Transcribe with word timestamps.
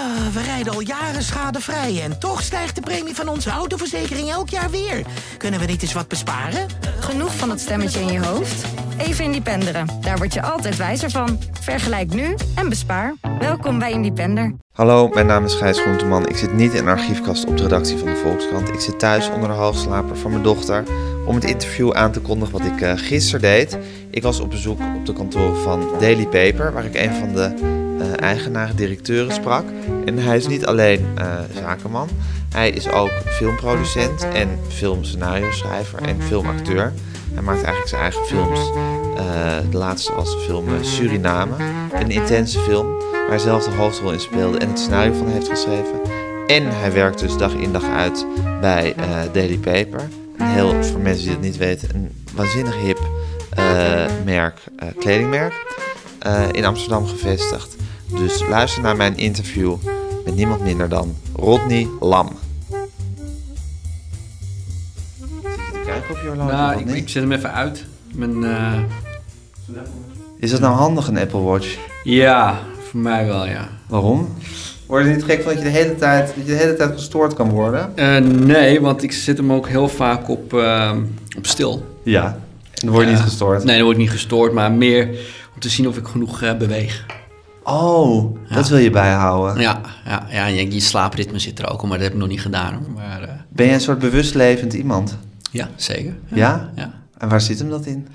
Ah, 0.00 0.26
we 0.32 0.42
rijden 0.42 0.72
al 0.72 0.80
jaren 0.80 1.22
schadevrij 1.22 2.02
en 2.02 2.18
toch 2.18 2.42
stijgt 2.42 2.74
de 2.74 2.80
premie 2.80 3.14
van 3.14 3.28
onze 3.28 3.50
autoverzekering 3.50 4.30
elk 4.30 4.48
jaar 4.48 4.70
weer. 4.70 5.02
Kunnen 5.36 5.60
we 5.60 5.66
niet 5.66 5.82
eens 5.82 5.92
wat 5.92 6.08
besparen? 6.08 6.66
Genoeg 7.00 7.36
van 7.36 7.48
dat 7.48 7.60
stemmetje 7.60 8.00
in 8.00 8.12
je 8.12 8.24
hoofd? 8.24 8.64
Even 8.98 9.24
Independeren. 9.24 9.86
Daar 10.00 10.16
word 10.16 10.34
je 10.34 10.42
altijd 10.42 10.76
wijzer 10.76 11.10
van. 11.10 11.38
Vergelijk 11.60 12.14
nu 12.14 12.34
en 12.54 12.68
bespaar. 12.68 13.14
Welkom 13.38 13.78
bij 13.78 13.90
Independer. 13.92 14.54
Hallo, 14.72 15.08
mijn 15.08 15.26
naam 15.26 15.44
is 15.44 15.54
Gijs 15.54 15.80
Groenteman. 15.80 16.28
Ik 16.28 16.36
zit 16.36 16.52
niet 16.52 16.72
in 16.72 16.80
een 16.80 16.88
archiefkast 16.88 17.46
op 17.46 17.56
de 17.56 17.62
redactie 17.62 17.98
van 17.98 18.08
de 18.08 18.16
Volkskrant. 18.16 18.68
Ik 18.68 18.80
zit 18.80 18.98
thuis 18.98 19.30
onder 19.30 19.48
de 19.48 19.54
hoogslaper 19.54 20.16
van 20.16 20.30
mijn 20.30 20.42
dochter 20.42 20.84
om 21.26 21.34
het 21.34 21.44
interview 21.44 21.92
aan 21.92 22.12
te 22.12 22.20
kondigen 22.20 22.58
wat 22.58 22.66
ik 22.66 22.80
uh, 22.80 22.92
gisteren 22.96 23.40
deed. 23.40 23.78
Ik 24.10 24.22
was 24.22 24.40
op 24.40 24.50
bezoek 24.50 24.80
op 24.96 25.06
de 25.06 25.12
kantoren 25.12 25.62
van 25.62 25.88
Daily 25.98 26.26
Paper, 26.26 26.72
waar 26.72 26.84
ik 26.84 26.94
een 26.94 27.14
van 27.14 27.32
de 27.32 27.88
uh, 28.00 28.20
eigenaren, 28.20 28.76
directeuren 28.76 29.34
sprak. 29.34 29.64
En 30.04 30.18
hij 30.18 30.36
is 30.36 30.46
niet 30.46 30.66
alleen 30.66 31.06
uh, 31.18 31.38
zakenman, 31.54 32.08
hij 32.52 32.70
is 32.70 32.90
ook 32.90 33.10
filmproducent 33.26 34.28
en 34.32 34.58
filmscenario-schrijver 34.68 36.02
en 36.02 36.22
filmacteur. 36.22 36.92
Hij 37.34 37.42
maakt 37.42 37.62
eigenlijk 37.62 37.88
zijn 37.88 38.02
eigen 38.02 38.24
films. 38.24 38.60
Uh, 38.60 39.70
de 39.70 39.76
laatste 39.76 40.14
was 40.14 40.30
de 40.30 40.38
film 40.38 40.68
Suriname, 40.80 41.54
een 41.92 42.10
intense 42.10 42.58
film 42.58 42.98
waar 43.12 43.28
hij 43.28 43.38
zelf 43.38 43.64
de 43.64 43.70
hoofdrol 43.70 44.12
in 44.12 44.20
speelde 44.20 44.58
en 44.58 44.68
het 44.68 44.78
scenario 44.78 45.12
van 45.12 45.28
heeft 45.28 45.48
geschreven. 45.48 46.00
En 46.46 46.62
hij 46.80 46.92
werkt 46.92 47.18
dus 47.18 47.36
dag 47.36 47.52
in 47.52 47.72
dag 47.72 47.84
uit 47.84 48.26
bij 48.60 48.94
Daily 49.32 49.58
Paper. 49.58 50.08
Een 50.36 50.46
heel, 50.46 50.82
voor 50.84 51.00
mensen 51.00 51.22
die 51.22 51.32
het 51.32 51.40
niet 51.40 51.56
weten, 51.56 51.88
een 51.94 52.24
waanzinnig 52.34 52.76
hip 52.80 52.98
merk, 54.24 54.60
kledingmerk. 54.98 55.54
in 56.52 56.64
Amsterdam 56.64 57.06
gevestigd. 57.06 57.76
Dus 58.14 58.46
luister 58.48 58.82
naar 58.82 58.96
mijn 58.96 59.16
interview 59.16 59.76
met 60.24 60.34
niemand 60.34 60.62
minder 60.62 60.88
dan 60.88 61.16
Rodney 61.36 61.88
Lam. 62.00 62.28
Zit 65.72 65.84
kijken 65.84 66.10
op 66.10 66.20
je 66.22 66.28
horloge? 66.28 66.52
Nou, 66.52 66.80
ik, 66.80 66.88
ik, 66.88 67.08
zet 67.08 67.22
hem 67.22 67.32
even 67.32 67.52
uit. 67.52 67.84
Mijn, 68.14 68.42
uh... 68.42 68.78
Is 70.38 70.50
dat 70.50 70.60
nou 70.60 70.74
handig, 70.74 71.08
een 71.08 71.18
Apple 71.18 71.40
Watch? 71.40 71.78
Ja, 72.04 72.58
voor 72.88 73.00
mij 73.00 73.26
wel, 73.26 73.46
ja. 73.46 73.68
Waarom? 73.88 74.28
Word 74.86 75.04
je 75.04 75.10
niet 75.10 75.24
gek 75.24 75.42
van 75.42 75.54
dat 75.54 75.62
je 75.62 75.70
de 75.70 75.76
hele 75.76 75.94
tijd, 75.94 76.26
dat 76.26 76.36
je 76.36 76.52
de 76.52 76.58
hele 76.58 76.76
tijd 76.76 76.92
gestoord 76.92 77.34
kan 77.34 77.50
worden? 77.50 77.92
Uh, 77.96 78.16
nee, 78.18 78.80
want 78.80 79.02
ik 79.02 79.12
zet 79.12 79.36
hem 79.36 79.52
ook 79.52 79.68
heel 79.68 79.88
vaak 79.88 80.28
op, 80.28 80.52
uh, 80.52 80.92
op 81.36 81.46
stil. 81.46 81.86
Ja, 82.02 82.24
en 82.24 82.86
dan 82.86 82.90
word 82.90 83.04
je 83.04 83.12
niet 83.12 83.20
gestoord? 83.22 83.64
Nee, 83.64 83.74
dan 83.74 83.84
word 83.84 83.96
ik 83.96 84.02
niet 84.02 84.10
gestoord, 84.10 84.52
maar 84.52 84.72
meer 84.72 85.08
om 85.54 85.60
te 85.60 85.68
zien 85.68 85.88
of 85.88 85.96
ik 85.96 86.06
genoeg 86.06 86.56
beweeg. 86.58 87.06
Oh, 87.62 88.36
ja. 88.48 88.54
dat 88.54 88.68
wil 88.68 88.78
je 88.78 88.90
bijhouden. 88.90 89.62
Ja, 89.62 89.80
ja, 90.04 90.26
ja 90.30 90.46
je, 90.46 90.72
je 90.72 90.80
slaapritme 90.80 91.38
zit 91.38 91.58
er 91.58 91.70
ook, 91.70 91.82
maar 91.82 91.90
dat 91.90 92.00
heb 92.00 92.12
ik 92.12 92.18
nog 92.18 92.28
niet 92.28 92.40
gedaan. 92.40 92.86
Maar, 92.94 93.22
uh... 93.22 93.28
Ben 93.48 93.66
je 93.66 93.72
een 93.72 93.80
soort 93.80 93.98
bewust 93.98 94.34
levend 94.34 94.72
iemand? 94.72 95.16
Ja, 95.50 95.68
zeker. 95.76 96.18
Ja. 96.28 96.36
ja? 96.36 96.70
ja? 96.74 96.92
En 97.18 97.28
waar 97.28 97.40
zit 97.40 97.58
hem 97.58 97.70
dat 97.70 97.86
in? 97.86 98.08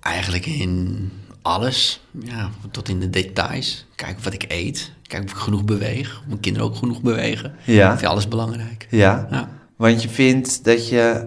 Eigenlijk 0.00 0.46
in 0.46 1.10
alles. 1.42 2.00
Ja, 2.20 2.50
tot 2.70 2.88
in 2.88 3.00
de 3.00 3.10
details. 3.10 3.86
Kijk 3.94 4.20
wat 4.20 4.32
ik 4.32 4.44
eet. 4.48 4.92
Kijk 5.02 5.24
of 5.24 5.30
ik 5.30 5.36
genoeg 5.36 5.64
beweeg. 5.64 6.18
Of 6.18 6.26
mijn 6.26 6.40
kinderen 6.40 6.68
ook 6.68 6.76
genoeg 6.76 7.02
bewegen. 7.02 7.54
Ja. 7.64 7.92
Ik 7.92 7.98
vind 7.98 8.10
alles 8.10 8.28
belangrijk. 8.28 8.86
Ja. 8.90 9.26
ja. 9.30 9.48
Want 9.76 10.02
je 10.02 10.08
vindt 10.08 10.64
dat 10.64 10.88
je 10.88 11.26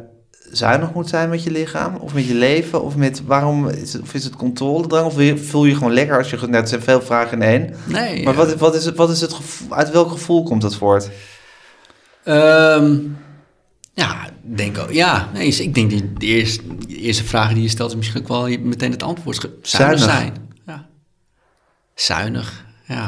zuinig 0.52 0.94
moet 0.94 1.10
zijn 1.10 1.30
met 1.30 1.44
je 1.44 1.52
lichaam 1.52 1.96
of 1.96 2.14
met 2.14 2.26
je 2.26 2.34
leven? 2.34 2.84
Of 2.84 2.96
met 2.96 3.22
waarom 3.26 3.68
is 3.68 3.94
het, 3.94 4.02
of 4.02 4.14
is 4.14 4.24
het 4.24 4.36
controledrang? 4.36 5.06
Of 5.06 5.42
voel 5.42 5.66
je 5.66 5.76
gewoon 5.76 5.94
lekker 5.94 6.18
als 6.18 6.30
je 6.30 6.48
net 6.48 6.70
zijn 6.70 6.82
veel 6.82 7.02
vragen 7.02 7.42
in 7.42 7.48
één? 7.48 7.74
Nee. 7.86 8.24
Maar 8.24 8.34
wat, 8.34 8.56
wat, 8.56 8.76
is 8.76 8.86
het, 8.86 8.96
wat 8.96 9.10
is 9.10 9.22
het 9.22 9.34
gevoel, 9.34 9.76
uit 9.76 9.92
welk 9.92 10.12
gevoel 10.12 10.44
komt 10.44 10.62
dat 10.62 10.76
voort? 10.76 11.10
Um, 12.26 13.18
ja, 13.94 14.30
denk 14.42 14.78
ook. 14.78 14.92
Ja, 14.92 15.30
nee, 15.34 15.48
ik 15.48 15.74
denk 15.76 15.90
die 15.90 16.14
de 16.14 16.26
eerste, 16.26 16.62
de 16.88 16.96
eerste 16.96 17.24
vraag 17.24 17.54
die 17.54 17.62
je 17.62 17.70
stelt 17.70 17.90
is 17.90 17.96
misschien 17.96 18.22
ook 18.22 18.28
wel 18.28 18.48
meteen 18.60 18.92
het 18.92 19.04
antwoord. 19.04 19.50
Zuinig, 19.62 20.00
zijn. 20.00 20.34
Ja. 20.66 20.88
Zuinig, 21.96 22.66
ja. 22.88 23.08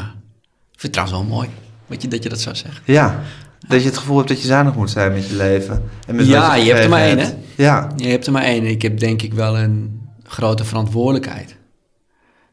Ik 0.71 0.79
vind 0.79 0.81
het 0.81 0.93
trouwens 0.93 1.19
wel 1.19 1.37
mooi 1.37 1.49
dat 1.87 2.01
je 2.01 2.07
dat, 2.07 2.23
je 2.23 2.29
dat 2.29 2.39
zou 2.39 2.55
zeggen. 2.55 2.81
Ja. 2.85 3.23
Dat 3.69 3.81
je 3.81 3.87
het 3.87 3.97
gevoel 3.97 4.17
hebt 4.17 4.29
dat 4.29 4.41
je 4.41 4.47
zuinig 4.47 4.75
moet 4.75 4.89
zijn 4.89 5.13
met 5.13 5.29
je 5.29 5.35
leven. 5.35 5.83
En 6.07 6.15
met 6.15 6.27
ja, 6.27 6.55
je, 6.55 6.65
je 6.65 6.71
hebt 6.71 6.83
er 6.83 6.89
maar 6.89 7.01
één, 7.01 7.19
hè? 7.19 7.33
Ja. 7.55 7.91
Je 7.95 8.07
hebt 8.07 8.25
er 8.25 8.31
maar 8.31 8.43
één. 8.43 8.65
Ik 8.65 8.81
heb 8.81 8.99
denk 8.99 9.21
ik 9.21 9.33
wel 9.33 9.57
een 9.57 10.01
grote 10.23 10.65
verantwoordelijkheid. 10.65 11.55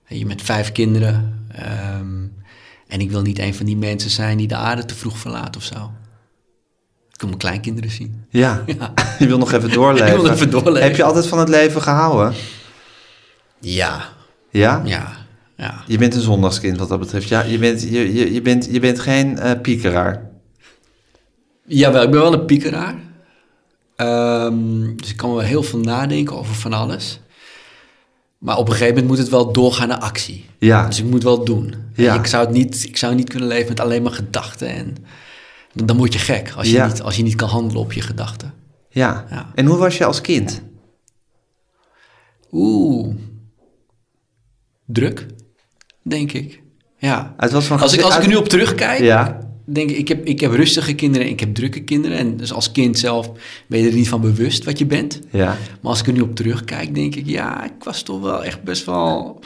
Je 0.06 0.26
met 0.26 0.42
vijf 0.42 0.72
kinderen. 0.72 1.46
Um, 1.98 2.34
en 2.88 3.00
ik 3.00 3.10
wil 3.10 3.22
niet 3.22 3.38
een 3.38 3.54
van 3.54 3.66
die 3.66 3.76
mensen 3.76 4.10
zijn 4.10 4.38
die 4.38 4.48
de 4.48 4.56
aarde 4.56 4.84
te 4.84 4.94
vroeg 4.94 5.18
verlaat 5.18 5.56
of 5.56 5.62
zo. 5.62 5.90
Ik 7.12 7.20
wil 7.20 7.28
mijn 7.28 7.40
kleinkinderen 7.40 7.90
zien. 7.90 8.24
Ja, 8.28 8.62
ja. 8.78 8.92
je 9.18 9.26
wil 9.26 9.38
nog 9.38 9.52
even 9.52 9.72
doorleven. 9.72 10.08
ik 10.14 10.20
wil 10.20 10.30
even 10.30 10.50
doorleven. 10.50 10.82
Heb 10.82 10.96
je 10.96 11.02
altijd 11.02 11.26
van 11.26 11.38
het 11.38 11.48
leven 11.48 11.82
gehouden? 11.82 12.34
Ja. 13.60 14.04
Ja? 14.50 14.82
Ja. 14.84 15.12
ja. 15.56 15.82
Je 15.86 15.98
bent 15.98 16.14
een 16.14 16.20
zondagskind 16.20 16.78
wat 16.78 16.88
dat 16.88 16.98
betreft. 16.98 17.28
Ja, 17.28 17.42
je 17.42 17.58
bent, 17.58 17.82
je, 17.82 18.14
je, 18.14 18.32
je 18.32 18.42
bent, 18.42 18.68
je 18.70 18.80
bent 18.80 19.00
geen 19.00 19.38
uh, 19.38 19.50
piekeraar. 19.62 20.25
Jawel, 21.66 22.02
ik 22.02 22.10
ben 22.10 22.20
wel 22.20 22.32
een 22.32 22.44
piekeraar. 22.44 22.94
Um, 23.96 24.96
dus 24.96 25.10
ik 25.10 25.16
kan 25.16 25.30
wel 25.30 25.40
heel 25.40 25.62
veel 25.62 25.78
nadenken 25.78 26.36
over 26.36 26.54
van 26.54 26.72
alles. 26.72 27.20
Maar 28.38 28.56
op 28.56 28.66
een 28.66 28.72
gegeven 28.72 28.94
moment 28.94 29.10
moet 29.10 29.18
het 29.18 29.28
wel 29.28 29.52
doorgaan 29.52 29.88
naar 29.88 29.98
actie. 29.98 30.44
Ja. 30.58 30.86
Dus 30.86 30.98
ik 30.98 31.04
moet 31.04 31.22
wel 31.22 31.44
doen. 31.44 31.74
Ja. 31.94 32.14
Ik, 32.14 32.26
zou 32.26 32.44
het 32.44 32.54
niet, 32.54 32.84
ik 32.84 32.96
zou 32.96 33.14
niet 33.14 33.28
kunnen 33.28 33.48
leven 33.48 33.68
met 33.68 33.80
alleen 33.80 34.02
maar 34.02 34.12
gedachten. 34.12 34.68
En 34.68 34.94
dan 35.72 35.96
word 35.96 36.12
je 36.12 36.18
gek 36.18 36.52
als 36.56 36.66
je, 36.66 36.72
Ja. 36.72 36.86
niet, 36.86 37.02
als 37.02 37.16
je 37.16 37.22
niet 37.22 37.34
kan 37.34 37.48
handelen 37.48 37.82
op 37.82 37.92
je 37.92 38.00
gedachten. 38.00 38.54
Ja. 38.88 39.26
Ja. 39.30 39.50
En 39.54 39.66
hoe 39.66 39.76
was 39.76 39.98
je 39.98 40.04
als 40.04 40.20
kind? 40.20 40.62
Oeh. 42.52 43.14
Druk, 44.86 45.26
denk 46.02 46.32
ik. 46.32 46.62
Ja. 46.98 47.34
Als 47.36 47.70
ik, 47.70 47.80
als 47.80 48.16
ik 48.16 48.22
er 48.22 48.28
nu 48.28 48.36
op 48.36 48.48
terugkijk, 48.48 49.00
Ja. 49.00 49.45
Denk 49.66 49.90
ik, 49.90 49.96
ik 49.96 50.08
heb, 50.08 50.24
ik 50.24 50.40
heb 50.40 50.52
rustige 50.52 50.94
kinderen 50.94 51.26
en 51.26 51.32
ik 51.32 51.40
heb 51.40 51.54
drukke 51.54 51.80
kinderen. 51.80 52.18
En 52.18 52.36
dus 52.36 52.52
als 52.52 52.72
kind 52.72 52.98
zelf 52.98 53.30
ben 53.66 53.80
je 53.80 53.88
er 53.88 53.94
niet 53.94 54.08
van 54.08 54.20
bewust 54.20 54.64
wat 54.64 54.78
je 54.78 54.86
bent. 54.86 55.20
Ja. 55.30 55.46
Maar 55.80 55.90
als 55.90 56.00
ik 56.00 56.06
er 56.06 56.12
nu 56.12 56.20
op 56.20 56.34
terugkijk, 56.34 56.94
denk 56.94 57.14
ik, 57.14 57.26
ja, 57.26 57.64
ik 57.64 57.84
was 57.84 58.02
toch 58.02 58.20
wel 58.20 58.44
echt 58.44 58.62
best 58.62 58.84
wel 58.84 59.40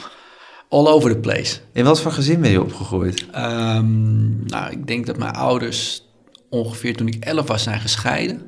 all 0.69 0.87
over 0.87 1.11
the 1.11 1.17
place. 1.17 1.57
In 1.71 1.83
wat 1.83 2.01
voor 2.01 2.11
gezin 2.11 2.41
ben 2.41 2.51
je 2.51 2.61
opgegroeid? 2.61 3.25
Ehm, 3.31 4.45
nou, 4.45 4.71
ik 4.71 4.87
denk 4.87 5.05
dat 5.05 5.17
mijn 5.17 5.33
ouders 5.33 6.05
ongeveer 6.49 6.95
toen 6.95 7.07
ik 7.07 7.25
11 7.25 7.47
was 7.47 7.63
zijn 7.63 7.79
gescheiden. 7.79 8.41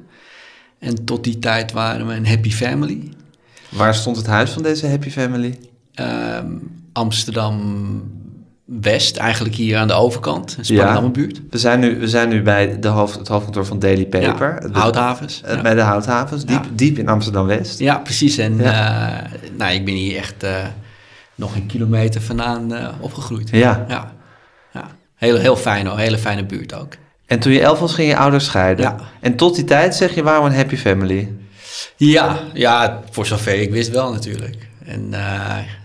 En 0.80 1.06
tot 1.06 1.24
die 1.24 1.40
tijd 1.40 1.72
waren 1.72 2.08
we 2.08 2.14
een 2.14 2.28
happy 2.28 2.52
family. 2.52 3.10
Waar 3.70 3.96
stond 3.96 4.18
het 4.18 4.26
huis 4.26 4.52
van 4.52 4.64
deze 4.64 4.88
happy 4.88 5.10
family? 5.10 5.58
Ehm, 5.94 6.58
Amsterdam 6.94 8.02
West, 8.66 9.18
eigenlijk 9.18 9.56
hier 9.56 9.78
aan 9.78 9.88
de 9.88 9.94
overkant, 9.94 10.56
in 10.58 10.66
Spannendammerbuurt. 10.66 11.42
We 11.50 11.58
zijn 11.58 11.80
nu, 11.80 12.00
we 12.00 12.08
zijn 12.08 12.30
nu 12.30 12.42
bij 12.42 12.80
de 12.80 12.88
hoofd, 12.88 13.18
het 13.18 13.28
hoofdkantoor 13.28 13.66
van 13.66 13.80
Daily 13.80 14.06
Paper. 14.06 14.54
Ja, 14.62 14.68
De- 14.68 14.80
Houthavens. 14.80 15.42
eh, 15.42 15.56
ja. 15.56 15.62
Bij 15.62 15.74
de 15.74 15.82
Houthavens, 15.82 16.46
diep, 16.46 16.64
Ja. 16.64 16.70
diep 16.74 16.98
in 16.98 17.08
Amsterdam-West. 17.08 17.80
Ja, 17.80 17.98
precies. 17.98 18.38
En 18.38 18.58
Ja. 18.58 19.24
eh, 19.24 19.32
nou, 19.58 19.74
ik 19.74 19.86
ben 19.86 19.94
hier 19.94 20.18
echt 20.18 20.44
eh, 20.44 20.66
nog 21.36 21.56
een 21.56 21.66
kilometer 21.66 22.22
vandaan 22.22 22.72
opgegroeid. 23.00 23.50
Ja. 23.50 23.86
Ja, 23.88 24.12
ja. 24.74 24.88
Heel, 25.16 25.38
heel 25.38 25.56
fijn 25.56 25.88
hoor, 25.88 25.98
hele 25.98 26.18
fijne 26.18 26.46
buurt 26.46 26.74
ook. 26.74 26.94
En 27.26 27.40
toen 27.40 27.52
je 27.52 27.62
elf 27.62 27.80
was, 27.80 27.94
ging 27.94 28.10
je 28.10 28.18
ouders 28.18 28.46
scheiden. 28.46 28.86
Ja. 28.86 28.96
En 29.22 29.36
tot 29.36 29.56
die 29.56 29.64
tijd 29.64 29.96
zeg 29.96 30.16
je, 30.16 30.24
we 30.24 30.50
een 30.50 30.56
happy 30.56 30.76
family. 30.76 31.32
Ja, 31.96 32.40
ja, 32.54 33.00
voor 33.12 33.26
zover 33.26 33.62
ik 33.62 33.72
wist 33.72 33.90
wel 33.90 34.12
natuurlijk. 34.12 34.68
En 34.86 35.14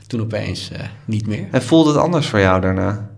toen 0.08 0.20
opeens 0.20 0.70
eh, 0.70 0.80
niet 1.04 1.26
meer. 1.26 1.48
En 1.50 1.62
voelde 1.62 1.91
het 1.91 1.98
anders 1.98 2.26
voor 2.26 2.41
jou 2.41 2.60
daarna? 2.60 3.10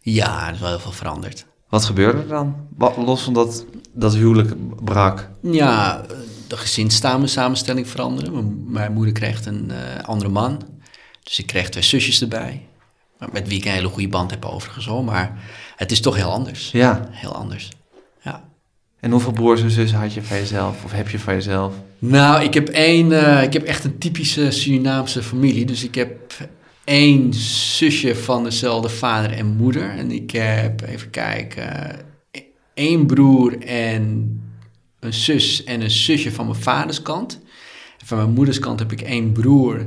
Ja, 0.00 0.46
er 0.48 0.54
is 0.54 0.60
wel 0.60 0.68
heel 0.68 0.78
veel 0.78 0.92
veranderd. 0.92 1.46
Wat 1.68 1.84
gebeurde 1.84 2.18
er 2.20 2.28
dan? 2.28 2.56
Los 2.96 3.22
van 3.22 3.32
dat, 3.32 3.64
dat 3.92 4.14
huwelijk 4.14 4.54
brak. 4.84 5.28
Ja, 5.42 6.02
de 6.48 6.56
gezinssamenstelling 6.56 7.88
veranderde. 7.88 8.30
Mijn- 8.30 8.70
Mijn 8.72 8.92
moeder 8.92 9.12
kreeg 9.14 9.44
een 9.46 9.70
eh, 9.70 10.04
andere 10.04 10.30
man. 10.30 10.62
Dus 11.22 11.38
ik 11.38 11.46
kreeg 11.46 11.68
twee 11.68 11.82
zusjes 11.84 12.20
erbij. 12.22 12.66
Met 13.32 13.48
wie 13.48 13.58
ik 13.58 13.64
een 13.64 13.72
hele 13.72 13.88
goede 13.88 14.08
band 14.08 14.30
heb 14.30 14.44
overigens. 14.44 14.88
Maar 15.04 15.38
het 15.76 15.90
is 15.92 16.00
toch 16.00 16.16
heel 16.16 16.32
anders. 16.32 16.70
Ja. 16.70 17.08
Heel 17.10 17.34
anders. 17.34 17.68
En 19.04 19.10
hoeveel 19.10 19.32
broers 19.32 19.62
en 19.62 19.70
zussen 19.70 19.98
had 19.98 20.14
je 20.14 20.22
van 20.22 20.36
jezelf? 20.36 20.84
Of 20.84 20.92
heb 20.92 21.08
je 21.08 21.18
van 21.18 21.34
jezelf? 21.34 21.74
Nou, 21.98 22.42
ik 22.42 22.54
heb, 22.54 22.68
één, 22.68 23.12
eh, 23.12 23.42
ik 23.42 23.52
heb 23.52 23.62
echt 23.62 23.84
een 23.84 23.98
typische 23.98 24.50
Surinaamse 24.50 25.22
familie. 25.22 25.64
Dus 25.64 25.84
ik 25.84 25.94
heb 25.94 26.34
één 26.84 27.34
zusje 27.34 28.14
van 28.14 28.44
dezelfde 28.44 28.88
vader 28.88 29.32
en 29.32 29.46
moeder. 29.46 29.90
En 29.90 30.10
ik 30.10 30.30
heb, 30.30 30.80
even 30.80 31.10
kijken, 31.10 31.96
één 32.74 33.06
broer 33.06 33.58
en 33.62 34.40
een 35.00 35.14
zus 35.14 35.64
en 35.64 35.80
een 35.80 35.90
zusje 35.90 36.32
van 36.32 36.46
mijn 36.46 36.62
vaders 36.62 37.02
kant. 37.02 37.40
Van 38.04 38.16
mijn 38.18 38.32
moeders 38.32 38.58
kant 38.58 38.78
heb 38.78 38.92
ik 38.92 39.00
één 39.00 39.32
broer 39.32 39.86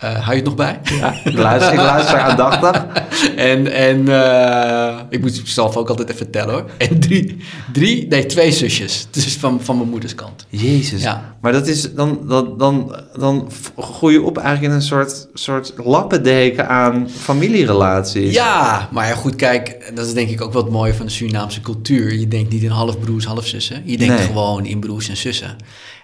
Eh, 0.00 0.12
hou 0.12 0.30
je 0.30 0.36
het 0.36 0.44
nog 0.44 0.54
bij? 0.54 0.80
Ja, 0.82 1.14
ik 1.24 1.38
luister, 1.38 1.72
ik 1.72 1.78
luister 1.78 2.18
aandachtig. 2.18 2.84
en 3.36 3.72
en 3.72 4.08
eh, 4.08 4.98
ik 5.08 5.20
moet 5.20 5.42
zelf 5.44 5.76
ook 5.76 5.88
altijd 5.88 6.10
even 6.10 6.30
tellen 6.30 6.54
hoor. 6.54 6.64
En 6.78 7.00
drie, 7.00 7.36
drie 7.72 8.06
nee, 8.08 8.26
twee 8.26 8.52
zusjes. 8.52 9.06
Dus 9.10 9.36
van, 9.36 9.60
van 9.62 9.76
mijn 9.76 9.88
moeders 9.88 10.14
kant. 10.14 10.46
Jezus. 10.48 11.02
Ja. 11.02 11.34
Maar 11.40 11.52
dat 11.52 11.66
is, 11.66 11.94
dan, 11.94 12.20
dan, 12.28 12.58
dan, 12.58 12.96
dan 13.18 13.50
groei 13.76 14.14
je 14.14 14.22
op 14.22 14.38
eigenlijk 14.38 14.68
in 14.68 14.80
een 14.80 14.86
soort, 14.86 15.28
soort 15.34 15.72
lappendeken 15.84 16.68
aan 16.68 17.08
familierelaties. 17.10 18.34
Ja, 18.34 18.88
maar 18.92 19.08
ja, 19.08 19.14
goed, 19.14 19.36
kijk, 19.36 19.92
dat 19.94 20.06
is 20.06 20.12
denk 20.14 20.28
ik 20.28 20.40
ook 20.40 20.52
wel 20.52 20.62
het 20.62 20.72
mooie 20.72 20.94
van 20.94 21.06
de 21.06 21.12
Surinaamse 21.12 21.60
cultuur. 21.60 22.14
Je 22.14 22.28
denkt 22.28 22.52
niet 22.52 22.62
in 22.62 22.70
half 22.70 22.98
broers, 23.00 23.24
half 23.24 23.46
zussen. 23.46 23.82
Je 23.84 23.98
denkt 23.98 24.16
Nee. 24.16 24.26
gewoon 24.26 24.66
in 24.66 24.80
broers 24.80 25.08
en 25.08 25.16
zussen. 25.16 25.56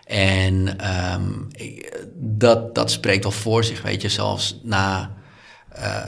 En 0.07 0.79
ehm, 0.79 1.33
dat, 2.15 2.75
dat 2.75 2.91
spreekt 2.91 3.23
wel 3.23 3.33
voor 3.33 3.65
zich, 3.65 3.83
weet 3.83 4.03
je. 4.03 4.09
Zelfs 4.09 4.61
na, 4.63 5.15
eh, 5.69 6.07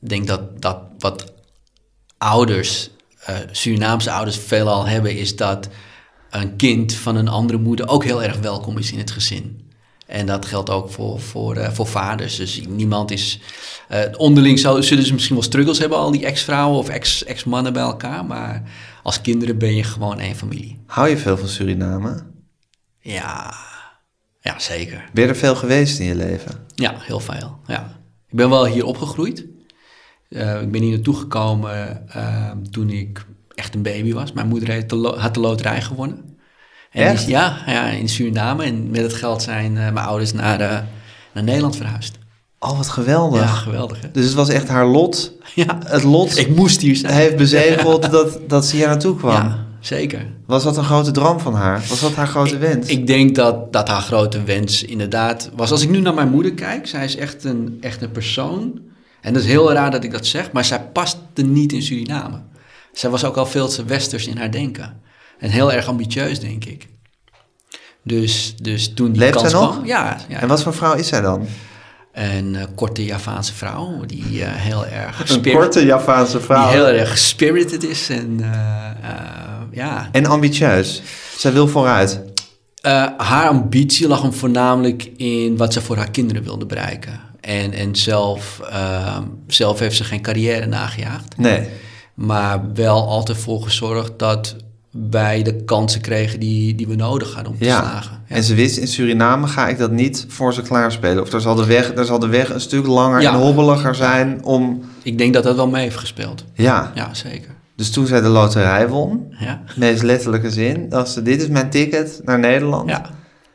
ik 0.00 0.08
denk 0.08 0.26
dat, 0.26 0.62
dat 0.62 0.78
wat 0.98 1.32
ouders, 2.18 2.90
eh, 3.24 3.36
Surinaamse 3.50 4.10
ouders 4.10 4.38
veelal 4.38 4.86
hebben, 4.86 5.16
is 5.16 5.36
dat 5.36 5.68
een 6.30 6.56
kind 6.56 6.94
van 6.94 7.16
een 7.16 7.28
andere 7.28 7.58
moeder 7.58 7.88
ook 7.88 8.04
heel 8.04 8.22
erg 8.22 8.38
welkom 8.38 8.78
is 8.78 8.92
in 8.92 8.98
het 8.98 9.10
gezin. 9.10 9.70
En 10.06 10.26
dat 10.26 10.46
geldt 10.46 10.70
ook 10.70 10.90
voor, 10.90 11.20
voor, 11.20 11.56
eh, 11.56 11.70
voor 11.72 11.86
vaders. 11.86 12.36
Dus 12.36 12.62
niemand 12.68 13.10
is. 13.10 13.40
onderling 14.16 14.58
zullen 14.58 14.84
ze 14.84 15.12
misschien 15.12 15.34
wel 15.34 15.44
struggles 15.44 15.78
hebben, 15.78 15.98
al 15.98 16.10
die 16.10 16.26
ex-vrouwen 16.26 16.78
of 16.78 16.88
ex- 16.88 17.24
ex-mannen 17.24 17.72
bij 17.72 17.82
elkaar. 17.82 18.24
Maar 18.24 18.62
als 19.02 19.20
kinderen 19.20 19.58
ben 19.58 19.74
je 19.76 19.82
gewoon 19.82 20.20
één 20.20 20.36
familie. 20.36 20.78
Hou 20.86 21.08
je 21.08 21.16
veel 21.16 21.36
van 21.36 21.48
Suriname? 21.48 22.36
Ja, 23.12 23.54
ja 24.40 24.58
zeker. 24.58 25.04
Ben 25.12 25.24
je 25.24 25.28
er 25.30 25.36
veel 25.36 25.56
geweest 25.56 25.98
in 25.98 26.06
je 26.06 26.14
leven? 26.14 26.66
Ja, 26.74 26.94
heel 26.98 27.20
veel. 27.20 27.58
Ja. 27.66 28.00
Ik 28.28 28.36
ben 28.36 28.50
wel 28.50 28.66
hier 28.66 28.84
opgegroeid. 28.84 29.44
Eh, 30.28 30.60
ik 30.62 30.70
ben 30.70 30.82
hier 30.82 30.90
naartoe 30.90 31.16
gekomen 31.16 32.08
eh, 32.08 32.50
toen 32.70 32.90
ik 32.90 33.26
echt 33.54 33.74
een 33.74 33.82
baby 33.82 34.12
was. 34.12 34.32
Mijn 34.32 34.48
moeder 34.48 34.68
heeft 34.68 34.90
de 34.90 35.14
had 35.18 35.34
de 35.34 35.40
loterij 35.40 35.82
gewonnen. 35.82 36.36
En 36.90 37.16
ja, 37.26 37.58
ja, 37.66 37.88
in 37.88 38.08
Suriname. 38.08 38.64
En 38.64 38.90
met 38.90 39.00
het 39.00 39.12
geld 39.14 39.42
zijn 39.42 39.76
eh, 39.76 39.92
mijn 39.92 40.06
ouders 40.06 40.32
naar, 40.32 40.60
eh, 40.60 40.78
naar 41.32 41.44
Nederland 41.44 41.76
verhuisd. 41.76 42.18
Oh, 42.58 42.76
wat 42.76 42.88
geweldig. 42.88 43.40
Ja, 43.40 43.46
geweldig 43.46 44.00
hè? 44.00 44.10
Dus 44.10 44.24
het 44.24 44.34
was 44.34 44.48
echt 44.48 44.68
haar 44.68 44.86
lot. 44.86 45.32
Ja, 45.54 45.78
Het 45.84 46.02
lot 46.02 46.36
ik 46.36 46.56
moest 46.56 46.80
hier 46.80 46.96
zijn. 46.96 47.12
heeft 47.12 47.36
bezegeld 47.36 48.10
dat, 48.10 48.38
dat 48.48 48.66
ze 48.66 48.76
hier 48.76 48.86
naartoe 48.86 49.16
kwam. 49.16 49.32
Ja, 49.32 49.66
zeker. 49.80 50.26
Was 50.46 50.62
dat 50.62 50.76
een 50.76 50.84
grote 50.84 51.10
droom 51.10 51.40
van 51.40 51.54
haar? 51.54 51.84
Was 51.88 52.00
dat 52.00 52.14
haar 52.14 52.26
grote 52.26 52.58
wens? 52.58 52.88
Ik 52.88 53.06
denk 53.06 53.34
dat, 53.34 53.72
dat 53.72 53.88
haar 53.88 54.00
grote 54.00 54.42
wens 54.42 54.82
inderdaad 54.82 55.50
was. 55.56 55.70
Als 55.70 55.82
ik 55.82 55.88
nu 55.88 56.00
naar 56.00 56.14
mijn 56.14 56.30
moeder 56.30 56.52
kijk, 56.52 56.86
zij 56.86 57.04
is 57.04 57.16
echt 57.16 57.44
een, 57.44 57.78
echt 57.80 58.02
een 58.02 58.10
persoon. 58.10 58.80
En 59.20 59.32
dat 59.32 59.42
is 59.42 59.48
heel 59.48 59.72
raar 59.72 59.90
dat 59.90 60.04
ik 60.04 60.10
dat 60.10 60.26
zeg, 60.26 60.52
maar 60.52 60.64
zij 60.64 60.80
paste 60.92 61.42
niet 61.42 61.72
in 61.72 61.82
Suriname. 61.82 62.42
Zij 62.92 63.10
was 63.10 63.24
ook 63.24 63.36
al 63.36 63.46
veel 63.46 63.68
te 63.68 63.84
westers 63.84 64.26
in 64.26 64.36
haar 64.36 64.50
denken. 64.50 65.00
En 65.38 65.50
heel 65.50 65.72
erg 65.72 65.86
ambitieus, 65.86 66.40
denk 66.40 66.64
ik. 66.64 66.88
Dus, 68.02 68.54
dus 68.62 68.94
toen 68.94 69.12
die 69.12 69.20
Leeft 69.20 69.32
kans 69.32 69.50
zij 69.50 69.60
nog? 69.60 69.72
kwam... 69.72 69.86
Ja, 69.86 70.16
ja. 70.28 70.40
En 70.40 70.48
wat 70.48 70.62
voor 70.62 70.74
vrouw 70.74 70.94
is 70.94 71.08
zij 71.08 71.20
dan? 71.20 71.46
Een 72.18 72.56
eh, 72.56 72.64
korte 72.74 73.04
Javaanse 73.04 73.54
vrouw 73.54 74.04
die 74.06 74.44
eh, 74.44 74.52
heel 74.52 74.86
erg... 74.86 75.30
Een 75.30 75.52
korte 75.52 75.84
Javaanse 75.84 76.36
Die 76.36 76.46
vrouw. 76.46 76.68
heel 76.68 76.86
erg 76.88 77.18
spirited 77.18 77.84
is 77.84 78.08
en 78.08 78.38
eh, 78.40 79.08
ja... 79.70 80.08
En 80.12 80.26
ambitieus. 80.26 81.02
Zij 81.36 81.52
wil 81.52 81.68
vooruit. 81.68 82.20
Haar 83.16 83.48
ambitie 83.48 84.08
lag 84.08 84.22
hem 84.22 84.32
voornamelijk 84.32 85.10
in 85.16 85.56
wat 85.56 85.72
ze 85.72 85.80
voor 85.80 85.96
haar 85.96 86.10
kinderen 86.10 86.42
wilde 86.42 86.66
bereiken. 86.66 87.20
En, 87.40 87.72
en 87.72 87.96
zelf, 87.96 88.60
ehm, 88.70 89.22
zelf 89.46 89.78
heeft 89.78 89.96
ze 89.96 90.04
geen 90.04 90.22
carrière 90.22 90.66
nagejaagd. 90.66 91.36
Nee. 91.36 91.68
Maar 92.14 92.72
wel 92.74 93.08
altijd 93.08 93.38
voor 93.38 93.62
gezorgd 93.62 94.18
dat 94.18 94.56
wij 95.10 95.42
de 95.42 95.64
kansen 95.64 96.00
kregen 96.00 96.40
die, 96.40 96.74
die 96.74 96.86
we 96.88 96.94
nodig 96.94 97.34
hadden 97.34 97.52
om 97.52 97.58
te 97.58 97.64
Ja. 97.64 97.78
slagen. 97.80 98.20
Ja. 98.28 98.34
En 98.34 98.42
ze 98.42 98.54
wist, 98.54 98.76
in 98.76 98.88
Suriname 98.88 99.46
ga 99.46 99.68
ik 99.68 99.78
dat 99.78 99.90
niet 99.90 100.24
voor 100.28 100.54
ze 100.54 100.62
klaarspelen. 100.62 101.22
Of 101.22 101.30
daar 101.30 101.40
zal 101.40 101.54
de 101.54 101.66
weg, 101.66 101.94
daar 101.94 102.04
zal 102.04 102.18
de 102.18 102.26
weg 102.28 102.50
een 102.54 102.60
stuk 102.60 102.86
langer 102.86 103.20
Ja. 103.20 103.32
en 103.32 103.38
hobbeliger 103.38 103.94
zijn 103.94 104.44
om... 104.44 104.80
Ik 105.02 105.18
denk 105.18 105.34
dat 105.34 105.42
dat 105.42 105.56
wel 105.56 105.68
mee 105.68 105.82
heeft 105.82 105.96
gespeeld. 105.96 106.44
Ja. 106.54 106.92
Ja, 106.94 107.14
zeker. 107.14 107.50
Dus 107.76 107.90
toen 107.90 108.06
zij 108.06 108.20
de 108.20 108.28
loterij 108.28 108.88
won, 108.88 109.34
Ja, 109.38 109.62
meest 109.76 110.02
letterlijke 110.02 110.50
zin, 110.50 110.88
dacht 110.88 111.08
ze, 111.10 111.22
dit 111.22 111.42
is 111.42 111.48
mijn 111.48 111.70
ticket 111.70 112.20
naar 112.24 112.38
Nederland. 112.38 112.88
ja. 112.90 113.10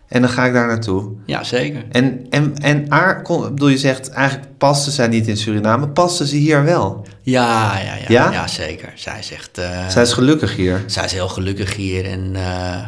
En 0.08 0.22
dan 0.22 0.30
ga 0.30 0.46
ik 0.46 0.54
daar 0.54 0.68
naartoe. 0.68 1.12
ja 1.26 1.44
zeker. 1.44 1.84
En, 1.92 2.26
en, 2.30 2.54
en 2.58 2.86
haar, 2.88 3.22
bedoel, 3.22 3.68
je 3.68 3.78
zegt, 3.78 4.10
eigenlijk 4.10 4.58
paste 4.58 4.92
zij 4.92 5.08
niet 5.08 5.28
in 5.28 5.38
Suriname, 5.38 5.88
paste 5.90 6.28
ze 6.28 6.36
hier 6.36 6.64
wel. 6.64 7.06
Ja, 7.24 7.78
ja, 7.80 7.94
ja, 7.96 8.06
Ja? 8.08 8.32
ja? 8.32 8.48
zeker. 8.48 8.92
Zij 8.96 9.20
is 9.20 9.32
echt... 9.32 9.58
eh, 9.58 9.88
Zij 9.88 10.02
is 10.04 10.14
gelukkig 10.14 10.56
hier. 10.56 10.84
Zij 10.86 11.06
is 11.06 11.12
heel 11.12 11.28
gelukkig 11.30 11.76
hier 11.76 12.06
en 12.06 12.36
eh, 12.36 12.86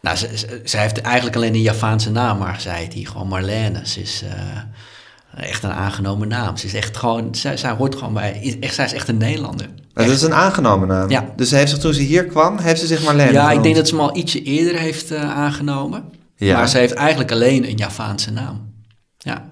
nou, 0.00 0.16
ze, 0.16 0.28
ze- 0.38 0.60
zij 0.64 0.80
heeft 0.80 1.00
eigenlijk 1.00 1.36
alleen 1.36 1.54
een 1.54 1.60
Javaanse 1.62 2.10
naam, 2.10 2.38
maar 2.38 2.60
zij 2.60 2.78
heet 2.78 2.92
hier 2.92 3.06
gewoon 3.08 3.28
Marlene. 3.28 3.80
Ze 3.86 4.00
is 4.00 4.22
eh, 5.34 5.44
echt 5.48 5.62
een 5.62 5.72
aangenomen 5.72 6.28
naam. 6.28 6.56
Ze 6.56 6.66
is 6.66 6.74
echt 6.74 6.96
gewoon, 6.96 7.34
zij, 7.34 7.56
zij 7.56 7.70
hoort 7.70 7.94
gewoon 7.96 8.14
bij, 8.14 8.56
echt, 8.60 8.74
zij 8.74 8.84
is 8.84 8.92
echt 8.92 9.08
een 9.08 9.16
Nederlander. 9.16 9.66
Dat 9.94 10.06
is 10.08 10.22
een 10.22 10.34
aangenomen 10.34 10.88
naam. 10.88 11.10
Ja. 11.10 11.24
Dus 11.36 11.48
ze 11.48 11.56
heeft 11.56 11.70
zich, 11.70 11.78
toen 11.78 11.94
ze 11.94 12.00
hier 12.02 12.24
kwam, 12.26 12.58
heeft 12.58 12.80
ze 12.80 12.86
zich 12.86 13.02
Marlene 13.04 13.32
ja, 13.32 13.50
ik 13.50 13.62
denk 13.62 13.76
dat 13.76 13.88
ze 13.88 13.94
hem 13.94 14.04
al 14.04 14.16
ietsje 14.16 14.42
eerder 14.42 14.80
heeft 14.80 15.14
aangenomen, 15.14 16.04
Ja. 16.36 16.56
maar 16.56 16.68
ze 16.68 16.78
heeft 16.78 16.92
eigenlijk 16.94 17.32
alleen 17.32 17.68
een 17.68 17.76
Javaanse 17.76 18.30
naam. 18.30 18.70
Ja. 19.18 19.50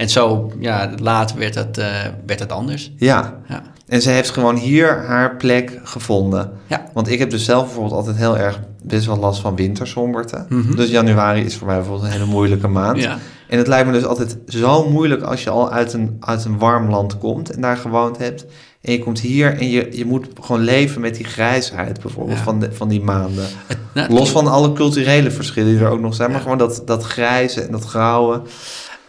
En 0.00 0.08
zo, 0.08 0.52
ja, 0.58 0.90
later 1.02 1.38
werd 1.38 1.54
dat, 1.54 1.78
eh, 1.78 1.86
werd 2.26 2.38
dat 2.38 2.52
anders. 2.52 2.92
Ja. 2.96 3.40
Ja. 3.48 3.62
En 3.88 4.02
ze 4.02 4.10
heeft 4.10 4.30
gewoon 4.30 4.56
hier 4.56 5.04
haar 5.06 5.36
plek 5.36 5.80
gevonden. 5.84 6.50
Ja. 6.66 6.84
Want 6.92 7.08
ik 7.08 7.18
heb 7.18 7.30
dus 7.30 7.44
zelf 7.44 7.64
bijvoorbeeld 7.64 7.94
altijd 7.94 8.16
heel 8.16 8.38
erg 8.38 8.60
best 8.82 9.06
wel 9.06 9.16
last 9.16 9.40
van 9.40 9.56
wintersomberte. 9.56 10.46
Mhm. 10.48 10.76
Dus 10.76 10.88
januari 10.90 11.44
is 11.44 11.56
voor 11.56 11.66
mij 11.66 11.76
bijvoorbeeld 11.76 12.06
een 12.06 12.12
hele 12.12 12.24
moeilijke 12.30 12.68
maand. 12.68 13.02
Ja. 13.02 13.18
En 13.48 13.58
het 13.58 13.66
lijkt 13.66 13.86
me 13.86 13.92
dus 13.92 14.04
altijd 14.04 14.36
zo 14.46 14.88
moeilijk 14.90 15.22
als 15.22 15.42
je 15.44 15.50
al 15.50 15.70
uit 15.70 15.92
een, 15.92 16.16
uit 16.20 16.44
een 16.44 16.58
warm 16.58 16.90
land 16.90 17.18
komt 17.18 17.50
en 17.50 17.60
daar 17.60 17.76
gewoond 17.76 18.18
hebt. 18.18 18.46
En 18.80 18.92
je 18.92 18.98
komt 18.98 19.20
hier 19.20 19.58
en 19.58 19.70
je, 19.70 19.88
je 19.96 20.04
moet 20.04 20.26
gewoon 20.40 20.60
leven 20.60 21.00
met 21.00 21.14
die 21.14 21.24
grijsheid 21.24 22.00
bijvoorbeeld 22.00 22.38
Ja. 22.38 22.44
van, 22.44 22.60
de, 22.60 22.72
van 22.72 22.88
die 22.88 23.00
maanden. 23.02 23.44
Het- 23.66 23.78
nou, 23.94 24.12
Los 24.12 24.30
van 24.30 24.46
alle 24.46 24.72
culturele 24.72 25.30
verschillen 25.30 25.72
die 25.72 25.80
er 25.84 25.90
ook 25.90 26.00
nog 26.00 26.14
zijn. 26.14 26.30
Maar 26.30 26.40
gewoon 26.40 26.58
dat, 26.58 26.82
dat 26.84 27.02
grijze 27.04 27.60
en 27.60 27.72
dat 27.72 27.84
grauwe. 27.84 28.42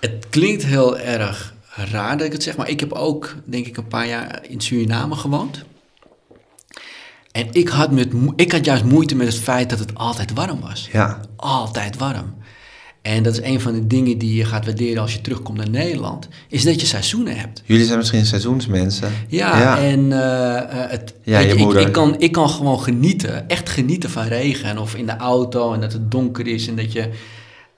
Het 0.01 0.25
klinkt 0.29 0.65
heel 0.65 0.97
erg 0.99 1.53
raar 1.91 2.17
dat 2.17 2.25
ik 2.27 2.33
het 2.33 2.43
zeg, 2.43 2.57
maar 2.57 2.69
ik 2.69 2.79
heb 2.79 2.91
ook, 2.93 3.35
denk 3.45 3.65
ik, 3.65 3.77
een 3.77 3.87
paar 3.87 4.07
jaar 4.07 4.39
in 4.49 4.61
Suriname 4.61 5.15
gewoond. 5.15 5.63
En 7.31 7.47
ik 7.51 7.67
had, 7.67 7.91
met, 7.91 8.07
ik 8.35 8.51
had 8.51 8.65
juist 8.65 8.83
moeite 8.83 9.15
met 9.15 9.27
het 9.27 9.39
feit 9.39 9.69
dat 9.69 9.79
het 9.79 9.95
altijd 9.95 10.33
warm 10.33 10.59
was. 10.61 10.89
Ja, 10.91 11.19
Altijd 11.35 11.97
warm. 11.97 12.33
En 13.01 13.23
dat 13.23 13.33
is 13.33 13.41
een 13.41 13.61
van 13.61 13.73
de 13.73 13.87
dingen 13.87 14.17
die 14.17 14.33
je 14.35 14.45
gaat 14.45 14.65
waarderen 14.65 15.01
als 15.01 15.13
je 15.13 15.21
terugkomt 15.21 15.57
naar 15.57 15.69
Nederland, 15.69 16.27
is 16.49 16.63
dat 16.63 16.81
je 16.81 16.87
seizoenen 16.87 17.37
hebt. 17.37 17.61
jullie 17.65 17.85
zijn 17.85 17.97
misschien 17.97 18.25
seizoensmensen. 18.25 19.11
Ja, 19.27 19.59
Ja. 19.59 19.77
en 19.77 20.11
eh, 20.11 20.57
eh, 20.83 20.89
het, 20.91 21.13
Ja, 21.23 21.39
je 21.39 21.47
ik- 21.53 21.57
moeder. 21.57 21.81
Ik, 21.87 21.91
kan, 21.91 22.15
ik 22.19 22.31
kan 22.31 22.49
gewoon 22.49 22.79
genieten, 22.81 23.49
echt 23.49 23.69
genieten 23.69 24.09
van 24.09 24.23
regen. 24.23 24.77
Of 24.77 24.95
in 24.95 25.05
de 25.05 25.15
auto 25.17 25.73
en 25.73 25.81
dat 25.81 25.93
het 25.93 26.11
donker 26.11 26.47
is 26.47 26.67
en 26.67 26.75
dat 26.75 26.91
je 26.91 27.09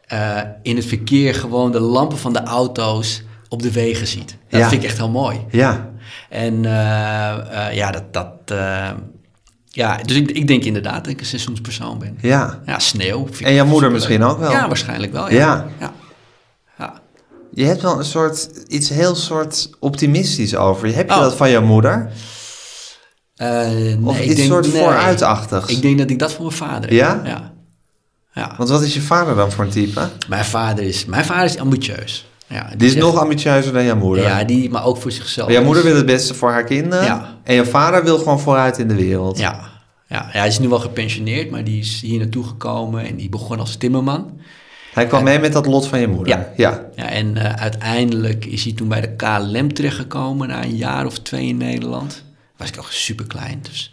eh, 0.08 0.40
in 0.62 0.76
het 0.76 0.86
verkeer 0.86 1.36
gewoon 1.36 1.72
de 1.72 1.80
lampen 1.80 2.18
van 2.18 2.34
de 2.34 2.44
auto's 2.44 3.24
op 3.50 3.62
de 3.62 3.72
wegen 3.72 4.08
ziet. 4.08 4.38
Dat 4.50 4.60
Ja. 4.60 4.70
vind 4.70 4.82
ik 4.84 4.88
echt 4.90 4.98
heel 4.98 5.10
mooi. 5.10 5.40
Ja, 5.50 5.90
En 6.30 6.66
eh, 6.66 7.68
eh, 7.68 7.76
ja, 7.76 7.92
dat... 7.92 8.14
dat 8.14 8.32
ja, 9.76 9.98
dus 9.98 10.16
ik, 10.16 10.32
ik 10.32 10.48
denk 10.48 10.64
inderdaad 10.64 11.04
dat 11.04 11.14
ik 11.14 11.20
een 11.20 11.26
seizoenspersoon 11.26 12.00
ben. 12.00 12.18
ja. 12.22 12.60
Ja, 12.66 12.80
sneeuw. 12.80 13.26
vind 13.26 13.40
ik 13.40 13.46
En 13.46 13.54
jouw 13.54 13.66
moeder 13.66 13.92
misschien 13.92 14.20
leuk. 14.20 14.30
ook 14.30 14.40
wel? 14.40 14.52
Ja, 14.52 14.68
waarschijnlijk 14.68 15.12
wel. 15.12 15.30
Ja. 15.30 15.38
Ja. 15.38 15.68
ja. 15.80 15.92
ja. 16.78 16.94
Je 17.54 17.66
hebt 17.66 17.82
wel 17.82 17.98
een 17.98 18.06
soort, 18.06 18.50
iets 18.68 18.90
heel 18.90 19.16
soort 19.16 19.70
optimistisch 19.80 20.56
over. 20.56 20.96
Heb 20.96 21.10
je 21.10 21.16
Oh. 21.16 21.22
dat 21.22 21.36
van 21.36 21.50
jouw 21.50 21.62
moeder? 21.62 22.12
Eh, 23.36 23.48
nee, 23.70 23.98
Of 24.04 24.18
ik 24.20 24.26
iets 24.26 24.36
denk- 24.36 24.48
soort 24.52 24.74
nee. 24.74 24.82
vooruitachtigs? 24.82 25.66
Ik 25.68 25.82
denk 25.82 25.98
dat 25.98 26.10
ik 26.10 26.20
dat 26.20 26.32
van 26.34 26.46
mijn 26.46 26.58
vader 26.58 26.82
heb. 26.82 26.92
Ja? 26.92 27.22
Ja. 27.24 27.53
Ja. 28.34 28.54
Want 28.58 28.70
wat 28.70 28.82
is 28.82 28.94
je 28.94 29.02
vader 29.02 29.36
dan 29.36 29.52
voor 29.52 29.64
een 29.64 29.70
type? 29.70 30.10
Mijn 30.28 30.46
vader 30.46 30.84
is, 30.84 31.06
mijn 31.06 31.26
vader 31.26 31.46
is 31.46 31.58
ambitieus. 31.58 32.26
Ja, 32.48 32.70
Die 32.78 32.88
is 32.88 32.96
nog 32.96 33.18
ambitieuzer 33.18 33.74
dan 33.74 33.84
jouw 33.84 33.96
moeder. 33.96 34.24
Ja, 34.24 34.44
die, 34.44 34.70
maar 34.70 34.86
ook 34.86 34.98
voor 34.98 35.12
zichzelf. 35.12 35.48
Maar 35.48 35.56
jouw 35.56 35.66
moeder 35.66 35.84
wil 35.84 35.96
het 35.96 36.06
beste 36.06 36.34
voor 36.34 36.52
haar 36.52 36.64
kinderen. 36.64 37.06
Ja. 37.06 37.38
En 37.44 37.56
jouw 37.56 37.64
vader 37.64 38.04
wil 38.04 38.18
gewoon 38.18 38.40
vooruit 38.40 38.78
in 38.78 38.88
de 38.88 38.96
wereld. 38.96 39.38
Ja, 39.38 39.60
ja, 40.08 40.30
ja, 40.34 40.40
hij 40.40 40.48
is 40.48 40.60
nu 40.60 40.70
wel 40.70 40.80
gepensioneerd, 40.80 41.50
maar 41.52 41.64
die 41.64 41.80
is 41.80 42.02
hier 42.02 42.20
naartoe 42.20 42.44
gekomen 42.44 43.06
en 43.06 43.16
die 43.16 43.30
begon 43.30 43.60
als 43.60 43.76
timmerman. 43.76 44.40
Hij 44.94 45.08
kwam 45.08 45.24
mee 45.24 45.40
met 45.40 45.54
dat 45.54 45.66
lot 45.66 45.88
van 45.88 46.00
je 46.00 46.08
moeder. 46.08 46.28
Ja. 46.28 46.50
ja. 46.56 46.86
Ja, 46.96 47.10
en 47.10 47.38
eh, 47.38 47.54
uiteindelijk 47.62 48.46
is 48.46 48.64
hij 48.64 48.74
toen 48.74 48.88
bij 48.88 49.02
de 49.02 49.16
KLM 49.16 49.74
terechtgekomen 49.74 50.48
na 50.48 50.64
een 50.64 50.76
jaar 50.76 51.06
of 51.06 51.20
twee 51.20 51.48
in 51.48 51.58
Nederland. 51.58 52.24
Was 52.58 52.70
ik 52.70 52.78
ook 52.78 52.92
super 52.92 53.28
klein. 53.28 53.60
Dus. 53.62 53.93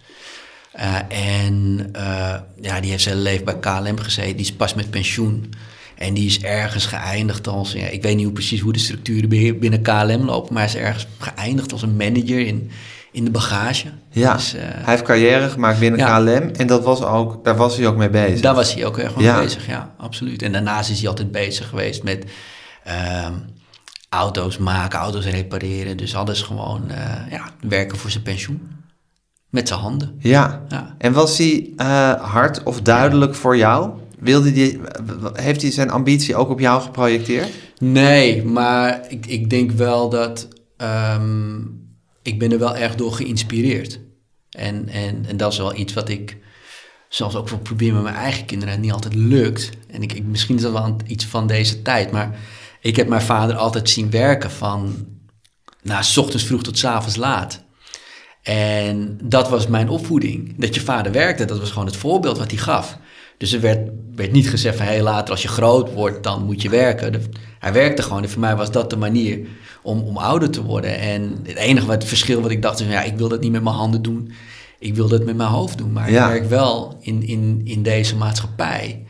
Eh, 0.73 0.95
en 1.09 1.89
eh, 1.93 2.35
ja, 2.61 2.81
die 2.81 2.91
heeft 2.91 3.03
zijn 3.03 3.23
leven 3.23 3.45
bij 3.45 3.59
KLM 3.59 3.99
gezeten. 3.99 4.37
Die 4.37 4.45
is 4.45 4.53
pas 4.53 4.75
met 4.75 4.91
pensioen. 4.91 5.53
En 5.97 6.15
die 6.15 6.27
is 6.27 6.41
ergens 6.41 6.87
geëindigd 6.87 7.49
als, 7.49 7.73
ja, 7.73 7.87
ik 7.87 8.03
weet 8.03 8.17
niet 8.17 8.25
hoe 8.25 8.33
precies 8.33 8.61
hoe 8.61 8.73
de 8.73 8.79
structuren 8.79 9.29
binnen 9.59 9.83
KLM 9.83 10.25
lopen, 10.25 10.55
maar 10.55 10.63
hij 10.63 10.73
is 10.75 10.81
ergens 10.81 11.07
geëindigd 11.19 11.73
als 11.73 11.83
een 11.83 11.97
manager 11.97 12.47
in, 12.47 12.71
in 13.13 13.25
de 13.25 13.31
bagage. 13.31 13.89
Ja, 14.11 14.35
Dus, 14.35 14.55
eh, 14.55 14.63
hij 14.63 14.83
heeft 14.95 15.03
carrière 15.03 15.49
gemaakt 15.49 15.79
binnen 15.79 16.01
Ja. 16.01 16.19
KLM 16.19 16.51
en 16.57 16.67
dat 16.67 16.85
was 16.85 17.03
ook, 17.03 17.45
daar 17.45 17.57
was 17.57 17.77
hij 17.77 17.87
ook 17.87 17.97
mee 17.97 18.11
bezig. 18.11 18.41
Daar 18.41 18.55
was 18.55 18.75
hij 18.75 18.87
ook 18.87 18.99
echt 18.99 19.17
mee 19.17 19.25
Ja. 19.25 19.41
bezig, 19.41 19.67
ja, 19.67 19.95
absoluut. 19.99 20.43
En 20.43 20.53
daarnaast 20.53 20.91
is 20.91 20.99
hij 21.01 21.09
altijd 21.09 21.33
bezig 21.33 21.69
geweest 21.69 22.03
met 22.03 22.25
ehm, 22.85 23.33
auto's 24.09 24.59
maken, 24.59 24.99
auto's 24.99 25.25
repareren. 25.27 25.97
Dus 25.97 26.15
alles 26.15 26.43
gewoon 26.43 26.83
ja, 27.31 27.45
werken 27.61 27.99
voor 27.99 28.11
zijn 28.11 28.23
pensioen. 28.23 28.69
Met 29.51 29.69
zijn 29.69 29.81
handen. 29.81 30.17
Ja. 30.19 30.65
Ja. 30.69 30.95
En 30.99 31.13
was 31.13 31.39
hij 31.39 31.71
eh, 31.77 32.13
hard 32.13 32.63
of 32.63 32.81
duidelijk 32.81 33.35
voor 33.35 33.57
jou? 33.57 33.91
Wilde 34.19 34.53
die, 34.53 34.81
heeft 35.33 35.63
hij 35.63 35.71
zijn 35.71 35.91
ambitie 35.91 36.37
ook 36.37 36.49
op 36.49 36.61
jou 36.61 36.83
geprojecteerd? 36.83 37.49
Nee, 37.79 38.45
maar 38.45 39.01
ik, 39.09 39.27
ik 39.27 39.51
denk 39.51 39.71
wel 39.71 40.09
dat 40.09 40.49
ehm, 40.77 41.61
ik 42.23 42.39
ben 42.39 42.53
er 42.53 42.59
wel 42.59 42.77
erg 42.77 42.95
door 42.95 43.13
geïnspireerd. 43.13 44.01
En, 44.51 44.89
en, 44.89 45.25
en 45.29 45.37
dat 45.37 45.53
is 45.53 45.59
wel 45.59 45.77
iets 45.77 45.93
wat 45.93 46.09
ik 46.09 46.37
zelfs 47.09 47.37
ook 47.37 47.49
wel 47.49 47.59
probeer 47.59 47.93
met 47.93 48.03
mijn 48.03 48.15
eigen 48.15 48.45
kinderen 48.45 48.75
en 48.75 48.81
niet 48.81 48.93
altijd 48.93 49.15
lukt. 49.15 49.71
En 49.89 50.03
ik, 50.03 50.13
ik, 50.13 50.25
misschien 50.25 50.57
is 50.57 50.63
dat 50.63 50.73
wel 50.73 50.97
iets 51.07 51.25
van 51.25 51.47
deze 51.47 51.83
tijd, 51.83 52.11
maar 52.11 52.39
ik 52.81 52.97
heb 52.97 53.09
mijn 53.09 53.23
vader 53.23 53.57
altijd 53.57 53.91
zien 53.91 54.11
werken 54.11 54.51
van 54.51 55.07
nou, 55.83 56.03
s 56.03 56.17
ochtends 56.17 56.45
vroeg 56.45 56.63
tot 56.63 56.79
s 56.79 56.85
avonds 56.85 57.17
laat. 57.17 57.65
En 58.43 59.19
dat 59.23 59.49
was 59.49 59.67
mijn 59.67 59.89
opvoeding. 59.89 60.55
Dat 60.57 60.75
je 60.75 60.81
vader 60.81 61.13
werkte, 61.13 61.45
dat 61.45 61.59
was 61.59 61.71
gewoon 61.71 61.87
het 61.87 61.97
voorbeeld 61.97 62.39
wat 62.39 62.51
hij 62.51 62.61
gaf. 62.61 62.99
Dus 63.37 63.53
er 63.53 63.61
werd, 63.61 63.89
werd 64.15 64.33
niet 64.33 64.49
gezegd 64.51 64.77
van, 64.77 64.87
hé, 64.87 65.03
later 65.03 65.31
als 65.31 65.43
je 65.43 65.49
groot 65.49 65.93
wordt, 65.93 66.23
dan 66.23 66.45
moet 66.45 66.63
je 66.63 66.69
werken. 66.69 67.13
De- 67.13 67.21
hij 67.59 67.73
werkte 67.73 68.03
gewoon. 68.03 68.23
En 68.23 68.31
voor 68.31 68.41
mij 68.41 68.57
was 68.57 68.71
dat 68.71 68.91
de 68.91 68.97
manier 68.97 69.39
om, 69.83 70.01
om 70.01 70.17
ouder 70.17 70.51
te 70.51 70.63
worden. 70.65 70.99
En 70.99 71.39
het 71.43 71.57
enige 71.57 71.87
wat, 71.87 71.95
het 71.95 72.05
verschil 72.05 72.41
wat 72.41 72.51
ik 72.51 72.63
dacht 72.63 72.81
is, 72.81 72.87
ja, 72.87 73.03
ik 73.03 73.17
wil 73.17 73.29
dat 73.29 73.41
niet 73.41 73.53
met 73.53 73.63
mijn 73.63 73.75
handen 73.75 74.03
doen. 74.03 74.33
Ik 74.79 74.95
wil 74.95 75.09
dat 75.09 75.25
met 75.25 75.37
mijn 75.37 75.49
hoofd 75.49 75.79
doen. 75.79 75.93
Maar 75.93 76.11
Ja. 76.11 76.25
ik 76.27 76.31
werk 76.33 76.49
wel 76.49 76.97
in, 77.01 77.23
in, 77.27 77.61
in 77.65 77.83
deze 77.83 78.17
maatschappij 78.17 79.05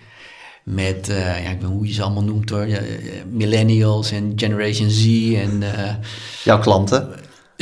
met, 0.64 1.08
eh, 1.08 1.44
ja, 1.44 1.50
ik 1.50 1.60
weet 1.60 1.70
hoe 1.70 1.86
je 1.86 1.92
ze 1.92 2.02
allemaal 2.02 2.22
noemt 2.24 2.50
hoor, 2.50 2.66
ja, 2.66 2.76
eh, 2.78 2.84
millennials 3.30 4.10
en 4.10 4.32
Generation 4.36 4.90
Z 4.90 5.04
en... 5.34 5.62
eh, 5.62 5.94
Jouw 6.44 6.58
klanten? 6.58 7.08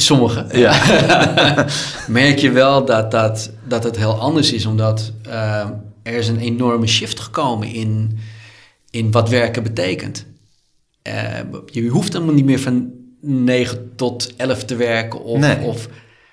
Sommige. 0.00 0.46
Merk 2.08 2.38
je 2.38 2.50
wel 2.50 2.84
dat, 2.84 3.10
dat, 3.10 3.50
dat 3.64 3.84
het 3.84 3.96
heel 3.96 4.18
anders 4.20 4.52
is, 4.52 4.66
omdat 4.66 5.12
eh, 5.22 5.68
er 6.02 6.14
is 6.14 6.28
een 6.28 6.38
enorme 6.40 6.86
shift 6.86 7.20
gekomen 7.20 7.68
in, 7.68 8.18
in 8.90 9.10
wat 9.10 9.28
werken 9.28 9.62
betekent. 9.62 10.26
Eh, 11.02 11.38
je 11.66 11.88
hoeft 11.88 12.12
helemaal 12.12 12.34
niet 12.34 12.44
meer 12.44 12.60
van 12.60 12.90
9 13.20 13.92
tot 13.96 14.32
11 14.36 14.64
te 14.64 14.76
werken 14.76 15.22
of, 15.24 15.38
Nee. 15.38 15.60
of, 15.60 15.88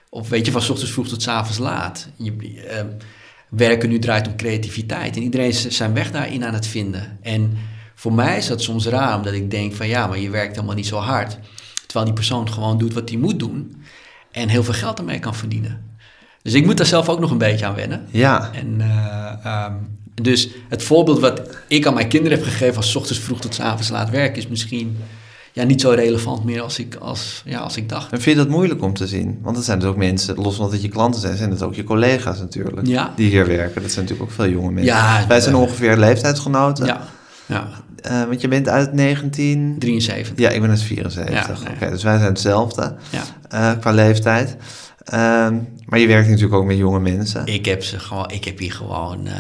of 0.10 0.30
weet 0.30 0.46
je, 0.46 0.52
van 0.52 0.62
's 0.62 0.70
ochtends 0.70 0.92
vroeg 0.92 1.08
tot 1.08 1.22
's 1.22 1.28
avonds 1.28 1.58
laat. 1.58 2.10
Je, 2.16 2.64
eh, 2.70 2.84
werken 3.50 3.90
nu 3.90 4.00
draait 4.00 4.28
om 4.28 4.36
creativiteit 4.36 5.16
en 5.16 5.22
iedereen 5.22 5.48
is 5.48 5.68
zijn 5.68 5.94
weg 5.94 6.12
daarin 6.12 6.46
aan 6.46 6.54
het 6.54 6.68
vinden. 6.68 7.18
En 7.22 7.58
voor 7.96 8.14
mij 8.14 8.38
is 8.38 8.48
dat 8.48 8.62
soms 8.62 8.86
raar, 8.86 9.16
omdat 9.16 9.34
ik 9.34 9.52
denk 9.52 9.74
van 9.74 9.88
ja, 9.88 10.08
maar 10.08 10.20
je 10.20 10.30
werkt 10.30 10.56
helemaal 10.56 10.76
niet 10.76 10.88
zo 10.88 10.98
hard. 10.98 11.38
Terwijl 11.96 12.16
die 12.16 12.26
persoon 12.26 12.52
gewoon 12.54 12.78
doet 12.78 12.94
wat 12.94 13.10
hij 13.10 13.18
moet 13.18 13.40
doen 13.40 13.84
en 14.32 14.50
heel 14.50 14.64
veel 14.64 14.74
geld 14.74 15.00
ermee 15.00 15.20
kan 15.20 15.36
verdienen. 15.36 15.98
Dus 16.42 16.54
ik 16.54 16.66
moet 16.66 16.78
daar 16.78 16.86
zelf 16.86 17.10
ook 17.10 17.20
nog 17.20 17.32
een 17.32 17.38
beetje 17.38 17.66
aan 17.66 17.76
wennen. 17.76 18.06
Ja. 18.12 18.52
En, 18.54 18.82
eh, 18.82 19.46
ehm, 19.46 19.74
dus 20.22 20.50
het 20.70 20.84
voorbeeld 20.84 21.20
wat 21.20 21.42
ik 21.68 21.86
aan 21.88 21.94
mijn 21.94 22.08
kinderen 22.08 22.38
heb 22.38 22.48
gegeven 22.48 22.76
als 22.76 22.92
's 22.92 22.96
ochtends 22.96 23.20
vroeg 23.22 23.40
tot 23.40 23.56
's 23.56 23.60
avonds 23.60 23.90
laat 23.90 24.10
werken, 24.10 24.38
is 24.38 24.48
misschien 24.48 24.98
ja, 25.54 25.64
niet 25.64 25.82
zo 25.82 25.90
relevant 25.90 26.44
meer 26.44 26.62
als 26.62 26.80
ik, 26.80 26.96
als, 26.96 27.42
ja, 27.46 27.60
als 27.60 27.78
ik 27.78 27.90
dacht. 27.90 28.12
En 28.12 28.22
vind 28.22 28.38
je 28.38 28.44
dat 28.44 28.52
moeilijk 28.52 28.82
om 28.82 28.94
te 28.94 29.08
zien? 29.08 29.40
Want 29.42 29.56
het 29.56 29.66
zijn 29.66 29.80
dus 29.80 29.90
ook 29.90 29.98
mensen, 29.98 30.36
los 30.36 30.56
van 30.56 30.64
dat 30.64 30.74
het 30.74 30.82
je 30.82 30.90
klanten 30.90 31.22
zijn, 31.22 31.38
zijn 31.38 31.52
het 31.52 31.62
ook 31.62 31.76
je 31.76 31.84
collega's 31.84 32.40
natuurlijk. 32.40 32.88
Ja. 32.88 33.14
Die 33.16 33.30
hier 33.30 33.48
werken. 33.48 33.82
Dat 33.82 33.92
zijn 33.92 34.06
natuurlijk 34.06 34.32
ook 34.32 34.36
veel 34.36 34.50
jonge 34.54 34.72
mensen. 34.72 34.94
Ja, 34.94 35.26
Wij 35.28 35.40
zijn 35.40 35.56
eh, 35.56 35.62
ongeveer 35.62 35.98
leeftijdsgenoten. 35.98 36.86
Ja, 36.86 37.08
ja, 37.46 37.68
Eh, 38.06 38.24
want 38.24 38.42
je 38.42 38.48
bent 38.48 38.70
uit 38.70 38.94
19... 38.94 39.76
73. 39.80 40.34
Ja, 40.38 40.50
ik 40.50 40.62
ben 40.62 40.70
uit 40.70 40.82
74. 40.82 41.34
Ja, 41.34 41.48
nee. 41.64 41.74
Oké, 41.76 41.90
dus 41.90 42.04
wij 42.04 42.18
zijn 42.18 42.30
hetzelfde 42.30 42.96
Ja. 43.10 43.24
eh, 43.50 43.80
qua 43.80 43.92
leeftijd. 43.92 44.56
Ehm, 45.04 45.56
maar 45.86 46.00
je 46.00 46.08
werkt 46.08 46.28
natuurlijk 46.28 46.54
ook 46.56 46.66
met 46.66 46.78
jonge 46.78 47.00
mensen. 47.00 47.46
Ik 47.46 47.66
heb, 47.66 47.84
ze 47.84 48.00
gewoon, 48.00 48.30
ik 48.32 48.44
heb 48.46 48.60
hier 48.60 48.72
gewoon 48.72 49.28
eh, 49.28 49.34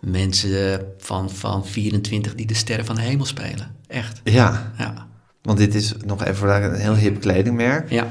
mensen 0.00 0.80
van, 0.98 1.30
van 1.30 1.66
24 1.66 2.34
die 2.34 2.46
de 2.46 2.54
sterren 2.54 2.86
van 2.86 2.94
de 2.94 3.00
hemel 3.02 3.24
spelen. 3.26 3.66
Echt. 3.86 4.20
Ja, 4.24 4.72
Ja. 4.78 5.06
want 5.42 5.58
dit 5.58 5.74
is 5.74 5.94
nog 6.04 6.22
even 6.22 6.36
voor 6.36 6.46
daar 6.48 6.62
een 6.62 6.74
heel 6.80 6.94
hip 6.94 7.20
kledingmerk. 7.20 7.90
Ja. 7.90 8.06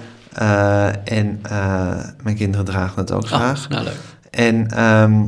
En 1.03 1.41
mijn 2.23 2.35
kinderen 2.35 2.65
dragen 2.65 2.99
het 2.99 3.11
ook 3.11 3.27
graag. 3.27 3.63
Oh, 3.63 3.69
nou, 3.69 3.83
leuk. 3.83 3.97
En 4.31 4.67
ehm, 4.71 5.23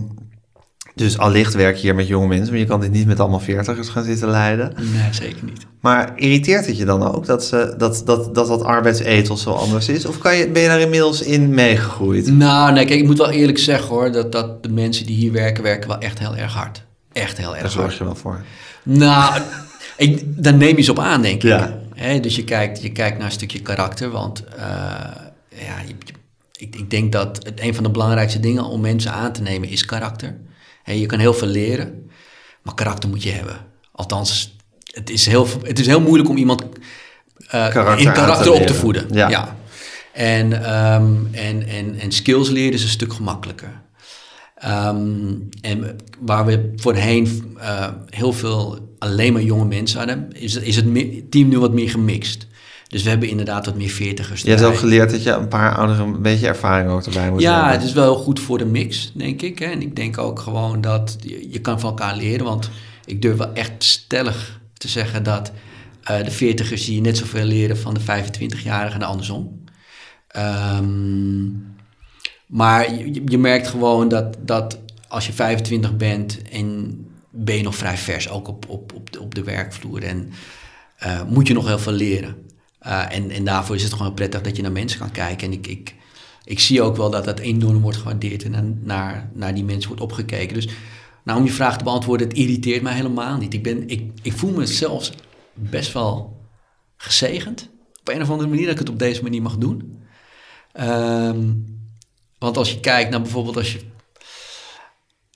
dus 0.96 1.18
allicht 1.18 1.54
werk 1.54 1.76
je 1.76 1.82
hier 1.82 1.96
met 1.96 2.08
jonge 2.08 2.28
mensen, 2.28 2.50
maar 2.50 2.60
je 2.60 2.66
kan 2.66 2.80
dit 2.82 2.92
niet 2.92 3.08
met 3.08 3.20
allemaal 3.20 3.40
veertigers 3.40 3.90
gaan 3.90 4.04
zitten 4.04 4.30
leiden. 4.30 4.74
Nee, 4.78 5.14
zeker 5.14 5.44
niet. 5.44 5.66
Maar 5.80 6.12
irriteert 6.16 6.66
het 6.66 6.78
je 6.78 6.86
dan 6.86 7.04
ook 7.16 7.26
dat 7.26 7.44
ze, 7.46 7.74
dat, 7.78 8.02
dat, 8.06 8.36
dat, 8.36 8.48
dat 8.48 8.64
arbeidsethos 8.64 9.42
zo 9.42 9.52
anders 9.52 9.90
is? 9.90 10.06
Of 10.06 10.18
kan 10.18 10.36
je, 10.36 10.50
ben 10.50 10.62
je 10.62 10.68
daar 10.68 10.80
inmiddels 10.82 11.22
in 11.22 11.50
meegegroeid? 11.50 12.28
Nou, 12.28 12.74
nee, 12.74 12.86
kijk, 12.86 13.00
ik 13.00 13.06
moet 13.06 13.18
wel 13.18 13.30
eerlijk 13.30 13.58
zeggen 13.58 13.88
hoor, 13.90 14.12
dat, 14.12 14.32
dat 14.32 14.64
de 14.64 14.70
mensen 14.70 15.06
die 15.06 15.16
hier 15.16 15.32
werken, 15.32 15.64
werken 15.64 15.90
wel 15.90 15.98
echt 16.00 16.20
heel 16.20 16.36
erg 16.36 16.54
hard. 16.54 16.84
Echt 17.12 17.38
heel 17.38 17.52
Daar 17.52 17.60
erg 17.62 17.72
zorg 17.72 17.86
hard. 17.86 17.98
je 17.98 18.04
wel 18.04 18.16
voor. 18.16 18.42
Nou, 18.84 19.42
ik, 19.98 20.24
daar 20.44 20.54
neem 20.54 20.78
je 20.78 20.84
ze 20.84 20.92
op 20.92 21.00
aan, 21.00 21.22
denk 21.22 21.36
ik. 21.44 21.50
Ja. 21.50 21.80
Dus 22.22 22.36
je 22.36 22.44
kijkt, 22.44 22.82
je 22.82 22.92
kijkt 22.92 23.18
naar 23.18 23.26
een 23.26 23.32
stukje 23.32 23.60
karakter, 23.62 24.10
want 24.10 24.44
eh, 24.58 24.64
ja, 25.50 25.76
je- 25.88 25.96
ik, 26.66 26.76
ik 26.76 26.90
denk 26.90 27.12
dat 27.12 27.40
het, 27.46 27.62
een 27.62 27.76
van 27.76 27.84
de 27.84 27.90
belangrijkste 27.90 28.40
dingen 28.40 28.64
om 28.66 28.82
mensen 28.82 29.12
aan 29.12 29.32
te 29.32 29.42
nemen 29.42 29.70
is 29.70 29.86
karakter. 29.86 30.36
Je 30.86 31.06
kan 31.06 31.20
heel 31.20 31.34
veel 31.34 31.48
leren, 31.48 32.10
maar 32.62 32.74
karakter 32.74 33.10
moet 33.10 33.24
je 33.24 33.32
hebben. 33.32 33.58
Althans, 33.92 34.56
het 34.92 35.10
is 35.10 35.26
heel, 35.26 35.48
het 35.64 35.80
is 35.80 35.86
heel 35.86 36.02
moeilijk 36.02 36.30
om 36.30 36.38
iemand 36.38 36.64
eh, 37.48 37.70
Karakter 37.70 38.08
in 38.08 38.14
te 38.14 38.20
karakter 38.20 38.52
op 38.52 38.62
te 38.62 38.74
voeden. 38.74 39.08
Ja. 39.14 39.56
En, 40.14 40.64
ehm, 40.64 41.16
en, 41.32 41.68
en, 41.68 42.00
en 42.00 42.12
skills 42.12 42.50
leren 42.50 42.74
is 42.74 42.84
een 42.84 42.90
stuk 42.90 43.14
gemakkelijker. 43.14 43.82
Ehm, 44.56 45.34
en 45.62 45.96
waar 46.20 46.46
we 46.46 46.74
voorheen 46.76 47.56
eh, 47.60 47.88
heel 48.10 48.34
veel 48.34 48.90
alleen 49.00 49.34
maar 49.34 49.42
jonge 49.42 49.66
mensen 49.66 49.98
hadden, 49.98 50.28
is, 50.32 50.56
is 50.56 50.76
het 50.76 50.86
team 51.32 51.48
nu 51.48 51.60
wat 51.60 51.74
meer 51.74 51.90
gemixt. 51.90 52.48
Dus 52.92 53.04
we 53.04 53.10
hebben 53.10 53.30
inderdaad 53.30 53.66
wat 53.66 53.76
meer 53.76 53.90
veertigers. 53.90 54.42
Je 54.42 54.50
hebt 54.50 54.64
ook 54.64 54.78
geleerd 54.78 55.12
dat 55.12 55.24
je 55.24 55.32
een 55.32 55.48
paar 55.48 55.76
ouderen 55.76 56.08
een 56.08 56.22
beetje 56.22 56.48
ervaring 56.48 56.90
ook 56.92 57.06
erbij 57.06 57.32
moet 57.32 57.42
Ja, 57.42 57.54
hebben. 57.54 57.74
het 57.74 57.84
is 57.84 57.94
wel 57.94 58.14
heel 58.14 58.24
goed 58.24 58.40
voor 58.40 58.58
de 58.58 58.66
mix, 58.66 59.12
denk 59.16 59.42
ik. 59.42 59.60
Hè? 59.60 59.66
En 59.66 59.82
ik 59.82 59.96
denk 59.96 60.18
ook 60.18 60.40
gewoon 60.40 60.82
dat 60.82 61.18
je, 61.20 61.52
je 61.52 61.60
kan 61.60 61.80
van 61.80 61.90
elkaar 61.90 62.16
leren. 62.16 62.46
Want 62.46 62.70
ik 63.06 63.22
durf 63.22 63.38
wel 63.38 63.54
echt 63.54 63.72
stellig 63.84 64.60
te 64.74 64.88
zeggen 64.88 65.24
dat 65.24 65.52
eh, 66.04 66.24
de 66.24 66.32
veertigers 66.32 66.86
zie 66.86 66.96
je 66.96 67.02
net 67.02 67.18
zoveel 67.18 67.46
leren 67.46 67.78
van 67.78 67.94
de 67.94 68.00
25-jarigen 68.02 69.02
en 69.02 69.08
andersom. 69.08 69.64
Ehm, 70.28 71.50
maar 72.46 72.94
je, 72.94 73.22
je 73.26 73.38
merkt 73.38 73.68
gewoon 73.68 74.08
dat, 74.08 74.38
dat 74.40 74.80
als 75.08 75.26
je 75.26 75.34
25 75.34 75.98
bent 75.98 76.42
en 76.42 76.98
ben 77.30 77.56
je 77.56 77.64
nog 77.64 77.76
vrij 77.76 77.98
vers, 77.98 78.30
ook 78.30 78.48
op, 78.48 78.70
op, 78.70 78.94
op, 78.94 79.12
de, 79.12 79.22
op 79.22 79.36
de 79.36 79.44
werkvloer. 79.44 80.04
En 80.04 80.32
eh, 80.98 81.22
moet 81.24 81.48
je 81.48 81.54
nog 81.54 81.68
heel 81.68 81.80
veel 81.80 81.94
leren. 81.94 82.50
Eh, 82.82 83.16
en, 83.16 83.30
en 83.32 83.44
daarvoor 83.46 83.76
is 83.76 83.84
het 83.84 83.94
gewoon 83.94 84.14
prettig 84.14 84.42
dat 84.42 84.56
je 84.56 84.62
naar 84.62 84.72
mensen 84.72 85.00
kan 85.00 85.12
kijken. 85.12 85.48
En 85.48 85.54
ik, 85.54 85.68
ik, 85.68 85.96
ik 86.44 86.60
zie 86.60 86.82
ook 86.82 86.96
wel 86.98 87.10
dat 87.10 87.26
dat 87.26 87.40
enorm 87.40 87.82
wordt 87.82 87.98
gewaardeerd 87.98 88.44
en 88.44 88.80
naar- 88.84 89.30
naar, 89.34 89.54
die 89.54 89.64
mensen 89.64 89.88
wordt 89.88 90.04
opgekeken. 90.04 90.54
Dus 90.54 90.68
nou, 91.24 91.40
om 91.40 91.46
je 91.46 91.52
vraag 91.52 91.78
te 91.78 91.84
beantwoorden, 91.84 92.28
het 92.28 92.38
irriteert 92.38 92.82
mij 92.82 92.94
helemaal 92.94 93.38
niet. 93.38 93.54
Ik, 93.54 93.64
ben, 93.64 93.90
ik, 93.90 94.12
ik 94.22 94.34
voel 94.34 94.52
me 94.52 94.66
zelfs 94.66 95.12
best 95.54 95.94
wel 95.94 96.40
gezegend. 96.98 97.70
Op 98.00 98.10
een 98.10 98.22
of 98.22 98.30
andere 98.30 98.50
manier 98.50 98.64
dat 98.64 98.74
ik 98.74 98.80
het 98.80 98.90
op 98.90 99.00
deze 99.00 99.24
manier 99.24 99.42
mag 99.42 99.58
doen. 99.58 100.00
Ehm, 100.72 101.50
want 102.38 102.58
als 102.58 102.72
je 102.72 102.80
kijkt 102.80 103.10
naar 103.10 103.22
bijvoorbeeld 103.22 103.58
als 103.58 103.74
je... 103.74 103.80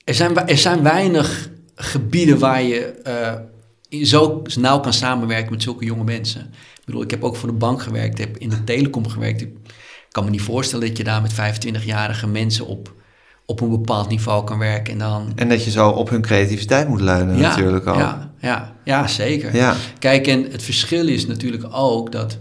Er 0.04 0.14
zijn, 0.14 0.36
er 0.36 0.58
zijn 0.58 0.82
weinig 0.82 1.50
gebieden 1.74 2.38
waar 2.38 2.62
je 2.62 2.84
eh, 2.84 3.34
zo 3.88 4.42
nauw 4.58 4.80
kan 4.80 4.92
samenwerken 4.92 5.52
met 5.52 5.62
zulke 5.62 5.84
jonge 5.84 6.04
mensen. 6.04 6.40
Ik 6.40 6.84
bedoel, 6.84 7.02
ik 7.02 7.10
heb 7.10 7.24
ook 7.24 7.36
voor 7.36 7.48
de 7.48 7.54
bank 7.54 7.82
gewerkt, 7.82 8.18
heb 8.18 8.36
in 8.36 8.48
de 8.48 8.64
telecom 8.64 9.08
gewerkt. 9.08 9.40
Ik 9.40 9.52
kan 10.10 10.24
me 10.24 10.30
niet 10.30 10.42
voorstellen 10.42 10.88
dat 10.88 10.96
je 10.96 11.04
daar 11.04 11.22
met 11.22 11.32
25-jarige 11.32 12.26
mensen 12.26 12.66
op, 12.66 12.94
op 13.46 13.60
een 13.60 13.70
bepaald 13.70 14.08
niveau 14.08 14.44
kan 14.44 14.58
werken. 14.58 14.92
En 14.92 14.98
dan... 14.98 15.32
En 15.34 15.48
dat 15.48 15.64
je 15.64 15.70
zo 15.70 15.88
op 15.88 16.08
hun 16.10 16.22
creativiteit 16.22 16.88
moet 16.88 17.00
leunen 17.00 17.36
Ja, 17.36 17.48
natuurlijk 17.48 17.86
ook. 17.86 17.96
Ja, 17.96 18.34
ja, 18.40 18.76
ja, 18.84 19.06
zeker. 19.06 19.54
Ja. 19.54 19.74
Kijk, 19.98 20.26
en 20.26 20.50
het 20.50 20.62
verschil 20.62 21.08
is 21.08 21.26
natuurlijk 21.26 21.66
ook 21.70 22.12
dat, 22.12 22.38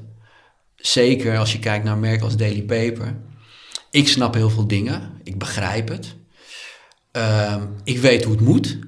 zeker 0.75 1.37
als 1.37 1.51
je 1.51 1.59
kijkt 1.59 1.83
naar 1.83 1.93
een 1.93 1.99
merk 1.99 2.21
als 2.21 2.37
Daily 2.37 2.63
Paper, 2.63 3.15
ik 3.91 4.07
snap 4.07 4.33
heel 4.33 4.49
veel 4.49 4.67
dingen, 4.67 5.11
ik 5.23 5.37
begrijp 5.37 5.87
het, 5.87 6.15
Ehm, 7.15 7.61
ik 7.83 7.97
weet 7.97 8.23
hoe 8.23 8.33
het 8.33 8.41
moet, 8.41 8.79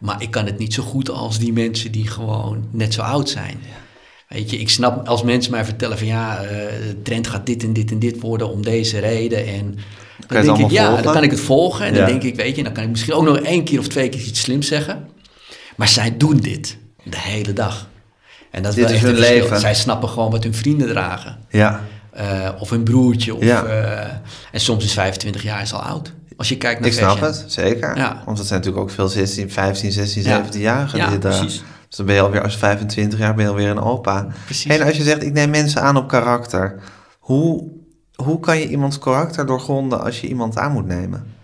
Maar 0.00 0.22
ik 0.22 0.30
kan 0.30 0.46
het 0.46 0.58
niet 0.58 0.74
zo 0.74 0.82
goed 0.82 1.10
als 1.10 1.38
die 1.38 1.52
mensen 1.52 1.92
die 1.92 2.06
gewoon 2.08 2.68
net 2.70 2.94
zo 2.94 3.02
oud 3.02 3.28
zijn. 3.28 3.58
Weet 4.28 4.50
je, 4.50 4.56
ik 4.58 4.68
snap 4.68 5.08
als 5.08 5.22
mensen 5.22 5.50
mij 5.52 5.64
vertellen 5.64 5.98
van 5.98 6.06
ja, 6.06 6.42
eh, 6.42 6.48
de 6.88 7.02
trend 7.02 7.26
gaat 7.26 7.46
dit 7.46 7.62
en 7.62 7.72
dit 7.72 7.90
en 7.90 7.98
dit 7.98 8.20
worden 8.20 8.50
om 8.50 8.62
deze 8.62 8.98
reden. 8.98 9.46
En 9.46 9.74
dan 10.26 10.36
het 10.36 10.46
denk 10.46 10.58
ik, 10.58 10.70
ja, 10.70 10.84
volgen? 10.86 11.02
dan 11.04 11.12
kan 11.12 11.22
ik 11.22 11.30
het 11.30 11.40
volgen. 11.40 11.86
En 11.86 11.92
Ja. 11.94 11.98
dan 11.98 12.08
denk 12.08 12.22
ik, 12.22 12.34
weet 12.36 12.56
je, 12.56 12.62
dan 12.62 12.72
kan 12.72 12.82
ik 12.84 12.90
misschien 12.90 13.12
ook 13.14 13.24
nog 13.24 13.38
één 13.38 13.64
keer 13.64 13.78
of 13.78 13.88
twee 13.88 14.08
keer 14.08 14.20
iets 14.20 14.40
slims 14.40 14.66
zeggen. 14.66 15.06
Maar 15.76 15.88
zij 15.88 16.16
doen 16.16 16.36
dit 16.36 16.76
de 17.04 17.18
hele 17.20 17.52
dag. 17.52 17.88
En 18.50 18.62
dat 18.62 18.76
is 18.76 18.86
Dit 18.86 19.00
hun 19.00 19.14
verschil. 19.16 19.34
leven. 19.40 19.60
Zij 19.60 19.74
snappen 19.74 20.08
gewoon 20.08 20.30
wat 20.30 20.42
hun 20.42 20.54
vrienden 20.54 20.88
dragen. 20.88 21.38
Ja. 21.50 21.80
Eh, 22.12 22.48
of 22.58 22.70
hun 22.70 22.82
broertje. 22.82 23.34
Of, 23.34 23.42
Ja. 23.44 23.64
eh, 23.64 24.12
en 24.52 24.60
soms 24.60 24.84
is 24.84 24.92
25 24.92 25.42
jaar 25.42 25.62
is 25.62 25.72
al 25.72 25.80
oud. 25.82 26.12
Als 26.36 26.48
je 26.48 26.56
kijkt 26.56 26.80
naar 26.80 26.88
Ik 26.88 26.94
snap 26.94 27.10
fashion. 27.18 27.26
het, 27.42 27.52
zeker. 27.52 27.96
Ja. 27.96 28.22
Want 28.24 28.36
dat 28.36 28.46
zijn 28.46 28.58
natuurlijk 28.58 28.86
ook 28.86 28.94
veel 28.94 29.08
16, 29.08 29.50
15, 29.50 29.92
16, 29.92 30.22
Ja. 30.22 30.44
17-jarigen 30.44 30.98
Ja, 30.98 31.08
die 31.10 31.18
dragen. 31.18 31.40
precies. 31.40 31.62
Dus 31.88 31.96
dan 31.96 32.06
ben 32.06 32.14
je 32.14 32.20
alweer 32.20 32.42
als 32.42 32.56
25 32.56 33.18
jaar 33.18 33.34
ben 33.34 33.44
je 33.44 33.50
alweer 33.50 33.68
een 33.70 33.80
opa. 33.80 34.26
Precies. 34.44 34.70
En 34.78 34.86
als 34.86 34.96
je 34.96 35.02
zegt, 35.02 35.22
ik 35.22 35.32
neem 35.32 35.50
mensen 35.50 35.82
aan 35.82 35.96
op 35.96 36.08
karakter. 36.08 36.80
Hoe, 37.18 37.68
hoe 38.14 38.40
kan 38.40 38.58
je 38.58 38.68
iemands 38.68 38.98
karakter 38.98 39.46
doorgronden 39.46 40.00
als 40.02 40.20
je 40.20 40.26
iemand 40.28 40.58
aan 40.58 40.72
moet 40.72 40.86
nemen? 40.86 41.34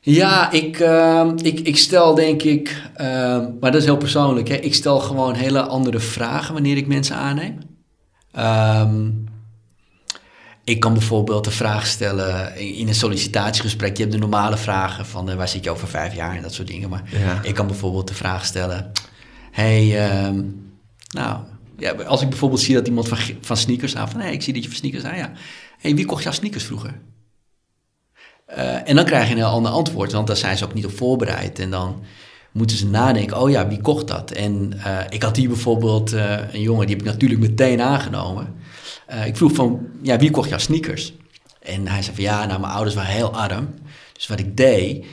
Ja, 0.00 0.50
ik, 0.50 0.78
ehm, 0.80 1.36
ik, 1.42 1.60
ik 1.60 1.76
stel 1.76 2.14
denk 2.14 2.42
ik, 2.42 2.82
ehm, 2.94 3.44
maar 3.60 3.70
dat 3.70 3.80
is 3.80 3.84
heel 3.84 3.96
persoonlijk, 3.96 4.48
hè? 4.48 4.54
ik 4.54 4.74
stel 4.74 5.00
gewoon 5.00 5.34
hele 5.34 5.62
andere 5.62 6.00
vragen 6.00 6.52
wanneer 6.54 6.76
ik 6.76 6.86
mensen 6.86 7.16
aanneem. 7.16 7.58
Ehm, 8.32 9.10
ik 10.64 10.80
kan 10.80 10.92
bijvoorbeeld 10.92 11.44
de 11.44 11.50
vraag 11.50 11.86
stellen 11.86 12.56
in 12.56 12.88
een 12.88 12.94
sollicitatiegesprek. 12.94 13.96
Je 13.96 14.02
hebt 14.02 14.14
de 14.14 14.20
normale 14.20 14.56
vragen 14.56 15.06
van 15.06 15.30
eh, 15.30 15.36
waar 15.36 15.48
zit 15.48 15.64
je 15.64 15.70
over 15.70 15.88
vijf 15.88 16.14
jaar 16.14 16.36
en 16.36 16.42
dat 16.42 16.54
soort 16.54 16.68
dingen. 16.68 16.88
Maar 16.88 17.02
Ja. 17.10 17.40
ik 17.42 17.54
kan 17.54 17.66
bijvoorbeeld 17.66 18.08
de 18.08 18.14
vraag 18.14 18.44
stellen: 18.44 18.90
Hey, 19.50 20.08
ehm, 20.08 20.42
nou, 21.08 21.38
ja, 21.78 21.92
als 21.92 22.22
ik 22.22 22.28
bijvoorbeeld 22.28 22.60
zie 22.60 22.74
dat 22.74 22.86
iemand 22.86 23.08
van, 23.08 23.18
van 23.40 23.56
sneakers 23.56 23.96
aan, 23.96 24.10
van 24.10 24.20
hey, 24.20 24.32
ik 24.32 24.42
zie 24.42 24.52
dat 24.52 24.62
je 24.62 24.68
van 24.68 24.78
sneakers 24.78 25.04
aan, 25.04 25.16
ja. 25.16 25.32
Hey, 25.78 25.94
wie 25.94 26.04
kocht 26.04 26.22
jouw 26.22 26.32
sneakers 26.32 26.64
vroeger? 26.64 27.00
Eh, 28.46 28.88
en 28.88 28.96
dan 28.96 29.04
krijg 29.04 29.24
je 29.26 29.30
een 29.32 29.38
heel 29.38 29.46
ander 29.46 29.72
antwoord, 29.72 30.12
want 30.12 30.26
daar 30.26 30.36
zijn 30.36 30.56
ze 30.56 30.64
ook 30.64 30.74
niet 30.74 30.84
op 30.86 30.96
voorbereid. 30.96 31.58
En 31.58 31.70
dan 31.70 32.02
moeten 32.52 32.76
ze 32.76 32.86
nadenken, 32.86 33.40
oh 33.40 33.50
ja, 33.50 33.68
wie 33.68 33.80
kocht 33.80 34.08
dat? 34.08 34.30
En 34.30 34.72
eh, 34.84 34.98
ik 35.08 35.22
had 35.22 35.36
hier 35.36 35.48
bijvoorbeeld 35.48 36.12
een 36.12 36.60
jongen, 36.60 36.86
die 36.86 36.96
heb 36.96 37.04
ik 37.04 37.12
natuurlijk 37.12 37.40
meteen 37.40 37.80
aangenomen. 37.80 38.54
Eh, 39.06 39.26
ik 39.26 39.36
vroeg 39.36 39.52
van, 39.52 39.86
ja, 40.02 40.18
wie 40.18 40.30
kocht 40.30 40.48
jouw 40.48 40.58
sneakers? 40.58 41.12
En 41.62 41.88
hij 41.88 42.02
zei 42.02 42.14
van, 42.14 42.24
ja, 42.24 42.46
nou, 42.46 42.60
mijn 42.60 42.72
ouders 42.72 42.94
waren 42.94 43.12
heel 43.12 43.34
arm. 43.34 43.74
Dus 44.12 44.26
wat 44.26 44.38
ik 44.38 44.56
deed, 44.56 45.04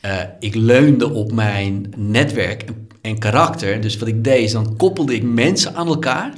eh, 0.00 0.20
ik 0.40 0.54
leunde 0.54 1.12
op 1.12 1.32
mijn 1.32 1.92
netwerk 1.96 2.62
en, 2.62 2.88
en 3.00 3.18
karakter. 3.18 3.80
Dus 3.80 3.96
wat 3.96 4.08
ik 4.08 4.24
deed, 4.24 4.44
is 4.44 4.52
dan 4.52 4.76
koppelde 4.76 5.14
ik 5.14 5.22
mensen 5.22 5.74
aan 5.74 5.86
elkaar. 5.86 6.32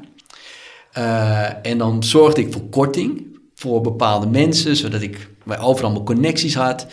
Eh, 0.93 1.67
en 1.67 1.79
dan 1.79 2.03
zorgde 2.03 2.41
ik 2.41 2.53
voor 2.53 2.69
korting 2.69 3.39
voor 3.55 3.81
bepaalde 3.81 4.27
mensen, 4.27 4.77
zodat 4.77 5.03
ik 5.03 5.29
bij 5.45 5.59
overal 5.59 5.91
mijn 5.91 6.05
connecties 6.05 6.55
had. 6.55 6.87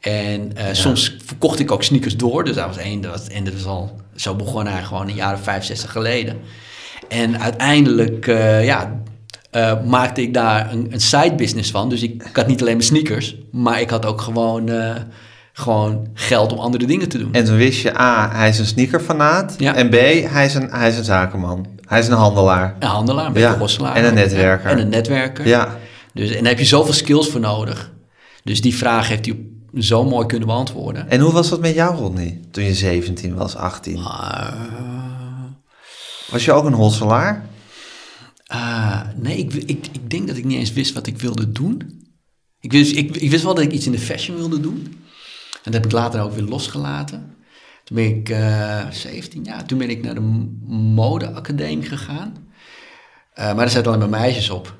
En 0.00 0.52
soms 0.72 1.16
verkocht 1.24 1.58
ik 1.58 1.70
ook 1.70 1.82
sneakers 1.82 2.16
door. 2.16 2.44
Dus 2.44 2.54
dat 2.54 2.66
was 2.66 2.76
één, 2.76 3.00
dat 3.00 3.28
en 3.28 3.44
dat 3.44 3.54
is 3.54 3.66
al, 3.66 4.00
zo 4.16 4.34
begon 4.34 4.66
hij 4.66 4.82
gewoon 4.82 5.08
een 5.08 5.14
jaar 5.14 5.34
of 5.34 5.42
vijf, 5.42 5.64
zestig 5.64 5.92
geleden. 5.92 6.40
En 7.08 7.40
uiteindelijk, 7.40 8.26
ja, 8.62 9.02
eh, 9.52 9.72
maakte 9.84 10.22
ik 10.22 10.34
daar 10.34 10.72
een, 10.72 10.86
een 10.90 11.00
side 11.00 11.34
business 11.34 11.70
van. 11.70 11.88
Dus 11.88 12.02
ik, 12.02 12.22
ik 12.28 12.36
had 12.36 12.46
niet 12.46 12.60
alleen 12.60 12.76
mijn 12.76 12.86
sneakers, 12.88 13.36
maar 13.50 13.80
ik 13.80 13.90
had 13.90 14.06
ook 14.06 14.20
gewoon, 14.20 14.68
eh, 14.68 14.94
gewoon 15.52 16.06
geld 16.14 16.52
om 16.52 16.58
andere 16.58 16.86
dingen 16.86 17.08
te 17.08 17.18
doen. 17.18 17.32
En 17.32 17.44
toen 17.44 17.56
wist 17.56 17.82
je, 17.82 17.98
A, 18.00 18.30
hij 18.32 18.48
is 18.48 18.58
een 18.58 18.66
sneakerfanaat. 18.66 19.54
Ja. 19.58 19.74
En 19.74 19.88
B, 19.88 19.92
hij 20.30 20.44
is, 20.44 20.54
een, 20.54 20.68
hij 20.70 20.88
is 20.88 20.98
een 20.98 21.04
zakenman. 21.04 21.66
Hij 21.86 21.98
is 21.98 22.06
een 22.06 22.12
handelaar. 22.16 22.76
Een 22.78 22.88
handelaar, 22.88 23.26
een 23.26 23.32
beetje 23.32 23.48
Ja, 23.48 23.58
hosselaar. 23.58 23.94
en 23.96 24.04
een 24.04 24.14
netwerker. 24.14 24.70
En 24.70 24.78
een 24.78 24.88
netwerker. 24.88 25.46
Ja. 25.46 25.76
Dus, 26.14 26.30
en 26.30 26.38
daar 26.38 26.48
heb 26.52 26.58
je 26.58 26.64
zoveel 26.64 26.92
skills 26.94 27.28
voor 27.28 27.40
nodig. 27.40 27.90
Dus 28.44 28.60
die 28.60 28.76
vraag 28.76 29.08
heeft 29.08 29.26
hij 29.26 29.38
zo 29.78 30.04
mooi 30.04 30.26
kunnen 30.26 30.46
beantwoorden. 30.48 31.10
En 31.10 31.20
hoe 31.20 31.32
was 31.32 31.48
dat 31.48 31.60
met 31.60 31.74
jou, 31.74 31.96
Rodney? 31.96 32.40
Toen 32.50 32.64
je 32.64 32.74
17 32.74 33.34
was, 33.34 33.56
18. 33.56 34.02
Maar, 34.02 34.54
Was 36.30 36.44
je 36.44 36.52
ook 36.52 36.64
een 36.64 36.72
hosselaar? 36.72 37.44
Ah, 38.46 39.00
nee, 39.16 39.36
ik, 39.36 39.52
ik, 39.54 39.86
ik 39.92 40.10
denk 40.10 40.26
dat 40.26 40.36
ik 40.36 40.44
niet 40.44 40.58
eens 40.58 40.72
wist 40.72 40.92
wat 40.92 41.06
ik 41.06 41.18
wilde 41.18 41.52
doen. 41.52 42.00
Ik 42.60 42.72
wist, 42.72 42.96
ik, 42.96 43.16
ik 43.16 43.30
wist 43.30 43.42
wel 43.42 43.54
dat 43.54 43.64
ik 43.64 43.72
iets 43.72 43.86
in 43.86 43.92
de 43.92 43.98
fashion 43.98 44.36
wilde 44.36 44.60
doen. 44.60 45.00
En 45.52 45.72
dat 45.72 45.74
heb 45.74 45.84
ik 45.84 45.92
later 45.92 46.20
ook 46.20 46.32
weer 46.32 46.42
losgelaten. 46.42 47.36
Toen 47.84 47.96
ben 47.96 48.04
ik 48.04 48.28
eh 48.28 48.90
17 48.90 49.44
jaar, 49.44 49.66
toen 49.66 49.78
ben 49.78 49.90
ik 49.90 50.02
naar 50.02 50.14
de 50.14 50.48
modeacademie 50.68 51.86
gegaan. 51.86 52.36
Eh, 53.32 53.44
maar 53.44 53.56
daar 53.56 53.70
zaten 53.70 53.86
alleen 53.92 54.10
maar 54.10 54.20
meisjes 54.20 54.50
op. 54.50 54.74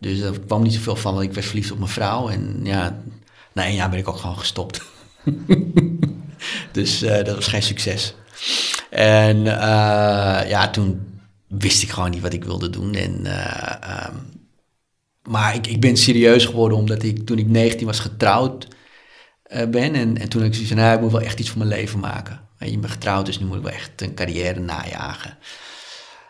Dus 0.00 0.20
daar 0.20 0.38
kwam 0.38 0.62
niet 0.62 0.74
zoveel 0.74 0.96
van, 0.96 1.14
want 1.14 1.26
ik 1.26 1.32
werd 1.32 1.46
verliefd 1.46 1.70
op 1.70 1.78
mijn 1.78 1.90
vrouw. 1.90 2.28
En 2.28 2.60
ja, 2.62 3.02
na 3.52 3.64
één 3.64 3.74
jaar 3.74 3.90
ben 3.90 3.98
ik 3.98 4.08
ook 4.08 4.16
gewoon 4.16 4.38
gestopt. 4.38 4.82
dus 6.72 7.02
eh, 7.02 7.24
dat 7.24 7.34
was 7.34 7.46
geen 7.46 7.62
succes. 7.62 8.14
En 8.90 9.46
eh, 9.46 10.48
ja, 10.48 10.70
toen 10.70 11.09
wist 11.58 11.82
ik 11.82 11.90
gewoon 11.90 12.10
niet 12.10 12.20
wat 12.20 12.32
ik 12.32 12.44
wilde 12.44 12.70
doen. 12.70 12.94
En, 12.94 13.26
eh, 13.26 13.90
ehm, 13.90 14.14
maar 15.22 15.54
ik, 15.54 15.66
ik 15.66 15.80
ben 15.80 15.96
serieus 15.96 16.44
geworden 16.44 16.78
omdat 16.78 17.02
ik 17.02 17.26
toen 17.26 17.38
ik 17.38 17.48
19 17.48 17.86
was 17.86 17.98
getrouwd 17.98 18.68
eh, 19.42 19.68
ben. 19.68 19.94
En, 19.94 20.18
en 20.18 20.28
toen 20.28 20.44
ik 20.44 20.52
zoiets 20.52 20.72
van, 20.72 20.82
nou, 20.82 20.94
ik 20.94 21.00
moet 21.00 21.12
wel 21.12 21.20
echt 21.20 21.40
iets 21.40 21.48
voor 21.48 21.58
mijn 21.58 21.70
leven 21.70 22.00
maken. 22.00 22.40
Weet 22.58 22.68
je, 22.68 22.74
ik 22.74 22.80
ben 22.80 22.90
getrouwd, 22.90 23.26
dus 23.26 23.38
nu 23.38 23.46
moet 23.46 23.56
ik 23.56 23.62
wel 23.62 23.72
echt 23.72 24.02
een 24.02 24.14
carrière 24.14 24.60
najagen. 24.60 25.38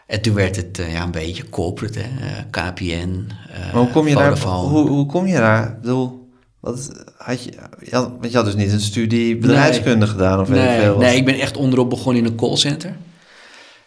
En 0.07 0.21
toen 0.21 0.35
werd 0.35 0.57
het 0.57 0.79
eh, 0.79 0.93
ja, 0.93 1.03
een 1.03 1.11
beetje 1.11 1.49
corporate, 1.49 1.99
hè? 2.03 2.45
KPN, 2.51 3.27
Maar 3.73 3.83
hoe 3.83 3.91
kom 3.91 4.09
je 4.09 4.15
daar? 4.15 4.39
Hoe, 4.39 4.89
hoe 4.89 5.07
kom 5.07 5.27
je 5.27 5.37
daar? 5.37 5.69
Ik 5.69 5.81
bedoel, 5.81 6.29
wat 6.61 7.05
had 7.17 7.45
je, 7.45 7.53
je 7.81 7.95
had, 7.95 8.11
want 8.21 8.31
je 8.31 8.37
had 8.37 8.45
dus 8.45 8.55
niet 8.55 8.73
een 8.73 8.81
studie 8.81 9.37
bedrijfskunde 9.37 10.07
gedaan 10.07 10.41
of 10.41 10.49
nee, 10.49 10.81
veel. 10.81 10.99
nee, 10.99 11.17
ik 11.17 11.25
ben 11.25 11.41
echt 11.41 11.57
onderop 11.57 11.91
begonnen 11.91 12.25
in 12.25 12.31
een 12.31 12.37
callcenter. 12.37 12.97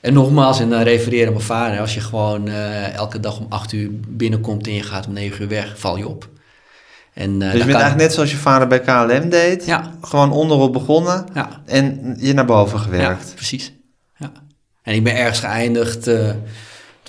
En 0.04 0.14
nogmaals, 0.14 0.60
en 0.60 0.70
dan 0.70 0.82
refereren 0.82 1.34
mijn 1.34 1.46
vader, 1.46 1.80
als 1.80 1.94
je 1.94 2.00
gewoon 2.00 2.48
eh, 2.48 2.94
elke 2.94 3.20
dag 3.20 3.40
om 3.40 3.46
acht 3.50 3.72
uur 3.72 3.90
binnenkomt 4.08 4.68
en 4.68 4.74
je 4.74 4.84
gaat 4.84 5.08
om 5.08 5.14
negen 5.14 5.42
uur 5.42 5.48
weg, 5.48 5.80
val 5.80 5.98
je 5.98 6.08
op. 6.08 6.30
En, 7.14 7.32
eh, 7.32 7.40
dus 7.40 7.52
je 7.52 7.58
bent 7.58 7.60
kan- 7.60 7.70
eigenlijk 7.82 7.96
net 7.98 8.14
zoals 8.14 8.32
je 8.32 8.38
vader 8.38 8.68
bij 8.68 8.80
KLM 8.82 9.30
deed. 9.30 9.66
Ja. 9.66 9.92
Gewoon 10.02 10.32
onderop 10.32 10.74
begonnen 10.74 11.26
Ja, 11.34 11.62
en 11.66 12.16
je 12.20 12.34
naar 12.34 12.46
boven 12.46 12.78
ja, 12.78 12.84
gewerkt. 12.84 13.32
precies. 13.36 13.74
Ja. 14.18 14.32
En 14.82 14.94
ik 14.96 15.04
ben 15.04 15.16
ergens 15.16 15.40
geëindigd, 15.40 16.08
eh, 16.08 16.26
dat 16.26 16.36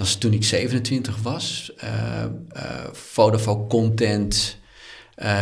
was 0.07 0.14
toen 0.14 0.33
ik 0.33 0.44
27 0.44 1.16
was, 1.22 1.72
eh 1.76 1.90
Vodafone 2.92 3.66
Content, 3.66 4.57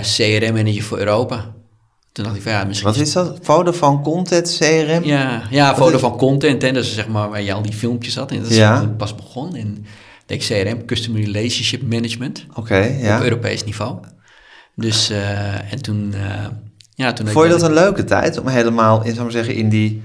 CRM 0.02 0.54
Manager 0.54 0.82
voor 0.82 0.98
Europa. 0.98 1.52
Toen 2.12 2.24
dacht 2.24 2.36
ik 2.36 2.42
van 2.42 2.52
ja, 2.52 2.64
misschien... 2.64 2.88
Wat 2.88 2.96
is 2.98 3.12
dat? 3.12 3.38
Vodafone 3.42 4.00
Content 4.00 4.56
CRM? 4.58 5.04
Ja, 5.04 5.42
ja 5.50 5.68
Wat 5.68 5.76
Vodafone 5.76 6.16
Content, 6.16 6.62
hè, 6.62 6.72
dat 6.72 6.84
is 6.84 6.94
zeg 6.94 7.08
maar 7.08 7.28
waar 7.30 7.42
je 7.42 7.52
al 7.52 7.62
die 7.62 7.72
filmpjes 7.72 8.14
had. 8.14 8.30
En 8.30 8.38
dat 8.42 8.50
is 8.50 8.56
Ja. 8.56 8.86
pas 8.96 9.14
begon. 9.14 9.54
En 9.56 9.86
ik 10.26 10.40
CRM, 10.40 10.84
Customer 10.84 11.22
Relationship 11.24 11.82
Management, 11.82 12.46
Oké, 12.54 12.76
ja. 12.76 13.16
op 13.16 13.22
Europees 13.22 13.64
niveau. 13.64 13.98
Dus, 14.76 15.10
eh, 15.10 15.72
en 15.72 15.82
toen... 15.82 16.14
eh 16.14 16.46
ja, 16.94 17.12
toen 17.12 17.28
Vond 17.28 17.44
je 17.46 17.50
dat 17.52 17.62
een 17.62 17.72
leuke 17.72 18.04
tijd 18.04 18.38
om 18.38 18.46
helemaal, 18.48 19.02
in, 19.04 19.10
zou 19.10 19.22
maar 19.22 19.32
zeggen, 19.32 19.54
in 19.54 19.68
die... 19.68 20.02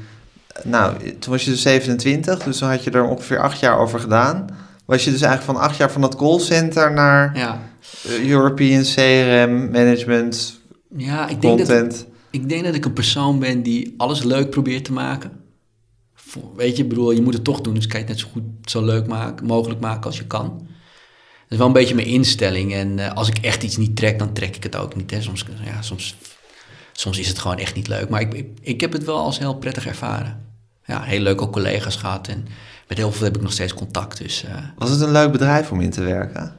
Nou, 0.63 0.93
toen 1.19 1.31
was 1.31 1.43
je 1.45 1.51
dus 1.51 1.61
27, 1.61 2.43
dus 2.43 2.57
dan 2.59 2.69
had 2.69 2.83
je 2.83 2.91
er 2.91 3.03
ongeveer 3.03 3.39
acht 3.39 3.59
jaar 3.59 3.79
over 3.79 3.99
gedaan. 3.99 4.45
Was 4.85 5.03
je 5.03 5.11
dus 5.11 5.21
eigenlijk 5.21 5.57
van 5.57 5.67
acht 5.69 5.77
jaar 5.77 5.91
van 5.91 6.01
dat 6.01 6.15
callcenter 6.15 6.93
naar 6.93 7.37
Ja, 7.37 7.59
eh, 8.05 8.29
European 8.29 8.81
CRM 8.83 9.71
Management 9.71 10.59
ja 10.95 11.28
ik, 11.28 11.41
denk 11.41 11.65
dat, 11.67 12.08
ik 12.32 12.50
denk 12.50 12.63
dat 12.63 12.76
ik 12.76 12.86
een 12.86 12.93
persoon 12.93 13.39
ben 13.39 13.63
die 13.63 13.93
alles 13.97 14.23
leuk 14.23 14.50
probeert 14.50 14.86
te 14.86 14.93
maken. 14.93 15.32
Weet 16.56 16.78
je, 16.78 16.84
ik 16.84 16.89
bedoel, 16.89 17.12
je 17.12 17.21
moet 17.21 17.34
het 17.34 17.43
toch 17.43 17.62
doen, 17.62 17.73
dus 17.73 17.88
kan 17.88 18.00
je 18.00 18.06
het 18.06 18.15
net 18.15 18.26
zo 18.26 18.32
goed 18.32 18.43
zo 18.63 18.86
leuk 18.86 19.08
maken, 19.08 19.45
mogelijk 19.45 19.80
maken 19.80 20.04
als 20.04 20.17
je 20.17 20.28
kan. 20.28 20.67
Dat 21.47 21.52
is 21.52 21.58
wel 21.58 21.67
een 21.67 21.73
beetje 21.73 21.95
mijn 21.95 22.08
instelling. 22.08 22.73
En 22.73 23.00
eh, 23.00 23.13
als 23.13 23.28
ik 23.28 23.38
echt 23.38 23.63
iets 23.63 23.78
niet 23.78 23.95
trek, 23.95 24.19
dan 24.19 24.34
trek 24.34 24.56
ik 24.56 24.63
het 24.63 24.76
ook 24.76 24.95
niet. 24.95 25.12
Hè. 25.12 25.21
Soms, 25.21 25.45
ja, 25.63 25.82
soms, 25.82 26.15
soms 26.91 27.17
is 27.19 27.28
het 27.28 27.39
gewoon 27.39 27.58
echt 27.58 27.76
niet 27.76 27.88
leuk. 27.88 28.10
Maar 28.10 28.21
ik, 28.21 28.34
ik, 28.34 28.47
ik 28.62 28.82
heb 28.82 28.91
het 28.91 29.04
wel 29.04 29.17
als 29.17 29.39
heel 29.39 29.56
prettig 29.56 29.88
ervaren. 29.88 30.45
Ja, 30.86 31.02
heel 31.02 31.19
leuke 31.19 31.50
collega's 31.50 31.95
gehad. 31.95 32.28
En 32.28 32.47
met 32.88 32.97
heel 32.97 33.12
veel 33.12 33.26
heb 33.26 33.36
ik 33.36 33.41
nog 33.41 33.52
steeds 33.52 33.73
contact. 33.73 34.17
Dus 34.17 34.43
eh, 34.43 34.56
Was 34.78 34.89
het 34.89 35.02
een 35.02 35.12
leuk 35.12 35.32
bedrijf 35.32 35.71
om 35.71 35.82
in 35.82 35.91
te 35.91 36.02
werken? 36.02 36.56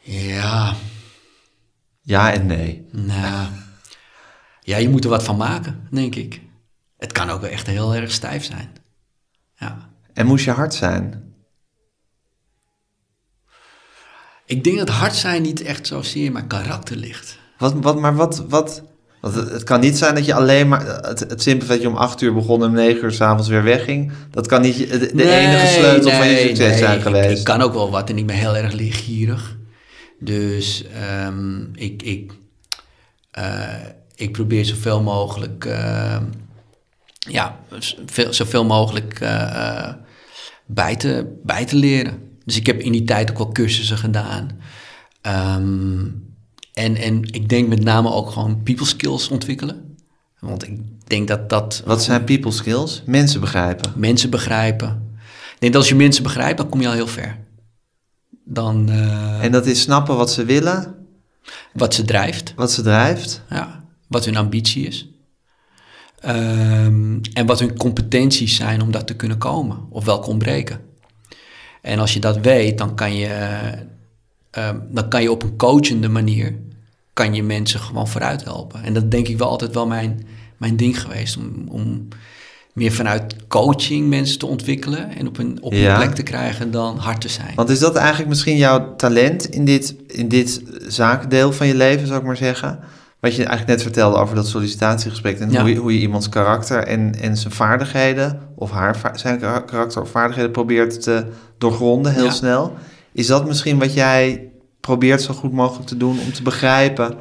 ja, 0.00 0.74
Ja 2.06 2.32
en 2.32 2.46
nee. 2.46 2.86
nou, 2.90 3.48
ja, 4.60 4.76
je 4.76 4.88
moet 4.88 5.04
er 5.04 5.10
wat 5.10 5.22
van 5.24 5.36
maken, 5.36 5.88
denk 5.90 6.14
ik. 6.14 6.40
Het 6.98 7.12
kan 7.12 7.30
ook 7.30 7.40
wel 7.40 7.50
echt 7.50 7.66
heel 7.66 7.94
erg 7.94 8.10
stijf 8.10 8.44
zijn. 8.44 8.72
Ja. 9.56 9.90
En 10.12 10.26
moest 10.26 10.44
je 10.44 10.50
hard 10.50 10.74
zijn? 10.74 11.22
Ik 14.46 14.64
denk 14.64 14.78
dat 14.78 14.88
hard 14.88 15.14
zijn 15.14 15.42
niet 15.42 15.62
echt 15.62 15.86
zozeer 15.86 16.24
in 16.24 16.32
mijn 16.32 16.46
karakter 16.46 16.96
ligt. 16.96 17.38
Wat, 17.58 17.72
wat, 17.72 18.00
maar 18.00 18.14
wat, 18.14 18.44
wat, 18.48 18.82
Want 19.20 19.34
het, 19.34 19.62
kan 19.62 19.80
niet 19.80 19.98
zijn 19.98 20.14
dat 20.14 20.26
je 20.26 20.34
alleen 20.34 20.68
maar... 20.68 20.86
Het, 20.86 21.20
het 21.20 21.42
simpele 21.42 21.68
dat 21.72 21.82
je 21.82 21.88
om 21.88 21.96
acht 21.96 22.20
uur 22.20 22.34
begon 22.34 22.62
en 22.62 22.68
om 22.68 22.74
negen 22.74 23.04
uur 23.04 23.12
s'avonds 23.12 23.48
weer 23.48 23.62
wegging. 23.62 24.12
Dat 24.30 24.46
kan 24.46 24.60
niet 24.62 24.76
de, 24.90 25.30
enige 25.30 25.66
sleutel 25.66 26.10
van 26.10 26.28
je 26.28 26.38
succes 26.38 26.68
nee, 26.68 26.78
zijn 26.78 26.96
ik- 26.96 27.02
geweest. 27.02 27.38
Ik, 27.38 27.44
kan 27.44 27.60
ook 27.60 27.72
wel 27.72 27.90
wat 27.90 28.10
en 28.10 28.18
ik 28.18 28.26
ben 28.26 28.36
heel 28.36 28.56
erg 28.56 28.72
leergierig. 28.72 29.56
Dus 30.24 30.84
ehm, 30.84 31.62
ik, 31.74 32.02
ik, 32.02 32.32
eh, 33.30 33.86
ik 34.14 34.32
probeer 34.32 34.64
zoveel 34.64 35.02
mogelijk, 35.02 35.64
eh, 35.64 36.20
ja, 37.18 37.58
veel, 38.06 38.32
zoveel 38.32 38.64
mogelijk 38.64 39.20
eh, 39.20 39.86
eh, 39.86 39.94
bij, 40.66 40.96
te, 40.96 41.38
bij 41.42 41.64
te 41.64 41.76
leren. 41.76 42.22
Dus 42.44 42.56
ik 42.56 42.66
heb 42.66 42.80
in 42.80 42.92
die 42.92 43.04
tijd 43.04 43.30
ook 43.30 43.38
wel 43.38 43.52
cursussen 43.52 43.98
gedaan. 43.98 44.50
Ehm, 45.20 46.06
en, 46.74 46.96
en 46.96 47.22
ik 47.22 47.48
denk 47.48 47.68
met 47.68 47.82
name 47.82 48.12
ook 48.12 48.30
gewoon 48.30 48.62
people 48.62 48.86
skills 48.86 49.28
ontwikkelen. 49.28 49.96
Want 50.38 50.66
ik 50.66 50.78
denk 51.06 51.28
dat 51.28 51.48
dat 51.48 51.82
Wat 51.84 52.02
zijn 52.02 52.24
people 52.24 52.50
skills? 52.50 53.02
Mensen 53.06 53.40
begrijpen. 53.40 53.92
mensen 53.96 54.30
begrijpen. 54.30 55.12
Ik 55.54 55.60
denk 55.60 55.72
dat 55.72 55.82
als 55.82 55.90
je 55.90 55.96
mensen 55.96 56.22
begrijpt, 56.22 56.58
dan 56.58 56.68
kom 56.68 56.80
je 56.80 56.86
al 56.86 56.92
heel 56.92 57.06
ver. 57.06 57.38
Dan 58.44 58.88
eh, 58.88 59.44
En 59.44 59.52
dat 59.52 59.66
is 59.66 59.80
snappen 59.80 60.16
wat 60.16 60.32
ze 60.32 60.44
willen, 60.44 60.94
wat 61.72 61.94
ze 61.94 62.04
drijft, 62.04 62.52
wat 62.56 62.72
ze 62.72 62.82
drijft. 62.82 63.42
ja, 63.50 63.84
wat 64.08 64.24
hun 64.24 64.36
ambitie 64.36 64.86
is. 64.86 65.08
Ehm, 66.20 67.18
en 67.32 67.46
wat 67.46 67.60
hun 67.60 67.76
competenties 67.76 68.56
zijn 68.56 68.82
om 68.82 68.90
dat 68.90 69.06
te 69.06 69.16
kunnen 69.16 69.38
komen, 69.38 69.86
of 69.90 70.04
welke 70.04 70.28
ontbreken. 70.28 70.80
En 71.82 71.98
als 71.98 72.14
je 72.14 72.20
dat 72.20 72.38
weet, 72.38 72.78
dan 72.78 72.94
kan 72.94 73.14
je, 73.14 73.28
ehm, 74.50 74.78
dan 74.88 75.08
kan 75.08 75.22
je 75.22 75.30
op 75.30 75.42
een 75.42 75.56
coachende 75.56 76.08
manier 76.08 76.54
kan 77.14 77.34
je 77.34 77.42
mensen 77.42 77.80
gewoon 77.80 78.08
vooruit 78.08 78.44
helpen. 78.44 78.82
En 78.82 78.94
dat 78.94 79.10
denk 79.10 79.28
ik 79.28 79.38
wel 79.38 79.48
altijd 79.48 79.74
wel 79.74 79.86
mijn, 79.86 80.26
mijn 80.56 80.76
ding 80.76 81.00
geweest. 81.00 81.36
Om, 81.36 81.68
om 81.68 82.08
meer 82.74 82.92
vanuit 82.92 83.36
coaching 83.48 84.08
mensen 84.08 84.38
te 84.38 84.46
ontwikkelen 84.46 85.16
en 85.16 85.26
op 85.26 85.38
een, 85.38 85.58
op 85.60 85.72
een 85.72 85.78
Ja. 85.78 85.96
plek 85.96 86.14
te 86.14 86.22
krijgen 86.22 86.70
dan 86.70 86.96
hard 86.96 87.20
te 87.20 87.28
zijn. 87.28 87.52
Want 87.54 87.68
is 87.68 87.78
dat 87.78 87.96
eigenlijk 87.96 88.28
misschien 88.28 88.56
jouw 88.56 88.96
talent 88.96 89.48
in 89.48 89.64
dit, 89.64 89.94
in 90.06 90.28
dit 90.28 90.62
zakendeel 90.86 91.52
van 91.52 91.66
je 91.66 91.74
leven, 91.74 92.06
zou 92.06 92.20
ik 92.20 92.26
maar 92.26 92.36
zeggen? 92.36 92.78
Wat 93.20 93.32
je 93.36 93.44
eigenlijk 93.44 93.68
net 93.68 93.82
vertelde 93.82 94.16
over 94.16 94.34
dat 94.34 94.48
sollicitatiegesprek 94.48 95.38
en 95.38 95.50
Ja. 95.50 95.60
hoe, 95.60 95.70
je, 95.70 95.76
hoe 95.76 95.94
je 95.94 96.00
iemands 96.00 96.28
karakter 96.28 96.78
en, 96.86 97.14
en 97.20 97.36
zijn 97.36 97.52
vaardigheden, 97.52 98.40
of 98.56 98.70
haar 98.70 99.10
zijn 99.14 99.38
kara- 99.38 99.60
karakter 99.60 100.02
of 100.02 100.10
vaardigheden 100.10 100.50
probeert 100.50 101.02
te 101.02 101.24
doorgronden 101.58 102.12
heel 102.12 102.24
Ja. 102.24 102.30
snel. 102.30 102.74
Is 103.12 103.26
dat 103.26 103.46
misschien 103.46 103.78
wat 103.78 103.94
jij 103.94 104.48
probeert 104.80 105.22
zo 105.22 105.34
goed 105.34 105.52
mogelijk 105.52 105.86
te 105.86 105.96
doen 105.96 106.18
om 106.20 106.32
te 106.32 106.42
begrijpen 106.42 107.14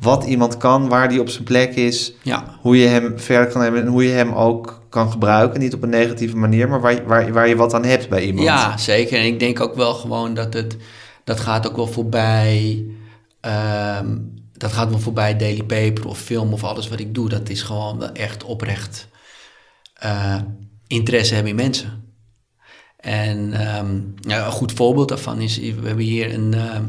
wat 0.00 0.24
iemand 0.24 0.56
kan, 0.56 0.88
waar 0.88 1.08
die 1.08 1.20
op 1.20 1.28
zijn 1.28 1.44
plek 1.44 1.74
is, 1.74 2.12
Ja, 2.22 2.58
hoe 2.60 2.76
je 2.78 2.86
hem 2.86 3.18
verder 3.18 3.52
kan 3.52 3.62
hebben 3.62 3.80
en 3.80 3.86
hoe 3.88 4.04
je 4.04 4.10
hem 4.10 4.32
ook 4.32 4.82
kan 4.88 5.10
gebruiken, 5.10 5.60
niet 5.60 5.74
op 5.74 5.82
een 5.82 5.88
negatieve 5.88 6.36
manier, 6.36 6.68
maar 6.68 6.80
waar, 6.80 6.92
je- 6.94 7.02
waar, 7.04 7.32
waar 7.32 7.48
je 7.48 7.56
wat 7.56 7.74
aan 7.74 7.84
hebt 7.84 8.08
bij 8.08 8.24
iemand. 8.24 8.46
Ja, 8.46 8.76
zeker. 8.76 9.18
En 9.18 9.24
ik 9.26 9.38
denk 9.38 9.60
ook 9.60 9.74
wel 9.74 9.94
gewoon 9.94 10.34
dat 10.34 10.54
het, 10.54 10.76
dat 11.24 11.40
gaat 11.40 11.68
ook 11.68 11.76
wel 11.76 11.86
voorbij, 11.86 12.84
ehm, 13.40 14.16
dat 14.52 14.72
gaat 14.72 14.90
wel 14.90 14.98
voorbij 14.98 15.36
Daily 15.36 15.62
Paper 15.62 16.08
of 16.08 16.18
film 16.18 16.52
of 16.52 16.64
alles 16.64 16.88
wat 16.88 17.00
ik 17.00 17.14
doe. 17.14 17.28
Dat 17.28 17.48
is 17.48 17.62
gewoon 17.62 17.98
wel 17.98 18.12
echt 18.12 18.44
oprecht 18.44 19.08
eh, 19.94 20.36
interesse 20.86 21.34
hebben 21.34 21.50
in 21.50 21.56
mensen. 21.56 22.02
En 22.96 23.52
ehm, 23.52 24.00
ja, 24.20 24.46
een 24.46 24.52
goed 24.52 24.72
voorbeeld 24.72 25.08
daarvan 25.08 25.40
is, 25.40 25.58
we 25.58 25.86
hebben 25.86 26.04
hier 26.04 26.34
een, 26.34 26.54
ehm, 26.54 26.84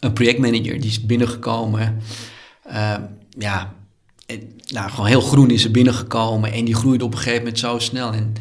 een 0.00 0.12
projectmanager 0.12 0.80
die 0.80 0.90
is 0.90 1.06
binnengekomen. 1.06 1.96
Ehm, 2.64 3.02
ja, 3.38 3.74
en, 4.26 4.40
nou, 4.66 4.90
gewoon 4.90 5.06
heel 5.06 5.20
groen 5.20 5.50
is 5.50 5.64
er 5.64 5.70
binnengekomen 5.70 6.52
en 6.52 6.64
die 6.64 6.74
groeide 6.74 7.04
op 7.04 7.12
een 7.12 7.18
gegeven 7.18 7.38
moment 7.38 7.58
zo 7.58 7.78
snel. 7.78 8.12
En 8.12 8.32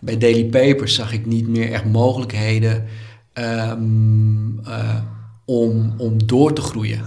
bij 0.00 0.18
Daily 0.18 0.44
Papers 0.44 0.94
zag 0.94 1.12
ik 1.12 1.26
niet 1.26 1.48
meer 1.48 1.72
echt 1.72 1.84
mogelijkheden 1.84 2.84
ehm, 3.32 4.58
eh, 4.64 4.96
om, 5.44 5.94
om 5.96 6.26
door 6.26 6.52
te 6.52 6.60
groeien. 6.60 7.00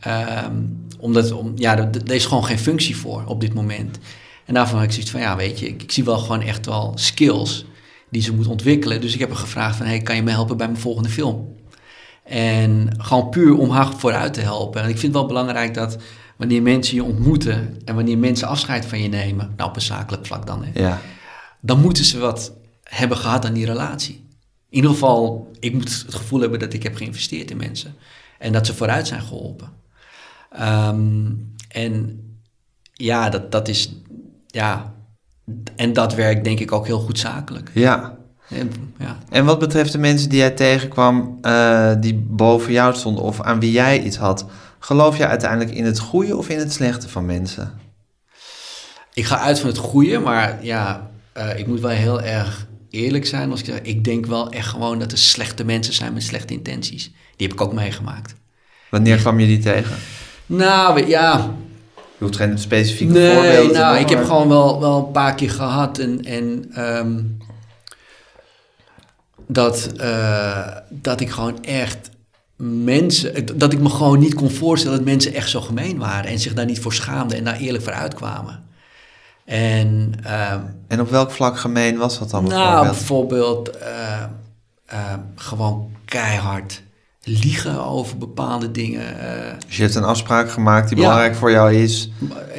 Ehm, 0.00 0.54
omdat, 0.98 1.32
om, 1.32 1.52
ja, 1.56 1.78
er, 1.78 1.88
er 2.06 2.14
is 2.14 2.26
gewoon 2.26 2.44
geen 2.44 2.58
functie 2.58 2.96
voor 2.96 3.22
op 3.26 3.40
dit 3.40 3.54
moment. 3.54 3.98
En 4.44 4.54
daarvan 4.54 4.76
had 4.76 4.84
ik 4.84 4.92
zoiets 4.92 5.10
van, 5.10 5.20
ja, 5.20 5.36
weet 5.36 5.58
je, 5.58 5.66
ik, 5.66 5.82
ik 5.82 5.92
zie 5.92 6.04
wel 6.04 6.18
gewoon 6.18 6.42
echt 6.42 6.66
wel 6.66 6.92
skills 6.94 7.64
die 8.10 8.22
ze 8.22 8.34
moet 8.34 8.46
ontwikkelen. 8.46 9.00
Dus 9.00 9.14
ik 9.14 9.20
heb 9.20 9.28
haar 9.28 9.38
gevraagd 9.38 9.76
van, 9.76 9.86
hey, 9.86 10.00
kan 10.00 10.16
je 10.16 10.22
me 10.22 10.30
helpen 10.30 10.56
bij 10.56 10.66
mijn 10.66 10.80
volgende 10.80 11.08
film? 11.08 11.48
En 12.24 12.88
gewoon 12.98 13.28
puur 13.28 13.56
om 13.58 13.70
haar 13.70 13.92
vooruit 13.96 14.34
te 14.34 14.40
helpen. 14.40 14.82
En 14.82 14.88
ik 14.88 14.98
vind 14.98 15.06
het 15.12 15.22
wel 15.22 15.26
belangrijk 15.26 15.74
dat 15.74 15.96
wanneer 16.36 16.62
mensen 16.62 16.94
je 16.94 17.04
ontmoeten 17.04 17.76
en 17.84 17.94
wanneer 17.94 18.18
mensen 18.18 18.48
afscheid 18.48 18.86
van 18.86 19.02
je 19.02 19.08
nemen, 19.08 19.52
nou 19.56 19.68
op 19.68 19.76
een 19.76 19.82
zakelijk 19.82 20.26
vlak 20.26 20.46
dan, 20.46 20.64
hè, 20.64 20.80
Ja. 20.82 21.00
dan 21.60 21.80
moeten 21.80 22.04
ze 22.04 22.18
wat 22.18 22.52
hebben 22.82 23.16
gehad 23.16 23.44
aan 23.44 23.52
die 23.52 23.66
relatie. 23.66 24.14
In 24.68 24.76
ieder 24.76 24.90
geval, 24.90 25.50
ik 25.58 25.72
moet 25.72 26.02
het 26.02 26.14
gevoel 26.14 26.40
hebben 26.40 26.58
dat 26.58 26.72
ik 26.72 26.82
heb 26.82 26.96
geïnvesteerd 26.96 27.50
in 27.50 27.56
mensen. 27.56 27.94
En 28.38 28.52
dat 28.52 28.66
ze 28.66 28.74
vooruit 28.74 29.06
zijn 29.06 29.22
geholpen. 29.22 29.72
Ehm, 30.50 31.26
en 31.68 32.20
ja, 32.92 33.28
dat, 33.30 33.52
dat 33.52 33.68
is, 33.68 33.92
ja, 34.46 34.94
en 35.76 35.92
dat 35.92 36.14
werkt 36.14 36.44
denk 36.44 36.58
ik 36.60 36.72
ook 36.72 36.86
heel 36.86 37.00
goed 37.00 37.18
zakelijk. 37.18 37.70
ja. 37.74 38.18
En, 38.50 38.94
ja. 38.98 39.18
En 39.28 39.44
wat 39.44 39.58
betreft 39.58 39.92
de 39.92 39.98
mensen 39.98 40.28
die 40.28 40.38
jij 40.38 40.50
tegenkwam, 40.50 41.38
eh, 41.42 41.92
die 42.00 42.14
boven 42.14 42.72
jou 42.72 42.94
stonden 42.94 43.24
of 43.24 43.40
aan 43.40 43.60
wie 43.60 43.72
jij 43.72 44.02
iets 44.02 44.16
had, 44.16 44.44
geloof 44.78 45.16
jij 45.16 45.26
uiteindelijk 45.26 45.70
in 45.70 45.84
het 45.84 45.98
goede 45.98 46.36
of 46.36 46.48
in 46.48 46.58
het 46.58 46.72
slechte 46.72 47.08
van 47.08 47.26
mensen? 47.26 47.80
Ik 49.14 49.24
ga 49.24 49.38
uit 49.38 49.58
van 49.60 49.68
het 49.68 49.78
goede, 49.78 50.18
maar 50.18 50.58
ja, 50.64 51.10
eh, 51.32 51.58
ik 51.58 51.66
moet 51.66 51.80
wel 51.80 51.90
heel 51.90 52.20
erg 52.20 52.66
eerlijk 52.90 53.26
zijn 53.26 53.50
als 53.50 53.60
ik 53.60 53.66
zeg, 53.66 53.80
ik 53.82 54.04
denk 54.04 54.26
wel 54.26 54.50
echt 54.50 54.68
gewoon 54.68 54.98
dat 54.98 55.12
er 55.12 55.18
slechte 55.18 55.64
mensen 55.64 55.94
zijn 55.94 56.12
met 56.12 56.22
slechte 56.22 56.52
intenties. 56.52 57.12
Die 57.36 57.46
heb 57.46 57.52
ik 57.52 57.60
ook 57.60 57.72
meegemaakt. 57.72 58.34
Wanneer 58.90 59.16
kwam 59.16 59.40
je 59.40 59.46
die 59.46 59.58
tegen? 59.58 59.96
Nou, 60.46 61.06
ja, 61.06 61.54
Je 62.18 62.24
hoeft 62.24 62.36
geen 62.36 62.58
specifieke 62.58 63.12
Nee, 63.12 63.34
voorbeelden 63.34 63.72
te 63.72 63.78
nou, 63.78 63.98
ik 63.98 64.08
heb 64.08 64.24
gewoon 64.24 64.48
wel, 64.48 64.80
wel 64.80 64.98
een 64.98 65.12
paar 65.12 65.34
keer 65.34 65.50
gehad 65.50 65.98
en, 65.98 66.24
en 66.24 66.64
ehm, 66.74 67.18
dat, 69.52 69.90
eh, 69.96 70.66
dat 70.88 71.20
ik 71.20 71.30
gewoon 71.30 71.64
echt 71.64 72.10
mensen, 72.56 73.58
dat 73.58 73.72
ik 73.72 73.80
me 73.80 73.88
gewoon 73.88 74.18
niet 74.18 74.34
kon 74.34 74.50
voorstellen 74.50 74.96
dat 74.96 75.06
mensen 75.06 75.34
echt 75.34 75.50
zo 75.50 75.60
gemeen 75.60 75.98
waren 75.98 76.30
en 76.30 76.38
zich 76.38 76.54
daar 76.54 76.64
niet 76.64 76.80
voor 76.80 76.92
schaamden 76.92 77.38
en 77.38 77.44
daar 77.44 77.56
eerlijk 77.56 77.84
voor 77.84 77.92
uitkwamen. 77.92 78.62
En 79.44 80.12
ehm, 80.24 80.60
En 80.88 81.00
op 81.00 81.10
welk 81.10 81.30
vlak 81.30 81.58
gemeen 81.58 81.96
was 81.96 82.18
dat 82.18 82.30
dan 82.30 82.44
nou, 82.44 82.86
bijvoorbeeld? 82.86 83.72
bijvoorbeeld 83.72 83.78
eh, 83.78 84.22
eh, 84.86 85.14
gewoon 85.36 85.90
keihard 86.04 86.82
liegen 87.22 87.84
over 87.84 88.18
bepaalde 88.18 88.70
dingen. 88.70 89.04
Dus 89.66 89.76
je 89.76 89.82
hebt 89.82 89.94
een 89.94 90.04
afspraak 90.04 90.50
gemaakt 90.50 90.88
die 90.88 90.96
Ja. 90.96 91.02
belangrijk 91.02 91.34
voor 91.34 91.50
jou 91.50 91.74
is, 91.74 92.10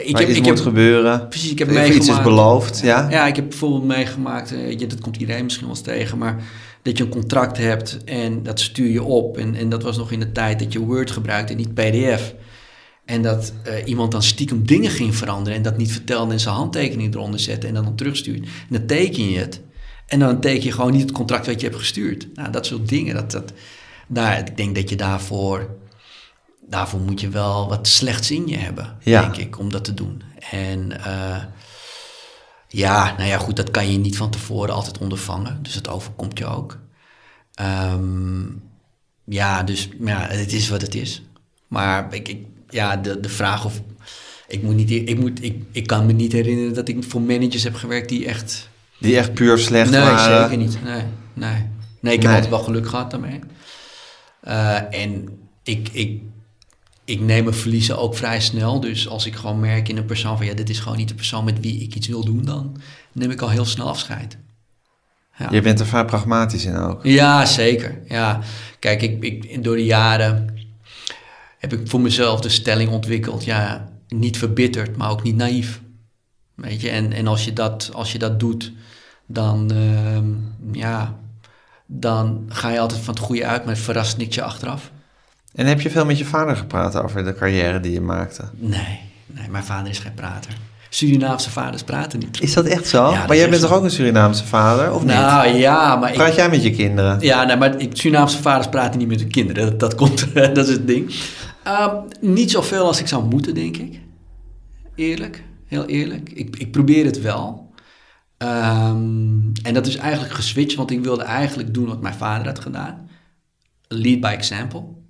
ik 0.03 0.13
waar 0.13 0.29
iets 0.29 0.39
moet 0.41 0.59
gebeuren, 0.59 1.27
precies, 1.27 1.51
ik 1.51 1.59
heb 1.59 1.67
of 1.67 1.73
iets 1.73 1.81
meegemaakt. 1.83 2.17
is 2.19 2.23
beloofd, 2.23 2.79
ja? 2.83 3.07
Ja, 3.09 3.25
ik 3.25 3.35
heb 3.35 3.49
bijvoorbeeld 3.49 3.83
meegemaakt, 3.83 4.49
je, 4.49 4.87
dat 4.87 4.99
komt 4.99 5.17
iedereen 5.17 5.43
misschien 5.43 5.67
wel 5.67 5.75
eens 5.75 5.85
tegen, 5.85 6.17
maar 6.17 6.43
dat 6.81 6.97
je 6.97 7.03
een 7.03 7.09
contract 7.09 7.57
hebt 7.57 8.03
en 8.03 8.43
dat 8.43 8.59
stuur 8.59 8.89
je 8.91 9.03
op. 9.03 9.37
En, 9.37 9.55
en 9.55 9.69
dat 9.69 9.83
was 9.83 9.97
nog 9.97 10.11
in 10.11 10.19
de 10.19 10.31
tijd 10.31 10.59
dat 10.59 10.73
je 10.73 10.79
Word 10.79 11.11
gebruikte 11.11 11.51
en 11.53 11.57
niet 11.59 11.73
PDF. 11.73 12.33
En 13.05 13.21
dat 13.21 13.53
eh, 13.63 13.87
iemand 13.87 14.11
dan 14.11 14.23
stiekem 14.23 14.65
dingen 14.65 14.91
ging 14.91 15.15
veranderen 15.15 15.57
en 15.57 15.63
dat 15.63 15.77
niet 15.77 15.91
vertelde 15.91 16.33
en 16.33 16.39
zijn 16.39 16.55
handtekening 16.55 17.13
eronder 17.13 17.39
zette 17.39 17.67
en 17.67 17.73
dan, 17.73 17.83
dan 17.83 17.95
terugstuurt. 17.95 18.43
En 18.43 18.49
dan 18.69 18.85
teken 18.85 19.29
je 19.29 19.37
het. 19.37 19.61
En 20.07 20.19
dan 20.19 20.39
teken 20.39 20.63
je 20.63 20.71
gewoon 20.71 20.91
niet 20.91 21.01
het 21.01 21.11
contract 21.11 21.45
wat 21.45 21.59
je 21.61 21.67
hebt 21.67 21.79
gestuurd. 21.79 22.27
Nou, 22.33 22.51
dat 22.51 22.65
soort 22.65 22.89
dingen. 22.89 23.15
Dat, 23.15 23.31
dat, 23.31 23.53
daar, 24.07 24.39
ik 24.39 24.57
denk 24.57 24.75
dat 24.75 24.89
je 24.89 24.95
daarvoor, 24.95 25.69
daarvoor 26.67 26.99
moet 26.99 27.21
je 27.21 27.29
wel 27.29 27.69
wat 27.69 27.87
slechts 27.87 28.31
in 28.31 28.47
je 28.47 28.57
hebben, 28.57 28.97
Ja. 29.03 29.21
denk 29.21 29.37
ik, 29.37 29.59
om 29.59 29.71
dat 29.71 29.83
te 29.83 29.93
doen. 29.93 30.21
En 30.51 31.03
eh, 31.03 31.43
ja, 32.73 33.13
nou 33.17 33.29
ja, 33.29 33.37
goed, 33.37 33.55
dat 33.55 33.71
kan 33.71 33.91
je 33.91 33.97
niet 33.97 34.17
van 34.17 34.29
tevoren 34.29 34.73
altijd 34.73 34.97
ondervangen. 34.97 35.59
Dus 35.61 35.73
dat 35.73 35.89
overkomt 35.89 36.37
je 36.37 36.45
ook. 36.45 36.77
Ehm, 37.53 38.43
ja, 39.23 39.63
dus 39.63 39.89
ja, 39.99 40.27
het 40.27 40.53
is 40.53 40.69
wat 40.69 40.81
het 40.81 40.95
is. 40.95 41.21
Maar 41.67 42.13
ik, 42.13 42.27
ik, 42.27 42.45
ja, 42.69 42.97
de, 42.97 43.19
de 43.19 43.29
vraag 43.29 43.65
of... 43.65 43.81
Ik, 44.47 44.61
moet 44.61 44.75
niet, 44.75 44.91
ik, 44.91 45.19
moet, 45.19 45.43
ik, 45.43 45.63
ik 45.71 45.87
kan 45.87 46.05
me 46.05 46.11
niet 46.11 46.31
herinneren 46.31 46.73
dat 46.73 46.87
ik 46.87 47.03
voor 47.03 47.21
managers 47.21 47.63
heb 47.63 47.75
gewerkt 47.75 48.09
die 48.09 48.25
echt... 48.25 48.69
Die 48.99 49.17
echt 49.17 49.33
puur 49.33 49.57
slecht 49.57 49.91
nee, 49.91 50.01
waren. 50.01 50.41
zeker 50.41 50.57
niet. 50.57 50.83
Nee, 50.83 51.03
nee. 51.33 51.65
nee 51.99 52.13
ik 52.13 52.21
heb 52.21 52.31
Nee. 52.31 52.33
altijd 52.33 52.49
wel 52.49 52.63
geluk 52.63 52.87
gehad 52.87 53.11
daarmee. 53.11 53.39
Eh, 54.41 55.01
en 55.01 55.39
ik, 55.63 55.89
ik, 55.91 56.21
ik 57.05 57.19
neem 57.19 57.43
mijn 57.43 57.55
verliezen 57.55 57.97
ook 57.97 58.15
vrij 58.15 58.39
snel. 58.39 58.79
Dus 58.79 59.07
als 59.07 59.25
ik 59.25 59.35
gewoon 59.35 59.59
merk 59.59 59.89
in 59.89 59.97
een 59.97 60.05
persoon 60.05 60.37
van... 60.37 60.45
ja, 60.45 60.53
dit 60.53 60.69
is 60.69 60.79
gewoon 60.79 60.97
niet 60.97 61.07
de 61.07 61.15
persoon 61.15 61.43
met 61.43 61.59
wie 61.59 61.81
ik 61.81 61.95
iets 61.95 62.07
wil 62.07 62.25
doen... 62.25 62.45
dan 62.45 62.77
neem 63.11 63.31
ik 63.31 63.41
al 63.41 63.49
heel 63.49 63.65
snel 63.65 63.87
afscheid. 63.87 64.37
Ja. 65.37 65.47
Je 65.51 65.61
bent 65.61 65.79
er 65.79 65.85
vrij 65.85 66.05
pragmatisch 66.05 66.65
in 66.65 66.75
ook. 66.75 67.03
Ja, 67.03 67.45
zeker. 67.45 68.01
Ja. 68.07 68.39
Kijk, 68.79 69.01
ik, 69.01 69.23
ik, 69.23 69.63
door 69.63 69.75
de 69.75 69.85
jaren 69.85 70.55
heb 71.57 71.73
ik 71.73 71.89
voor 71.89 72.01
mezelf 72.01 72.39
de 72.39 72.49
stelling 72.49 72.89
ontwikkeld. 72.89 73.43
Ja, 73.43 73.89
niet 74.07 74.37
verbitterd, 74.37 74.97
maar 74.97 75.09
ook 75.09 75.23
niet 75.23 75.35
naïef. 75.35 75.81
Weet 76.55 76.81
je, 76.81 76.89
en, 76.89 77.13
en 77.13 77.27
als, 77.27 77.45
je 77.45 77.53
dat, 77.53 77.89
als 77.93 78.11
je 78.11 78.19
dat 78.19 78.39
doet, 78.39 78.71
dan, 79.25 79.71
ehm, 79.71 80.29
ja, 80.71 81.19
dan 81.85 82.45
ga 82.47 82.69
je 82.69 82.79
altijd 82.79 83.01
van 83.01 83.13
het 83.13 83.23
goede 83.23 83.45
uit, 83.45 83.65
maar 83.65 83.73
het 83.73 83.83
verrast 83.83 84.17
niks 84.17 84.35
je 84.35 84.43
achteraf. 84.43 84.91
En 85.53 85.65
heb 85.65 85.81
je 85.81 85.89
veel 85.89 86.05
met 86.05 86.17
je 86.17 86.25
vader 86.25 86.55
gepraat 86.55 86.95
over 86.95 87.23
de 87.23 87.35
carrière 87.35 87.79
die 87.79 87.91
je 87.91 88.01
maakte? 88.01 88.43
Nee, 88.53 88.99
nee, 89.25 89.49
mijn 89.49 89.63
vader 89.63 89.89
is 89.89 89.99
geen 89.99 90.13
prater. 90.13 90.53
Surinaamse 90.89 91.49
vaders 91.49 91.83
praten 91.83 92.19
niet. 92.19 92.41
Is 92.41 92.53
dat 92.53 92.65
echt 92.65 92.87
zo? 92.87 93.11
maar 93.11 93.35
jij 93.35 93.49
bent 93.49 93.61
toch 93.61 93.73
ook 93.73 93.83
een 93.83 93.91
Surinaamse 93.91 94.45
vader, 94.45 94.93
of 94.93 95.01
niet? 95.01 95.11
Nou 95.11 95.47
ja, 95.47 95.95
maar 95.95 96.09
ik, 96.09 96.15
Praat 96.15 96.35
jij 96.35 96.49
met 96.49 96.63
je 96.63 96.71
kinderen? 96.71 97.19
Ja, 97.19 97.43
nee, 97.43 97.55
maar 97.55 97.75
Surinaamse 97.93 98.41
vaders 98.41 98.69
praten 98.69 98.99
niet 98.99 99.07
met 99.07 99.19
hun 99.19 99.31
kinderen. 99.31 99.65
Dat, 99.65 99.79
dat 99.79 99.95
komt, 99.95 100.33
dat 100.55 100.57
is 100.57 100.69
het 100.69 100.87
ding. 100.87 101.15
Ehm, 101.63 101.95
niet 102.19 102.51
zoveel 102.51 102.85
als 102.85 102.99
ik 102.99 103.07
zou 103.07 103.23
moeten, 103.23 103.53
denk 103.53 103.77
ik. 103.77 103.99
Eerlijk, 104.95 105.43
heel 105.65 105.85
eerlijk. 105.85 106.29
Ik, 106.29 106.55
ik 106.55 106.71
probeer 106.71 107.05
het 107.05 107.21
wel. 107.21 107.73
Ehm, 108.37 109.51
en 109.63 109.73
dat 109.73 109.87
is 109.87 109.95
eigenlijk 109.95 110.33
geswitcht, 110.33 110.77
want 110.77 110.91
ik 110.91 111.03
wilde 111.03 111.23
eigenlijk 111.23 111.73
doen 111.73 111.87
wat 111.87 112.01
mijn 112.01 112.13
vader 112.15 112.47
had 112.47 112.59
gedaan. 112.59 113.09
Lead 113.87 114.19
by 114.19 114.27
example. 114.37 115.00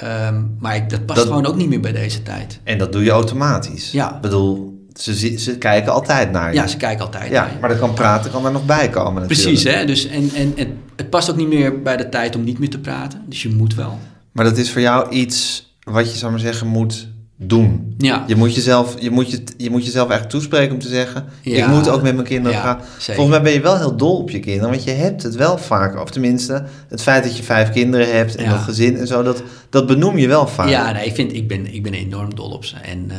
Ehm, 0.00 0.42
maar 0.58 0.76
ik, 0.76 0.90
dat 0.90 1.06
past 1.06 1.18
Dat- 1.18 1.28
gewoon 1.28 1.46
ook 1.46 1.56
niet 1.56 1.68
meer 1.68 1.80
bij 1.80 1.92
deze 1.92 2.22
tijd. 2.22 2.60
En 2.64 2.78
dat 2.78 2.92
doe 2.92 3.04
je 3.04 3.10
automatisch. 3.10 3.90
Ja. 3.90 4.14
Ik 4.14 4.20
bedoel, 4.20 4.78
ze, 4.94 5.38
ze 5.38 5.58
kijken 5.58 5.92
altijd 5.92 6.30
naar 6.30 6.48
je. 6.48 6.54
Ja, 6.60 6.66
ze 6.66 6.76
kijken 6.76 7.04
altijd 7.04 7.30
Ja, 7.30 7.42
naar 7.42 7.52
je. 7.52 7.58
maar 7.60 7.68
dat 7.68 7.78
kan 7.78 7.94
praten, 7.94 8.30
kan 8.30 8.46
er 8.46 8.52
nog 8.52 8.64
bij 8.66 8.88
komen 8.90 9.22
natuurlijk. 9.22 9.48
Precies, 9.48 9.74
hè? 9.74 9.84
Dus, 9.84 10.06
en, 10.06 10.30
en, 10.34 10.52
en 10.56 10.78
het 10.96 11.10
past 11.10 11.30
ook 11.30 11.36
niet 11.36 11.48
meer 11.48 11.82
bij 11.82 11.96
de 11.96 12.08
tijd 12.08 12.36
om 12.36 12.44
niet 12.44 12.58
meer 12.58 12.70
te 12.70 12.78
praten. 12.78 13.22
Dus 13.26 13.42
je 13.42 13.48
moet 13.54 13.74
wel. 13.74 13.98
Maar 14.32 14.44
dat 14.44 14.56
is 14.56 14.70
voor 14.72 14.80
jou 14.80 15.10
iets 15.10 15.68
wat 15.82 16.12
je, 16.12 16.18
zou 16.18 16.30
maar 16.30 16.40
zeggen, 16.40 16.66
moet 16.66 17.08
doen. 17.42 17.94
Ja. 17.98 18.24
Je 18.26 18.34
moet 18.36 18.54
jezelf, 18.54 18.94
je 19.00 19.10
moet 19.10 19.30
je, 19.30 19.42
je 19.56 19.70
moet 19.70 19.84
jezelf 19.84 20.10
echt 20.10 20.30
toespreken 20.30 20.74
om 20.74 20.80
te 20.80 20.88
zeggen... 20.88 21.24
ik 21.42 21.66
moet 21.66 21.88
ook 21.88 22.02
met 22.02 22.14
mijn 22.14 22.26
kinderen 22.26 22.58
Ja, 22.58 22.80
zeker. 22.98 23.14
Volgens 23.14 23.28
mij 23.36 23.42
ben 23.42 23.52
je 23.52 23.60
wel 23.60 23.76
heel 23.78 23.96
dol 23.96 24.16
op 24.16 24.30
je 24.30 24.40
kinderen, 24.40 24.70
want 24.70 24.84
je 24.84 24.90
hebt 24.90 25.22
het 25.22 25.34
wel 25.34 25.58
vaak. 25.58 26.00
Of 26.00 26.10
tenminste, 26.10 26.64
het 26.88 27.02
feit 27.02 27.24
dat 27.24 27.36
je 27.36 27.42
vijf 27.42 27.70
kinderen 27.70 28.16
hebt 28.16 28.34
en 28.36 28.50
dat 28.50 28.58
gezin 28.58 28.96
en 28.96 29.06
zo... 29.06 29.22
dat, 29.22 29.42
dat 29.70 29.86
benoem 29.86 30.18
je 30.18 30.28
wel 30.28 30.46
vaak. 30.46 30.68
Ja, 30.68 30.92
nee, 30.92 31.06
ik, 31.06 31.14
vind, 31.14 31.32
ik, 31.32 31.48
ben, 31.48 31.74
ik 31.74 31.82
ben 31.82 31.94
enorm 31.94 32.34
dol 32.34 32.50
op 32.50 32.64
ze. 32.64 32.76
En 32.76 33.10
eh, 33.10 33.16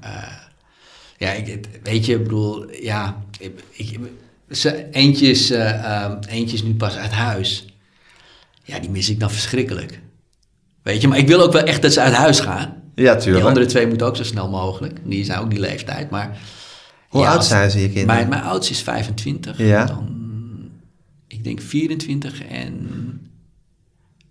eh, 0.00 0.22
ja, 1.18 1.30
ik, 1.32 1.60
weet 1.82 2.06
je, 2.06 2.14
ik 2.14 2.22
bedoel, 2.22 2.64
ja, 2.82 3.16
ik, 3.38 3.52
ik- 3.70 3.98
ze, 4.50 4.90
eentje, 4.90 5.26
is, 5.26 5.50
eh, 5.50 5.84
ehm, 6.02 6.16
eentje 6.28 6.56
is 6.56 6.62
nu 6.62 6.74
pas 6.74 6.96
uit 6.96 7.10
huis. 7.12 7.74
Ja, 8.64 8.78
die 8.78 8.90
mis 8.90 9.10
ik 9.10 9.20
dan 9.20 9.30
verschrikkelijk. 9.30 10.00
Weet 10.82 11.00
je, 11.00 11.08
maar 11.08 11.18
ik 11.18 11.28
wil 11.28 11.40
ook 11.40 11.52
wel 11.52 11.62
echt 11.62 11.82
dat 11.82 11.92
ze 11.92 12.00
uit 12.00 12.14
huis 12.14 12.40
gaan. 12.40 12.79
Ja, 13.00 13.12
Die 13.14 13.22
tuurlijk. 13.22 13.46
andere 13.46 13.66
twee 13.66 13.86
moeten 13.86 14.06
ook 14.06 14.16
zo 14.16 14.24
snel 14.24 14.48
mogelijk. 14.48 14.98
Die 15.04 15.24
zijn 15.24 15.38
ook 15.38 15.50
die 15.50 15.60
leeftijd, 15.60 16.10
maar... 16.10 16.38
Hoe 17.08 17.22
ja, 17.22 17.30
oud 17.32 17.44
zijn 17.44 17.70
ze, 17.70 17.78
je 17.78 17.84
kinderen? 17.84 18.06
Mijn, 18.06 18.28
mijn 18.28 18.42
oudste 18.42 18.72
is 18.72 18.82
25. 18.82 19.58
Ja. 19.58 19.84
Dan, 19.84 20.08
ik 21.26 21.44
denk 21.44 21.60
24 21.60 22.42
en... 22.44 22.88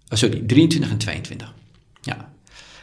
Oh, 0.10 0.18
sorry, 0.18 0.44
23 0.48 0.92
en 0.92 0.98
22. 0.98 1.54
Ja. 2.02 2.30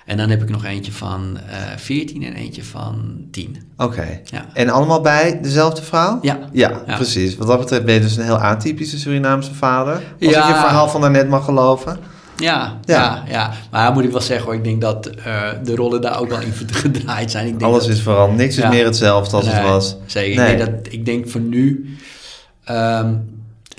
En 0.04 0.16
dan 0.16 0.28
heb 0.30 0.42
ik 0.42 0.48
nog 0.48 0.64
eentje 0.64 0.92
van 0.92 1.38
eh 1.50 1.76
14 1.76 2.22
en 2.22 2.32
eentje 2.34 2.64
van 2.64 3.18
10. 3.30 3.56
Oké. 3.76 4.20
Ja. 4.24 4.46
En 4.52 4.68
allemaal 4.68 5.00
bij 5.00 5.40
dezelfde 5.42 5.82
vrouw? 5.82 6.18
Ja. 6.22 6.38
Ja, 6.52 6.82
Ja. 6.86 6.94
precies. 6.96 7.36
Wat 7.36 7.46
dat 7.46 7.58
betreft 7.58 7.84
ben 7.84 7.94
je 7.94 8.00
dus 8.00 8.16
een 8.16 8.24
heel 8.24 8.38
atypische 8.38 8.98
Surinaamse 8.98 9.54
vader. 9.54 9.94
Als 9.94 10.02
ik 10.18 10.30
Ja. 10.30 10.48
je 10.48 10.54
verhaal 10.54 10.88
van 10.88 11.00
daarnet 11.00 11.28
mag 11.28 11.44
geloven. 11.44 11.98
Ja, 12.36 12.78
Ja. 12.84 12.94
ja, 12.94 13.22
ja, 13.28 13.52
Maar 13.70 13.92
moet 13.92 14.04
ik 14.04 14.10
wel 14.10 14.20
zeggen 14.20 14.46
hoor, 14.46 14.54
ik 14.54 14.64
denk 14.64 14.80
dat 14.80 15.06
eh, 15.06 15.42
de 15.64 15.74
rollen 15.74 16.00
daar 16.00 16.20
ook 16.20 16.28
wel 16.28 16.40
in 16.40 16.52
gedraaid 16.72 17.30
zijn. 17.30 17.44
Ik 17.46 17.58
denk 17.58 17.70
Alles 17.70 17.86
dat- 17.86 17.92
is 17.96 18.00
veranderd. 18.02 18.38
Niks 18.38 18.56
is 18.56 18.62
Ja. 18.62 18.68
meer 18.68 18.84
hetzelfde 18.84 19.36
als 19.36 19.46
het 19.52 19.62
was. 19.62 19.96
Zeker. 20.06 20.42
Nee. 20.42 20.52
Ik, 20.52 20.58
denk 20.58 20.70
dat, 20.84 20.92
ik 20.92 21.04
denk 21.04 21.28
voor 21.28 21.40
nu 21.40 21.96
ehm, 22.64 23.14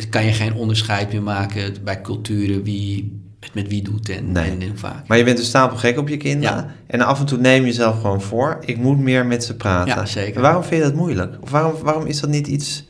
kan 0.10 0.26
je 0.26 0.32
geen 0.32 0.54
onderscheid 0.54 1.12
meer 1.12 1.24
maken 1.24 1.74
bij 1.84 2.02
culturen 2.02 2.64
wie 2.64 3.22
het 3.40 3.54
met 3.54 3.68
wie 3.68 3.82
doet 3.82 4.10
en, 4.10 4.32
Nee. 4.32 4.50
en, 4.52 4.78
vaak. 4.78 5.08
Maar 5.08 5.18
je 5.18 5.24
bent 5.24 5.40
een 5.40 5.46
stapel 5.46 5.78
gek 5.78 5.98
op 5.98 6.08
je 6.10 6.18
kinderen. 6.18 6.56
Ja. 6.58 6.68
En 6.88 7.02
af 7.02 7.20
en 7.20 7.26
toe 7.26 7.38
neem 7.38 7.62
je 7.62 7.68
jezelf 7.68 8.02
gewoon 8.02 8.22
voor. 8.22 8.58
Ik 8.62 8.78
moet 8.78 9.00
meer 9.00 9.26
met 9.26 9.44
ze 9.44 9.56
praten. 9.56 9.96
Ja, 9.96 10.06
zeker. 10.06 10.36
En 10.36 10.42
waarom 10.42 10.64
vind 10.64 10.82
je 10.84 10.88
dat 10.90 10.98
moeilijk? 10.98 11.38
Of 11.42 11.50
waarom, 11.50 11.74
waarom 11.84 12.06
is 12.06 12.20
dat 12.20 12.30
niet 12.30 12.48
iets... 12.48 12.86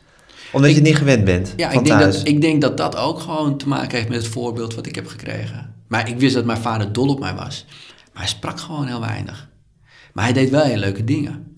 Omdat 0.52 0.70
je 0.70 0.76
het 0.76 0.86
niet 0.86 0.96
gewend 0.96 1.26
bent 1.26 1.54
Ja, 1.58 1.72
van 1.72 1.80
ik 1.80 1.86
denk, 1.86 2.00
thuis. 2.00 2.18
dat, 2.18 2.28
ik 2.28 2.42
denk 2.42 2.62
dat 2.62 2.78
dat 2.78 2.96
ook 2.96 3.20
gewoon 3.20 3.58
te 3.58 3.68
maken 3.68 3.98
heeft 3.98 4.10
met 4.10 4.18
het 4.18 4.28
voorbeeld 4.28 4.76
wat 4.76 4.86
ik 4.86 4.96
heb 4.96 5.08
gekregen. 5.08 5.74
Maar 5.88 6.10
ik 6.10 6.20
wist 6.20 6.34
dat 6.34 6.46
mijn 6.46 6.62
vader 6.62 6.94
dol 6.94 7.08
op 7.08 7.20
mij 7.20 7.36
was. 7.36 7.66
Maar 8.14 8.22
hij 8.22 8.32
sprak 8.32 8.60
gewoon 8.60 8.88
heel 8.88 9.00
weinig. 9.00 9.50
Maar 10.14 10.24
hij 10.24 10.34
deed 10.34 10.50
wel 10.50 10.64
heel 10.64 10.78
leuke 10.78 11.04
dingen. 11.04 11.58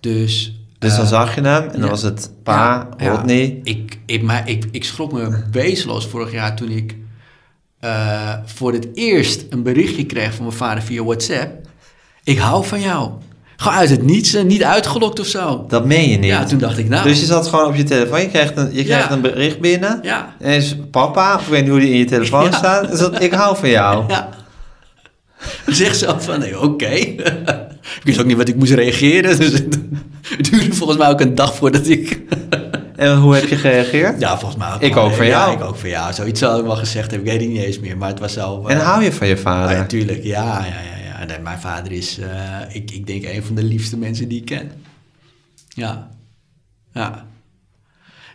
Dus... 0.00 0.58
Dus 0.78 0.96
dan 0.96 1.06
zag 1.06 1.34
je 1.34 1.40
hem 1.40 1.62
en 1.62 1.72
dan 1.72 1.82
ja. 1.82 1.88
was 1.88 2.02
het 2.02 2.30
pa, 2.42 2.88
Ja, 2.98 3.04
ja. 3.04 3.10
Rodney. 3.10 3.60
Ik, 3.62 3.98
ik, 4.06 4.22
maar 4.22 4.48
ik, 4.48 4.64
ik 4.70 4.84
schrok 4.84 5.12
me 5.12 5.42
wezenloos 5.50 6.06
vorig 6.06 6.32
jaar 6.32 6.56
toen 6.56 6.70
ik 6.70 6.96
eh, 7.80 8.34
voor 8.44 8.72
het 8.72 8.88
eerst 8.94 9.44
een 9.50 9.62
berichtje 9.62 10.06
kreeg 10.06 10.34
van 10.34 10.44
mijn 10.44 10.56
vader 10.56 10.82
via 10.82 11.02
WhatsApp. 11.04 11.68
Ik 12.24 12.38
hou 12.38 12.64
van 12.64 12.80
jou. 12.80 13.10
Gewoon 13.56 13.78
uit 13.78 13.90
het 13.90 14.02
niets, 14.02 14.32
niet 14.44 14.62
uitgelokt 14.64 15.20
of 15.20 15.26
zo. 15.26 15.64
Dat 15.68 15.84
meen 15.84 16.08
je 16.10 16.16
niet. 16.16 16.30
Ja, 16.30 16.44
toen 16.44 16.58
dacht 16.58 16.78
ik, 16.78 16.88
nou... 16.88 17.08
Dus 17.08 17.20
je 17.20 17.26
zat 17.26 17.46
gewoon 17.48 17.66
op 17.66 17.74
je 17.74 17.82
telefoon. 17.82 18.20
Je 18.20 18.28
krijgt 18.28 18.56
een, 18.56 18.68
je 18.72 18.84
krijgt 18.84 19.08
Ja. 19.08 19.14
een 19.14 19.20
bericht 19.20 19.60
binnen. 19.60 19.98
Ja, 20.02 20.34
En 20.40 20.52
is 20.52 20.76
papa, 20.90 21.34
of 21.34 21.42
ik 21.42 21.48
weet 21.48 21.60
niet 21.62 21.70
hoe 21.70 21.80
die 21.80 21.90
in 21.90 21.98
je 21.98 22.04
telefoon 22.04 22.44
Ja. 22.50 22.52
staat. 22.52 22.98
Dat, 22.98 23.22
ik 23.22 23.32
hou 23.32 23.56
van 23.56 23.68
jou. 23.70 24.04
ja. 24.08 24.28
Zeg 25.66 25.94
zo 25.94 26.14
van, 26.18 26.38
nee, 26.38 26.60
oké. 26.60 26.86
ik 27.98 28.00
wist 28.04 28.20
ook 28.20 28.26
niet 28.26 28.36
wat 28.36 28.48
ik 28.48 28.56
moest 28.56 28.72
reageren. 28.72 29.38
Dus 29.38 29.52
het 29.52 29.78
duurde 30.50 30.72
volgens 30.74 30.98
mij 30.98 31.08
ook 31.08 31.20
een 31.20 31.34
dag 31.34 31.54
voordat 31.54 31.88
ik... 31.88 32.22
En 32.96 33.16
hoe 33.16 33.34
heb 33.34 33.48
je 33.48 33.56
gereageerd? 33.56 34.20
ja, 34.20 34.38
volgens 34.38 34.60
mij 34.64 34.72
ook. 34.74 34.80
Ik 34.80 34.94
wel. 34.94 35.04
ook 35.04 35.12
van 35.14 35.26
ja, 35.26 35.30
jou. 35.46 35.52
ik 35.56 35.62
ook 35.64 35.76
van 35.76 35.88
jou. 35.88 36.12
Zoiets 36.12 36.40
zou 36.40 36.58
ik 36.60 36.64
wel 36.66 36.76
gezegd 36.76 37.10
hebben. 37.10 37.32
Ik 37.32 37.38
weet 37.38 37.42
het 37.48 37.56
niet 37.56 37.62
eens 37.66 37.80
meer, 37.80 37.96
maar 37.96 38.08
het 38.08 38.18
was 38.20 38.32
zo... 38.32 38.64
En 38.66 38.76
eh, 38.78 38.84
hou 38.86 39.02
je 39.04 39.12
van 39.12 39.26
je 39.26 39.34
Ja, 39.34 39.40
vader? 39.40 39.76
natuurlijk. 39.76 40.22
Ja, 40.22 40.42
ja, 40.42 40.64
ja. 40.66 40.93
Ja. 41.28 41.34
Nee, 41.34 41.38
mijn 41.42 41.58
vader 41.58 41.92
is, 41.92 42.18
eh, 42.18 42.60
ik, 42.74 42.90
ik 42.90 43.06
denk, 43.06 43.24
een 43.24 43.42
van 43.44 43.54
de 43.54 43.62
liefste 43.62 43.96
mensen 43.96 44.28
die 44.28 44.38
ik 44.40 44.44
ken. 44.44 44.70
Ja. 45.68 46.10
Ja. 46.92 47.26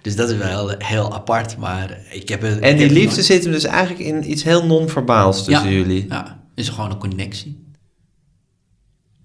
Dus 0.02 0.16
dat 0.16 0.30
is 0.30 0.38
wel 0.38 0.70
heel, 0.78 1.14
apart, 1.14 1.58
maar 1.58 1.98
ik 2.10 2.30
heb 2.30 2.42
het... 2.42 2.60
En 2.60 2.76
die 2.76 2.86
het 2.86 2.96
liefde 2.96 3.24
zit 3.24 3.44
hem 3.44 3.52
dus 3.52 3.64
eigenlijk 3.64 4.00
in 4.00 4.32
iets 4.32 4.44
heel 4.44 4.66
non-verbaals 4.66 5.44
tussen 5.46 5.70
Ja. 5.70 5.78
jullie. 5.78 6.06
Ja, 6.10 6.40
is 6.56 6.70
gewoon 6.70 6.92
een 6.92 6.98
connectie. 6.98 7.64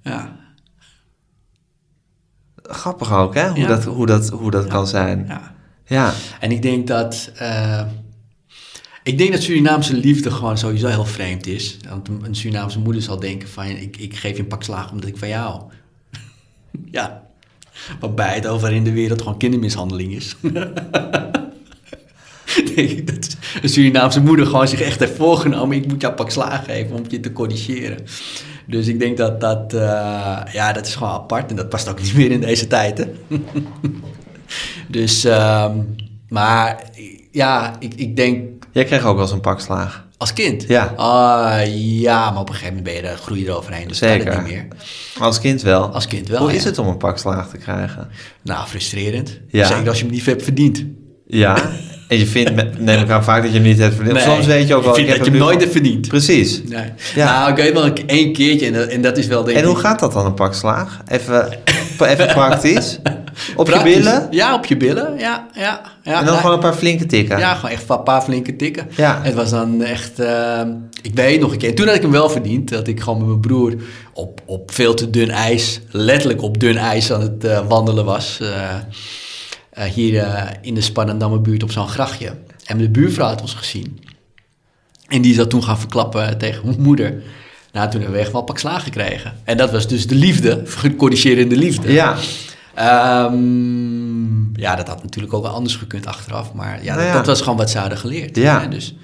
Ja. 0.03 0.37
Grappig 2.63 3.13
ook, 3.13 3.35
hè? 3.35 3.49
Hoe 3.49 3.59
Ja. 3.59 3.67
dat, 3.67 3.85
hoe 3.85 4.07
dat, 4.07 4.29
hoe 4.29 4.51
dat 4.51 4.67
kan 4.67 4.87
zijn. 4.87 5.25
ja. 5.29 5.55
Ja. 5.87 6.13
En 6.41 6.51
ik 6.51 6.63
denk 6.63 6.87
dat... 6.87 7.31
eh, 7.37 7.83
ik 9.05 9.19
denk 9.19 9.33
dat 9.33 9.43
Surinaamse 9.43 9.97
liefde 9.97 10.31
gewoon 10.31 10.59
sowieso 10.59 10.87
heel 10.87 11.05
vreemd 11.05 11.47
is. 11.47 11.77
Want 11.89 12.09
een 12.09 12.35
Surinaamse 12.35 12.79
moeder 12.79 13.03
zal 13.03 13.21
denken 13.21 13.49
van... 13.49 13.67
Ik, 13.67 13.97
ik 13.97 14.17
geef 14.17 14.37
je 14.37 14.43
een 14.43 14.49
pak 14.49 14.63
slaag 14.63 14.91
omdat 14.93 15.09
ik 15.09 15.17
van 15.17 15.29
jou 15.29 15.63
ja. 16.91 17.23
Waarbij 18.01 18.35
het 18.35 18.47
over 18.47 18.73
in 18.73 18.85
de 18.85 18.93
wereld 18.93 19.23
gewoon 19.23 19.39
kindermishandeling 19.39 20.15
is. 20.15 20.37
denk 22.75 22.91
ik 22.91 23.07
dat 23.07 23.37
een 23.63 23.69
Surinaamse 23.69 24.21
moeder 24.21 24.47
gewoon 24.47 24.69
zich 24.69 24.81
echt 24.81 25.01
heeft 25.01 25.17
voorgenomen... 25.17 25.77
ik 25.77 25.87
moet 25.87 26.01
jou 26.01 26.15
pak 26.15 26.31
slaag 26.31 26.65
geven 26.65 26.97
om 26.97 27.03
je 27.09 27.21
te 27.21 27.33
corrigeren. 27.33 27.99
Dus 28.67 28.87
ik 28.87 28.99
denk 28.99 29.17
dat 29.17 29.41
dat... 29.41 29.75
eh, 29.75 30.41
ja, 30.53 30.73
dat 30.73 30.87
is 30.87 30.95
gewoon 30.95 31.13
apart 31.13 31.51
en 31.51 31.57
dat 31.57 31.69
past 31.69 31.89
ook 31.89 32.03
niet 32.03 32.15
meer 32.15 32.31
in 32.31 32.41
deze 32.41 32.67
tijd? 32.67 33.07
Dus, 34.89 35.25
ehm, 35.25 35.79
maar 36.29 36.91
ja, 37.31 37.77
ik, 37.79 37.95
ik 37.95 38.17
denk 38.17 38.54
Jij 38.75 38.85
kreeg 38.85 39.05
ook 39.05 39.15
wel 39.15 39.23
eens 39.25 39.33
een 39.33 39.41
pak 39.41 39.61
slaag. 39.61 40.05
als 40.17 40.33
kind. 40.33 40.65
Ja. 40.69 40.93
Ah, 40.97 41.61
ja, 41.77 42.31
maar 42.31 42.41
op 42.41 42.49
een 42.49 42.55
gegeven 42.55 42.77
moment 42.77 42.95
ben 42.95 43.03
je 43.03 43.09
er, 43.11 43.17
groei 43.17 43.41
je 43.41 43.47
eroverheen. 43.47 43.89
Dus 43.89 43.99
Zeker. 43.99 44.25
kan 44.25 44.35
het 44.35 44.45
niet 44.45 44.55
meer. 44.55 44.67
Als 45.19 45.41
kind 45.41 45.63
wel. 45.63 45.87
Als 45.89 46.07
kind 46.07 46.29
wel, 46.29 46.39
Hoe 46.41 46.51
ja. 46.51 46.57
is 46.57 46.65
het 46.65 46.79
om 46.79 46.87
een 46.87 46.97
pak 46.97 47.19
slaag 47.19 47.49
te 47.49 47.57
krijgen? 47.57 48.09
Nou, 48.43 48.67
frustrerend. 48.67 49.41
Ja. 49.49 49.67
Zeker 49.67 49.89
als 49.89 49.99
je 49.99 50.05
hem 50.05 50.13
niet 50.13 50.27
hebt 50.27 50.43
verdiend. 50.43 50.85
Ja. 51.27 51.57
En 52.09 52.19
je 52.19 52.27
vindt, 52.27 52.79
neem 52.79 53.03
ik 53.03 53.11
aan 53.11 53.25
vaak 53.25 53.43
dat 53.43 53.51
je 53.53 53.59
hem 53.59 53.67
niet 53.67 53.79
hebt 53.79 53.95
verdiend. 53.95 54.17
Nee, 54.17 54.25
Soms 54.25 54.47
weet 54.47 54.69
je 54.69 54.75
ook 54.75 54.85
wel... 54.85 54.99
Ik 54.99 55.07
dat 55.07 55.17
heb 55.17 55.25
je 55.25 55.31
hem 55.31 55.41
nooit 55.41 55.61
hebt 55.61 55.73
verdiend. 55.73 56.09
Precies. 56.09 56.63
Nee. 56.65 56.85
Ja. 57.15 57.25
Nou, 57.39 57.51
ik 57.51 57.57
weet 57.57 57.73
wel 57.73 57.93
één 58.07 58.33
keertje 58.33 58.67
en 58.67 58.73
dat, 58.73 58.89
en 58.89 59.03
dat 59.03 59.19
is 59.19 59.27
wel 59.27 59.45
denk 59.45 59.59
En 59.59 59.65
hoe 59.65 59.77
gaat 59.77 59.99
dat 59.99 60.13
dan, 60.13 60.27
een 60.27 60.35
pak 60.35 60.55
slaag? 60.55 61.01
Even, 61.09 61.59
even 61.99 62.27
praktisch. 62.41 62.99
Op 63.57 63.69
je 63.69 63.81
billen? 63.83 64.27
Ja, 64.31 64.55
op 64.55 64.65
je 64.65 64.77
billen. 64.77 65.19
Ja, 65.19 65.47
ja. 65.55 65.81
ja 66.03 66.19
En 66.19 66.25
dan 66.25 66.35
Ja. 66.35 66.41
gewoon 66.41 66.55
een 66.55 66.61
paar 66.63 66.75
flinke 66.75 67.07
tikken? 67.07 67.39
Ja, 67.39 67.55
gewoon 67.55 67.71
echt 67.71 67.89
een 67.89 68.03
paar 68.03 68.23
flinke 68.23 68.57
tikken. 68.57 68.89
Ja. 68.97 69.21
Het 69.23 69.35
was 69.35 69.51
dan 69.51 69.83
echt... 69.83 70.19
ehm, 70.21 70.69
ik 71.03 71.15
weet 71.15 71.41
nog 71.41 71.53
een 71.53 71.59
keer... 71.59 71.75
Toen 71.75 71.87
had 71.87 71.95
ik 71.97 72.03
hem 72.03 72.11
wel 72.11 72.29
verdiend. 72.31 72.69
Dat 72.69 72.87
ik 72.89 73.01
gewoon 73.01 73.19
met 73.19 73.27
mijn 73.29 73.41
broer 73.41 73.75
op, 74.13 74.41
op 74.45 74.71
veel 74.73 74.95
te 74.95 75.11
dun 75.11 75.31
ijs... 75.31 75.81
Letterlijk 75.91 76.43
op 76.43 76.61
dun 76.61 76.77
ijs 76.77 77.13
aan 77.13 77.21
het 77.21 77.45
eh, 77.45 77.67
wandelen 77.69 78.05
was. 78.05 78.39
eh, 78.41 78.75
eh, 79.71 79.85
hier 79.93 80.27
in 80.61 80.75
de 80.75 80.81
Spannendamme 80.81 81.39
buurt 81.41 81.63
op 81.63 81.71
zo'n 81.73 81.89
grachtje. 81.89 82.33
En 82.65 82.79
de 82.79 82.91
buurvrouw 82.91 83.29
had 83.29 83.41
ons 83.41 83.55
gezien. 83.55 84.01
En 85.09 85.23
die 85.23 85.35
zat 85.35 85.51
toen 85.51 85.63
gaan 85.65 85.79
verklappen 85.79 86.39
tegen 86.39 86.67
mijn 86.67 86.81
moeder... 86.81 87.23
Nou, 87.73 87.91
toen 87.91 88.01
hebben 88.01 88.19
we 88.19 88.23
echt 88.25 88.33
wel 88.33 88.41
een 88.41 88.47
pak 88.47 88.59
slaag 88.59 88.83
gekregen. 88.83 89.33
En 89.45 89.57
dat 89.57 89.71
was 89.71 89.89
dus 89.89 90.07
de 90.07 90.15
liefde, 90.15 90.63
corrigerende 90.97 91.57
liefde. 91.57 91.93
Ja, 91.93 92.17
Ehm, 92.75 94.61
ja, 94.61 94.77
dat 94.77 94.89
had 94.89 95.03
natuurlijk 95.03 95.35
ook 95.35 95.43
wel 95.43 95.53
anders 95.53 95.77
gekund 95.77 96.07
achteraf. 96.07 96.53
Maar 96.53 96.79
ja, 96.83 96.95
Nou 96.95 96.97
dat, 96.97 97.07
ja. 97.07 97.13
dat 97.13 97.27
was 97.27 97.41
gewoon 97.41 97.57
wat 97.57 97.71
ze 97.71 97.79
hadden 97.79 97.99
geleerd. 97.99 98.37
Ja. 98.37 98.61
hè. 98.61 98.69
Dus 98.69 98.97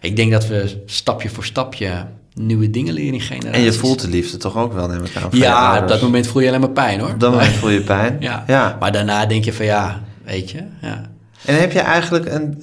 ik 0.00 0.16
denk 0.16 0.32
dat 0.32 0.46
we 0.46 0.82
stapje 0.86 1.28
voor 1.28 1.44
stapje 1.44 2.06
nieuwe 2.34 2.70
dingen 2.70 2.94
leren 2.94 3.14
in 3.14 3.20
generaties. 3.20 3.58
en 3.58 3.64
je 3.64 3.72
voelt 3.72 4.00
de 4.00 4.08
liefde 4.08 4.36
toch 4.36 4.56
ook 4.56 4.72
wel, 4.72 4.88
neem 4.88 5.04
ik 5.04 5.16
aan. 5.16 5.28
Ja, 5.30 5.78
op 5.78 5.88
dat 5.88 6.00
moment 6.00 6.26
voel 6.26 6.42
je 6.42 6.48
alleen 6.48 6.60
maar 6.60 6.70
pijn 6.70 7.00
hoor. 7.00 7.10
Op 7.10 7.20
dat 7.20 7.30
moment 7.30 7.52
voel 7.52 7.70
je 7.70 7.82
pijn. 7.82 8.16
Ja. 8.20 8.44
ja. 8.46 8.76
Maar 8.80 8.92
daarna 8.92 9.26
denk 9.26 9.44
je 9.44 9.52
van 9.52 9.64
ja, 9.64 10.00
weet 10.24 10.50
je. 10.50 10.62
Ja. 10.80 11.10
En 11.44 11.60
heb 11.60 11.72
je 11.72 11.80
eigenlijk 11.80 12.26
een 12.32 12.62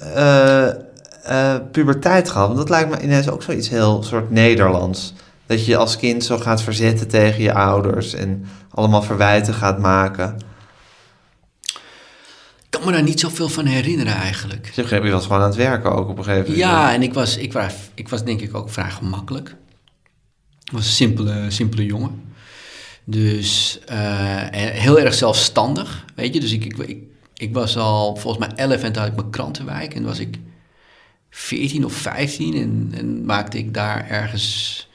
eh, 1.22 1.54
puberteit 1.72 2.30
gehad? 2.30 2.46
Want 2.46 2.58
dat 2.58 2.68
lijkt 2.68 2.90
me 2.90 3.02
ineens 3.02 3.28
ook 3.28 3.42
zoiets 3.42 3.68
heel 3.68 4.02
soort 4.02 4.30
Nederlands. 4.30 5.14
Dat 5.46 5.66
je 5.66 5.76
als 5.76 5.96
kind 5.96 6.24
zo 6.24 6.38
gaat 6.38 6.62
verzetten 6.62 7.08
tegen 7.08 7.42
je 7.42 7.54
ouders 7.54 8.14
en 8.14 8.44
allemaal 8.70 9.02
verwijten 9.02 9.54
gaat 9.54 9.78
maken. 9.78 10.36
Me 12.84 12.92
daar 12.92 13.02
niet 13.02 13.20
zoveel 13.20 13.48
van 13.48 13.66
herinneren 13.66 14.14
eigenlijk. 14.14 14.72
Dus 14.74 14.88
je 14.88 15.10
was 15.10 15.22
gewoon 15.22 15.40
aan 15.40 15.46
het 15.46 15.56
werken 15.56 15.92
ook 15.92 16.08
op 16.08 16.18
een 16.18 16.24
gegeven 16.24 16.50
moment. 16.50 16.58
Ja, 16.58 16.94
en 16.94 17.02
ik 17.02 17.14
was, 17.14 17.36
ik, 17.36 17.52
was, 17.52 17.72
ik 17.94 18.08
was 18.08 18.24
denk 18.24 18.40
ik 18.40 18.54
ook 18.54 18.70
vrij 18.70 18.90
gemakkelijk. 18.90 19.56
Ik 20.64 20.72
was 20.72 20.86
een 20.86 20.92
simpele, 20.92 21.50
simpele 21.50 21.84
jongen. 21.84 22.22
Dus 23.04 23.78
eh, 23.86 23.98
heel 24.52 24.98
erg 24.98 25.14
zelfstandig, 25.14 26.04
weet 26.14 26.34
je. 26.34 26.40
Dus 26.40 26.52
ik, 26.52 26.64
ik, 26.64 26.78
ik, 26.78 27.02
ik 27.34 27.54
was 27.54 27.76
al 27.76 28.16
volgens 28.16 28.46
mij 28.46 28.56
11 28.56 28.82
en 28.82 28.92
toen 28.92 29.02
had 29.02 29.10
ik 29.10 29.16
mijn 29.16 29.30
krantenwijk. 29.30 29.94
En 29.94 30.04
was 30.04 30.18
ik 30.18 30.38
14 31.30 31.84
of 31.84 31.92
15 31.92 32.54
en, 32.54 32.92
en 32.98 33.24
maakte 33.24 33.58
ik 33.58 33.74
daar 33.74 34.08
ergens 34.08 34.88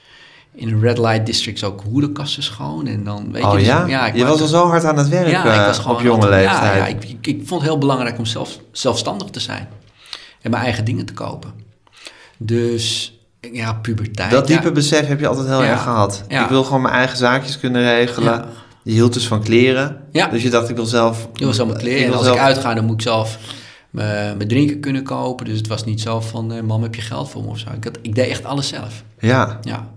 in 0.58 0.68
een 0.68 0.82
red 0.82 0.98
light 0.98 1.26
district 1.26 1.64
ook 1.64 1.82
hoerenkasten 1.90 2.44
schoon. 2.44 2.88
En 2.88 3.04
dan, 3.04 3.32
weet 3.32 3.44
oh 3.44 3.52
je, 3.52 3.58
dus- 3.58 3.68
ja? 3.68 4.08
ik 4.08 4.16
je 4.16 4.26
was 4.26 4.42
al 4.42 4.48
zo 4.48 4.68
hard 4.68 4.84
aan 4.86 4.98
het 4.98 5.10
werken 5.10 5.32
ja, 5.32 5.60
ik 5.62 5.66
was 5.68 5.78
gewoon 5.80 5.96
op 5.98 6.02
jonge 6.04 6.22
altijd- 6.24 6.42
leeftijd. 6.46 6.74
Ja, 6.74 6.76
ja 6.76 6.86
ik, 6.88 7.04
ik, 7.04 7.28
ik 7.28 7.42
vond 7.48 7.62
het 7.62 7.70
heel 7.70 7.80
belangrijk 7.80 8.18
om 8.18 8.26
zelf, 8.26 8.60
zelfstandig 8.72 9.28
te 9.30 9.40
zijn. 9.40 9.68
En 10.42 10.52
mijn 10.52 10.64
eigen 10.64 10.86
dingen 10.86 11.06
te 11.06 11.14
kopen. 11.14 11.54
Dus 12.38 13.14
ja, 13.52 13.74
puberteit. 13.74 14.32
dat 14.32 14.48
diepe 14.48 14.66
ja. 14.68 14.72
besef 14.72 15.08
heb 15.08 15.20
je 15.20 15.28
altijd 15.28 15.48
heel 15.48 15.64
Ja. 15.64 15.70
erg 15.70 15.82
gehad. 15.84 16.24
Ja. 16.28 16.44
Ik 16.44 16.50
wil 16.50 16.64
gewoon 16.64 16.82
mijn 16.82 16.94
eigen 16.94 17.18
zaakjes 17.18 17.60
kunnen 17.60 17.82
regelen. 17.82 18.34
Ja. 18.34 18.46
Je 18.84 18.92
hield 18.94 19.14
dus 19.14 19.28
van 19.28 19.44
kleren. 19.44 20.02
Ja. 20.12 20.28
Dus 20.28 20.44
je 20.44 20.50
dacht, 20.50 20.70
ik 20.70 20.76
wil 20.76 20.86
zelf... 20.86 21.28
Je 21.34 21.46
was 21.46 21.60
allemaal 21.60 21.78
kleren. 21.78 21.98
ik 21.98 22.04
En 22.04 22.10
wil 22.10 22.18
als 22.18 22.26
zelf- 22.28 22.38
ik 22.40 22.44
uitga, 22.44 22.74
dan 22.74 22.86
moet 22.86 22.94
ik 22.96 23.02
zelf 23.02 23.38
mijn 23.90 24.38
mijn 24.38 24.50
drinken 24.50 24.80
kunnen 24.80 25.04
kopen. 25.04 25.46
Dus 25.46 25.58
het 25.58 25.68
was 25.68 25.84
niet 25.84 26.02
zo 26.02 26.20
van, 26.22 26.52
eh, 26.54 26.62
mam, 26.62 26.82
heb 26.84 26.96
je 26.96 27.02
geld 27.02 27.30
voor 27.30 27.42
me 27.44 27.48
of 27.50 27.58
zo. 27.58 27.68
Ik, 27.76 27.84
had, 27.84 27.98
ik 28.02 28.16
deed 28.16 28.30
echt 28.30 28.44
alles 28.46 28.68
zelf. 28.68 29.04
Ja, 29.20 29.58
Ja, 29.62 29.88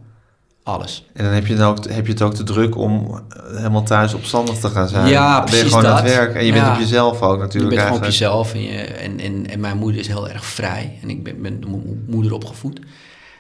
alles. 0.70 1.04
en 1.12 1.24
dan 1.24 1.33
heb 1.33 1.46
je, 1.46 1.54
dan 1.56 1.68
ook, 1.70 1.88
heb 1.88 2.06
je 2.06 2.12
het 2.12 2.22
ook 2.22 2.35
te 2.35 2.42
druk 2.42 2.76
om 2.76 3.22
eh, 3.28 3.56
helemaal 3.56 3.83
thuis 3.83 4.14
opstandig 4.14 4.59
te 4.59 4.68
gaan 4.68 4.88
zijn. 4.88 5.06
Ja, 5.09 5.37
Dan 5.40 5.50
ben 5.50 5.59
je 5.59 5.64
gewoon 5.64 5.87
aan 5.87 5.96
het 5.96 6.06
dat. 6.06 6.14
werk. 6.14 6.35
En 6.35 6.44
je 6.46 6.52
Ja. 6.52 6.62
bent 6.62 6.74
op 6.74 6.80
jezelf 6.83 7.20
ook 7.22 7.35
Je 7.35 7.40
natuurlijk 7.40 7.74
bent 7.74 7.87
gewoon 7.87 7.98
op 7.98 8.04
jezelf 8.04 8.54
en, 8.54 8.62
je, 8.62 8.78
en, 8.78 9.20
en, 9.20 9.46
en 9.50 9.61
mijn 9.61 9.76
moeder 9.76 10.00
is 10.00 10.06
heel 10.06 10.28
erg 10.28 10.44
vrij. 10.44 10.98
En 11.02 11.11
ik 11.11 11.22
ben, 11.24 11.40
mijn 11.40 11.64
moeder 12.06 12.33
opgevoed. 12.33 12.80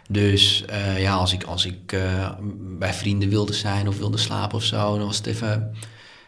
Dus 0.08 0.64
eh, 0.68 1.00
ja, 1.00 1.14
als 1.14 1.32
ik, 1.32 1.42
als 1.44 1.66
ik 1.66 1.92
eh, 1.92 2.28
bij 2.78 2.92
vrienden 2.92 3.28
wilde 3.28 3.52
zijn 3.52 3.88
of 3.88 3.98
wilde 3.98 4.18
slapen 4.18 4.56
of 4.56 4.64
zo, 4.64 4.96
dan 4.96 5.06
was 5.06 5.16
het 5.16 5.26
even, 5.26 5.70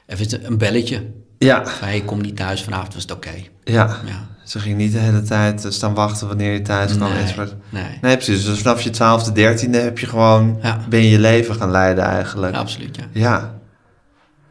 even 0.06 0.46
een 0.46 0.58
belletje. 0.58 1.06
Ja, 1.38 1.66
Van, 1.66 1.88
hey, 1.88 1.96
ik 1.96 2.06
kom 2.06 2.20
niet 2.20 2.36
thuis, 2.36 2.62
vanavond 2.62 2.94
was 2.94 3.02
het 3.02 3.12
oké. 3.12 3.30
ja. 3.64 3.96
Ja. 4.06 4.30
Ze 4.52 4.58
ging 4.58 4.76
niet 4.76 4.92
de 4.92 4.98
hele 4.98 5.22
tijd 5.22 5.64
eh, 5.64 5.70
staan 5.70 5.94
wachten 5.94 6.28
wanneer 6.28 6.52
je 6.52 6.62
thuis 6.62 6.96
kwam. 6.96 7.12
Nee, 7.12 7.34
nee. 7.70 7.98
Nee, 8.00 8.16
precies. 8.16 8.44
Dus 8.44 8.58
vanaf 8.58 8.82
je 8.82 8.90
twaalfde, 8.90 9.32
dertiende 9.32 9.78
heb 9.78 9.98
je 9.98 10.06
gewoon... 10.06 10.58
Ja. 10.62 10.84
Ben 10.88 11.02
je 11.02 11.10
je 11.10 11.18
leven 11.18 11.54
gaan 11.54 11.70
leiden 11.70 12.04
eigenlijk. 12.04 12.54
Ja, 12.54 12.60
absoluut, 12.60 12.96
ja. 12.96 13.04
Ja. 13.12 13.54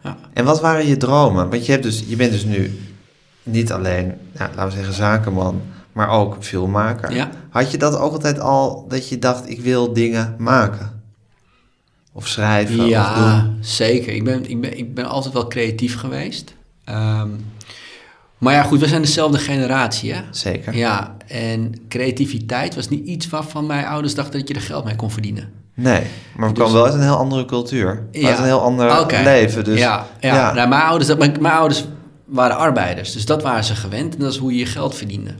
Ja. 0.03 0.17
En 0.33 0.45
wat 0.45 0.61
waren 0.61 0.87
je 0.87 0.97
dromen? 0.97 1.49
Want 1.49 1.65
je, 1.65 1.71
hebt 1.71 1.83
dus, 1.83 2.03
je 2.07 2.15
bent 2.15 2.31
dus 2.31 2.43
nu 2.43 2.79
niet 3.43 3.71
alleen, 3.71 4.13
ja, 4.33 4.49
laten 4.55 4.65
we 4.65 4.71
zeggen, 4.71 4.93
zakenman, 4.93 5.61
maar 5.91 6.09
ook 6.09 6.35
filmmaker. 6.39 7.13
Ja. 7.13 7.29
Had 7.49 7.71
je 7.71 7.77
dat 7.77 7.97
ook 7.97 8.13
altijd 8.13 8.39
al, 8.39 8.85
dat 8.87 9.09
je 9.09 9.19
dacht, 9.19 9.49
ik 9.49 9.61
wil 9.61 9.93
dingen 9.93 10.35
maken? 10.37 11.01
Of 12.11 12.27
schrijven, 12.27 12.79
of 12.79 12.87
Ja, 12.87 13.41
doen? 13.41 13.57
zeker. 13.59 14.13
Ik 14.13 14.23
ben, 14.23 14.49
ik, 14.49 14.61
ben, 14.61 14.77
ik 14.77 14.93
ben 14.93 15.05
altijd 15.05 15.33
wel 15.33 15.47
creatief 15.47 15.97
geweest. 15.97 16.55
Ehm, 16.83 17.29
maar 18.41 18.53
ja, 18.53 18.63
goed, 18.63 18.79
we 18.79 18.87
zijn 18.87 19.01
dezelfde 19.01 19.37
generatie, 19.37 20.13
hè? 20.13 20.21
Zeker. 20.31 20.75
Ja, 20.75 21.15
en 21.27 21.73
creativiteit 21.89 22.75
was 22.75 22.89
niet 22.89 23.05
iets 23.05 23.29
waarvan 23.29 23.65
mijn 23.65 23.85
ouders 23.85 24.15
dachten 24.15 24.39
dat 24.39 24.47
je 24.47 24.53
er 24.53 24.61
geld 24.61 24.83
mee 24.85 24.95
kon 24.95 25.11
verdienen. 25.11 25.51
Nee, 25.73 26.03
maar 26.35 26.47
we 26.47 26.53
Dus- 26.53 26.63
komen 26.63 26.73
wel 26.77 26.85
uit 26.85 26.93
een 26.93 27.01
heel 27.01 27.17
andere 27.17 27.45
cultuur. 27.45 28.07
Ja. 28.11 28.29
Uit 28.29 28.37
een 28.37 28.43
heel 28.43 28.61
ander 28.61 28.99
Oké. 28.99 29.21
leven. 29.23 29.63
Dus, 29.63 29.79
ja, 29.79 30.07
ja. 30.19 30.35
ja. 30.35 30.53
Nou, 30.53 30.69
mijn, 30.69 30.81
ouders, 30.81 31.15
mijn, 31.15 31.35
mijn 31.39 31.53
ouders 31.53 31.85
waren 32.25 32.57
arbeiders, 32.57 33.13
dus 33.13 33.25
dat 33.25 33.41
waren 33.41 33.63
ze 33.63 33.75
gewend 33.75 34.13
en 34.13 34.19
dat 34.19 34.31
is 34.31 34.37
hoe 34.37 34.51
je 34.51 34.59
je 34.59 34.65
geld 34.65 34.95
verdiende. 34.95 35.35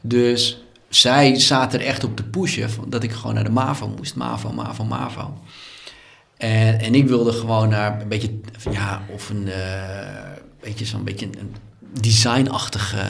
Dus 0.00 0.62
zij 0.88 1.38
zaten 1.38 1.80
er 1.80 1.86
echt 1.86 2.04
op 2.04 2.16
te 2.16 2.22
pushen 2.22 2.70
dat 2.88 3.02
ik 3.02 3.12
gewoon 3.12 3.34
naar 3.34 3.44
de 3.44 3.50
MAVO 3.50 3.92
moest. 3.96 4.14
MAVO, 4.16 4.52
MAVO, 4.52 4.84
MAVO. 4.84 5.32
En, 6.36 6.80
en 6.80 6.94
ik 6.94 7.08
wilde 7.08 7.32
gewoon 7.32 7.68
naar 7.68 8.00
een 8.00 8.08
beetje, 8.08 8.30
ja, 8.70 9.02
of 9.14 9.30
een, 9.30 9.48
eh 9.48 10.36
beetje 10.60 10.84
zo'n 10.84 11.04
beetje 11.04 11.26
een 11.26 11.54
designachtige 12.00 13.04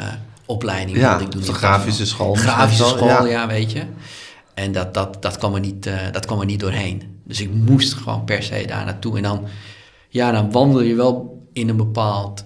opleiding 0.47 0.99
Ja, 0.99 1.09
wilde 1.09 1.25
ik 1.25 1.31
doen. 1.33 1.43
de 1.43 1.53
grafische 1.53 2.07
school 2.07 2.35
Grafische 2.35 2.85
school, 2.85 3.09
ja. 3.09 3.25
ja. 3.27 3.47
weet 3.47 3.73
je. 3.73 3.83
En 4.55 4.73
dat, 4.73 4.95
dat, 4.95 5.23
dat, 5.23 5.39
kwam 5.39 5.55
er 5.55 5.61
niet, 5.61 5.87
eh, 5.87 5.95
dat 6.13 6.27
kwam 6.27 6.41
er 6.41 6.47
niet 6.47 6.61
doorheen. 6.61 7.21
Dus 7.25 7.41
ik 7.41 7.51
moest 7.55 7.93
gewoon 7.95 8.25
per 8.25 8.43
se 8.43 8.65
daar 8.67 8.85
naartoe. 8.85 9.17
En 9.17 9.23
dan, 9.23 9.45
ja, 10.09 10.31
dan 10.33 10.51
wandel 10.53 10.81
je 10.81 10.95
wel 10.95 11.43
in 11.53 11.69
een 11.69 11.77
bepaald 11.77 12.45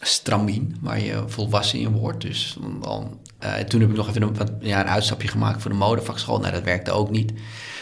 stramien 0.00 0.76
waar 0.80 1.00
je 1.00 1.22
volwassen 1.26 1.78
in 1.78 1.92
wordt. 1.92 2.20
Dus 2.20 2.56
dan, 2.82 3.18
eh, 3.38 3.52
toen 3.54 3.80
heb 3.80 3.90
ik 3.90 3.96
nog 3.96 4.08
even 4.08 4.22
een, 4.22 4.34
wat, 4.36 4.50
ja, 4.60 4.80
een 4.80 4.86
uitstapje 4.88 5.28
gemaakt 5.28 5.62
voor 5.62 5.70
de 5.70 5.76
modevakschool. 5.76 6.38
Nou, 6.40 6.52
dat 6.52 6.62
werkte 6.62 6.90
ook 6.90 7.10
niet. 7.10 7.32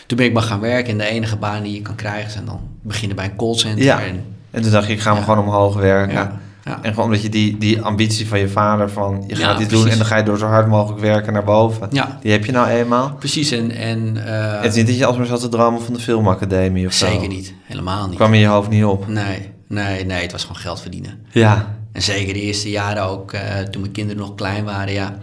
Toen 0.06 0.16
ben 0.16 0.26
ik 0.26 0.32
maar 0.32 0.42
gaan 0.42 0.60
werken 0.60 0.92
en 0.92 0.98
de 0.98 1.04
enige 1.04 1.36
baan 1.36 1.62
die 1.62 1.74
je 1.74 1.82
kan 1.82 1.94
krijgen 1.94 2.30
zijn 2.30 2.44
dan 2.44 2.60
beginnen 2.82 3.16
bij 3.16 3.24
een 3.24 3.36
callcenter. 3.36 3.84
Ja. 3.84 4.00
En, 4.02 4.24
En 4.50 4.62
toen 4.62 4.70
dacht 4.70 4.86
je, 4.86 4.92
ik 4.92 5.00
ga 5.00 5.10
me 5.12 5.18
Ja. 5.18 5.24
gewoon 5.24 5.44
omhoog 5.44 5.74
werken. 5.74 6.14
ja, 6.14 6.40
ja. 6.66 6.78
En 6.82 6.90
gewoon 6.90 7.04
omdat 7.04 7.22
je 7.22 7.28
die, 7.28 7.58
die 7.58 7.82
ambitie 7.82 8.28
van 8.28 8.38
je 8.38 8.48
vader 8.48 8.90
van, 8.90 9.24
je 9.26 9.36
Ja, 9.36 9.46
gaat 9.46 9.58
dit 9.58 9.70
doen 9.70 9.88
en 9.88 9.96
dan 9.96 10.06
ga 10.06 10.16
je 10.16 10.22
door 10.22 10.38
zo 10.38 10.46
hard 10.46 10.68
mogelijk 10.68 11.00
werken 11.00 11.32
naar 11.32 11.44
boven. 11.44 11.88
Ja. 11.90 12.18
Die 12.22 12.32
heb 12.32 12.44
je 12.44 12.52
nou 12.52 12.68
eenmaal. 12.68 13.14
Precies, 13.18 13.50
en... 13.50 13.70
en 13.70 14.26
eh, 14.26 14.62
Het 14.62 14.70
is 14.70 14.76
niet 14.76 14.86
dat 14.86 14.96
je 14.96 15.06
alsmaar 15.06 15.26
zat 15.26 15.40
te 15.40 15.48
dromen 15.48 15.82
van 15.82 15.94
de 15.94 16.00
filmacademie 16.00 16.86
of 16.86 16.92
zo. 16.92 17.06
zeker 17.06 17.28
niet, 17.28 17.54
helemaal 17.62 18.06
niet. 18.06 18.16
Kwam 18.16 18.34
in 18.34 18.40
je 18.40 18.46
hoofd 18.46 18.68
niet 18.68 18.84
op. 18.84 19.08
Nee, 19.08 19.50
nee, 19.68 20.04
nee, 20.04 20.22
het 20.22 20.32
was 20.32 20.42
gewoon 20.42 20.56
geld 20.56 20.80
verdienen. 20.80 21.26
Ja. 21.30 21.76
En 21.92 22.02
zeker 22.02 22.34
de 22.34 22.40
eerste 22.40 22.70
jaren 22.70 23.02
ook, 23.02 23.32
eh, 23.32 23.58
toen 23.58 23.80
mijn 23.80 23.92
kinderen 23.92 24.22
nog 24.22 24.34
klein 24.34 24.64
waren, 24.64 24.92
ja. 24.92 25.18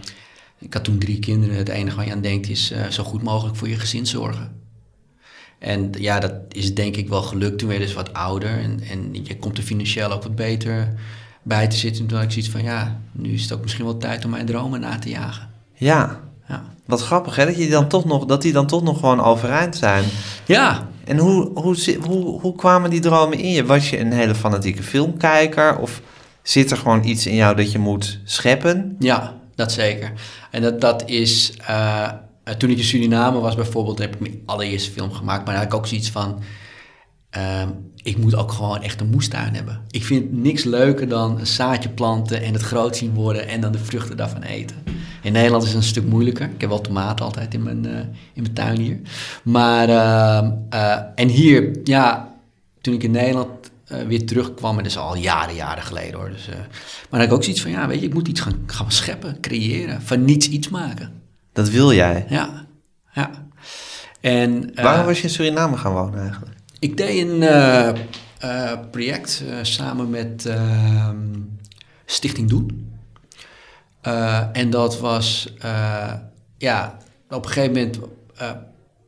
Ik 0.58 0.74
had 0.74 0.84
toen 0.84 0.98
drie 0.98 1.18
kinderen. 1.18 1.56
Het 1.56 1.68
enige 1.68 1.96
waar 1.96 2.06
je 2.06 2.12
aan 2.12 2.20
denkt 2.20 2.48
is 2.48 2.70
eh, 2.70 2.86
zo 2.88 3.04
goed 3.04 3.22
mogelijk 3.22 3.56
voor 3.56 3.68
je 3.68 3.78
gezin 3.78 4.06
zorgen. 4.06 4.52
En 5.58 5.90
ja, 5.98 6.20
dat 6.20 6.32
is 6.48 6.74
denk 6.74 6.96
ik 6.96 7.08
wel 7.08 7.22
gelukt. 7.22 7.58
Toen 7.58 7.68
werden 7.68 7.88
ze 7.88 7.94
wat 7.94 8.12
ouder 8.12 8.50
en, 8.50 8.80
en 8.90 9.24
je 9.24 9.36
komt 9.36 9.58
er 9.58 9.64
financieel 9.64 10.12
ook 10.12 10.22
wat 10.22 10.34
beter 10.36 10.94
bij 11.44 11.68
te 11.68 11.76
zitten. 11.76 12.06
Toen 12.06 12.16
had 12.16 12.26
ik 12.26 12.32
zoiets 12.32 12.50
van, 12.50 12.62
ja, 12.62 13.00
nu 13.12 13.32
is 13.32 13.42
het 13.42 13.52
ook 13.52 13.62
misschien 13.62 13.84
wel 13.84 13.96
tijd 13.96 14.24
om 14.24 14.30
mijn 14.30 14.46
dromen 14.46 14.80
na 14.80 14.98
te 14.98 15.08
jagen. 15.08 15.48
Ja. 15.74 16.20
Ja, 16.48 16.62
Wat 16.86 17.02
grappig 17.02 17.36
hè, 17.36 17.44
dat, 17.44 17.54
je 17.54 17.60
die 17.60 17.70
dan 17.70 17.88
toch 17.88 18.04
nog, 18.04 18.24
dat 18.24 18.42
die 18.42 18.52
dan 18.52 18.66
toch 18.66 18.82
nog 18.82 18.98
gewoon 18.98 19.20
overeind 19.22 19.76
zijn. 19.76 20.04
ja 20.46 20.88
En 21.04 21.18
hoe, 21.18 21.50
hoe, 21.54 21.96
hoe, 22.06 22.40
hoe 22.40 22.54
kwamen 22.56 22.90
die 22.90 23.00
dromen 23.00 23.38
in 23.38 23.50
je? 23.50 23.66
Was 23.66 23.90
je 23.90 24.00
een 24.00 24.12
hele 24.12 24.34
fanatieke 24.34 24.82
filmkijker? 24.82 25.78
Of 25.78 26.00
zit 26.42 26.70
er 26.70 26.76
gewoon 26.76 27.04
iets 27.04 27.26
in 27.26 27.34
jou 27.34 27.56
dat 27.56 27.72
je 27.72 27.78
moet 27.78 28.20
scheppen? 28.24 28.96
Ja, 28.98 29.34
dat 29.54 29.72
zeker. 29.72 30.12
En 30.50 30.62
dat, 30.62 30.80
dat 30.80 31.02
is... 31.08 31.52
eh, 31.66 32.08
toen 32.58 32.70
ik 32.70 32.78
in 32.78 32.84
Suriname 32.84 33.40
was 33.40 33.54
bijvoorbeeld, 33.54 33.98
heb 33.98 34.14
ik 34.14 34.20
mijn 34.20 34.42
allereerste 34.46 34.90
film 34.90 35.12
gemaakt. 35.12 35.44
Maar 35.44 35.54
dan 35.54 35.62
had 35.62 35.72
ik 35.72 35.78
ook 35.78 35.86
zoiets 35.86 36.10
van... 36.10 36.42
ehm, 37.34 37.68
ik 38.02 38.18
moet 38.18 38.34
ook 38.34 38.52
gewoon 38.52 38.82
echt 38.82 39.00
een 39.00 39.10
moestuin 39.10 39.54
hebben. 39.54 39.80
Ik 39.90 40.04
vind 40.04 40.32
niks 40.32 40.64
leuker 40.64 41.08
dan 41.08 41.38
een 41.38 41.46
zaadje 41.46 41.88
planten 41.88 42.42
en 42.42 42.52
het 42.52 42.62
groot 42.62 42.96
zien 42.96 43.14
worden... 43.14 43.48
en 43.48 43.60
dan 43.60 43.72
de 43.72 43.78
vruchten 43.78 44.16
daarvan 44.16 44.42
eten. 44.42 44.76
In 45.22 45.32
Nederland 45.32 45.62
is 45.62 45.68
het 45.68 45.78
een 45.78 45.84
stuk 45.88 46.06
moeilijker. 46.06 46.50
Ik 46.50 46.60
heb 46.60 46.70
wel 46.70 46.80
tomaten 46.80 47.24
altijd 47.24 47.54
in 47.54 47.62
mijn, 47.62 47.86
eh, 47.86 47.98
in 48.32 48.42
mijn 48.42 48.52
tuin 48.52 48.78
hier. 48.78 49.00
Maar... 49.42 49.88
ehm, 49.88 50.52
eh, 50.70 50.98
en 51.14 51.28
hier, 51.28 51.70
ja... 51.84 52.32
Toen 52.80 52.94
ik 52.94 53.02
in 53.02 53.10
Nederland 53.10 53.48
eh, 53.84 54.02
weer 54.02 54.26
terugkwam, 54.26 54.70
en 54.70 54.82
dat 54.82 54.92
is 54.92 54.98
al 54.98 55.16
jaren, 55.16 55.54
jaren 55.54 55.82
geleden 55.82 56.14
hoor. 56.14 56.30
Dus, 56.30 56.46
maar 56.46 56.56
dan 57.10 57.20
had 57.20 57.28
ik 57.28 57.32
ook 57.32 57.42
zoiets 57.44 57.62
van, 57.62 57.70
ja, 57.70 57.86
weet 57.86 58.00
je, 58.00 58.06
ik 58.06 58.14
moet 58.14 58.28
iets 58.28 58.40
gaan, 58.40 58.62
gaan 58.66 58.90
scheppen, 58.90 59.40
creëren. 59.40 60.02
Van 60.02 60.24
niets 60.24 60.48
iets 60.48 60.68
maken. 60.68 61.12
Dat 61.52 61.70
wil 61.70 61.92
jij. 61.92 62.26
Ja, 62.28 62.66
ja. 63.12 63.30
En 64.20 64.70
Waarom 64.74 65.06
was 65.06 65.16
je 65.16 65.22
in 65.22 65.30
Suriname 65.30 65.76
gaan 65.76 65.92
wonen 65.92 66.20
eigenlijk? 66.20 66.53
Ik 66.84 66.96
deed 66.96 67.28
een 67.28 67.42
eh, 67.42 67.88
eh, 68.38 68.78
project 68.90 69.42
eh, 69.48 69.56
samen 69.62 70.10
met 70.10 70.46
ehm, 70.46 71.16
Stichting 72.04 72.48
Doen. 72.48 72.92
En 74.52 74.70
dat 74.70 74.98
was, 74.98 75.54
ja, 76.58 76.98
op 77.30 77.44
een 77.44 77.50
gegeven 77.50 77.72
moment, 77.72 77.98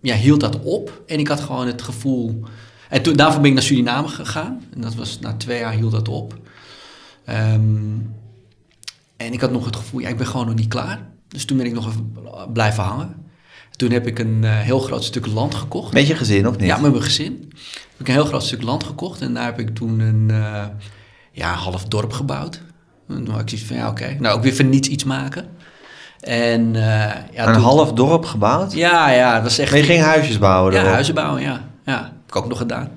ja, 0.00 0.14
hield 0.14 0.40
dat 0.40 0.60
op. 0.62 1.02
En 1.06 1.18
ik 1.18 1.28
had 1.28 1.40
gewoon 1.40 1.66
het 1.66 1.82
gevoel... 1.82 2.44
En 2.88 3.02
toen, 3.02 3.16
daarvoor 3.16 3.40
ben 3.40 3.48
ik 3.48 3.56
naar 3.56 3.64
Suriname 3.64 4.08
gegaan. 4.08 4.64
En 4.74 4.80
dat 4.80 4.94
was 4.94 5.18
na 5.18 5.34
twee 5.34 5.58
jaar 5.58 5.72
hield 5.72 5.92
dat 5.92 6.08
op. 6.08 6.38
Ehm, 7.24 7.98
en 9.16 9.32
ik 9.32 9.40
had 9.40 9.50
nog 9.50 9.64
het 9.64 9.76
gevoel, 9.76 10.00
ja, 10.00 10.08
ik 10.08 10.16
ben 10.16 10.26
gewoon 10.26 10.46
nog 10.46 10.54
niet 10.54 10.68
klaar. 10.68 11.08
Dus 11.28 11.44
toen 11.44 11.56
ben 11.56 11.66
ik 11.66 11.72
nog 11.72 11.86
even 11.86 12.12
blijven 12.52 12.82
hangen. 12.82 13.25
Toen 13.76 13.90
heb 13.90 14.06
ik 14.06 14.18
een 14.18 14.38
eh, 14.42 14.50
heel 14.58 14.78
groot 14.80 15.04
stuk 15.04 15.26
land 15.26 15.54
gekocht. 15.54 15.92
Met 15.92 16.06
je 16.06 16.14
gezin 16.16 16.48
of 16.48 16.56
niet? 16.56 16.66
Ja, 16.66 16.76
met 16.76 16.90
mijn 16.90 17.02
gezin. 17.04 17.52
Heb 17.90 18.00
ik 18.00 18.08
een 18.08 18.14
heel 18.14 18.24
groot 18.24 18.42
stuk 18.44 18.62
land 18.62 18.84
gekocht. 18.84 19.20
En 19.20 19.34
daar 19.34 19.44
heb 19.44 19.58
ik 19.60 19.74
toen 19.74 20.00
een 20.00 20.30
eh, 20.30 20.62
ja, 21.32 21.52
half 21.52 21.84
dorp 21.84 22.12
gebouwd. 22.12 22.62
En 23.08 23.24
toen 23.24 23.38
ik 23.40 23.48
zoiets 23.48 23.66
van, 23.66 23.76
ja, 23.76 23.88
oké. 23.88 24.16
Nou, 24.18 24.36
ook 24.36 24.42
weer 24.42 24.54
van 24.54 24.68
niets 24.68 24.88
iets 24.88 25.04
maken. 25.04 25.44
En 26.20 26.76
eh, 26.76 26.82
ja, 27.32 27.46
een 27.46 27.52
toen- 27.52 27.62
half 27.62 27.92
dorp 27.92 28.24
gebouwd? 28.24 28.72
Ja, 28.72 29.10
ja, 29.10 29.34
dat 29.34 29.42
was 29.42 29.58
echt... 29.58 29.70
Maar 29.70 29.80
je 29.80 29.86
ging 29.86 30.02
huisjes 30.02 30.38
bouwen 30.38 30.72
Ja, 30.72 30.78
erop? 30.78 30.92
huizen 30.92 31.14
bouwen, 31.14 31.42
ja. 31.42 31.64
Ja, 31.84 31.98
heb 32.02 32.12
ik 32.28 32.36
ook 32.36 32.48
nog 32.48 32.58
gedaan. 32.58 32.88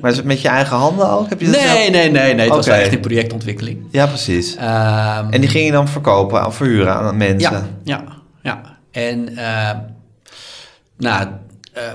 Maar 0.00 0.10
is 0.10 0.16
het 0.16 0.26
met 0.26 0.40
je 0.40 0.48
eigen 0.48 0.76
handen 0.76 1.10
ook? 1.10 1.28
Heb 1.28 1.40
je 1.40 1.46
dat 1.46 1.54
Nee, 1.54 1.64
zelf- 1.64 1.78
nee, 1.90 2.10
nee, 2.10 2.34
nee. 2.34 2.46
Het 2.46 2.54
was 2.54 2.66
echt 2.66 2.92
in 2.92 3.00
projectontwikkeling. 3.00 3.86
Ja, 3.90 4.06
precies. 4.06 4.56
Ehm, 4.56 5.26
En 5.30 5.40
die 5.40 5.50
ging 5.50 5.64
je 5.66 5.72
dan 5.72 5.88
verkopen, 5.88 6.46
of 6.46 6.56
verhuren 6.56 6.94
aan 6.94 7.16
mensen? 7.16 7.52
Ja, 7.84 8.02
ja, 8.02 8.04
ja. 8.42 8.60
En 8.90 9.28
nou, 11.02 11.28
eh, 11.72 11.92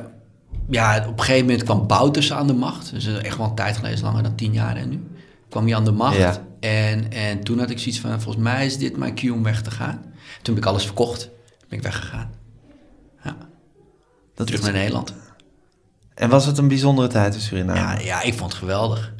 ja, 0.70 0.98
op 1.08 1.18
een 1.18 1.20
gegeven 1.24 1.46
moment 1.46 1.64
kwam 1.64 1.88
Bouters 1.88 2.34
aan 2.34 2.48
de 2.48 2.54
macht. 2.54 2.92
Dus 2.92 3.08
echt 3.22 3.38
wel 3.38 3.48
een 3.48 3.56
tijd 3.56 3.76
geleden, 3.78 4.04
langer 4.04 4.24
dan 4.24 4.36
tien 4.36 4.54
jaar 4.54 4.76
en 4.76 4.90
nu. 4.90 5.08
Kwam 5.50 5.66
hij 5.66 5.76
aan 5.76 5.86
de 5.86 5.92
macht. 5.92 6.18
Ja. 6.18 6.46
En, 6.60 7.12
en 7.12 7.44
toen 7.44 7.60
had 7.60 7.70
ik 7.70 7.80
zoiets 7.80 8.00
van, 8.00 8.22
volgens 8.22 8.44
mij 8.44 8.66
is 8.66 8.78
dit 8.78 8.98
mijn 8.98 9.16
cue 9.16 9.34
om 9.34 9.44
weg 9.44 9.62
te 9.62 9.72
gaan. 9.72 10.02
Toen 10.42 10.56
heb 10.56 10.64
ik 10.64 10.70
alles 10.70 10.86
verkocht. 10.86 11.30
Ben 11.70 11.78
ik 11.78 11.84
weggegaan. 11.84 12.32
Ja, 13.24 13.36
Dat 14.36 14.46
terug 14.48 14.62
is- 14.62 14.66
naar 14.66 14.76
Nederland. 14.76 15.14
En 16.14 16.30
was 16.30 16.46
het 16.46 16.58
een 16.58 16.68
bijzondere 16.68 17.08
tijd 17.08 17.34
in 17.34 17.40
Suriname? 17.42 17.80
Ja, 17.80 18.00
ja, 18.00 18.22
ik 18.22 18.34
vond 18.34 18.52
het 18.52 18.60
geweldig. 18.60 19.14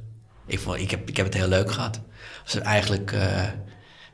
Ik, 0.46 0.60
vond, 0.60 0.78
ik, 0.80 0.92
heb, 0.92 1.10
ik 1.10 1.18
heb 1.18 1.26
het 1.26 1.36
heel 1.36 1.48
leuk 1.48 1.72
gehad. 1.72 1.96
Het 2.44 2.54
was 2.54 2.62
eigenlijk 2.64 3.12
eh, 3.12 3.44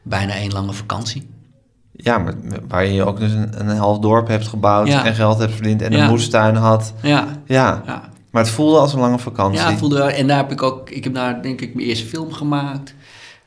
bijna 0.02 0.34
één 0.34 0.52
lange 0.52 0.74
vakantie. 0.74 1.30
Ja, 1.96 2.18
maar 2.18 2.34
waar 2.68 2.86
je 2.86 3.04
ook 3.06 3.20
dus 3.20 3.32
een, 3.32 3.70
een 3.70 3.78
half 3.78 4.00
dorp 4.00 4.28
hebt 4.28 4.48
gebouwd 4.48 4.88
Ja. 4.88 5.06
en 5.06 5.14
geld 5.16 5.38
hebt 5.40 5.54
verdiend 5.54 5.82
en 5.82 5.92
Ja. 5.92 6.04
een 6.04 6.10
moestuin 6.10 6.56
had. 6.56 6.94
Ja, 7.02 7.28
Ja. 7.46 7.82
ja. 7.86 8.10
maar 8.32 8.42
het 8.44 8.52
voelde 8.52 8.78
als 8.80 8.94
een 8.94 9.00
lange 9.00 9.20
vakantie. 9.20 9.60
Ja, 9.62 9.78
voelde. 9.78 10.02
En 10.04 10.28
daar 10.28 10.38
heb 10.38 10.52
ik 10.52 10.62
ook, 10.64 10.90
ik 10.90 11.04
heb 11.04 11.14
daar 11.14 11.42
denk 11.42 11.62
ik 11.62 11.76
mijn 11.76 11.88
eerste 11.88 12.06
film 12.06 12.32
gemaakt, 12.32 12.94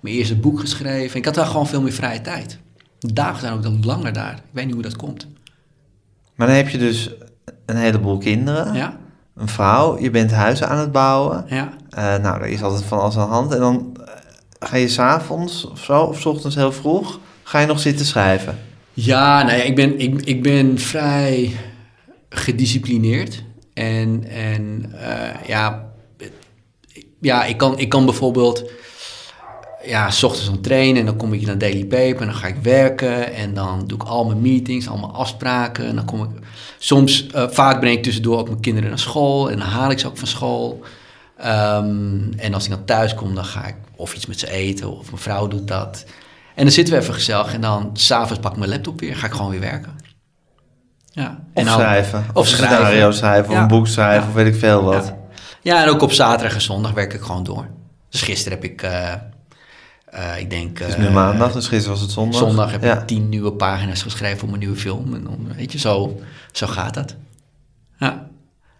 mijn 0.01 0.15
eerste 0.15 0.37
boek 0.37 0.61
geschreven. 0.61 1.19
Ik 1.19 1.25
had 1.25 1.35
daar 1.35 1.47
gewoon 1.47 1.67
veel 1.67 1.81
meer 1.83 1.93
vrije 1.93 2.21
tijd. 2.21 2.59
De 2.99 3.13
dagen 3.13 3.41
zijn 3.41 3.53
ook 3.53 3.63
dan 3.63 3.79
langer 3.85 4.13
daar. 4.13 4.33
Ik 4.35 4.43
weet 4.51 4.65
niet 4.65 4.75
hoe 4.75 4.83
dat 4.83 4.97
komt. 4.97 5.27
Maar 6.35 6.47
dan 6.47 6.57
heb 6.57 6.69
je 6.69 6.79
dus 6.79 7.11
een 7.67 7.77
heleboel 7.77 8.19
kinderen, 8.19 8.75
Ja, 8.75 8.97
een 9.37 9.49
vrouw, 9.49 9.99
je 10.01 10.11
bent 10.11 10.33
huizen 10.33 10.69
aan 10.69 10.79
het 10.79 10.93
bouwen. 10.93 11.45
ja. 11.49 11.69
Eh, 11.91 12.17
nou, 12.17 12.41
er 12.41 12.47
is 12.47 12.63
altijd 12.63 12.83
van 12.85 13.01
alles 13.01 13.17
aan 13.17 13.29
de 13.29 13.35
hand. 13.35 13.53
En 13.53 13.61
dan 13.61 13.97
eh, 14.05 14.13
ga 14.69 14.77
je 14.77 14.89
s'avonds 14.89 15.71
of 15.71 15.79
zo, 15.85 16.01
of 16.03 16.21
's 16.21 16.25
ochtends 16.27 16.57
heel 16.57 16.73
vroeg, 16.73 17.19
ga 17.47 17.61
je 17.61 17.67
nog 17.67 17.81
zitten 17.81 18.07
schrijven. 18.07 18.59
Ja, 18.93 19.43
nou 19.43 19.57
ja, 19.57 19.63
ik 19.63 19.75
ben, 19.75 19.99
ik, 19.99 20.23
ik 20.25 20.43
ben 20.43 20.79
vrij 20.79 21.57
gedisciplineerd. 22.29 23.43
En, 23.75 24.25
en 24.29 24.93
eh, 25.01 25.49
ja, 25.49 25.93
ja 27.21 27.45
ik, 27.45 27.57
kan, 27.57 27.79
ik 27.79 27.89
kan 27.89 28.05
bijvoorbeeld 28.05 28.71
ja, 29.85 30.11
s 30.11 30.23
ochtends 30.23 30.49
aan 30.49 30.61
trainen 30.61 31.01
en 31.01 31.07
dan 31.07 31.17
kom 31.17 31.33
ik 31.33 31.47
naar 31.47 31.59
Daily 31.59 31.85
Paper 31.85 32.21
en 32.21 32.27
dan 32.27 32.35
ga 32.35 32.47
ik 32.47 32.57
werken 32.63 33.35
en 33.35 33.55
dan 33.55 33.87
doe 33.87 33.99
ik 33.99 34.05
al 34.05 34.25
mijn 34.25 34.41
meetings, 34.41 34.89
al 34.89 34.99
mijn 34.99 35.13
afspraken. 35.13 35.87
En 35.87 35.95
dan 35.95 36.05
kom 36.05 36.23
ik 36.23 36.31
soms, 36.79 37.27
eh, 37.27 37.49
vaak 37.49 37.81
breng 37.81 37.97
ik 37.97 38.03
tussendoor 38.03 38.39
ook 38.39 38.49
mijn 38.49 38.61
kinderen 38.61 38.89
naar 38.89 38.99
school 38.99 39.51
en 39.51 39.59
dan 39.59 39.69
haal 39.69 39.91
ik 39.91 39.99
ze 39.99 40.07
ook 40.07 40.19
van 40.19 40.29
school. 40.29 40.81
Ehm, 41.37 42.33
en 42.37 42.55
als 42.55 42.65
ik 42.65 42.71
dan 42.71 42.85
thuis 42.85 43.15
kom, 43.15 43.35
dan 43.35 43.45
ga 43.45 43.67
ik 43.67 43.77
of 43.97 44.15
iets 44.15 44.27
met 44.27 44.39
ze 44.39 44.51
eten 44.51 44.99
of 44.99 45.11
mijn 45.11 45.23
vrouw 45.23 45.49
doet 45.49 45.69
dat. 45.69 46.05
En 46.57 46.63
dan 46.63 46.73
zitten 46.73 46.95
we 46.95 47.01
even 47.01 47.15
gezellig 47.15 47.55
en 47.55 47.61
dan 47.61 47.91
s'avonds 47.93 48.41
pak 48.41 48.53
ik 48.53 48.59
mijn 48.59 48.71
laptop 48.71 49.01
weer, 49.01 49.17
ga 49.17 49.27
ik 49.27 49.33
gewoon 49.33 49.51
weer 49.51 49.61
werken. 49.61 49.93
Ja. 51.11 51.29
Of 51.31 51.37
en 51.55 51.65
dan- 51.65 51.75
schrijven. 51.75 52.25
Of, 52.33 52.47
schrijven. 52.47 52.77
scenario 52.77 53.11
schrijven, 53.11 53.53
of 53.53 53.59
een 53.59 53.67
boek 53.67 53.87
schrijven, 53.87 54.23
Ja. 54.23 54.29
of 54.29 54.35
weet 54.35 54.47
ik 54.47 54.55
veel 54.55 54.83
wat. 54.83 55.15
Ja. 55.63 55.83
En 55.83 55.89
ook 55.89 56.03
op 56.03 56.13
zaterdag 56.13 56.55
en 56.55 56.61
zondag 56.61 56.93
werk 56.93 57.15
ik 57.15 57.21
gewoon 57.21 57.45
door. 57.45 57.67
Dus 58.11 58.23
gisteren 58.23 58.59
heb 58.61 58.71
ik, 58.71 58.83
eh, 58.83 59.13
eh, 59.13 60.39
ik 60.39 60.51
denk... 60.51 60.79
Het 60.79 60.89
is 60.89 60.95
eh, 60.95 61.01
nu 61.01 61.11
maandag, 61.11 61.53
dus 61.53 61.69
gisteren 61.69 61.93
was 61.93 62.01
het 62.01 62.11
zondag. 62.11 62.41
Zondag 62.41 62.71
heb 62.71 62.85
ik 62.85 63.07
tien 63.07 63.29
nieuwe 63.29 63.53
pagina's 63.53 64.03
geschreven 64.03 64.39
voor 64.39 64.49
mijn 64.49 64.61
nieuwe 64.61 64.77
film. 64.77 65.15
En 65.15 65.25
dan, 65.25 65.53
weet 65.57 65.73
je, 65.73 65.79
zo, 65.79 66.21
zo 66.53 66.67
gaat 66.67 66.95
dat. 66.95 67.17
Ja. 67.99 68.27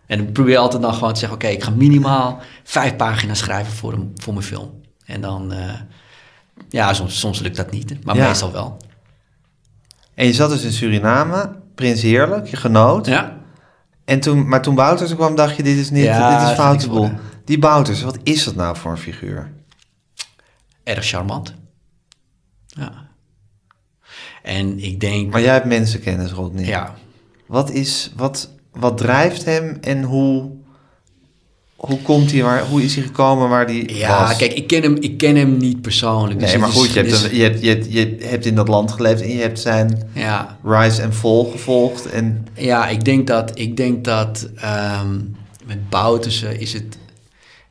En 0.07 0.21
ik 0.21 0.33
probeer 0.33 0.59
altijd 0.59 0.83
dan 0.83 0.95
gewoon 0.95 1.13
te 1.13 1.19
zeggen... 1.19 1.39
oké, 1.39 1.49
ik 1.49 1.63
ga 1.65 1.71
minimaal 1.71 2.41
vijf 2.65 2.97
pagina's 2.97 3.39
schrijven 3.39 3.73
voor, 3.73 3.93
een, 3.93 4.13
voor 4.17 4.33
mijn 4.33 4.47
film. 4.47 4.71
En 5.05 5.21
dan... 5.21 5.53
ja, 6.69 6.95
soms, 6.95 7.19
soms 7.19 7.41
lukt 7.41 7.57
dat 7.57 7.71
niet, 7.71 8.05
maar 8.05 8.17
Ja. 8.17 8.27
meestal 8.27 8.53
wel. 8.53 8.77
En 10.15 10.27
je 10.27 10.33
zat 10.33 10.51
dus 10.51 10.63
in 10.65 10.73
Suriname, 10.73 11.57
Prins 11.75 12.03
Heerlijk, 12.03 12.47
je 12.47 12.57
genoot. 12.57 13.07
Ja? 13.07 13.37
En 14.05 14.21
toen, 14.21 14.49
maar 14.49 14.63
toen 14.63 14.75
Bouters 14.75 15.11
er 15.11 15.17
kwam, 15.17 15.35
dacht 15.35 15.57
je, 15.57 15.63
dit 15.63 15.77
is 15.77 15.91
niet, 15.91 16.05
Ja, 16.05 16.39
dit 16.39 16.49
is 16.81 16.87
worden. 16.87 17.19
Die 17.45 17.59
Bouters, 17.59 18.03
wat 18.03 18.19
is 18.23 18.45
dat 18.45 18.55
nou 18.55 18.77
voor 18.77 18.91
een 18.91 18.99
figuur? 18.99 19.53
Erg 20.83 21.07
charmant. 21.07 21.55
Ja. 22.67 22.93
En 24.43 24.79
ik 24.79 25.01
denk... 25.01 25.33
Maar 25.33 25.41
jij 25.41 25.53
hebt 25.53 25.67
mensenkennis, 25.67 26.31
Rodney. 26.33 26.65
ja, 26.65 26.95
Wat, 27.47 27.71
is, 27.71 28.13
wat, 28.17 28.51
wat 28.73 28.99
drijft 28.99 29.45
hem 29.45 29.79
en 29.81 30.03
hoe, 30.03 30.51
hoe 31.77 32.03
komt 32.03 32.33
hij 32.33 32.43
waar, 32.43 32.67
hoe 32.67 32.83
is 32.83 32.95
hij 32.95 33.05
gekomen 33.05 33.49
waar 33.49 33.65
hij 33.67 33.83
Ja, 33.87 34.21
was? 34.29 34.37
kijk, 34.37 34.53
ik 34.53 34.67
ken 34.67 34.83
hem, 34.83 34.97
ik 35.01 35.19
ken 35.19 35.37
hem 35.37 35.57
niet 35.57 35.81
persoonlijk. 35.83 36.41
dus 36.41 36.51
Nee, 36.51 36.59
maar 36.59 36.69
is- 36.69 36.75
goed, 36.75 36.93
je 36.93 37.01
hebt, 37.01 37.31
je, 37.31 37.43
hebt, 37.43 37.61
je, 37.63 37.69
hebt, 37.69 37.93
je 37.93 38.19
hebt 38.27 38.47
in 38.47 38.55
dat 38.55 38.69
land 38.69 38.93
geleefd 38.93 39.21
en 39.21 39.29
je 39.31 39.41
hebt 39.41 39.61
zijn 39.61 40.09
ja, 40.13 40.59
rise 40.65 41.03
en 41.03 41.13
fall 41.15 41.45
gevolgd. 41.51 42.07
En 42.07 42.47
ja, 42.55 42.89
ik 42.89 43.05
denk 43.05 43.27
dat, 43.27 43.59
ik 43.59 43.77
denk 43.77 44.05
dat 44.05 44.49
ehm, 44.57 45.15
met 45.65 45.91
Boutersen 45.91 46.61
is 46.61 46.73
het, 46.73 46.99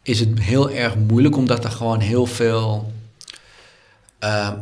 is 0.03 0.19
het 0.19 0.39
heel 0.39 0.71
erg 0.71 0.95
moeilijk, 1.07 1.37
omdat 1.37 1.63
er 1.63 1.71
gewoon 1.71 1.99
heel 1.99 2.25
veel... 2.25 2.91
ehm, 4.19 4.53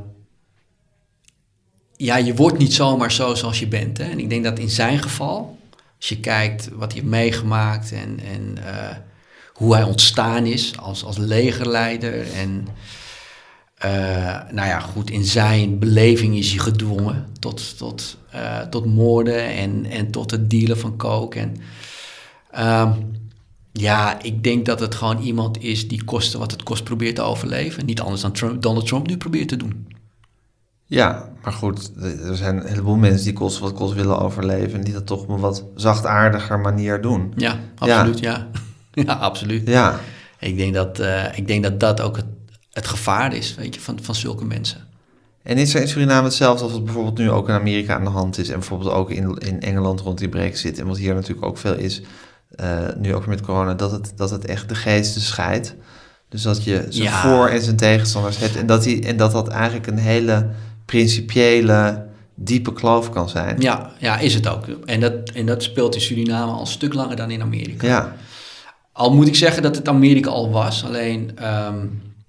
ja, 1.98 2.18
je 2.18 2.36
wordt 2.36 2.58
niet 2.58 2.74
zomaar 2.74 3.12
zo 3.12 3.36
zoals 3.36 3.60
je 3.60 3.68
bent. 3.68 3.98
Hè? 3.98 4.04
En 4.04 4.20
ik 4.20 4.30
denk 4.30 4.44
dat 4.44 4.60
in 4.60 4.70
zijn 4.70 5.00
geval, 5.00 5.58
als 5.98 6.10
je 6.10 6.20
kijkt 6.20 6.70
wat 6.74 6.92
hij 6.92 7.02
heeft 7.02 7.12
meegemaakt 7.14 7.92
en, 7.92 8.20
en 8.34 8.58
eh, 8.66 8.96
hoe 9.54 9.74
hij 9.74 9.84
ontstaan 9.84 10.46
is 10.46 10.78
als, 10.78 11.04
als 11.04 11.18
legerleider. 11.18 12.32
En 12.32 12.68
eh, 13.84 14.40
nou 14.52 14.68
ja, 14.68 14.80
goed, 14.80 15.10
in 15.10 15.26
zijn 15.26 15.80
beleving 15.80 16.36
is 16.36 16.50
hij 16.50 16.60
gedwongen 16.60 17.26
tot, 17.40 17.78
tot, 17.78 18.18
eh, 18.30 18.60
tot 18.60 18.86
moorden 18.86 19.46
en, 19.48 19.86
en 19.86 20.12
tot 20.12 20.32
het 20.32 20.50
dealen 20.50 20.78
van 20.78 20.98
coke. 20.98 21.40
En, 21.40 21.56
ehm, 22.52 22.92
ja, 23.72 24.22
ik 24.22 24.44
denk 24.44 24.66
dat 24.66 24.80
het 24.80 24.96
gewoon 24.96 25.22
iemand 25.22 25.64
is 25.64 25.88
die 25.88 26.04
koste 26.04 26.38
wat 26.38 26.52
het 26.52 26.64
kost 26.64 26.84
probeert 26.84 27.16
te 27.16 27.22
overleven. 27.22 27.86
Niet 27.86 28.02
anders 28.02 28.22
dan 28.22 28.32
Trump, 28.32 28.62
Donald 28.62 28.88
Trump 28.88 29.08
nu 29.08 29.18
probeert 29.18 29.48
te 29.48 29.58
doen. 29.58 29.88
ja, 30.86 31.32
maar 31.44 31.54
goed, 31.54 31.92
er 32.02 32.36
zijn 32.36 32.58
een 32.58 32.68
heleboel 32.68 32.96
mensen 32.96 33.24
die 33.24 33.34
kost 33.34 33.60
wat 33.60 33.74
kost 33.74 33.94
willen 33.94 34.20
overleven 34.20 34.80
en 34.80 34.84
die 34.84 34.94
dat 34.94 35.06
toch 35.06 35.22
op 35.22 35.30
een 35.30 35.40
wat 35.40 35.66
zachtaardiger 35.76 36.60
manier 36.60 37.02
doen. 37.02 37.34
Ja, 37.36 37.60
absoluut, 37.78 38.20
ja. 38.20 38.32
Ja, 38.32 38.60
absoluut. 39.08 39.68
Ja, 39.68 40.00
Ik, 40.40 40.58
denk 40.58 40.74
dat, 40.74 41.00
eh, 41.00 41.38
ik 41.38 41.48
denk 41.48 41.64
dat 41.64 41.80
dat 41.80 42.02
ook 42.02 42.16
het, 42.16 42.26
het 42.72 42.88
gevaar 42.88 43.34
is, 43.36 43.56
weet 43.56 43.76
je, 43.76 43.82
van, 43.82 44.00
van 44.02 44.16
zulke 44.16 44.46
mensen. 44.46 44.88
en 45.44 45.58
is 45.58 45.74
er 45.76 45.82
in 45.82 45.88
Suriname 45.88 46.24
hetzelfde 46.24 46.64
als 46.64 46.72
wat 46.72 46.84
bijvoorbeeld 46.86 47.18
nu 47.18 47.32
ook 47.32 47.48
in 47.50 47.56
Amerika 47.56 47.96
aan 47.96 48.04
de 48.04 48.10
hand 48.10 48.38
is 48.38 48.48
en 48.50 48.60
bijvoorbeeld 48.60 48.92
ook 48.92 49.12
in, 49.12 49.38
in 49.38 49.62
Engeland 49.62 50.00
rond 50.00 50.18
die 50.18 50.30
brexit 50.30 50.80
en 50.80 50.88
wat 50.88 50.98
hier 50.98 51.14
natuurlijk 51.14 51.46
ook 51.46 51.58
veel 51.58 51.76
is, 51.76 52.02
eh, 52.56 52.78
nu 52.98 53.16
ook 53.16 53.26
met 53.28 53.42
corona, 53.42 53.74
dat 53.74 53.92
het, 53.92 54.14
dat 54.16 54.30
het 54.30 54.46
echt 54.46 54.70
de 54.70 54.76
geesten 54.76 55.22
scheidt. 55.22 55.76
Dus 56.30 56.42
dat 56.42 56.64
je 56.64 56.86
zijn 56.90 57.04
Ja. 57.04 57.22
voor- 57.22 57.48
en 57.48 57.62
zijn 57.62 57.76
tegenstanders 57.76 58.38
hebt 58.38 58.56
en 58.56 58.66
dat, 58.66 58.84
die, 58.84 59.06
en 59.06 59.18
dat 59.18 59.32
dat 59.32 59.48
eigenlijk 59.48 59.88
een 59.88 59.98
hele 59.98 60.50
principiële, 60.86 62.06
diepe 62.36 62.74
kloof 62.74 63.10
kan 63.10 63.30
zijn. 63.30 63.56
Ja, 63.60 63.92
ja, 64.00 64.18
is 64.20 64.34
het 64.34 64.48
ook. 64.48 64.66
En 64.86 65.00
dat, 65.00 65.14
en 65.34 65.46
dat 65.46 65.64
speelt 65.64 65.96
in 65.96 66.02
Suriname 66.02 66.52
al 66.52 66.60
een 66.60 66.68
stuk 66.68 66.94
langer 66.94 67.16
dan 67.16 67.32
in 67.32 67.42
Amerika. 67.42 67.88
Ja. 67.88 68.16
Al 68.94 69.14
moet 69.14 69.28
ik 69.28 69.36
zeggen 69.36 69.64
dat 69.64 69.76
het 69.76 69.88
Amerika 69.88 70.30
al 70.30 70.52
was, 70.52 70.84
alleen... 70.86 71.32
ehm, 71.36 71.78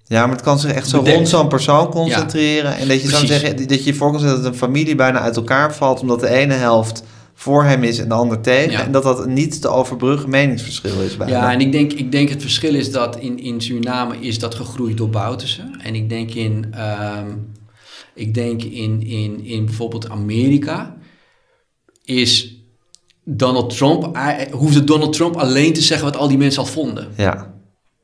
Ja, 0.07 0.25
maar 0.25 0.35
het 0.35 0.45
kan 0.45 0.59
zich 0.59 0.71
echt 0.71 0.89
zo 0.89 1.03
rond 1.05 1.29
zo'n 1.29 1.47
persoon 1.47 1.89
concentreren. 1.89 2.77
En 2.77 2.87
dat 2.87 3.01
je 3.01 3.07
zou 3.07 3.25
Precies. 3.25 3.41
zeggen, 3.41 3.67
dat 3.67 3.83
je 3.83 3.85
je 3.91 3.93
voor 3.93 4.11
kan 4.11 4.19
stellen 4.19 4.41
dat 4.41 4.51
een 4.51 4.57
familie 4.57 4.95
bijna 4.95 5.19
uit 5.19 5.35
elkaar 5.35 5.75
valt, 5.75 5.99
omdat 5.99 6.19
de 6.19 6.29
ene 6.29 6.53
helft 6.53 7.03
voor 7.33 7.63
hem 7.63 7.83
is 7.83 7.99
en 7.99 8.07
de 8.07 8.13
ander 8.13 8.41
tegen. 8.41 8.71
Ja. 8.71 8.83
En 8.83 8.91
dat 8.91 9.03
dat 9.03 9.27
niet 9.27 9.61
te 9.61 9.67
overbruggen 9.67 10.29
meningsverschil 10.29 11.01
is 11.01 11.17
bijna. 11.17 11.33
Ja, 11.33 11.51
en 11.51 11.59
ik 11.61 11.71
denk, 11.71 11.93
ik 11.93 12.11
denk 12.11 12.29
het 12.29 12.41
verschil 12.41 12.73
is 12.75 12.91
dat 12.91 13.17
in, 13.17 13.39
in 13.39 13.61
Suriname 13.61 14.17
is 14.19 14.39
dat 14.39 14.55
gegroeid 14.55 14.97
door 14.97 15.09
Boutersen. 15.09 15.79
En 15.83 15.95
ik 15.95 16.09
denk 16.09 16.33
in, 16.33 16.67
ehm, 16.71 17.27
ik 18.13 18.33
denk 18.33 18.63
in, 18.63 19.03
in, 19.07 19.43
in 19.45 19.65
bijvoorbeeld 19.65 20.09
Amerika 20.09 20.95
is 22.03 22.54
Donald 23.27 23.77
Trump, 23.77 24.17
hoefde 24.51 24.83
Donald 24.83 25.13
Trump 25.13 25.35
alleen 25.35 25.73
te 25.73 25.81
zeggen 25.81 26.05
wat 26.11 26.17
al 26.17 26.27
die 26.27 26.37
mensen 26.37 26.61
al 26.61 26.67
vonden. 26.67 27.07
Ja. 27.17 27.53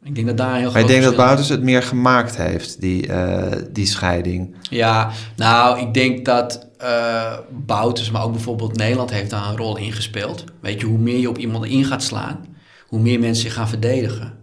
Ik 0.04 0.16
denk 0.16 0.28
dat 0.28 0.38
daar 0.38 0.54
heel 0.54 0.62
Maar 0.62 0.72
groot 0.72 0.82
ik 0.84 0.88
denk 0.88 1.04
dat 1.04 1.16
Bouters 1.16 1.50
het 1.50 1.62
meer 1.62 1.84
gemaakt 1.84 2.38
heeft, 2.38 2.82
die, 2.82 3.08
eh, 3.08 3.62
die 3.72 3.86
scheiding. 3.86 4.56
Ja, 4.70 5.12
nou, 5.36 5.80
ik 5.80 5.94
denk 5.94 6.26
dat 6.26 6.68
eh 6.78 7.38
Bouters, 7.66 8.12
maar 8.12 8.24
ook 8.24 8.32
bijvoorbeeld 8.32 8.76
Nederland 8.78 9.12
heeft 9.12 9.30
daar 9.30 9.50
een 9.50 9.58
rol 9.58 9.78
in 9.78 9.92
gespeeld. 9.92 10.44
Weet 10.62 10.80
je, 10.80 10.86
hoe 10.86 10.98
meer 10.98 11.18
je 11.20 11.30
op 11.30 11.38
iemand 11.38 11.66
in 11.66 11.86
gaat 11.86 12.04
slaan, 12.04 12.46
hoe 12.88 13.00
meer 13.00 13.20
mensen 13.20 13.44
zich 13.44 13.54
gaan 13.54 13.70
verdedigen. 13.70 14.34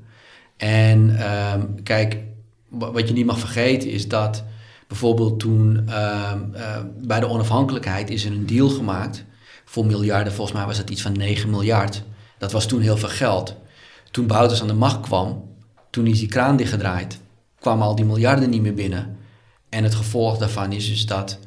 En 0.57 1.17
ehm, 1.19 1.61
kijk, 1.83 2.17
wa- 2.69 2.91
wat 2.93 3.09
je 3.09 3.15
niet 3.15 3.27
mag 3.27 3.39
vergeten 3.39 3.91
is 3.91 4.09
dat 4.09 4.45
bijvoorbeeld 4.89 5.41
toen 5.41 5.83
ehm, 5.89 6.39
eh, 6.55 6.77
bij 7.03 7.21
de 7.21 7.29
onafhankelijkheid 7.29 8.11
is 8.11 8.25
er 8.25 8.33
een 8.33 8.47
deal 8.47 8.69
gemaakt 8.69 9.25
voor 9.69 9.87
miljarden. 9.87 10.33
Volgens 10.33 10.57
mij 10.57 10.67
was 10.67 10.79
het 10.79 10.91
iets 10.91 11.03
van 11.03 11.13
9 11.13 11.51
miljard. 11.51 12.03
Dat 12.39 12.53
was 12.53 12.67
toen 12.67 12.81
heel 12.81 12.97
veel 12.97 13.09
geld. 13.09 13.57
Toen 14.11 14.27
Bouters 14.27 14.61
aan 14.61 14.67
de 14.67 14.75
macht 14.75 15.01
kwam, 15.01 15.45
toen 15.91 16.07
is 16.07 16.19
die 16.19 16.29
kraan 16.29 16.57
dichtgedraaid, 16.57 17.19
kwamen 17.61 17.87
al 17.87 17.95
die 17.95 18.05
miljarden 18.05 18.51
niet 18.51 18.63
meer 18.63 18.75
binnen. 18.75 19.17
En 19.69 19.85
het 19.85 19.95
gevolg 19.95 20.39
daarvan 20.39 20.73
is 20.73 20.89
dus 20.89 21.07
dat 21.07 21.39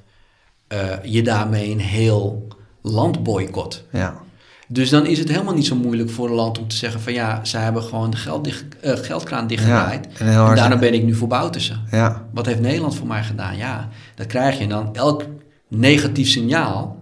eh, 0.68 0.80
je 1.04 1.22
daarmee 1.22 1.72
een 1.72 1.80
heel 1.80 2.48
land 2.82 3.24
boycott. 3.24 3.84
Ja. 3.92 4.22
Dus 4.68 4.90
dan 4.90 5.06
is 5.06 5.20
het 5.20 5.30
helemaal 5.30 5.54
niet 5.54 5.66
zo 5.66 5.76
moeilijk 5.76 6.10
voor 6.10 6.28
een 6.28 6.36
land 6.36 6.60
om 6.60 6.68
te 6.68 6.76
zeggen 6.76 7.02
van 7.02 7.14
ja, 7.14 7.46
zij 7.46 7.64
hebben 7.64 7.84
gewoon 7.84 8.10
de 8.10 8.18
geld 8.18 8.44
dicht, 8.44 8.66
eh, 8.82 8.96
geldkraan 8.96 9.48
dichtgedraaid. 9.48 10.08
Ja, 10.12 10.26
en 10.26 10.50
en 10.50 10.56
daarom 10.56 10.80
ben 10.80 10.94
ik 10.94 11.04
nu 11.04 11.16
voor 11.16 11.28
Boutersen. 11.28 11.82
Ja. 11.92 12.28
Wat 12.34 12.46
heeft 12.46 12.60
Nederland 12.60 12.96
voor 12.96 13.08
mij 13.08 13.24
gedaan? 13.24 13.58
Ja, 13.58 13.90
dat 14.16 14.28
krijg 14.28 14.58
je. 14.58 14.64
En 14.64 14.70
dan 14.70 14.96
elk 14.96 15.26
negatief 15.68 16.28
signaal 16.28 17.01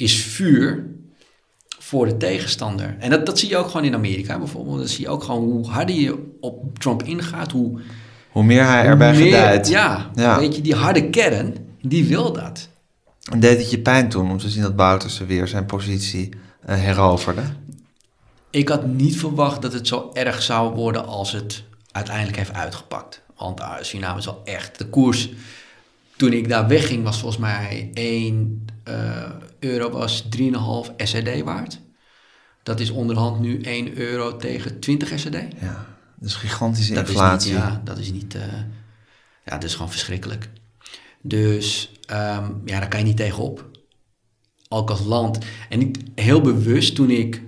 is 0.00 0.22
vuur 0.22 0.86
voor 1.78 2.06
de 2.06 2.16
tegenstander. 2.16 2.96
En 2.98 3.10
dat, 3.10 3.26
dat 3.26 3.38
zie 3.38 3.48
je 3.48 3.56
ook 3.56 3.66
gewoon 3.66 3.86
in 3.86 3.94
Amerika 3.94 4.38
bijvoorbeeld. 4.38 4.78
Dat 4.78 4.88
zie 4.88 5.04
je 5.04 5.10
ook 5.10 5.22
gewoon 5.22 5.42
hoe 5.42 5.66
harder 5.68 5.96
je 5.96 6.36
op 6.40 6.78
Trump 6.78 7.02
ingaat, 7.02 7.52
hoe 7.52 7.80
Hoe 8.30 8.44
meer 8.44 8.64
hij 8.66 8.84
erbij 8.84 9.12
meer, 9.12 9.24
gedijt. 9.24 9.68
Ja, 9.68 10.10
Ja. 10.14 10.38
weet 10.38 10.56
je, 10.56 10.62
die 10.62 10.74
harde 10.74 11.10
kern, 11.10 11.54
die 11.82 12.04
wil 12.04 12.32
dat. 12.32 12.68
En 13.30 13.40
deed 13.40 13.58
het 13.58 13.70
je 13.70 13.78
pijn 13.78 14.08
toen 14.08 14.30
om 14.30 14.38
te 14.38 14.48
zien 14.48 14.62
dat 14.62 14.76
Bouters 14.76 15.18
weer 15.18 15.48
zijn 15.48 15.66
positie 15.66 16.28
eh, 16.64 16.76
heroverde? 16.76 17.42
Ik 18.50 18.68
had 18.68 18.86
niet 18.86 19.16
verwacht 19.16 19.62
dat 19.62 19.72
het 19.72 19.86
zo 19.86 20.10
erg 20.12 20.42
zou 20.42 20.74
worden 20.74 21.06
als 21.06 21.32
het 21.32 21.62
uiteindelijk 21.92 22.36
heeft 22.36 22.52
uitgepakt. 22.52 23.22
Want 23.36 23.60
uh, 23.60 23.72
Suriname 23.80 24.18
is 24.18 24.24
wel 24.24 24.40
echt 24.44 24.78
de 24.78 24.86
koers. 24.86 25.30
Toen 26.16 26.32
ik 26.32 26.48
daar 26.48 26.68
wegging 26.68 27.04
was 27.04 27.18
volgens 27.18 27.40
mij 27.40 27.90
1 27.94 28.66
eh, 28.84 28.94
euro 29.60 29.90
was 29.90 30.24
3,5 30.38 30.96
SRD 30.96 31.42
waard. 31.42 31.80
Dat 32.62 32.80
is 32.80 32.90
onderhand 32.90 33.40
nu 33.40 33.60
1 33.60 33.98
euro 33.98 34.36
tegen 34.36 34.80
20 34.80 35.18
SRD. 35.18 35.36
Ja. 35.60 35.86
Dus 36.20 36.34
gigantische 36.34 36.94
Dat 36.94 37.02
is 37.02 37.10
inflatie. 37.10 37.52
niet, 37.52 37.60
ja, 37.60 37.80
dat 37.84 37.98
is 37.98 38.12
niet, 38.12 38.34
eh, 38.34 38.42
ja, 39.44 39.52
dat 39.52 39.64
is 39.64 39.74
gewoon 39.74 39.90
verschrikkelijk. 39.90 40.50
Dus 41.22 41.92
ehm, 42.06 42.52
ja, 42.64 42.78
daar 42.78 42.88
kan 42.88 42.98
je 42.98 43.06
niet 43.06 43.16
tegenop. 43.16 43.68
Ook 44.68 44.90
als 44.90 45.04
land. 45.04 45.38
En 45.68 45.80
ik, 45.80 45.96
heel 46.14 46.40
bewust 46.40 46.94
toen 46.94 47.10
ik, 47.10 47.42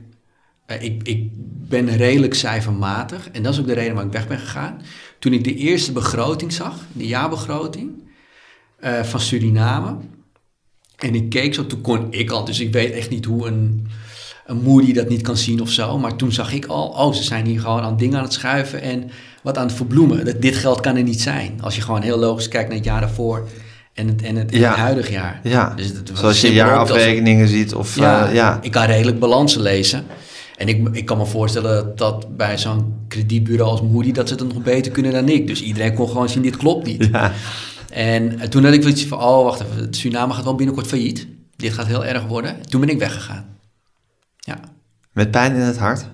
eh, 0.67 0.83
ik, 0.83 1.03
ik 1.03 1.29
ben 1.69 1.97
redelijk 1.97 2.35
cijfermatig. 2.35 3.31
En 3.31 3.43
dat 3.43 3.53
is 3.53 3.61
ook 3.61 3.67
de 3.67 3.73
reden 3.73 3.95
waarom 3.95 4.13
ik 4.13 4.19
weg 4.19 4.29
ben 4.29 4.39
gegaan. 4.39 4.83
Toen 5.19 5.33
ik 5.33 5.45
de 5.45 5.55
eerste 5.55 5.93
begroting 5.93 6.53
zag, 6.53 6.85
de 6.93 7.07
jaarbegroting 7.07 8.03
eh, 8.77 9.03
van 9.03 9.21
Suriname. 9.21 9.97
En 11.03 11.15
ik 11.15 11.29
keek 11.29 11.55
zo, 11.55 11.67
toen 11.67 11.81
kon 11.81 12.07
ik 12.11 12.31
al, 12.31 12.45
dus 12.45 12.61
ik 12.61 12.73
weet 12.73 12.93
echt 12.93 13.11
niet 13.11 13.25
hoe 13.25 13.47
een, 13.47 13.87
een 14.47 14.63
Moody 14.63 14.93
dat 14.93 15.09
niet 15.09 15.23
kan 15.23 15.37
zien 15.37 15.61
of 15.61 15.71
zo. 15.71 15.99
Maar 15.99 16.17
toen 16.17 16.33
zag 16.33 16.53
ik 16.53 16.67
al, 16.67 16.87
oh, 16.87 17.13
ze 17.15 17.23
zijn 17.23 17.47
hier 17.47 17.61
gewoon 17.61 17.81
aan 17.81 17.97
dingen 17.97 18.17
aan 18.17 18.25
het 18.25 18.33
schuiven 18.33 18.83
en 18.83 19.11
wat 19.43 19.59
aan 19.59 19.67
het 19.67 19.77
verbloemen. 19.77 20.25
Dat, 20.25 20.43
dit 20.43 20.57
geld 20.57 20.81
kan 20.81 20.97
er 20.97 21.03
niet 21.03 21.21
zijn. 21.23 21.59
Als 21.61 21.77
je 21.77 21.83
gewoon 21.83 22.03
heel 22.03 22.19
logisch 22.19 22.49
kijkt 22.49 22.69
naar 22.69 22.77
het 22.77 22.87
jaar 22.87 23.01
daarvoor 23.01 23.49
en 23.95 24.07
het, 24.09 24.23
en 24.23 24.37
het, 24.37 24.53
en 24.53 24.59
Ja. 24.59 24.69
het 24.69 24.79
huidige 24.79 25.13
jaar. 25.13 25.41
Ja, 25.43 25.73
Dus 25.77 25.87
het 25.87 26.11
zoals 26.15 26.41
je 26.41 26.53
jaarafrekeningen 26.53 27.49
ziet. 27.49 27.75
Of, 27.75 27.97
ja, 27.97 28.25
ja. 28.25 28.31
ja. 28.33 28.59
ik 28.63 28.71
kan 28.71 28.85
redelijk 28.85 29.19
balansen 29.19 29.61
lezen. 29.63 30.05
En 30.57 30.69
ik, 30.69 30.89
ik 30.93 31.05
kan 31.05 31.19
me 31.19 31.27
voorstellen 31.27 31.75
dat, 31.75 31.99
dat 31.99 32.37
bij 32.37 32.59
zo'n 32.59 32.95
kredietbureau 33.09 33.71
als 33.71 33.83
Moody... 33.83 34.13
dat 34.13 34.29
ze 34.29 34.35
het 34.35 34.55
nog 34.55 34.63
beter 34.63 34.93
kunnen 34.93 35.13
dan 35.13 35.29
ik. 35.29 35.47
Dus 35.47 35.63
iedereen 35.63 35.95
kon 35.95 36.09
gewoon 36.09 36.29
zien, 36.29 36.43
dit 36.43 36.57
klopt 36.57 36.87
niet. 36.87 37.09
Ja. 37.13 37.33
En 37.93 38.41
eh, 38.41 38.49
toen 38.49 38.65
had 38.65 38.73
ik 38.73 38.83
zoiets 38.83 39.05
van, 39.05 39.19
oh, 39.19 39.45
wacht 39.45 39.61
even, 39.61 39.77
het 39.77 39.97
Suriname 39.97 40.33
gaat 40.33 40.45
wel 40.45 40.55
binnenkort 40.55 40.87
failliet. 40.87 41.27
Dit 41.57 41.73
gaat 41.73 41.87
heel 41.87 42.05
erg 42.05 42.25
worden. 42.25 42.67
Toen 42.67 42.81
ben 42.81 42.89
ik 42.91 42.99
weggegaan. 42.99 43.59
Ja. 44.37 44.61
Met 45.13 45.31
pijn 45.31 45.55
in 45.55 45.61
het 45.61 45.79
hart. 45.79 46.05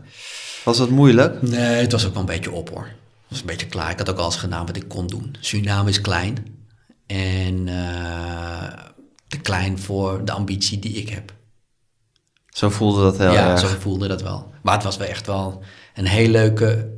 Was 0.64 0.78
dat 0.78 0.90
moeilijk? 0.90 1.42
Nee, 1.42 1.60
het 1.60 1.92
was 1.92 2.06
ook 2.06 2.12
wel 2.12 2.20
een 2.20 2.28
beetje 2.28 2.52
op 2.52 2.70
hoor. 2.70 2.84
Het 2.84 3.28
was 3.28 3.40
een 3.40 3.46
beetje 3.46 3.66
klaar. 3.66 3.90
Ik 3.90 3.98
had 3.98 4.10
ook 4.10 4.18
alles 4.18 4.36
gedaan 4.36 4.66
wat 4.66 4.76
ik 4.76 4.88
kon 4.88 5.06
doen. 5.06 5.36
Suriname 5.40 5.90
is 5.90 6.00
klein. 6.00 6.36
En 7.06 7.68
eh, 7.68 8.84
te 9.28 9.38
klein 9.38 9.78
voor 9.78 10.24
de 10.24 10.32
ambitie 10.32 10.78
die 10.78 10.92
ik 10.92 11.08
heb. 11.08 11.32
Zo 12.48 12.70
voelde 12.70 13.02
dat 13.02 13.18
heel 13.18 13.32
ja, 13.32 13.50
erg. 13.50 13.60
zo 13.60 13.66
voelde 13.78 14.08
dat 14.08 14.22
wel. 14.22 14.52
Maar 14.62 14.74
het 14.74 14.84
was 14.84 14.96
wel 14.96 15.08
echt 15.08 15.26
wel 15.26 15.62
een 15.94 16.06
heel 16.06 16.28
leuke 16.28 16.97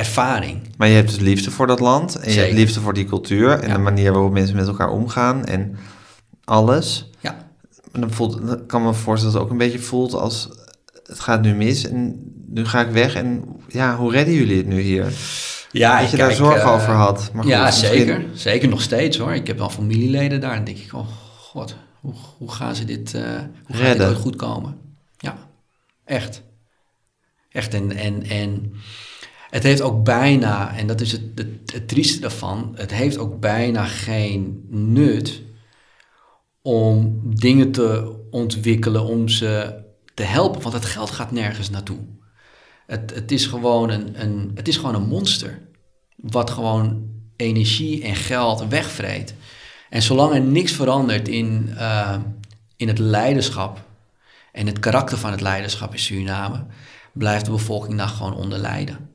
ervaring. 0.00 0.60
Maar 0.76 0.88
je 0.88 0.94
hebt 0.94 1.08
dus 1.08 1.18
liefde 1.18 1.50
voor 1.50 1.66
dat 1.66 1.80
land. 1.80 2.16
En 2.16 2.32
je 2.32 2.40
hebt 2.40 2.52
liefde 2.52 2.80
voor 2.80 2.94
die 2.94 3.04
cultuur. 3.04 3.50
En 3.50 3.68
Ja. 3.68 3.74
de 3.74 3.80
manier 3.80 4.12
waarop 4.12 4.32
mensen 4.32 4.56
met 4.56 4.66
elkaar 4.66 4.90
omgaan. 4.90 5.44
En 5.44 5.76
alles. 6.44 7.10
Ja, 7.20 7.48
En 7.92 8.00
dan, 8.00 8.10
voelt, 8.10 8.46
dan 8.46 8.66
kan 8.66 8.82
me 8.82 8.94
voorstellen 8.94 9.32
dat 9.34 9.42
het 9.42 9.42
ook 9.42 9.50
een 9.60 9.66
beetje 9.66 9.78
voelt 9.86 10.12
als... 10.14 10.48
Het 11.06 11.20
gaat 11.20 11.42
nu 11.42 11.54
mis 11.54 11.88
en 11.88 12.32
nu 12.46 12.64
ga 12.66 12.80
ik 12.80 12.90
weg. 12.90 13.14
En 13.14 13.44
ja, 13.68 13.96
hoe 13.96 14.12
redden 14.12 14.34
jullie 14.34 14.56
het 14.56 14.66
nu 14.66 14.80
hier? 14.80 15.12
ja 15.72 16.00
dat 16.00 16.10
je 16.10 16.16
daar 16.16 16.32
zorgen 16.32 16.70
over 16.70 16.92
had. 16.92 17.30
Maar 17.32 17.42
goed, 17.42 17.52
ja, 17.52 17.64
misschien- 17.64 17.88
zeker. 17.88 18.24
Zeker 18.34 18.68
nog 18.68 18.80
steeds 18.82 19.18
hoor. 19.18 19.34
Ik 19.34 19.46
heb 19.46 19.58
wel 19.58 19.70
familieleden 19.70 20.40
daar. 20.40 20.54
En 20.54 20.64
denk 20.64 20.78
ik, 20.78 20.94
oh 20.94 21.06
god, 21.38 21.76
hoe, 22.00 22.14
hoe 22.38 22.50
gaan 22.52 22.74
ze 22.74 22.84
dit, 22.84 23.14
eh, 23.14 23.22
hoe 23.22 23.30
gaat 23.30 23.46
dit 23.66 23.76
Redden. 23.80 24.08
ooit 24.08 24.16
goed 24.18 24.36
komen? 24.36 24.76
Ja, 25.18 25.36
echt. 26.04 26.42
Echt. 27.50 27.74
En, 27.74 27.96
en, 27.96 28.22
en 28.22 28.72
het 29.50 29.62
heeft 29.62 29.80
ook 29.80 30.04
bijna, 30.04 30.76
en 30.76 30.86
dat 30.86 31.00
is 31.00 31.12
het, 31.12 31.22
het, 31.72 31.88
trieste 31.88 32.20
daarvan, 32.20 32.72
het 32.74 32.92
heeft 32.92 33.18
ook 33.18 33.40
bijna 33.40 33.84
geen 33.84 34.64
nut 34.68 35.42
om 36.62 37.20
dingen 37.24 37.72
te 37.72 38.18
ontwikkelen, 38.30 39.04
om 39.04 39.28
ze 39.28 39.74
te 40.14 40.22
helpen. 40.22 40.62
Want 40.62 40.74
het 40.74 40.84
geld 40.84 41.10
gaat 41.10 41.30
nergens 41.30 41.70
naartoe. 41.70 41.98
Het, 42.86 43.14
het, 43.14 43.32
is 43.32 43.46
gewoon 43.46 43.90
een, 43.90 44.22
een, 44.22 44.50
het 44.54 44.68
is 44.68 44.76
gewoon 44.76 44.94
een 44.94 45.08
monster. 45.08 45.58
Wat 46.16 46.50
gewoon 46.50 47.08
energie 47.36 48.02
en 48.02 48.16
geld 48.16 48.68
wegvreet. 48.68 49.34
En 49.90 50.02
zolang 50.02 50.34
er 50.34 50.40
niks 50.40 50.72
verandert 50.72 51.28
in, 51.28 51.74
eh, 51.76 52.16
in 52.76 52.88
het 52.88 52.98
leiderschap 52.98 53.84
en 54.52 54.66
het 54.66 54.78
karakter 54.78 55.18
van 55.18 55.30
het 55.30 55.40
leiderschap 55.40 55.92
in 55.92 55.98
Suriname, 55.98 56.64
blijft 57.12 57.44
de 57.44 57.50
bevolking 57.50 57.96
daar 57.96 58.08
gewoon 58.08 58.34
onder 58.34 58.58
lijden. 58.58 59.09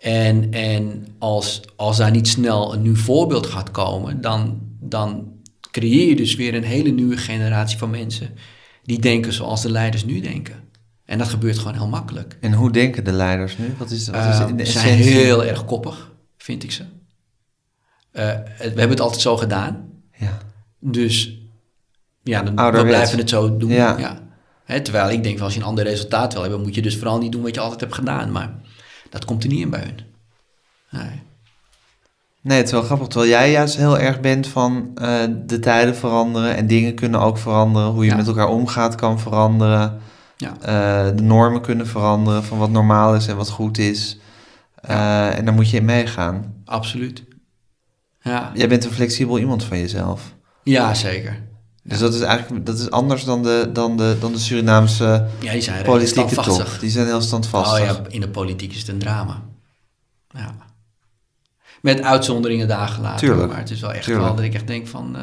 En, 0.00 0.52
en 0.52 1.06
als, 1.18 1.60
als 1.76 1.96
daar 1.96 2.10
niet 2.10 2.28
snel 2.28 2.74
een 2.74 2.82
nieuw 2.82 2.96
voorbeeld 2.96 3.46
gaat 3.46 3.70
komen, 3.70 4.20
dan, 4.20 4.60
dan 4.80 5.32
creëer 5.70 6.08
je 6.08 6.16
dus 6.16 6.34
weer 6.34 6.54
een 6.54 6.62
hele 6.64 6.90
nieuwe 6.90 7.16
generatie 7.16 7.78
van 7.78 7.90
mensen 7.90 8.30
die 8.82 8.98
denken 9.00 9.32
zoals 9.32 9.62
de 9.62 9.70
leiders 9.70 10.04
nu 10.04 10.20
denken. 10.20 10.54
En 11.04 11.18
dat 11.18 11.28
gebeurt 11.28 11.58
gewoon 11.58 11.74
heel 11.74 11.88
makkelijk. 11.88 12.36
En 12.40 12.52
hoe 12.52 12.70
denken 12.72 13.04
de 13.04 13.12
leiders 13.12 13.58
nu? 13.58 13.74
Wat 13.78 13.90
is, 13.90 14.08
wat 14.08 14.24
is 14.26 14.56
de 14.56 14.64
ze 14.64 14.78
zijn 14.78 14.98
heel 14.98 15.44
erg 15.44 15.64
koppig, 15.64 16.12
vind 16.38 16.62
ik 16.62 16.72
ze. 16.72 16.82
Uh, 16.82 16.88
het- 18.34 18.56
we 18.58 18.64
hebben 18.64 18.88
het 18.90 19.00
altijd 19.00 19.20
zo 19.20 19.36
gedaan. 19.36 19.88
Ja. 20.18 20.38
Dus 20.80 21.38
ja, 22.22 22.42
dan, 22.42 22.54
blijven 22.84 23.18
het 23.18 23.28
zo 23.28 23.56
doen. 23.56 23.70
Ja. 23.70 24.18
Terwijl 24.82 25.10
ik 25.10 25.22
denk, 25.22 25.40
als 25.40 25.54
je 25.54 25.60
een 25.60 25.66
ander 25.66 25.84
resultaat 25.84 26.32
wil 26.32 26.42
hebben, 26.42 26.60
moet 26.60 26.74
je 26.74 26.82
dus 26.82 26.96
vooral 26.96 27.18
niet 27.18 27.32
doen 27.32 27.42
wat 27.42 27.54
je 27.54 27.60
altijd 27.60 27.80
hebt 27.80 27.94
gedaan. 27.94 28.32
Maar 28.32 28.54
dat 29.10 29.24
komt 29.24 29.42
er 29.42 29.48
niet 29.48 29.60
in 29.60 29.70
bij 29.70 29.80
hun. 29.80 30.00
Nee. 30.90 31.20
Nee, 32.42 32.56
het 32.56 32.66
is 32.66 32.72
wel 32.72 32.82
grappig. 32.82 33.06
Terwijl 33.08 33.30
jij 33.30 33.50
juist 33.50 33.76
heel 33.76 33.98
erg 33.98 34.20
bent 34.20 34.46
van 34.46 34.90
eh, 34.94 35.22
de 35.46 35.58
tijden 35.58 35.96
veranderen 35.96 36.56
en 36.56 36.66
dingen 36.66 36.94
kunnen 36.94 37.20
ook 37.20 37.38
veranderen. 37.38 37.88
Hoe 37.88 38.04
je 38.04 38.10
Ja. 38.10 38.16
met 38.16 38.26
elkaar 38.26 38.48
omgaat 38.48 38.94
kan 38.94 39.20
veranderen. 39.20 40.00
Ja. 40.36 40.52
Eh, 40.60 41.16
de 41.16 41.22
normen 41.22 41.60
kunnen 41.60 41.86
veranderen 41.86 42.44
van 42.44 42.58
wat 42.58 42.70
normaal 42.70 43.14
is 43.14 43.26
en 43.26 43.36
wat 43.36 43.50
goed 43.50 43.78
is. 43.78 44.18
Eh, 44.74 45.38
en 45.38 45.44
daar 45.44 45.54
moet 45.54 45.70
je 45.70 45.76
in 45.76 45.84
meegaan. 45.84 46.54
Absoluut. 46.64 47.24
Ja, 48.22 48.50
Jij 48.54 48.68
bent 48.68 48.84
een 48.84 48.90
flexibel 48.90 49.38
iemand 49.38 49.64
van 49.64 49.78
jezelf. 49.78 50.34
ja 50.62 50.94
zeker. 50.94 51.48
Dus 51.82 51.98
dat 51.98 52.14
is 52.14 52.20
eigenlijk 52.20 52.66
dat 52.66 52.78
is 52.78 52.90
anders 52.90 53.24
dan 53.24 53.42
de, 53.42 53.70
dan 53.72 53.96
de, 53.96 54.16
dan 54.20 54.32
de 54.32 54.38
Surinaamse 54.38 55.26
Ja, 55.40 55.52
die 55.52 55.60
zijn 55.60 55.84
politieke 55.84 56.34
top. 56.34 56.66
Die 56.80 56.90
zijn 56.90 57.06
heel 57.06 57.20
standvastig. 57.20 57.80
Oh 57.80 57.84
ja, 57.86 58.00
in 58.08 58.20
de 58.20 58.28
politiek 58.28 58.72
is 58.72 58.78
het 58.78 58.88
een 58.88 58.98
drama. 58.98 59.42
Ja. 60.30 60.54
Met 61.82 62.02
uitzonderingen 62.02 62.68
dagen 62.68 63.02
later. 63.02 63.18
Tuurlijk. 63.28 63.48
Maar 63.48 63.58
het 63.58 63.70
is 63.70 63.80
wel 63.80 63.92
echt 63.92 64.04
Tuurlijk. 64.04 64.26
wel 64.26 64.36
dat 64.36 64.44
ik 64.44 64.54
echt 64.54 64.66
denk 64.66 64.86
van... 64.86 65.16
eh, 65.16 65.22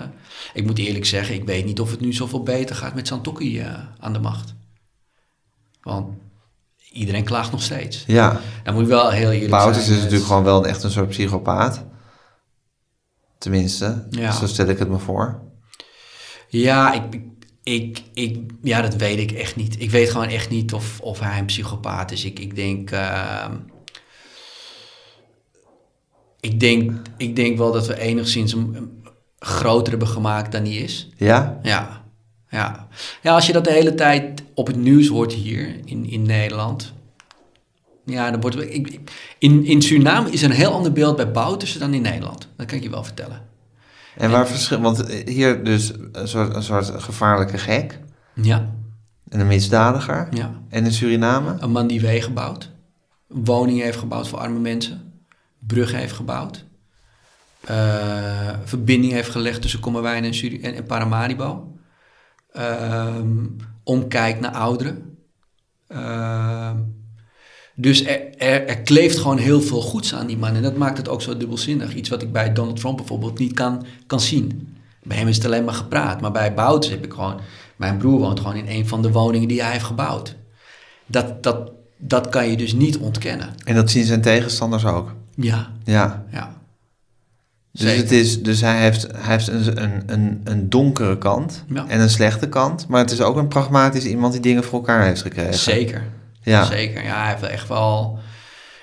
ik 0.53 0.65
moet 0.65 0.77
eerlijk 0.77 1.05
zeggen, 1.05 1.35
ik 1.35 1.45
weet 1.45 1.65
niet 1.65 1.79
of 1.79 1.91
het 1.91 1.99
nu 1.99 2.13
zoveel 2.13 2.43
beter 2.43 2.75
gaat 2.75 2.93
met 2.95 3.07
Santokki 3.07 3.59
eh, 3.59 3.73
aan 3.99 4.13
de 4.13 4.19
macht. 4.19 4.53
Want 5.81 6.07
iedereen 6.91 7.23
klaagt 7.23 7.51
nog 7.51 7.61
steeds. 7.61 8.03
Ja, 8.07 8.39
Dan 8.63 8.73
moet 8.73 8.83
ik 8.83 8.89
wel 8.89 9.09
heel 9.09 9.31
eerlijk 9.31 9.51
Bouters 9.51 9.85
zijn. 9.85 9.95
is 9.97 10.01
natuurlijk 10.03 10.27
gewoon 10.27 10.43
wel 10.43 10.65
echt 10.65 10.83
een 10.83 10.91
soort 10.91 11.09
psychopaat. 11.09 11.83
Tenminste, 13.37 14.05
Ja. 14.09 14.31
zo 14.31 14.47
stel 14.47 14.67
ik 14.67 14.79
het 14.79 14.89
me 14.89 14.97
voor. 14.97 15.39
Ja, 16.47 16.93
ik, 16.93 17.21
ik, 17.63 18.01
ik, 18.13 18.39
ja, 18.61 18.81
dat 18.81 18.95
weet 18.95 19.19
ik 19.19 19.31
echt 19.31 19.55
niet. 19.55 19.81
Ik 19.81 19.91
weet 19.91 20.09
gewoon 20.09 20.27
echt 20.27 20.49
niet 20.49 20.73
of, 20.73 20.99
of 20.99 21.19
hij 21.19 21.39
een 21.39 21.45
psychopaat 21.45 22.11
is. 22.11 22.25
Ik, 22.25 22.39
ik 22.39 22.55
denk... 22.55 22.91
ehm, 22.91 23.55
ik, 26.39 26.59
denk 26.59 26.91
ik 27.17 27.35
denk 27.35 27.57
wel 27.57 27.71
dat 27.71 27.87
we 27.87 27.99
enigszins 27.99 28.51
hem 28.51 29.01
groter 29.39 29.89
hebben 29.89 30.07
gemaakt 30.07 30.51
dan 30.51 30.63
hij 30.63 30.73
is. 30.73 31.09
Ja? 31.17 31.59
Ja, 31.61 32.03
ja. 32.49 32.87
Ja, 33.21 33.33
als 33.33 33.47
je 33.47 33.53
dat 33.53 33.63
de 33.63 33.71
hele 33.71 33.95
tijd 33.95 34.43
op 34.53 34.67
het 34.67 34.75
nieuws 34.75 35.07
hoort 35.07 35.33
hier 35.33 35.79
in, 35.85 36.09
in 36.09 36.21
Nederland. 36.21 36.93
Ja, 38.05 38.31
dan 38.31 38.41
wordt 38.41 38.61
ik, 38.61 38.99
in, 39.37 39.65
in 39.65 39.81
Suriname 39.81 40.31
is 40.31 40.41
er 40.41 40.49
een 40.49 40.55
heel 40.55 40.71
ander 40.71 40.91
beeld 40.91 41.15
bij 41.15 41.31
Boutersen 41.31 41.79
dan 41.79 41.93
in 41.93 42.01
Nederland. 42.01 42.47
Dat 42.55 42.65
kan 42.65 42.77
ik 42.77 42.83
je 42.83 42.89
wel 42.89 43.03
vertellen. 43.03 43.46
En 44.17 44.31
waar 44.31 44.47
verschil... 44.47 44.81
Want 44.81 45.11
hier 45.11 45.63
dus 45.63 45.93
een 46.11 46.27
soort, 46.27 46.55
een 46.55 46.63
soort 46.63 46.91
gevaarlijke 47.03 47.57
gek 47.57 47.99
Ja, 48.33 48.73
en 49.29 49.39
een 49.39 49.47
misdadiger. 49.47 50.27
ja. 50.31 50.51
En 50.69 50.85
in 50.85 50.91
Suriname? 50.93 51.55
Een 51.59 51.71
man 51.71 51.87
die 51.87 52.01
wegen 52.01 52.33
bouwt. 52.33 52.71
Woningen 53.27 53.83
heeft 53.83 53.97
gebouwd 53.97 54.27
voor 54.27 54.39
arme 54.39 54.59
mensen. 54.59 55.13
Bruggen 55.59 55.99
heeft 55.99 56.13
gebouwd. 56.13 56.65
eh, 57.61 58.49
verbinding 58.63 59.13
heeft 59.13 59.29
gelegd 59.29 59.61
tussen 59.61 59.79
Kommerwijn 59.79 60.23
en, 60.23 60.33
Suri- 60.33 60.61
en, 60.61 60.73
en 60.75 60.85
Paramaribo. 60.85 61.75
Ehm, 62.51 63.45
omkijkt 63.83 64.39
naar 64.39 64.51
ouderen. 64.51 65.17
Ehm, 65.87 66.77
dus 67.79 68.05
er, 68.05 68.19
er, 68.37 68.67
er 68.67 68.77
kleeft 68.81 69.17
gewoon 69.17 69.37
heel 69.37 69.61
veel 69.61 69.81
goeds 69.81 70.13
aan 70.13 70.27
die 70.27 70.37
man. 70.37 70.55
En 70.55 70.61
dat 70.61 70.77
maakt 70.77 70.97
het 70.97 71.09
ook 71.09 71.21
zo 71.21 71.37
dubbelzinnig. 71.37 71.93
Iets 71.95 72.09
wat 72.09 72.21
ik 72.21 72.31
bij 72.31 72.53
Donald 72.53 72.79
Trump 72.79 72.97
bijvoorbeeld 72.97 73.39
niet 73.39 73.53
kan, 73.53 73.85
kan 74.07 74.19
zien. 74.19 74.75
Bij 75.03 75.17
hem 75.17 75.27
is 75.27 75.35
het 75.35 75.45
alleen 75.45 75.63
maar 75.65 75.73
gepraat. 75.73 76.21
Maar 76.21 76.31
bij 76.31 76.53
Bouters 76.53 76.93
heb 76.93 77.05
ik 77.05 77.13
gewoon... 77.13 77.39
Mijn 77.75 77.97
broer 77.97 78.19
woont 78.19 78.39
gewoon 78.39 78.55
in 78.55 78.67
een 78.67 78.87
van 78.87 79.01
de 79.01 79.11
woningen 79.11 79.47
die 79.47 79.61
hij 79.61 79.71
heeft 79.71 79.83
gebouwd. 79.83 80.35
Dat, 81.05 81.43
dat, 81.43 81.71
dat 81.97 82.29
kan 82.29 82.49
je 82.49 82.57
dus 82.57 82.73
niet 82.73 82.97
ontkennen. 82.97 83.49
En 83.63 83.75
dat 83.75 83.89
zien 83.91 84.03
zijn 84.05 84.21
tegenstanders 84.21 84.85
ook. 84.85 85.15
Ja, 85.35 85.71
Ja. 85.83 86.25
ja. 86.31 86.55
Dus, 87.71 87.85
Zeker. 87.85 88.01
het 88.03 88.11
is, 88.11 88.43
dus 88.43 88.61
hij 88.61 88.81
heeft, 88.81 89.01
hij 89.15 89.31
heeft 89.33 89.47
een, 89.47 89.83
een, 89.83 90.03
een, 90.05 90.41
een 90.43 90.69
donkere 90.69 91.17
kant 91.17 91.63
Ja. 91.67 91.85
en 91.87 91.99
een 91.99 92.09
slechte 92.09 92.49
kant. 92.49 92.87
Maar 92.87 92.99
het 93.01 93.11
is 93.11 93.21
ook 93.21 93.35
een 93.37 93.47
pragmatisch 93.47 94.05
iemand 94.05 94.31
die 94.33 94.41
dingen 94.41 94.63
voor 94.63 94.79
elkaar 94.79 95.03
heeft 95.05 95.21
gekregen. 95.21 95.53
Zeker. 95.53 96.03
Ja. 96.47 96.63
Zeker. 96.65 97.03
Ja, 97.03 97.19
hij 97.19 97.27
heeft 97.29 97.41
wel 97.41 97.49
echt 97.49 97.67
wel... 97.67 98.19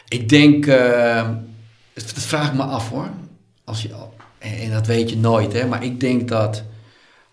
Ik 0.09 0.29
denk... 0.29 0.67
dat 0.67 1.35
dat 1.95 2.23
vraag 2.23 2.47
ik 2.49 2.55
me 2.55 2.63
af 2.63 2.89
hoor. 2.89 3.09
Als 3.65 3.83
je, 3.83 3.95
en 4.39 4.71
dat 4.71 4.87
weet 4.87 5.11
je 5.11 5.17
nooit 5.17 5.53
hè. 5.53 5.67
Maar 5.67 5.85
ik 5.85 6.01
denk 6.01 6.29
dat 6.29 6.63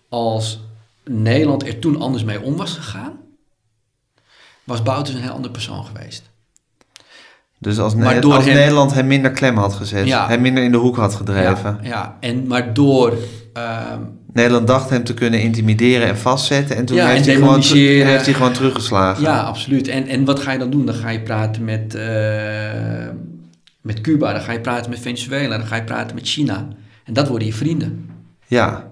als 0.08 0.60
Nederland 1.04 1.66
er 1.66 1.78
toen 1.78 2.00
anders 2.00 2.24
mee 2.24 2.40
om 2.40 2.56
was 2.56 2.72
gegaan... 2.72 3.12
was 4.64 4.82
Bouters 4.82 5.16
een 5.16 5.22
heel 5.22 5.32
andere 5.32 5.52
persoon 5.52 5.84
geweest. 5.84 6.30
Dus 7.58 7.78
als, 7.78 7.94
Maar 7.94 8.14
Ne- 8.14 8.20
door 8.20 8.34
als 8.34 8.44
hem- 8.44 8.54
Nederland 8.54 8.94
hem 8.94 9.06
minder 9.06 9.30
klem 9.30 9.56
had 9.56 9.74
gezet, 9.74 10.06
Ja. 10.06 10.28
hem 10.28 10.40
minder 10.40 10.64
in 10.64 10.72
de 10.72 10.78
hoek 10.78 10.96
had 10.96 11.14
gedreven. 11.14 11.78
Ja, 11.82 11.88
ja. 11.88 12.16
En, 12.20 12.46
maar 12.46 12.74
door... 12.74 13.16
ehm, 13.52 14.00
Nederland 14.32 14.66
dacht 14.66 14.90
hem 14.90 15.04
te 15.04 15.14
kunnen 15.14 15.40
intimideren 15.40 16.08
en 16.08 16.18
vastzetten. 16.18 16.76
En 16.76 16.84
toen 16.84 16.96
Ja, 16.96 17.06
heeft, 17.06 17.18
en 17.20 17.24
hij 17.26 17.34
gewoon, 17.34 17.60
heeft 17.60 18.24
hij 18.24 18.34
gewoon 18.34 18.52
teruggeslagen. 18.52 19.22
Ja, 19.22 19.40
absoluut. 19.42 19.88
En, 19.88 20.06
en 20.06 20.24
wat 20.24 20.40
ga 20.40 20.52
je 20.52 20.58
dan 20.58 20.70
doen? 20.70 20.86
Dan 20.86 20.94
ga 20.94 21.08
je 21.10 21.20
praten 21.20 21.64
met, 21.64 21.94
eh, 21.94 23.08
met 23.80 24.00
Cuba, 24.00 24.32
dan 24.32 24.40
ga 24.42 24.52
je 24.52 24.60
praten 24.60 24.90
met 24.90 25.00
Venezuela, 25.00 25.56
dan 25.58 25.66
ga 25.66 25.76
je 25.76 25.84
praten 25.84 26.14
met 26.14 26.26
China. 26.28 26.68
En 27.04 27.12
dat 27.12 27.28
worden 27.28 27.46
je 27.46 27.54
vrienden. 27.54 28.10
ja, 28.46 28.90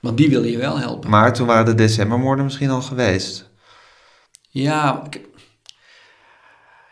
Want 0.00 0.16
die 0.16 0.28
willen 0.28 0.50
je 0.50 0.58
wel 0.58 0.78
helpen. 0.78 1.10
maar 1.10 1.32
toen 1.32 1.46
waren 1.46 1.64
de 1.64 1.74
decembermoorden 1.74 2.44
misschien 2.44 2.70
al 2.70 2.82
geweest. 2.82 3.50
Ja, 4.50 5.02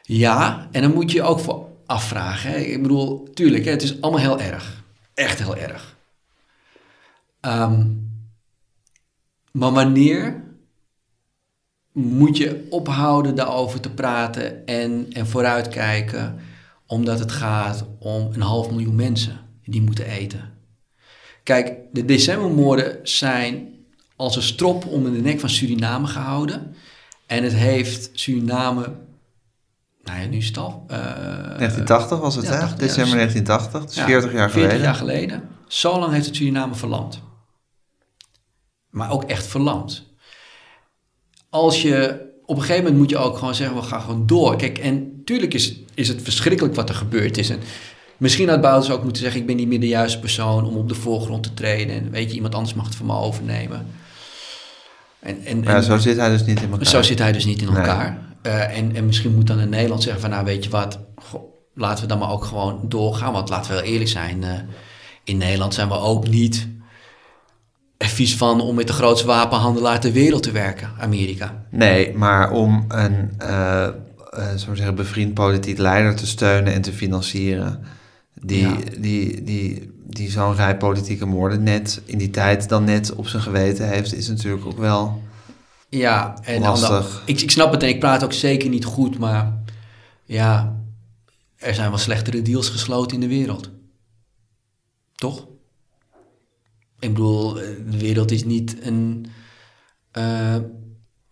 ja, 0.03 0.69
en 0.73 0.83
dan 0.83 0.93
moet 0.93 1.11
je 1.11 1.17
je 1.17 1.23
ook 1.23 1.41
voor 1.41 1.67
afvragen. 1.87 2.51
Hè? 2.51 2.57
Ik 2.57 2.83
bedoel, 2.83 3.29
tuurlijk, 3.35 3.65
hè, 3.65 3.71
het 3.71 3.83
is 3.83 4.01
allemaal 4.01 4.21
heel 4.21 4.41
erg. 4.41 4.83
Echt 5.15 5.39
heel 5.39 5.57
erg. 5.57 5.96
Ehm, 7.41 7.87
maar 9.53 9.73
wanneer 9.73 10.45
moet 11.93 12.37
je 12.37 12.67
ophouden 12.71 13.35
daarover 13.35 13.81
te 13.81 13.91
praten 13.91 14.67
en, 14.67 15.07
en 15.13 15.27
vooruitkijken, 15.27 16.39
omdat 16.87 17.19
het 17.19 17.33
gaat 17.33 17.85
om 17.99 18.29
een 18.33 18.41
half 18.43 18.71
miljoen 18.71 18.95
mensen 18.95 19.39
die 19.65 19.83
moeten 19.83 20.07
eten? 20.07 20.53
Kijk, 21.43 21.73
de 21.93 22.05
decembermoorden 22.05 22.99
zijn 23.03 23.69
als 24.17 24.37
een 24.37 24.43
strop 24.43 24.87
om 24.87 25.05
de 25.05 25.11
nek 25.11 25.41
van 25.41 25.49
Suriname 25.49 26.07
gehouden. 26.07 26.75
En 27.27 27.43
het 27.43 27.53
heeft 27.55 28.11
Suriname, 28.13 28.93
nou 30.05 30.21
ja, 30.21 30.27
nu 30.27 30.37
is 30.37 30.47
het 30.47 30.59
al... 30.59 30.85
eh, 30.89 30.99
1980 30.99 32.19
was 32.19 32.35
het, 32.35 32.45
ja, 32.45 32.51
hè? 32.53 32.59
80, 32.59 32.79
ja, 32.81 32.87
December 32.87 33.19
dus- 33.19 33.33
1980, 33.33 33.85
dus 33.87 33.95
ja, 33.97 34.05
40 34.05 34.33
jaar 34.33 34.51
40 34.51 34.63
geleden. 34.63 34.81
jaar 34.85 34.95
geleden. 34.95 35.49
Zo 35.67 35.99
lang 35.99 36.13
heeft 36.13 36.27
het 36.27 36.37
Suriname 36.37 36.75
verlamd. 36.75 37.21
Maar 38.97 39.11
ook 39.11 39.25
echt 39.25 39.47
verlamd. 39.47 40.03
Als 41.51 41.83
je... 41.83 42.25
Op 42.45 42.57
een 42.57 42.63
gegeven 42.63 42.83
moment 42.83 43.01
moet 43.01 43.11
je 43.11 43.17
ook 43.19 43.39
gewoon 43.39 43.55
zeggen, 43.55 43.77
we 43.77 43.83
gaan 43.83 44.01
gewoon 44.01 44.27
door. 44.27 44.57
Kijk, 44.57 44.79
en 44.79 45.23
tuurlijk 45.25 45.55
is, 45.55 45.77
is 45.95 46.09
het 46.09 46.23
verschrikkelijk 46.23 46.75
wat 46.75 46.89
er 46.89 46.95
gebeurd 46.95 47.39
is. 47.39 47.51
En 47.51 47.59
misschien 48.17 48.49
had 48.49 48.61
Bouters 48.61 48.91
ook 48.95 49.03
moeten 49.03 49.23
zeggen, 49.23 49.41
ik 49.41 49.47
ben 49.47 49.57
niet 49.57 49.69
meer 49.69 49.81
de 49.81 49.89
juiste 49.89 50.19
persoon 50.19 50.65
om 50.65 50.77
op 50.77 50.89
de 50.89 50.95
voorgrond 50.95 51.43
te 51.43 51.55
treden. 51.55 51.97
En 51.97 52.11
weet 52.11 52.29
je, 52.31 52.35
iemand 52.35 52.55
anders 52.55 52.75
mag 52.75 52.87
het 52.87 52.95
van 52.95 53.07
me 53.07 53.15
overnemen. 53.17 53.87
En, 55.21 55.45
en, 55.45 55.61
Maar 55.61 55.75
ja, 55.75 55.81
zo 55.81 55.97
zit 55.99 56.17
hij 56.17 56.31
dus 56.31 56.45
niet 56.45 56.63
in 56.63 56.71
elkaar. 56.71 56.87
zo 56.87 57.03
zit 57.03 57.19
hij 57.19 57.33
dus 57.33 57.45
niet 57.45 57.61
in 57.63 57.69
Nee. 57.69 57.77
elkaar. 57.77 58.19
Eh, 58.43 58.79
en, 58.79 58.95
en 58.97 59.07
misschien 59.07 59.35
moet 59.35 59.47
dan 59.47 59.61
in 59.61 59.69
Nederland 59.69 60.03
zeggen 60.03 60.21
van, 60.21 60.31
nou 60.31 60.45
weet 60.45 60.65
je 60.65 60.71
wat, 60.71 60.99
goh, 61.17 61.43
laten 61.75 62.03
we 62.03 62.09
dan 62.09 62.19
maar 62.19 62.31
ook 62.33 62.45
gewoon 62.45 62.81
doorgaan. 62.89 63.33
Want 63.33 63.49
laten 63.49 63.71
we 63.71 63.77
wel 63.81 63.87
eerlijk 63.91 64.11
zijn, 64.11 64.45
eh, 64.45 64.51
in 65.25 65.37
Nederland 65.37 65.75
zijn 65.75 65.89
we 65.89 65.99
ook 65.99 66.29
niet 66.29 66.69
vies 67.99 68.37
van 68.37 68.61
om 68.61 68.75
met 68.75 68.87
de 68.87 68.93
grootste 68.93 69.27
wapenhandelaar 69.27 70.01
ter 70.01 70.13
wereld 70.13 70.43
te 70.43 70.51
werken, 70.51 70.91
Amerika. 70.99 71.65
Nee, 71.71 72.15
maar 72.15 72.51
om 72.51 72.85
een 72.89 73.31
zullen 74.37 74.69
we 74.69 74.77
zeggen, 74.77 74.95
bevriend 74.95 75.35
politiek 75.35 75.79
leider 75.79 76.15
te 76.17 76.27
steunen 76.27 76.73
en 76.73 76.83
te 76.83 76.93
financieren... 76.93 77.85
die, 78.35 78.61
Ja. 78.61 78.77
die, 78.99 79.43
die, 79.43 79.93
die 80.07 80.31
zo'n 80.31 80.55
rij 80.55 80.77
politieke 80.77 81.27
moorden 81.27 81.63
net 81.63 82.01
in 82.05 82.19
die 82.19 82.31
tijd 82.31 82.69
dan 82.69 82.85
net 82.85 83.15
op 83.15 83.29
zijn 83.29 83.43
geweten 83.43 83.89
heeft... 83.89 84.15
is 84.15 84.29
natuurlijk 84.29 84.67
ook 84.67 84.79
wel... 84.79 85.23
Ja, 85.89 86.39
en 86.43 86.61
Lastig. 86.61 87.23
ik, 87.25 87.41
ik 87.41 87.51
snap 87.51 87.73
het 87.73 87.83
en 87.83 87.89
ik 87.89 88.01
praat 88.01 88.25
ook 88.25 88.33
zeker 88.33 88.69
niet 88.69 88.85
goed, 88.85 89.19
maar 89.19 89.63
ja, 90.25 90.77
er 91.57 91.75
zijn 91.75 91.89
wel 91.89 91.99
slechtere 91.99 92.43
deals 92.43 92.69
gesloten 92.69 93.15
in 93.15 93.21
de 93.21 93.35
wereld. 93.35 93.71
Toch? 95.15 95.47
Ik 97.07 97.15
bedoel, 97.15 97.55
de 97.55 97.99
wereld 97.99 98.31
is 98.31 98.45
niet 98.45 98.77
een, 98.87 99.27
eh, 100.11 100.57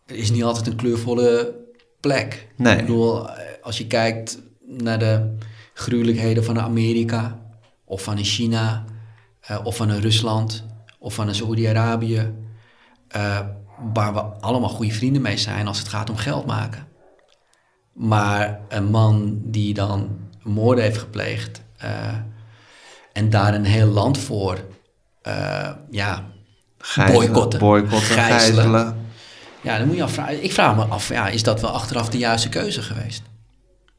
is 0.07 0.31
niet 0.31 0.45
altijd 0.45 0.67
een 0.67 0.77
kleurvolle 0.77 1.55
plek. 2.01 2.49
Nee. 2.57 2.75
Ik 2.75 2.81
bedoel, 2.81 3.29
als 3.63 3.79
je 3.79 3.87
kijkt 3.87 4.39
naar 4.67 4.99
de 4.99 5.37
gruwelijkheden 5.73 6.45
van 6.45 6.61
Amerika, 6.61 7.41
of 7.85 8.03
van 8.03 8.17
een 8.17 8.25
China, 8.25 8.85
eh, 9.41 9.61
of 9.65 9.77
van 9.77 9.89
een 9.89 10.01
Rusland, 10.01 10.65
of 10.99 11.15
van 11.15 11.29
een 11.29 11.35
Saoedi-Arabië, 11.35 12.35
eh, 13.09 13.41
waar 13.93 14.15
we 14.15 14.21
allemaal 14.21 14.69
goede 14.69 14.93
vrienden 14.93 15.23
mee 15.23 15.37
zijn 15.37 15.67
als 15.67 15.79
het 15.79 15.89
gaat 15.89 16.11
om 16.11 16.17
geld 16.17 16.47
maken. 16.47 16.87
Maar 17.93 18.61
een 18.69 18.91
man 18.91 19.41
die 19.45 19.75
dan 19.75 20.19
moorden 20.43 20.85
heeft 20.85 20.99
gepleegd 20.99 21.63
en 23.13 23.31
daar 23.31 23.55
een 23.55 23.65
heel 23.65 23.87
land 23.87 24.19
voor, 24.19 24.59
eh, 25.25 25.71
ja, 25.91 26.25
Gijzelen, 26.79 27.21
Boycotten. 27.33 27.59
boycotten, 27.61 28.01
Gijzelen. 28.01 28.39
gijzelen. 28.39 28.97
ja, 29.61 29.79
dan 29.79 29.87
moet 29.87 29.97
je 29.97 30.03
afvragen. 30.03 30.45
Ik 30.45 30.53
vraag 30.53 30.77
me 30.77 30.85
af, 30.85 31.09
ja, 31.09 31.29
is 31.29 31.43
dat 31.43 31.61
wel 31.61 31.71
achteraf 31.71 32.09
de 32.09 32.19
juiste 32.19 32.49
keuze 32.49 32.83
geweest? 32.83 33.23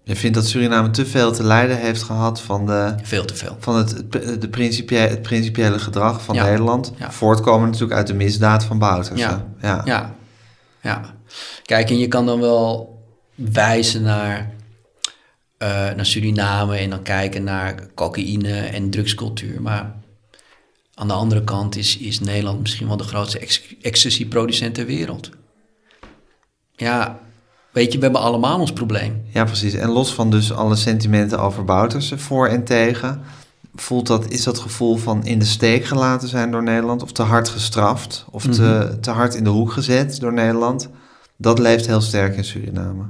Je 0.03 0.15
vindt 0.15 0.35
dat 0.35 0.47
Suriname 0.47 0.89
te 0.89 1.05
veel 1.05 1.31
te 1.33 1.43
lijden 1.43 1.77
heeft 1.77 2.03
gehad 2.03 2.41
van, 2.41 2.65
de, 2.65 2.95
Veel 3.03 3.25
te 3.25 3.35
veel. 3.35 3.55
van 3.59 3.75
het, 3.75 4.03
de 4.41 4.49
principie, 4.49 4.97
het 4.97 5.21
principiële 5.21 5.79
gedrag 5.79 6.21
van 6.21 6.35
Ja. 6.35 6.43
Nederland. 6.45 6.93
Ja. 6.97 7.11
Voortkomend 7.11 7.65
natuurlijk 7.71 7.97
uit 7.97 8.07
de 8.07 8.13
misdaad 8.13 8.63
van 8.63 8.79
Bouters. 8.79 9.19
Ja. 9.19 9.45
ja. 9.61 9.81
Ja, 9.85 10.13
ja. 10.81 11.01
Kijk, 11.63 11.89
en 11.89 11.97
je 11.97 12.07
kan 12.07 12.25
dan 12.25 12.39
wel 12.39 12.99
wijzen 13.35 14.01
naar 14.01 14.49
eh, 15.57 15.69
naar 15.69 16.05
Suriname 16.05 16.77
en 16.77 16.89
dan 16.89 17.01
kijken 17.01 17.43
naar 17.43 17.75
cocaïne 17.95 18.59
en 18.59 18.89
drugscultuur. 18.89 19.61
Maar 19.61 19.95
aan 20.95 21.07
de 21.07 21.13
andere 21.13 21.43
kant 21.43 21.75
is, 21.75 21.97
is 21.97 22.19
Nederland 22.19 22.61
misschien 22.61 22.87
wel 22.87 22.97
de 22.97 23.03
grootste 23.03 23.47
ecstasy-producent 23.81 24.73
ter 24.75 24.85
wereld. 24.85 25.29
Ja, 26.71 27.19
weet 27.71 27.91
je, 27.91 27.97
we 27.97 28.03
hebben 28.03 28.21
allemaal 28.21 28.59
ons 28.59 28.73
probleem. 28.73 29.25
Ja, 29.33 29.43
precies. 29.43 29.73
En 29.73 29.89
los 29.89 30.13
van 30.13 30.29
dus 30.29 30.53
alle 30.53 30.75
sentimenten 30.75 31.39
over 31.39 31.65
Bouterse, 31.65 32.17
voor 32.17 32.47
en 32.47 32.63
tegen, 32.63 33.21
voelt 33.75 34.07
dat, 34.07 34.29
is 34.29 34.43
dat 34.43 34.59
gevoel 34.59 34.97
van 34.97 35.25
in 35.25 35.39
de 35.39 35.45
steek 35.45 35.85
gelaten 35.85 36.27
zijn 36.27 36.51
door 36.51 36.63
Nederland, 36.63 37.03
of 37.03 37.11
te 37.11 37.23
hard 37.23 37.49
gestraft, 37.49 38.25
of 38.31 38.43
te, 38.43 38.97
te 39.01 39.11
hard 39.11 39.35
in 39.35 39.43
de 39.43 39.49
hoek 39.49 39.71
gezet 39.71 40.19
door 40.19 40.33
Nederland, 40.33 40.89
dat 41.37 41.59
leeft 41.59 41.85
heel 41.85 42.01
sterk 42.01 42.35
in 42.35 42.43
Suriname. 42.43 43.03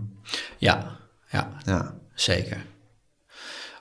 Ja, 0.57 0.97
ja, 1.31 1.49
Ja, 1.65 1.93
zeker. 2.13 2.65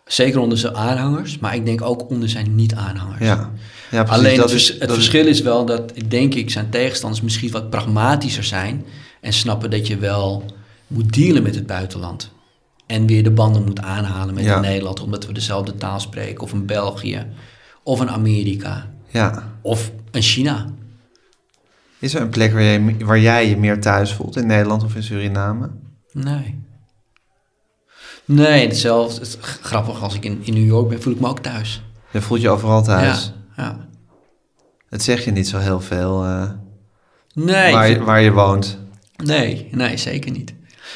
Zeker 0.05 0.41
onder 0.41 0.59
zijn 0.59 0.75
aanhangers, 0.75 1.39
maar 1.39 1.55
ik 1.55 1.65
denk 1.65 1.83
ook 1.83 2.11
onder 2.11 2.29
zijn 2.29 2.55
niet-aanhangers. 2.55 3.25
ja. 3.25 3.51
Ja 3.95 4.03
precies. 4.03 4.22
Alleen 4.24 4.36
Dat 4.36 4.51
het, 4.51 4.61
is- 4.61 4.78
het 4.78 4.92
verschil 4.92 5.26
is 5.26 5.40
wel 5.40 5.64
dat, 5.64 5.92
denk 6.09 6.34
ik, 6.34 6.51
zijn 6.51 6.70
tegenstanders 6.70 7.22
misschien 7.22 7.51
wat 7.51 7.70
pragmatischer 7.70 8.45
zijn 8.45 8.84
en 9.20 9.32
snappen 9.32 9.70
dat 9.70 9.86
je 9.86 9.97
wel 9.99 10.45
moet 10.86 11.12
dealen 11.12 11.42
met 11.42 11.55
het 11.55 11.66
buitenland. 11.66 12.32
En 12.86 13.07
weer 13.07 13.22
de 13.22 13.30
banden 13.30 13.64
moet 13.64 13.80
aanhalen 13.80 14.34
met 14.34 14.45
Ja. 14.45 14.61
Nederland, 14.61 15.01
omdat 15.01 15.26
we 15.26 15.32
dezelfde 15.32 15.74
taal 15.74 16.01
spreken, 16.01 16.42
of 16.42 16.53
een 16.53 16.66
België, 16.66 17.26
of 17.82 18.01
een 18.01 18.11
Amerika, 18.11 18.90
Ja. 19.09 19.53
of 19.62 19.90
een 20.11 20.22
China. 20.22 20.66
Is 21.99 22.14
er 22.14 22.20
een 22.20 22.28
plek 22.28 22.53
waar 22.53 22.62
jij, 22.62 22.97
waar 23.05 23.18
jij 23.20 23.49
je 23.49 23.57
meer 23.57 23.80
thuis 23.80 24.12
voelt, 24.12 24.36
in 24.36 24.47
Nederland 24.47 24.84
of 24.84 24.95
in 24.95 25.03
Suriname? 25.03 25.70
Nee. 26.12 26.62
Nee, 28.24 28.66
hetzelfde. 28.66 29.20
Het 29.20 29.38
grappig, 29.40 30.03
als 30.03 30.14
ik 30.14 30.24
in, 30.24 30.40
in 30.45 30.55
New 30.55 30.66
York 30.66 30.88
ben, 30.88 31.03
voel 31.03 31.12
ik 31.12 31.20
me 31.20 31.28
ook 31.28 31.38
thuis. 31.38 31.82
Je 32.11 32.20
voelt 32.20 32.40
je 32.40 32.49
overal 32.51 32.82
thuis. 32.82 33.24
Ja, 33.24 33.32
ja. 33.57 33.87
Het 34.89 35.03
zeg 35.03 35.25
je 35.25 35.31
niet 35.31 35.49
zo 35.49 35.59
heel 35.59 35.81
veel 35.81 36.25
eh, 36.25 36.51
Nee, 37.35 37.73
waar, 37.73 37.89
je, 37.89 37.95
vind- 37.95 38.07
waar 38.07 38.21
je 38.21 38.33
woont. 38.33 38.79
nee, 39.25 39.69
nee, 39.71 39.97
zeker 39.97 40.31
niet. 40.31 40.55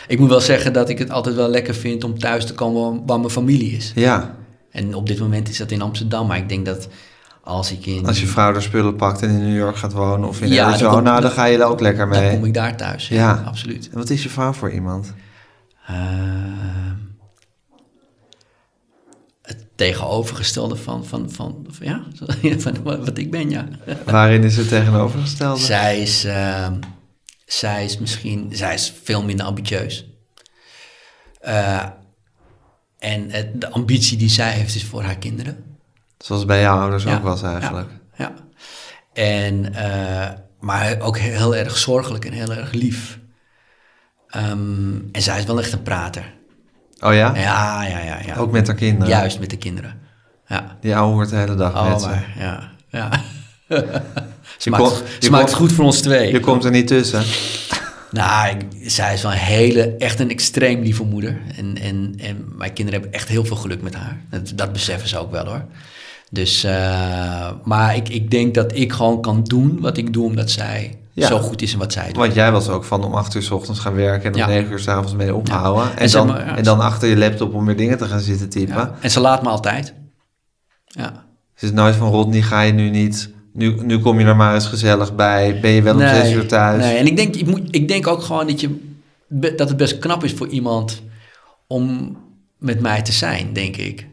Ik 0.09 0.19
moet 0.19 0.29
wel 0.29 0.41
zeggen 0.41 0.73
dat 0.73 0.89
ik 0.89 0.99
het 0.99 1.11
altijd 1.11 1.35
wel 1.35 1.49
lekker 1.49 1.75
vind 1.75 2.05
om 2.05 2.19
thuis 2.19 2.47
te 2.47 2.55
komen 2.55 3.07
waar- 3.07 3.19
mijn 3.19 3.31
familie 3.31 3.73
is. 3.77 3.93
Ja, 3.95 4.37
En 4.71 4.95
op 4.95 5.07
dit 5.07 5.19
moment 5.19 5.49
is 5.49 5.59
dat 5.59 5.71
in 5.71 5.83
Amsterdam, 5.83 6.27
maar 6.27 6.37
ik 6.37 6.49
denk 6.49 6.67
dat 6.67 6.89
als 7.43 7.73
ik 7.73 7.87
in... 7.87 8.07
als 8.07 8.21
je 8.21 8.27
vrouw 8.27 8.55
er 8.55 8.63
spullen 8.63 8.97
pakt 8.97 9.23
en 9.23 9.29
in 9.31 9.47
New 9.47 9.57
York 9.57 9.77
gaat 9.77 9.93
wonen 9.93 10.29
of 10.29 10.41
in 10.41 10.49
Ja, 10.49 10.57
dan 10.57 10.67
Arizona, 10.67 11.21
dan, 11.21 11.31
ga 11.31 11.45
je 11.45 11.59
er 11.59 11.65
ook 11.65 11.81
lekker 11.81 12.11
dan 12.11 12.21
mee. 12.23 12.31
kom 12.31 12.45
ik 12.45 12.55
daar 12.55 12.77
thuis. 12.77 13.09
Ja, 13.09 13.17
Ja. 13.17 13.43
absoluut. 13.47 13.89
En 13.93 13.99
wat 13.99 14.11
is 14.11 14.23
je 14.23 14.29
vrouw 14.29 14.53
voor 14.53 14.71
iemand? 14.71 15.15
Ehm, 15.87 15.97
het 17.18 17.18
tegenovergestelde 19.79 20.77
van, 20.77 21.05
van, 21.05 21.31
van, 21.31 21.67
van, 21.69 21.87
ja, 21.87 22.03
van 22.59 22.83
wat 22.83 23.19
ik 23.19 23.31
ben, 23.31 23.51
ja. 23.51 23.69
Waarin 24.05 24.45
is 24.45 24.57
het 24.57 24.69
tegenovergestelde? 24.69 25.61
Zij 25.61 26.01
is, 26.01 26.25
ehm, 26.25 26.75
zij 27.47 27.85
is 27.85 27.99
misschien, 27.99 28.49
zij 28.53 28.75
is 28.75 28.93
veel 29.03 29.23
minder 29.23 29.47
ambitieus. 29.47 30.07
Eh, 31.41 31.85
en 32.99 33.31
het, 33.31 33.61
de 33.61 33.71
ambitie 33.71 34.19
die 34.19 34.29
zij 34.29 34.53
heeft 34.53 34.75
is 34.75 34.85
voor 34.85 35.03
haar 35.03 35.19
kinderen. 35.19 35.65
Zoals 36.19 36.45
bij 36.45 36.61
jouw 36.61 36.79
ouders 36.79 37.03
Ja, 37.03 37.17
ook 37.17 37.23
was 37.23 37.43
eigenlijk. 37.43 37.91
Ja. 38.17 38.35
En, 39.13 39.75
eh, 39.75 40.31
maar 40.61 41.01
ook 41.01 41.19
heel 41.19 41.57
erg 41.57 41.77
zorgelijk 41.77 42.25
en 42.25 42.33
heel 42.33 42.53
erg 42.53 42.73
lief. 42.73 43.19
Ehm, 44.29 44.97
en 45.13 45.23
zij 45.23 45.39
is 45.39 45.45
wel 45.45 45.59
echt 45.59 45.73
een 45.73 45.83
prater. 45.83 46.38
Oh 47.01 47.15
ja? 47.15 47.33
Ja, 47.37 47.83
ja, 47.85 47.99
ja. 47.99 48.19
ja. 48.27 48.35
Ook 48.37 48.51
met 48.53 48.67
haar 48.67 48.77
kinderen? 48.77 49.09
Juist 49.09 49.41
met 49.41 49.51
de 49.51 49.57
kinderen. 49.57 49.95
Ja. 50.47 50.77
Die 50.81 50.97
ouwe 50.97 51.15
wordt 51.15 51.31
de 51.31 51.37
hele 51.37 51.55
dag 51.55 51.75
Oh, 51.75 51.89
met 51.91 52.01
ze. 52.01 52.07
maar, 52.09 52.35
ja. 52.39 52.71
ja. 52.91 53.11
ze 54.59 54.71
maakt, 54.71 55.03
ze 55.19 55.31
maakt 55.31 55.55
goed 55.55 55.73
voor 55.73 55.85
ons 55.85 56.01
twee. 56.01 56.33
Je 56.33 56.41
komt 56.41 56.65
er 56.65 56.71
niet 56.71 56.87
tussen. 56.87 57.23
Nou, 58.11 58.49
ik- 58.57 58.91
zij 58.91 59.15
is 59.15 59.23
wel 59.23 59.33
een 59.33 59.39
hele, 59.39 59.95
echt 59.99 60.21
een 60.21 60.31
extreem 60.31 60.81
lieve 60.83 61.05
moeder. 61.05 61.39
En, 61.57 61.77
en, 61.83 62.15
en 62.19 62.45
mijn 62.57 62.73
kinderen 62.73 63.01
hebben 63.01 63.19
echt 63.21 63.29
heel 63.29 63.45
veel 63.45 63.57
geluk 63.57 63.83
met 63.83 63.95
haar. 63.95 64.21
Dat, 64.31 64.53
dat 64.55 64.73
beseffen 64.73 65.09
ze 65.09 65.19
ook 65.19 65.31
wel 65.31 65.45
hoor. 65.47 65.65
Dus, 66.31 66.65
eh, 66.65 67.51
maar 67.65 67.97
ik, 67.97 68.09
ik 68.09 68.31
denk 68.31 68.55
dat 68.55 68.75
ik 68.77 68.93
gewoon 68.93 69.23
kan 69.23 69.45
doen 69.45 69.79
wat 69.81 69.97
ik 69.97 70.13
doe, 70.13 70.25
omdat 70.25 70.51
zij 70.51 70.99
Ja. 71.19 71.27
zo 71.27 71.39
goed 71.39 71.63
is 71.63 71.73
in 71.73 71.79
wat 71.79 71.93
zij 71.93 72.07
doet. 72.07 72.17
Want 72.17 72.35
jij 72.35 72.53
was 72.53 72.69
ook 72.69 72.85
van 72.85 73.05
om 73.05 73.15
acht 73.15 73.35
uur 73.35 73.43
s 73.43 73.51
ochtends 73.51 73.81
gaan 73.81 73.95
werken 73.95 74.25
en 74.27 74.33
om 74.33 74.39
Ja. 74.39 74.47
negen 74.47 74.73
uur 74.73 74.79
s 74.79 74.89
avonds 74.89 75.15
mee 75.15 75.35
ophouden. 75.35 75.85
Ja. 75.85 75.91
En, 75.91 75.99
En 75.99 76.11
dan, 76.11 76.27
maar, 76.27 76.47
ja, 76.47 76.57
en 76.57 76.65
dan 76.65 76.81
achter 76.81 77.09
je 77.09 77.17
laptop 77.17 77.55
om 77.55 77.65
weer 77.67 77.77
dingen 77.77 77.99
te 77.99 78.05
gaan 78.05 78.21
zitten 78.21 78.49
typen. 78.49 78.75
Ja. 78.75 78.95
En 79.01 79.11
ze 79.11 79.21
laat 79.21 79.43
me 79.43 79.49
altijd. 79.49 79.95
Ja. 80.85 81.27
Het 81.55 81.63
is 81.63 81.73
nooit 81.73 81.95
van 81.95 82.11
Rodney, 82.11 82.43
ga 82.43 82.61
je 82.61 82.73
nu 82.73 82.91
niet... 82.91 83.37
Nu, 83.53 83.75
nu 83.85 83.99
kom 83.99 84.19
je 84.19 84.25
er 84.27 84.37
maar 84.37 84.55
eens 84.55 84.67
gezellig 84.67 85.15
bij. 85.15 85.61
Ben 85.61 85.71
je 85.71 85.83
wel 85.83 85.95
om 85.95 86.01
zes 86.01 86.33
uur 86.33 86.47
thuis? 86.49 86.83
Nee, 86.83 86.97
en 86.97 87.07
ik 87.07 87.17
denk, 87.17 87.35
ik, 87.37 87.47
moet, 87.47 87.61
ik 87.71 87.89
denk 87.89 88.07
ook 88.07 88.23
gewoon 88.23 88.47
dat, 88.47 88.61
je, 88.61 88.97
dat 89.29 89.69
het 89.69 89.77
best 89.77 89.99
knap 89.99 90.25
is 90.25 90.33
voor 90.33 90.47
iemand 90.49 91.03
om 91.67 92.17
met 92.59 92.81
mij 92.81 93.03
te 93.03 93.13
zijn, 93.13 93.53
denk 93.53 93.77
ik. 93.77 94.07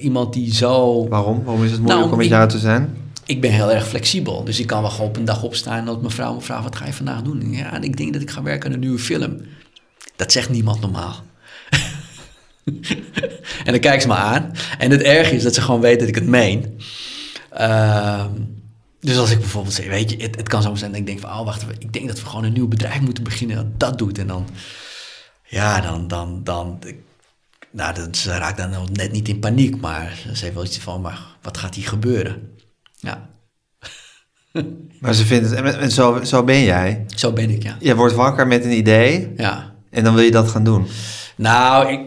Iemand 0.00 0.32
die 0.32 0.54
zo... 0.54 1.08
Waarom? 1.08 1.44
Waarom 1.44 1.64
is 1.64 1.70
het 1.70 1.80
moeilijk 1.80 2.00
Nou, 2.00 2.10
om 2.12 2.16
met 2.16 2.26
ik- 2.26 2.32
jou 2.32 2.48
te 2.48 2.58
zijn? 2.58 2.96
Ik 3.30 3.40
ben 3.40 3.52
heel 3.52 3.72
erg 3.72 3.88
flexibel, 3.88 4.44
dus 4.44 4.60
ik 4.60 4.66
kan 4.66 4.82
wel 4.82 4.90
gewoon 4.90 5.08
op 5.08 5.16
een 5.16 5.24
dag 5.24 5.42
opstaan 5.42 5.78
en 5.78 5.84
dat 5.84 6.00
mijn 6.00 6.12
vrouw 6.12 6.34
me 6.34 6.40
vraagt, 6.40 6.62
wat 6.62 6.76
ga 6.76 6.86
je 6.86 6.92
vandaag 6.92 7.22
doen? 7.22 7.52
Ja, 7.52 7.80
ik 7.80 7.96
denk 7.96 8.12
dat 8.12 8.22
ik 8.22 8.30
ga 8.30 8.42
werken 8.42 8.68
aan 8.68 8.74
een 8.74 8.80
nieuwe 8.80 8.98
film. 8.98 9.40
Dat 10.16 10.32
zegt 10.32 10.48
niemand 10.48 10.80
normaal. 10.80 11.14
en 13.66 13.72
dan 13.72 13.78
kijkt 13.78 14.02
ze 14.02 14.08
me 14.08 14.14
aan. 14.14 14.52
En 14.78 14.90
het 14.90 15.02
erge 15.02 15.34
is 15.34 15.42
dat 15.42 15.54
ze 15.54 15.60
gewoon 15.60 15.80
weet 15.80 15.98
dat 15.98 16.08
ik 16.08 16.14
het 16.14 16.26
meen. 16.26 16.80
Ehm, 17.50 18.30
dus 19.00 19.18
als 19.18 19.30
ik 19.30 19.38
bijvoorbeeld 19.38 19.74
zeg, 19.74 19.86
weet 19.86 20.10
je, 20.10 20.16
het, 20.16 20.36
het 20.36 20.48
kan 20.48 20.62
zo 20.62 20.74
zijn 20.74 20.90
dat 20.90 21.00
ik 21.00 21.06
denk 21.06 21.20
van, 21.20 21.30
oh 21.30 21.44
wacht 21.44 21.64
ik 21.78 21.92
denk 21.92 22.08
dat 22.08 22.20
we 22.20 22.26
gewoon 22.26 22.44
een 22.44 22.52
nieuw 22.52 22.68
bedrijf 22.68 23.00
moeten 23.00 23.24
beginnen 23.24 23.56
dat 23.56 23.80
dat 23.80 23.98
doet. 23.98 24.18
En 24.18 24.26
dan, 24.26 24.48
ja, 25.44 25.80
dan, 25.80 26.08
dan, 26.08 26.44
dan, 26.44 26.78
nou, 27.70 27.94
dan, 27.94 28.14
ze 28.14 28.30
raakt 28.30 28.58
dan 28.58 28.88
net 28.92 29.12
niet 29.12 29.28
in 29.28 29.38
paniek, 29.38 29.80
maar 29.80 30.22
ze 30.34 30.44
heeft 30.44 30.54
wel 30.54 30.64
iets 30.64 30.78
van, 30.78 31.00
maar 31.00 31.20
wat 31.42 31.58
gaat 31.58 31.74
hier 31.74 31.88
gebeuren? 31.88 32.58
Ja, 33.00 33.28
Maar 35.00 35.14
ze 35.14 35.24
vindt 35.26 35.50
het... 35.50 35.58
En, 35.58 35.80
en 35.80 35.90
zo, 35.90 36.24
zo 36.24 36.44
ben 36.44 36.62
jij. 36.62 37.04
zo 37.14 37.32
ben 37.32 37.50
ik, 37.50 37.62
ja. 37.62 37.76
Je 37.80 37.94
wordt 37.94 38.14
wakker 38.14 38.46
met 38.46 38.64
een 38.64 38.76
idee 38.76 39.32
Ja. 39.36 39.74
en 39.90 40.04
dan 40.04 40.14
wil 40.14 40.24
je 40.24 40.30
dat 40.30 40.48
gaan 40.48 40.64
doen. 40.64 40.86
Nou, 41.36 41.88
ik, 41.92 42.00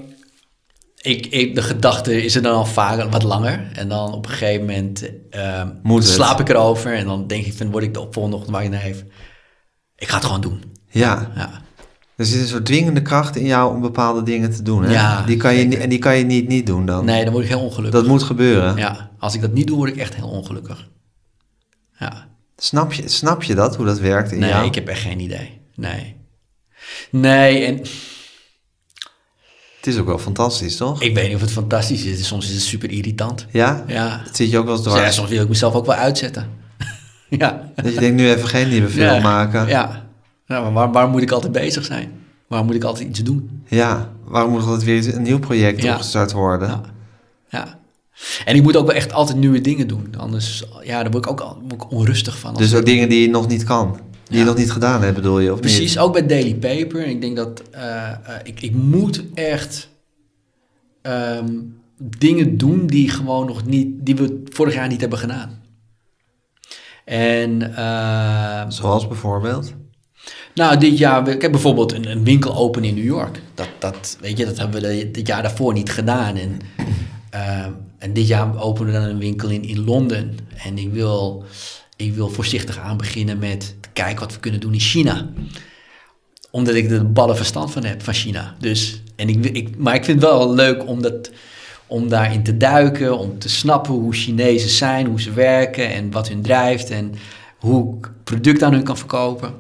ik, 1.02 1.26
ik, 1.26 1.56
de 1.56 1.62
gedachte 1.62 2.24
is 2.24 2.36
er 2.36 2.42
dan 2.42 2.54
al 2.56 2.66
vaak 2.66 3.12
wat 3.12 3.24
langer. 3.24 3.70
En 3.74 3.90
dan 3.90 4.14
op 4.14 4.26
een 4.26 4.32
gegeven 4.32 4.66
moment 4.66 5.10
ehm, 5.30 5.70
Moet 5.84 6.06
slaap 6.06 6.40
ik 6.40 6.50
erover. 6.50 6.94
En 6.94 7.06
dan 7.06 7.28
denk 7.28 7.46
ik, 7.46 7.54
van, 7.54 7.72
word 7.72 7.84
ik 7.84 7.94
de 7.94 8.08
volgende 8.12 8.36
ochtend 8.36 8.56
waar 8.56 8.64
je 8.64 8.70
naar. 8.70 8.86
Ik 9.96 10.08
ga 10.08 10.16
het 10.16 10.26
gewoon 10.26 10.42
doen. 10.42 10.64
Ja. 10.90 11.32
Ja. 11.36 11.62
Er 12.18 12.26
zit 12.26 12.42
een 12.42 12.48
soort 12.48 12.66
dwingende 12.66 13.02
kracht 13.02 13.36
in 13.36 13.46
jou 13.46 13.74
om 13.76 13.82
bepaalde 13.82 14.24
dingen 14.24 14.52
te 14.52 14.62
doen. 14.62 14.84
Hè? 14.84 14.92
Ja, 14.92 15.22
die 15.26 15.38
kan 15.38 15.56
je, 15.56 15.78
en 15.78 15.90
die 15.90 16.00
kan 16.00 16.18
je 16.18 16.24
niet 16.24 16.48
niet 16.48 16.66
doen 16.66 16.86
dan. 16.86 17.06
Nee, 17.06 17.24
dan 17.24 17.34
word 17.34 17.44
ik 17.46 17.50
heel 17.50 17.60
ongelukkig. 17.60 18.00
Dat 18.00 18.10
moet 18.10 18.24
gebeuren. 18.24 18.76
Ja, 18.78 19.12
als 19.20 19.34
ik 19.36 19.42
dat 19.42 19.54
niet 19.54 19.68
doe, 19.68 19.78
word 19.78 19.90
ik 19.90 19.98
echt 19.98 20.16
heel 20.16 20.28
ongelukkig. 20.30 20.88
Ja. 22.00 22.28
Snap, 22.58 22.94
je, 22.94 23.08
snap 23.10 23.44
je 23.44 23.56
dat, 23.56 23.76
hoe 23.76 23.86
dat 23.86 24.00
werkt 24.00 24.32
in 24.32 24.40
Nee, 24.40 24.50
jou? 24.50 24.66
ik 24.66 24.76
heb 24.76 24.88
echt 24.88 25.02
geen 25.02 25.20
idee. 25.20 25.62
Nee. 25.76 26.16
Nee, 27.12 27.66
en 27.66 27.78
Het 29.78 29.88
is 29.94 29.98
ook 29.98 30.06
wel 30.08 30.20
fantastisch, 30.20 30.76
toch? 30.78 31.02
ik 31.02 31.14
weet 31.16 31.26
niet 31.28 31.36
of 31.36 31.42
het 31.42 31.52
fantastisch 31.52 32.04
is. 32.06 32.28
Soms 32.28 32.46
is 32.48 32.54
het 32.54 32.62
super 32.62 32.92
irritant. 32.92 33.46
Ja? 33.52 33.84
Ja. 33.88 34.22
Dat 34.26 34.36
zit 34.36 34.52
je 34.52 34.58
ook 34.58 34.66
wel 34.66 34.76
eens 34.76 34.86
ja, 34.86 34.92
dwars. 34.92 35.16
soms 35.16 35.30
wil 35.30 35.42
ik 35.42 35.50
mezelf 35.50 35.74
ook 35.74 35.86
wel 35.86 35.96
uitzetten. 35.96 36.48
ja. 37.30 37.72
Dat 37.76 37.94
je 37.94 38.00
denkt, 38.00 38.16
nu 38.16 38.30
even 38.30 38.48
geen 38.48 38.70
nieuwe 38.70 38.90
film 38.90 39.22
maken. 39.22 39.68
Ja, 39.68 40.03
ja 40.54 40.62
maar 40.62 40.74
waar, 40.74 40.92
waar 40.92 41.08
moet 41.10 41.22
ik 41.22 41.32
altijd 41.32 41.52
bezig 41.52 41.86
zijn? 41.86 42.12
Waar 42.48 42.66
moet 42.66 42.76
ik 42.76 42.84
altijd 42.84 43.08
iets 43.10 43.20
doen? 43.24 43.64
Ja, 43.68 44.12
waarom 44.26 44.52
moet 44.52 44.64
altijd 44.64 44.84
weer 44.84 45.16
een 45.16 45.22
nieuw 45.22 45.40
project 45.40 45.82
Ja. 45.82 45.92
opgestart 45.92 46.32
worden? 46.32 46.68
Ja. 46.68 46.82
ja. 47.50 47.80
En 48.46 48.56
ik 48.56 48.64
moet 48.64 48.76
ook 48.78 48.86
wel 48.86 48.96
echt 48.96 49.14
altijd 49.14 49.38
nieuwe 49.38 49.62
dingen 49.62 49.88
doen. 49.88 50.14
Anders, 50.18 50.64
ja, 50.84 51.02
daar 51.02 51.12
word 51.12 51.26
ik 51.26 51.32
ook 51.32 51.40
al, 51.40 51.58
word 51.62 51.74
ik 51.74 51.92
onrustig 51.92 52.40
van. 52.40 52.54
Dus 52.54 52.72
ik- 52.72 52.78
ook 52.78 52.86
dingen 52.86 53.10
die 53.10 53.22
je 53.22 53.30
nog 53.30 53.48
niet 53.48 53.64
kan. 53.64 54.00
Die 54.24 54.40
je 54.40 54.46
nog 54.46 54.56
niet 54.58 54.72
gedaan 54.72 55.02
hebt, 55.02 55.16
bedoel 55.16 55.40
je, 55.40 55.54
of 55.54 55.60
Precies, 55.60 55.90
niet? 55.90 56.00
ook 56.00 56.14
bij 56.14 56.26
Daily 56.26 56.56
Paper. 56.56 57.04
En 57.04 57.10
ik 57.10 57.22
denk 57.22 57.36
dat 57.36 57.62
eh, 57.72 58.10
eh, 58.12 58.16
ik, 58.44 58.62
ik 58.62 58.74
moet 58.74 59.24
echt 59.34 59.90
ehm, 61.02 61.50
dingen 62.18 62.58
doen 62.58 62.88
die 62.88 63.10
gewoon 63.10 63.46
nog 63.48 63.66
niet, 63.66 63.88
die 64.06 64.16
we 64.16 64.42
vorig 64.46 64.74
jaar 64.74 64.88
niet 64.88 65.02
hebben 65.02 65.20
gedaan. 65.20 65.62
En 67.06 67.76
eh, 67.76 68.64
Zoals 68.68 69.08
bijvoorbeeld? 69.08 69.74
Nou, 70.56 70.78
dit 70.78 70.98
jaar, 70.98 71.28
ik 71.28 71.42
heb 71.42 71.52
bijvoorbeeld 71.52 71.94
een, 71.94 72.12
een 72.12 72.24
winkel 72.24 72.56
open 72.56 72.84
in 72.84 72.96
New 72.96 73.04
York. 73.04 73.42
Dat, 73.54 73.68
dat, 73.80 74.18
weet 74.20 74.38
je, 74.38 74.46
dat 74.46 74.58
hebben 74.58 74.82
we 74.82 75.12
dit 75.12 75.28
jaar 75.28 75.42
daarvoor 75.42 75.74
niet 75.74 75.92
gedaan. 75.92 76.36
En, 76.36 76.60
ehm, 77.30 77.72
en 77.98 78.14
dit 78.14 78.28
jaar 78.28 78.62
openen 78.62 78.94
we 78.94 79.00
dan 79.00 79.10
een 79.10 79.20
winkel 79.20 79.50
in, 79.50 79.64
in 79.64 79.84
Londen. 79.84 80.38
En 80.64 80.78
ik 80.78 80.92
wil, 80.92 81.44
ik 81.96 82.14
wil 82.14 82.30
voorzichtig 82.30 82.80
aan 82.80 82.98
beginnen 82.98 83.40
met 83.40 83.76
kijken 83.94 84.20
wat 84.20 84.34
we 84.34 84.40
kunnen 84.40 84.60
doen 84.60 84.74
in 84.74 84.80
China. 84.80 85.30
omdat 86.52 86.76
ik 86.76 86.92
er 86.92 87.12
ballen 87.12 87.36
verstand 87.36 87.72
van 87.72 87.84
heb 87.84 88.04
van 88.04 88.14
China. 88.14 88.56
Dus, 88.60 89.02
en 89.16 89.30
ik, 89.30 89.46
ik, 89.46 89.78
maar 89.78 89.96
ik 89.96 90.06
vind 90.06 90.22
het 90.22 90.30
wel 90.30 90.54
leuk 90.54 90.88
om, 90.88 91.02
dat, 91.02 91.32
om 91.88 92.10
daarin 92.10 92.44
te 92.44 92.58
duiken, 92.58 93.18
om 93.18 93.40
te 93.40 93.50
snappen 93.50 93.94
hoe 93.94 94.14
Chinezen 94.14 94.70
zijn, 94.70 95.06
hoe 95.06 95.22
ze 95.22 95.32
werken 95.32 95.94
en 95.94 96.12
wat 96.12 96.28
hun 96.28 96.42
drijft 96.42 96.90
en 96.90 97.14
hoe 97.58 97.98
ik 97.98 98.12
product 98.24 98.64
aan 98.64 98.74
hun 98.74 98.84
kan 98.84 98.98
verkopen. 98.98 99.54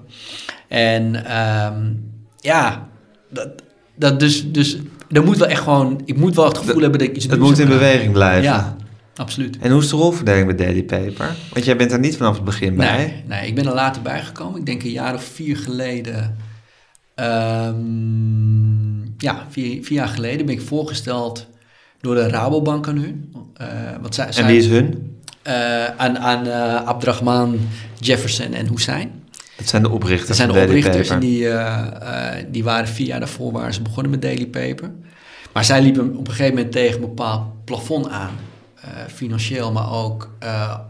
En 0.74 1.26
ehm, 1.26 1.91
ja, 2.39 2.88
dat, 3.30 3.49
dat 3.95 4.19
dus, 4.19 4.51
dus 4.51 4.78
er 5.11 5.24
moet 5.24 5.38
wel 5.38 5.47
echt 5.47 5.61
gewoon, 5.61 6.01
ik 6.05 6.17
moet 6.17 6.36
wel 6.36 6.45
het 6.45 6.57
gevoel 6.57 6.82
hebben 6.82 6.99
dat 6.99 7.07
ik 7.07 7.15
iets 7.15 7.26
Het 7.26 7.39
moet 7.39 7.59
in 7.59 7.67
beweging 7.67 8.11
blijven. 8.13 8.43
Ja, 8.43 8.76
absoluut. 9.15 9.57
En 9.59 9.71
hoe 9.71 9.82
is 9.82 9.89
de 9.89 9.95
rolverdeling 9.95 10.45
bij 10.45 10.55
Daily 10.55 10.84
Paper? 10.84 11.36
Want 11.53 11.65
jij 11.65 11.76
bent 11.78 11.91
er 11.91 11.99
niet 11.99 12.17
vanaf 12.17 12.36
het 12.36 12.43
begin 12.43 12.76
bij. 12.76 12.97
Nee, 12.97 13.24
nee, 13.28 13.47
ik 13.47 13.55
ben 13.55 13.65
er 13.65 13.74
later 13.74 14.01
bijgekomen. 14.01 14.59
Ik 14.59 14.65
denk 14.65 14.84
een 14.84 14.89
jaar 14.91 15.13
of 15.13 15.24
vier 15.24 15.57
geleden. 15.57 16.38
ehm, 17.15 19.01
ja, 19.17 19.45
vier, 19.49 19.84
vier 19.84 19.97
jaar 19.97 20.07
geleden 20.07 20.45
ben 20.45 20.55
ik 20.55 20.61
voorgesteld 20.61 21.47
door 22.01 22.15
de 22.15 22.28
Rabobank 22.28 22.88
aan 22.88 22.97
hun. 22.97 23.34
Eh, 23.55 23.67
wat 24.01 24.15
zij, 24.15 24.28
En 24.36 24.45
wie 24.45 24.57
is 24.57 24.67
hun? 24.67 25.17
eh, 25.41 25.86
aan 25.86 26.17
aan 26.17 26.45
eh, 26.47 26.88
Abdrahman, 26.88 27.59
Jefferson 27.99 28.53
en 28.53 28.67
Hussein. 28.67 29.11
Dat 29.64 29.72
zijn 29.72 29.84
de 29.84 29.89
oprichters 29.89 30.28
Dat 30.28 30.38
zijn 30.38 30.51
de 30.51 30.61
oprichters 30.61 31.09
en 31.09 31.20
die, 31.20 31.49
eh, 31.49 32.38
eh, 32.38 32.45
die 32.51 32.64
waren 32.64 32.88
vier 32.88 33.07
jaar 33.07 33.20
daarvoor 33.20 33.51
waren 33.51 33.74
ze 33.74 33.82
begonnen 33.82 34.11
met 34.11 34.22
Daily 34.22 34.47
Paper. 34.47 34.91
Maar 35.53 35.66
zij 35.66 35.82
liepen 35.82 36.16
op 36.18 36.28
een 36.28 36.34
gegeven 36.34 36.55
moment 36.55 36.72
tegen 36.72 36.95
een 36.95 37.07
bepaald 37.07 37.66
plafond 37.66 38.09
aan. 38.09 38.32
Eh, 38.76 38.89
financieel, 39.14 39.72
maar 39.72 39.91
ook, 39.91 40.30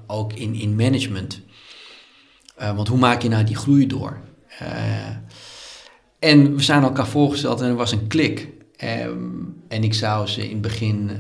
ook 0.08 0.34
in, 0.34 0.56
in 0.56 0.76
management. 0.76 1.42
Want 2.76 2.88
hoe 2.88 2.98
maak 2.98 3.22
je 3.22 3.30
nou 3.30 3.44
die 3.44 3.56
groei 3.56 3.88
door? 3.88 4.18
En 6.20 6.56
we 6.56 6.62
zijn 6.62 6.84
elkaar 6.84 7.08
voorgesteld 7.08 7.62
en 7.62 7.68
er 7.68 7.76
was 7.76 7.92
een 7.92 8.08
klik. 8.08 8.50
Ehm, 8.78 9.18
en 9.68 9.84
ik 9.84 9.94
zou 9.94 10.28
ze 10.28 10.44
in 10.44 10.52
het 10.52 10.62
begin 10.62 11.12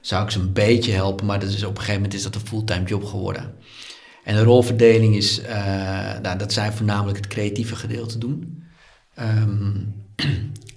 zou 0.00 0.24
ik 0.24 0.30
ze 0.30 0.38
een 0.38 0.52
beetje 0.52 0.92
helpen, 0.92 1.26
maar 1.26 1.40
dat 1.40 1.48
is, 1.48 1.64
op 1.64 1.70
een 1.70 1.76
gegeven 1.76 1.94
moment 1.94 2.14
is 2.14 2.22
dat 2.22 2.34
een 2.34 2.46
fulltime 2.46 2.86
job 2.86 3.04
geworden. 3.04 3.54
En 4.24 4.34
de 4.34 4.42
rolverdeling 4.42 5.16
is, 5.16 5.40
eh, 5.40 5.56
nou, 6.22 6.38
dat 6.38 6.52
zij 6.52 6.72
voornamelijk 6.72 7.16
het 7.16 7.26
creatieve 7.26 7.76
gedeelte 7.76 8.18
doen. 8.18 8.64
Ehm, 9.14 9.72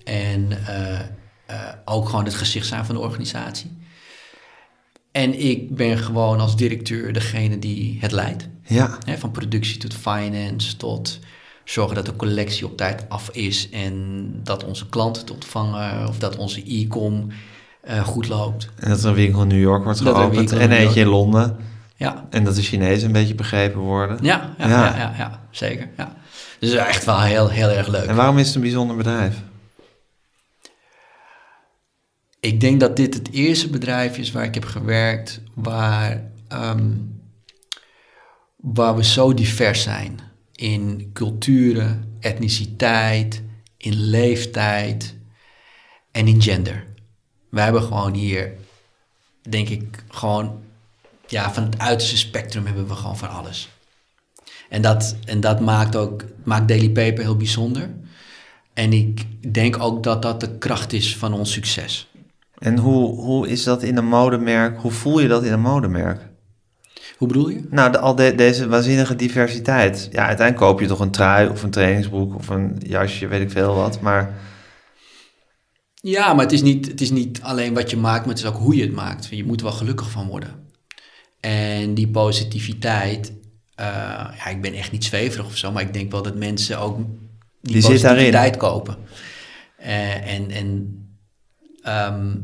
en 0.04 0.52
eh, 0.68 1.00
eh, 1.00 1.06
ook 1.86 2.10
gewoon 2.10 2.26
het 2.26 2.36
gezicht 2.36 2.68
zijn 2.68 2.86
van 2.86 2.96
de 2.96 3.02
organisatie. 3.02 3.78
En 5.12 5.39
ik 5.39 5.76
ben 5.76 5.98
gewoon 5.98 6.39
als 6.39 6.56
directeur 6.56 7.14
degene 7.14 7.60
die 7.60 7.98
het 8.02 8.12
leidt. 8.12 8.50
Ja, 8.64 8.98
Hè, 9.06 9.18
van 9.18 9.32
productie 9.32 9.78
tot 9.78 9.94
finance, 9.94 10.78
tot 10.78 11.20
zorgen 11.64 11.96
dat 11.96 12.06
de 12.06 12.16
collectie 12.16 12.66
op 12.66 12.78
tijd 12.78 13.10
af 13.10 13.30
is 13.30 13.70
en 13.70 14.26
dat 14.44 14.64
onze 14.64 14.89
klanten 14.89 15.26
te 15.26 15.34
ontvangen 15.34 16.08
of 16.08 16.20
dat 16.20 16.36
onze 16.36 16.64
e-com 16.66 17.28
goed 18.04 18.28
loopt. 18.28 18.70
en 18.76 18.89
dat 18.89 19.04
er 19.04 19.10
een 19.10 19.16
winkel 19.16 19.41
in 19.41 19.48
New 19.48 19.60
York 19.60 19.84
wordt 19.84 20.02
geopend. 20.02 20.52
En 20.52 20.72
eentje 20.72 21.00
in 21.00 21.08
Londen. 21.08 21.58
Ja, 21.96 22.28
En 22.30 22.44
dat 22.44 22.56
de 22.56 22.62
Chinezen 22.62 23.06
een 23.08 23.12
beetje 23.14 23.36
begrepen 23.36 23.80
worden. 23.80 24.18
ja, 24.22 24.54
ja, 24.58 24.68
Ja. 24.68 25.14
ja. 25.18 25.48
zeker. 25.52 25.89
Ja. 25.98 26.16
Dus 26.60 26.74
echt 26.74 27.06
wel 27.06 27.22
heel, 27.22 27.50
heel 27.50 27.70
erg 27.70 27.88
leuk. 27.88 28.06
En 28.06 28.16
waarom 28.16 28.38
is 28.38 28.46
het 28.48 28.56
een 28.56 28.62
bijzonder 28.62 28.96
bedrijf? 28.96 29.38
Ik 32.39 32.60
denk 32.60 32.80
dat 32.80 32.96
dit 32.96 33.14
het 33.14 33.32
eerste 33.32 33.70
bedrijf 33.70 34.18
is 34.18 34.32
waar 34.32 34.44
ik 34.44 34.54
heb 34.54 34.66
gewerkt 34.66 35.41
waar, 35.54 36.32
ehm, 36.48 36.91
waar 38.56 38.96
we 38.96 39.04
zo 39.04 39.34
divers 39.34 39.82
zijn. 39.82 40.20
In 40.52 41.10
culturen, 41.14 42.18
etniciteit, 42.20 43.41
in 43.78 43.94
leeftijd 43.94 45.16
en 46.12 46.28
in 46.28 46.41
gender. 46.41 46.86
We 47.50 47.62
hebben 47.62 47.82
gewoon 47.82 48.14
hier, 48.14 48.52
denk 49.50 49.70
ik, 49.70 50.04
gewoon 50.10 50.62
ja, 51.34 51.54
van 51.54 51.64
het 51.64 51.80
uiterste 51.80 52.18
spectrum 52.18 52.66
hebben 52.66 52.88
we 52.88 52.94
gewoon 52.96 53.18
van 53.18 53.30
alles. 53.30 53.70
En 54.70 54.82
dat, 54.82 55.16
en 55.26 55.40
dat 55.40 55.60
maakt 55.60 55.96
ook 55.96 56.24
maakt 56.44 56.68
Daily 56.68 56.90
Paper 56.90 57.24
heel 57.24 57.38
bijzonder. 57.38 57.90
En 58.74 58.94
ik 58.94 59.26
denk 59.54 59.80
ook 59.82 60.04
dat 60.04 60.22
dat 60.22 60.40
de 60.40 60.58
kracht 60.58 60.94
is 60.94 61.18
van 61.18 61.34
ons 61.34 61.52
succes. 61.52 62.08
En 62.58 62.78
hoe, 62.78 63.16
hoe 63.22 63.48
is 63.48 63.64
dat 63.64 63.84
in 63.84 63.98
een 63.98 64.06
modemerk? 64.08 64.80
Hoe 64.82 64.92
voel 64.92 65.20
je 65.20 65.28
dat 65.28 65.44
in 65.44 65.52
een 65.54 65.62
modemerk? 65.62 66.20
Hoe 67.18 67.28
bedoel 67.28 67.50
je? 67.50 67.68
Nou, 67.70 67.92
de, 67.92 68.00
al 68.00 68.16
de- 68.16 68.36
deze 68.36 68.68
waanzinnige 68.68 69.16
diversiteit. 69.16 70.10
Ja, 70.12 70.26
uiteindelijk 70.28 70.68
koop 70.68 70.80
je 70.80 70.88
toch 70.88 71.00
een 71.00 71.12
trui 71.12 71.50
of 71.50 71.64
een 71.64 71.70
trainingsbroek 71.72 72.36
of 72.36 72.48
een 72.50 72.76
jasje, 72.80 73.28
weet 73.28 73.42
ik 73.42 73.52
veel 73.52 73.76
wat. 73.76 74.02
Maar 74.02 74.34
Ja, 76.02 76.34
maar 76.34 76.44
het 76.44 76.54
is, 76.54 76.62
niet, 76.62 76.88
het 76.88 77.02
is 77.02 77.12
niet 77.12 77.42
alleen 77.42 77.74
wat 77.74 77.90
je 77.90 77.98
maakt, 77.98 78.26
maar 78.26 78.36
het 78.36 78.44
is 78.44 78.50
ook 78.50 78.58
hoe 78.62 78.76
je 78.76 78.82
het 78.82 78.92
maakt. 78.94 79.28
Je 79.32 79.46
moet 79.46 79.60
er 79.60 79.66
wel 79.66 79.76
gelukkig 79.76 80.10
van 80.12 80.28
worden. 80.28 80.62
En 81.44 81.94
die 81.94 82.08
positiviteit, 82.08 83.34
eh, 83.76 83.86
ja, 84.38 84.48
ik 84.48 84.62
ben 84.62 84.74
echt 84.74 84.91
niet 84.91 85.04
zweverig 85.04 85.46
of 85.46 85.58
zo, 85.58 85.72
maar 85.72 85.82
ik 85.82 85.94
denk 85.94 86.12
wel 86.12 86.22
dat 86.22 86.36
mensen 86.36 86.80
ook 86.80 86.98
die, 87.62 87.82
positiviteit 87.82 88.58
kopen. 88.58 88.98
Eh, 89.78 90.34
en 90.34 90.52
en 90.52 90.98
ehm, 91.82 92.36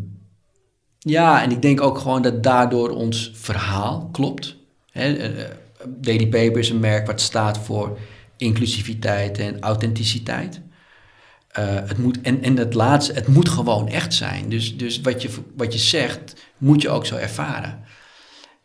ja, 0.97 1.43
en 1.43 1.51
ik 1.51 1.61
denk 1.61 1.81
ook 1.81 1.97
gewoon 1.97 2.21
dat 2.21 2.43
daardoor 2.43 2.89
ons 2.89 3.31
verhaal 3.33 4.09
klopt. 4.11 4.55
Hè, 4.91 5.13
eh, 5.13 5.45
Daily 5.87 6.27
Paper 6.27 6.57
is 6.57 6.69
een 6.69 6.79
merk 6.79 7.07
wat 7.07 7.21
staat 7.21 7.57
voor 7.57 7.97
inclusiviteit 8.37 9.37
en 9.37 9.59
authenticiteit. 9.59 10.61
Het 11.59 11.97
moet, 11.97 12.21
en, 12.21 12.43
en 12.43 12.57
het 12.57 12.73
laatste, 12.73 13.13
het 13.13 13.27
moet 13.27 13.49
gewoon 13.49 13.87
echt 13.87 14.13
zijn. 14.13 14.49
Dus, 14.49 14.77
dus 14.77 15.01
wat, 15.01 15.21
je, 15.21 15.29
wat 15.55 15.73
je 15.73 15.79
zegt, 15.79 16.33
moet 16.57 16.81
je 16.81 16.89
ook 16.89 17.05
zo 17.05 17.15
ervaren. 17.15 17.87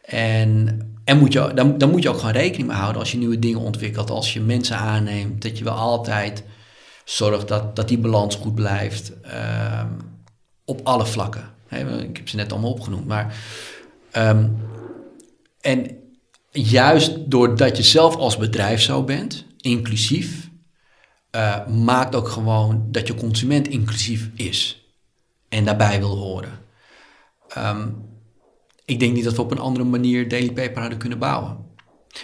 En, 0.05 0.79
en 1.05 1.19
moet 1.19 1.33
je, 1.33 1.53
dan, 1.55 1.79
dan 1.79 1.91
moet 1.91 2.03
je 2.03 2.09
ook 2.09 2.19
gewoon 2.19 2.33
rekening 2.33 2.69
mee 2.69 2.77
houden 2.77 3.01
als 3.01 3.13
je 3.13 3.19
nieuwe 3.19 3.39
dingen 3.39 3.61
ontwikkelt. 3.61 4.11
Als 4.11 4.33
je 4.33 4.41
mensen 4.41 4.77
aanneemt, 4.77 5.43
dat 5.43 5.59
je 5.59 5.65
wel 5.65 5.75
altijd 5.75 6.45
zorgt 7.05 7.49
dat, 7.49 7.77
dat 7.77 7.89
die 7.89 7.99
balans 7.99 8.37
goed 8.37 8.55
blijft. 8.55 9.21
ehm, 9.21 9.89
op 10.65 10.81
alle 10.83 11.07
vlakken. 11.07 11.53
Ik 12.09 12.17
heb 12.17 12.29
ze 12.29 12.37
net 12.37 12.53
allemaal 12.53 12.71
opgenoemd. 12.71 13.07
Maar, 13.07 13.37
ehm, 14.11 14.49
en 15.61 15.91
juist 16.51 17.31
doordat 17.31 17.77
je 17.77 17.83
zelf 17.83 18.17
als 18.17 18.37
bedrijf 18.37 18.81
zo 18.81 19.03
bent, 19.03 19.47
inclusief, 19.61 20.51
eh, 21.31 21.67
maakt 21.67 22.15
ook 22.15 22.29
gewoon 22.29 22.87
dat 22.91 23.07
je 23.07 23.15
consument 23.15 23.69
inclusief 23.69 24.31
is 24.35 24.89
en 25.49 25.65
daarbij 25.65 25.99
wil 25.99 26.17
horen. 26.17 26.59
Ehm, 27.49 27.89
ik 28.85 29.01
denk 29.01 29.15
niet 29.15 29.25
dat 29.25 29.35
we 29.37 29.43
op 29.43 29.51
een 29.51 29.59
andere 29.59 29.85
manier 29.85 30.29
Daily 30.29 30.53
Paper 30.53 30.81
hadden 30.81 30.99
kunnen 30.99 31.19
bouwen. 31.19 31.57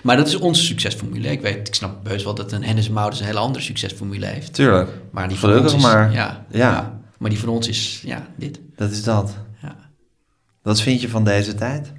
Maar 0.03 0.17
dat 0.17 0.27
is 0.27 0.35
onze 0.37 0.63
succesformule. 0.65 1.29
Ik 1.31 1.41
weet, 1.41 1.69
ik 1.69 1.75
snap 1.75 2.05
best 2.05 2.25
wel 2.25 2.35
dat 2.35 2.53
een 2.53 2.65
Hennis 2.65 2.89
Mouders 2.89 3.21
een 3.21 3.27
hele 3.27 3.39
andere 3.39 3.65
succesformule 3.65 4.27
heeft. 4.27 4.55
tuurlijk, 4.55 4.91
Maar 5.11 5.29
die 5.29 5.37
van 5.39 5.49
Gelukkig 5.49 5.75
ons 5.75 5.85
is, 5.85 5.91
maar. 5.91 6.13
Ja, 6.13 6.47
Ja. 6.51 6.59
ja. 6.71 7.01
Maar 7.19 7.31
die 7.31 7.39
van 7.39 7.49
ons 7.49 7.69
is, 7.69 8.03
ja, 8.05 8.27
dit. 8.37 8.61
dat 8.77 8.91
is 8.91 9.03
dat. 9.03 9.37
Ja. 9.63 9.77
Wat 10.63 10.81
vind 10.81 11.01
je 11.01 11.09
van 11.09 11.25
deze 11.25 11.55
tijd? 11.55 11.93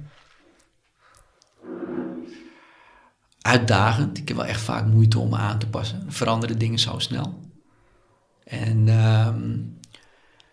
Uitdagend. 3.40 4.18
Ik 4.18 4.28
heb 4.28 4.36
wel 4.36 4.46
echt 4.46 4.60
vaak 4.60 4.86
moeite 4.86 5.18
om 5.18 5.28
me 5.30 5.36
aan 5.36 5.58
te 5.58 5.66
passen. 5.66 6.04
Veranderen 6.08 6.58
dingen 6.58 6.78
zo 6.78 6.98
snel. 6.98 7.40
En 8.44 8.88
ehm, 8.88 9.50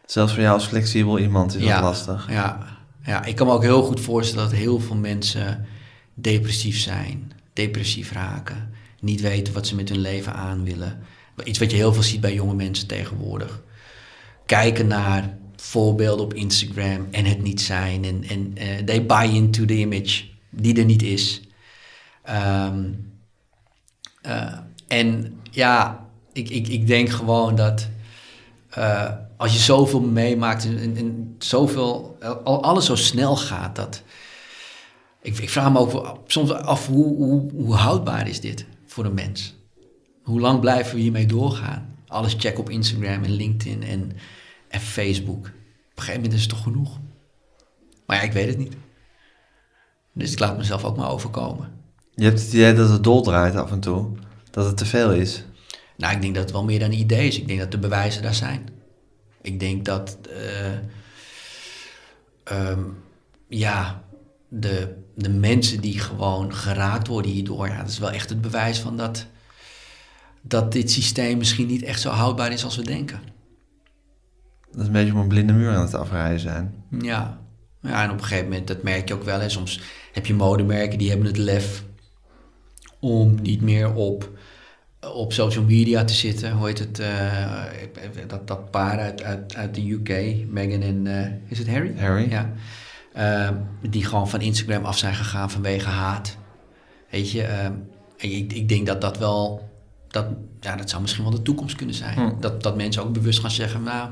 Zelfs 0.06 0.34
voor 0.34 0.42
jou 0.42 0.54
als 0.54 0.66
flexibel 0.68 1.20
iemand 1.20 1.56
is 1.56 1.64
ja, 1.64 1.74
dat 1.74 1.84
lastig. 1.84 2.32
Ja, 2.32 2.78
ja, 3.10 3.24
ik 3.26 3.36
kan 3.36 3.48
me 3.48 3.54
ook 3.54 3.62
heel 3.62 3.84
goed 3.84 4.00
voorstellen 4.00 4.50
dat 4.50 4.60
heel 4.60 4.80
veel 4.80 4.96
mensen 4.96 5.66
depressief 6.14 6.80
zijn, 6.80 7.32
depressief 7.54 8.12
raken, 8.12 8.74
niet 9.00 9.22
weten 9.22 9.54
wat 9.54 9.68
ze 9.68 9.76
met 9.76 9.90
hun 9.90 10.00
leven 10.00 10.34
aan 10.34 10.64
willen. 10.64 11.00
Iets 11.44 11.60
wat 11.60 11.72
je 11.72 11.78
heel 11.78 11.94
veel 11.94 12.04
ziet 12.04 12.22
bij 12.22 12.34
jonge 12.34 12.54
mensen 12.54 12.88
tegenwoordig. 12.88 13.64
Kijken 14.46 14.88
naar 14.88 15.38
voorbeelden 15.56 16.26
op 16.26 16.34
Instagram 16.34 17.08
en 17.12 17.26
het 17.26 17.42
niet 17.42 17.62
zijn. 17.62 18.04
En, 18.04 18.24
en 18.24 18.52
eh, 18.58 18.78
they 18.78 19.06
buy 19.06 19.36
into 19.36 19.66
the 19.66 19.78
image 19.78 20.24
die 20.50 20.78
er 20.78 20.86
niet 20.86 21.04
is. 21.04 21.42
Ehm, 22.24 22.92
eh, 24.22 24.58
en 24.88 25.40
ja, 25.52 26.06
ik, 26.34 26.50
ik, 26.50 26.68
ik 26.68 26.88
denk 26.88 27.10
gewoon 27.10 27.56
dat 27.56 27.90
eh, 28.70 29.12
als 29.40 29.54
je 29.54 29.60
zoveel 29.60 30.02
meemaakt 30.02 30.66
en, 30.66 30.98
en, 30.98 31.36
zoveel, 31.38 32.18
al, 32.44 32.64
alles 32.64 32.86
zo 32.86 32.96
snel 32.96 33.36
gaat, 33.36 33.76
dat 33.76 34.04
ik, 35.22 35.38
ik 35.38 35.50
vraag 35.50 35.72
me 35.72 35.80
ook 35.80 36.18
soms 36.28 36.52
af 36.52 36.88
hoe, 36.88 37.16
hoe, 37.16 37.52
hoe 37.52 37.76
houdbaar 37.76 38.28
is 38.28 38.40
dit 38.42 38.66
voor 38.86 39.06
een 39.06 39.14
mens? 39.14 39.56
Hoe 40.24 40.40
lang 40.40 40.60
blijven 40.60 40.96
we 40.96 41.02
hiermee 41.02 41.26
doorgaan? 41.26 41.96
Alles 42.08 42.36
checken 42.38 42.60
op 42.60 42.70
Instagram 42.70 43.24
en 43.24 43.32
LinkedIn 43.32 43.84
en, 43.84 44.12
en 44.68 44.80
Facebook. 44.80 45.46
Op 45.46 45.46
een 45.46 46.04
gegeven 46.04 46.22
moment 46.22 46.34
is 46.34 46.42
het 46.42 46.50
toch 46.50 46.64
genoeg? 46.64 47.00
Maar 48.06 48.18
ja, 48.18 48.24
ik 48.24 48.34
weet 48.34 48.48
het 48.48 48.58
niet. 48.58 48.76
Dus 50.14 50.32
ik 50.32 50.40
laat 50.40 50.58
mezelf 50.58 50.84
ook 50.84 50.98
maar 50.98 51.12
overkomen. 51.12 51.72
Je 52.16 52.24
hebt 52.24 52.40
het 52.40 52.54
idee 52.54 52.74
dat 52.74 52.90
het 52.90 53.04
dol 53.04 53.22
draait 53.22 53.56
af 53.56 53.72
en 53.72 53.80
toe. 53.80 54.10
Dat 54.52 54.66
het 54.66 54.78
te 54.78 54.86
veel 54.86 55.14
is. 55.14 55.44
Nou, 55.98 56.16
ik 56.16 56.22
denk 56.22 56.34
dat 56.34 56.44
het 56.44 56.52
wel 56.52 56.64
meer 56.64 56.80
dan 56.80 56.92
een 56.92 57.00
idee 57.00 57.28
is. 57.28 57.38
Ik 57.38 57.48
denk 57.48 57.60
dat 57.60 57.72
de 57.72 57.80
bewijzen 57.80 58.22
daar 58.22 58.36
zijn. 58.36 58.78
Ik 59.42 59.60
denk 59.60 59.86
dat, 59.86 60.18
eh, 60.30 60.74
ehm, 62.44 62.84
ja, 63.48 64.04
de, 64.48 64.96
de 65.16 65.30
mensen 65.30 65.82
die 65.82 66.00
gewoon 66.00 66.54
geraakt 66.54 67.08
worden 67.08 67.32
hierdoor, 67.32 67.68
ja, 67.68 67.78
dat 67.78 67.90
is 67.90 68.00
wel 68.00 68.12
echt 68.12 68.30
het 68.30 68.42
bewijs 68.42 68.80
van 68.80 68.98
dat, 68.98 69.26
dat 70.42 70.72
dit 70.72 70.92
systeem 70.92 71.38
misschien 71.38 71.68
niet 71.68 71.84
echt 71.84 72.02
zo 72.02 72.10
houdbaar 72.10 72.52
is 72.52 72.64
als 72.64 72.76
we 72.76 72.84
denken. 72.84 73.22
Dat 74.72 74.82
is 74.82 74.88
een 74.88 74.92
beetje 74.92 75.12
op 75.12 75.18
een 75.18 75.28
blinde 75.28 75.54
muur 75.54 75.76
aan 75.76 75.82
het 75.82 75.94
afrijden 75.94 76.40
zijn. 76.40 76.84
Ja. 76.90 77.40
ja, 77.82 78.04
en 78.04 78.10
op 78.10 78.18
een 78.18 78.24
gegeven 78.24 78.50
moment, 78.50 78.68
dat 78.68 78.84
merk 78.84 79.08
je 79.08 79.14
ook 79.14 79.24
wel. 79.24 79.40
Hè. 79.40 79.50
Soms 79.50 79.82
heb 80.12 80.26
je 80.26 80.34
modemerken 80.34 80.98
die 80.98 81.10
hebben 81.10 81.28
het 81.28 81.38
lef 81.38 81.84
om 83.00 83.42
niet 83.42 83.62
meer 83.62 83.94
op, 83.94 84.39
op 85.02 85.34
social 85.34 85.64
media 85.64 86.04
te 86.04 86.14
zitten. 86.14 86.52
Hoe 86.52 86.68
heet 86.68 86.80
het? 86.80 87.00
eh, 87.00 87.64
dat, 88.28 88.48
dat 88.48 88.72
paar 88.72 89.00
uit, 89.00 89.24
uit, 89.24 89.56
uit 89.56 89.76
de 89.76 89.92
UK, 89.92 90.36
Meghan 90.48 90.82
en... 90.82 91.08
eh, 91.08 91.32
is 91.48 91.58
het 91.58 91.70
Harry? 91.70 91.94
Harry? 91.98 92.30
Ja. 92.30 92.54
Ehm, 93.14 93.56
die 93.90 94.06
gewoon 94.06 94.30
van 94.30 94.42
Instagram 94.42 94.86
af 94.86 94.98
zijn 94.98 95.16
gegaan 95.16 95.52
vanwege 95.52 95.90
haat. 95.90 96.38
Weet 97.10 97.32
je, 97.32 97.70
ik, 98.18 98.54
ik 98.54 98.70
denk 98.70 98.86
dat 98.88 99.02
dat 99.02 99.18
wel... 99.18 99.70
Dat, 100.08 100.26
ja, 100.60 100.76
dat 100.76 100.90
zou 100.90 101.02
misschien 101.02 101.24
wel 101.24 101.34
de 101.34 101.42
toekomst 101.42 101.76
kunnen 101.76 101.96
zijn. 101.96 102.14
Hm. 102.18 102.40
Dat, 102.40 102.64
dat 102.64 102.76
mensen 102.76 103.04
ook 103.04 103.14
bewust 103.14 103.40
gaan 103.40 103.52
zeggen... 103.52 103.84
Nou, 103.84 104.10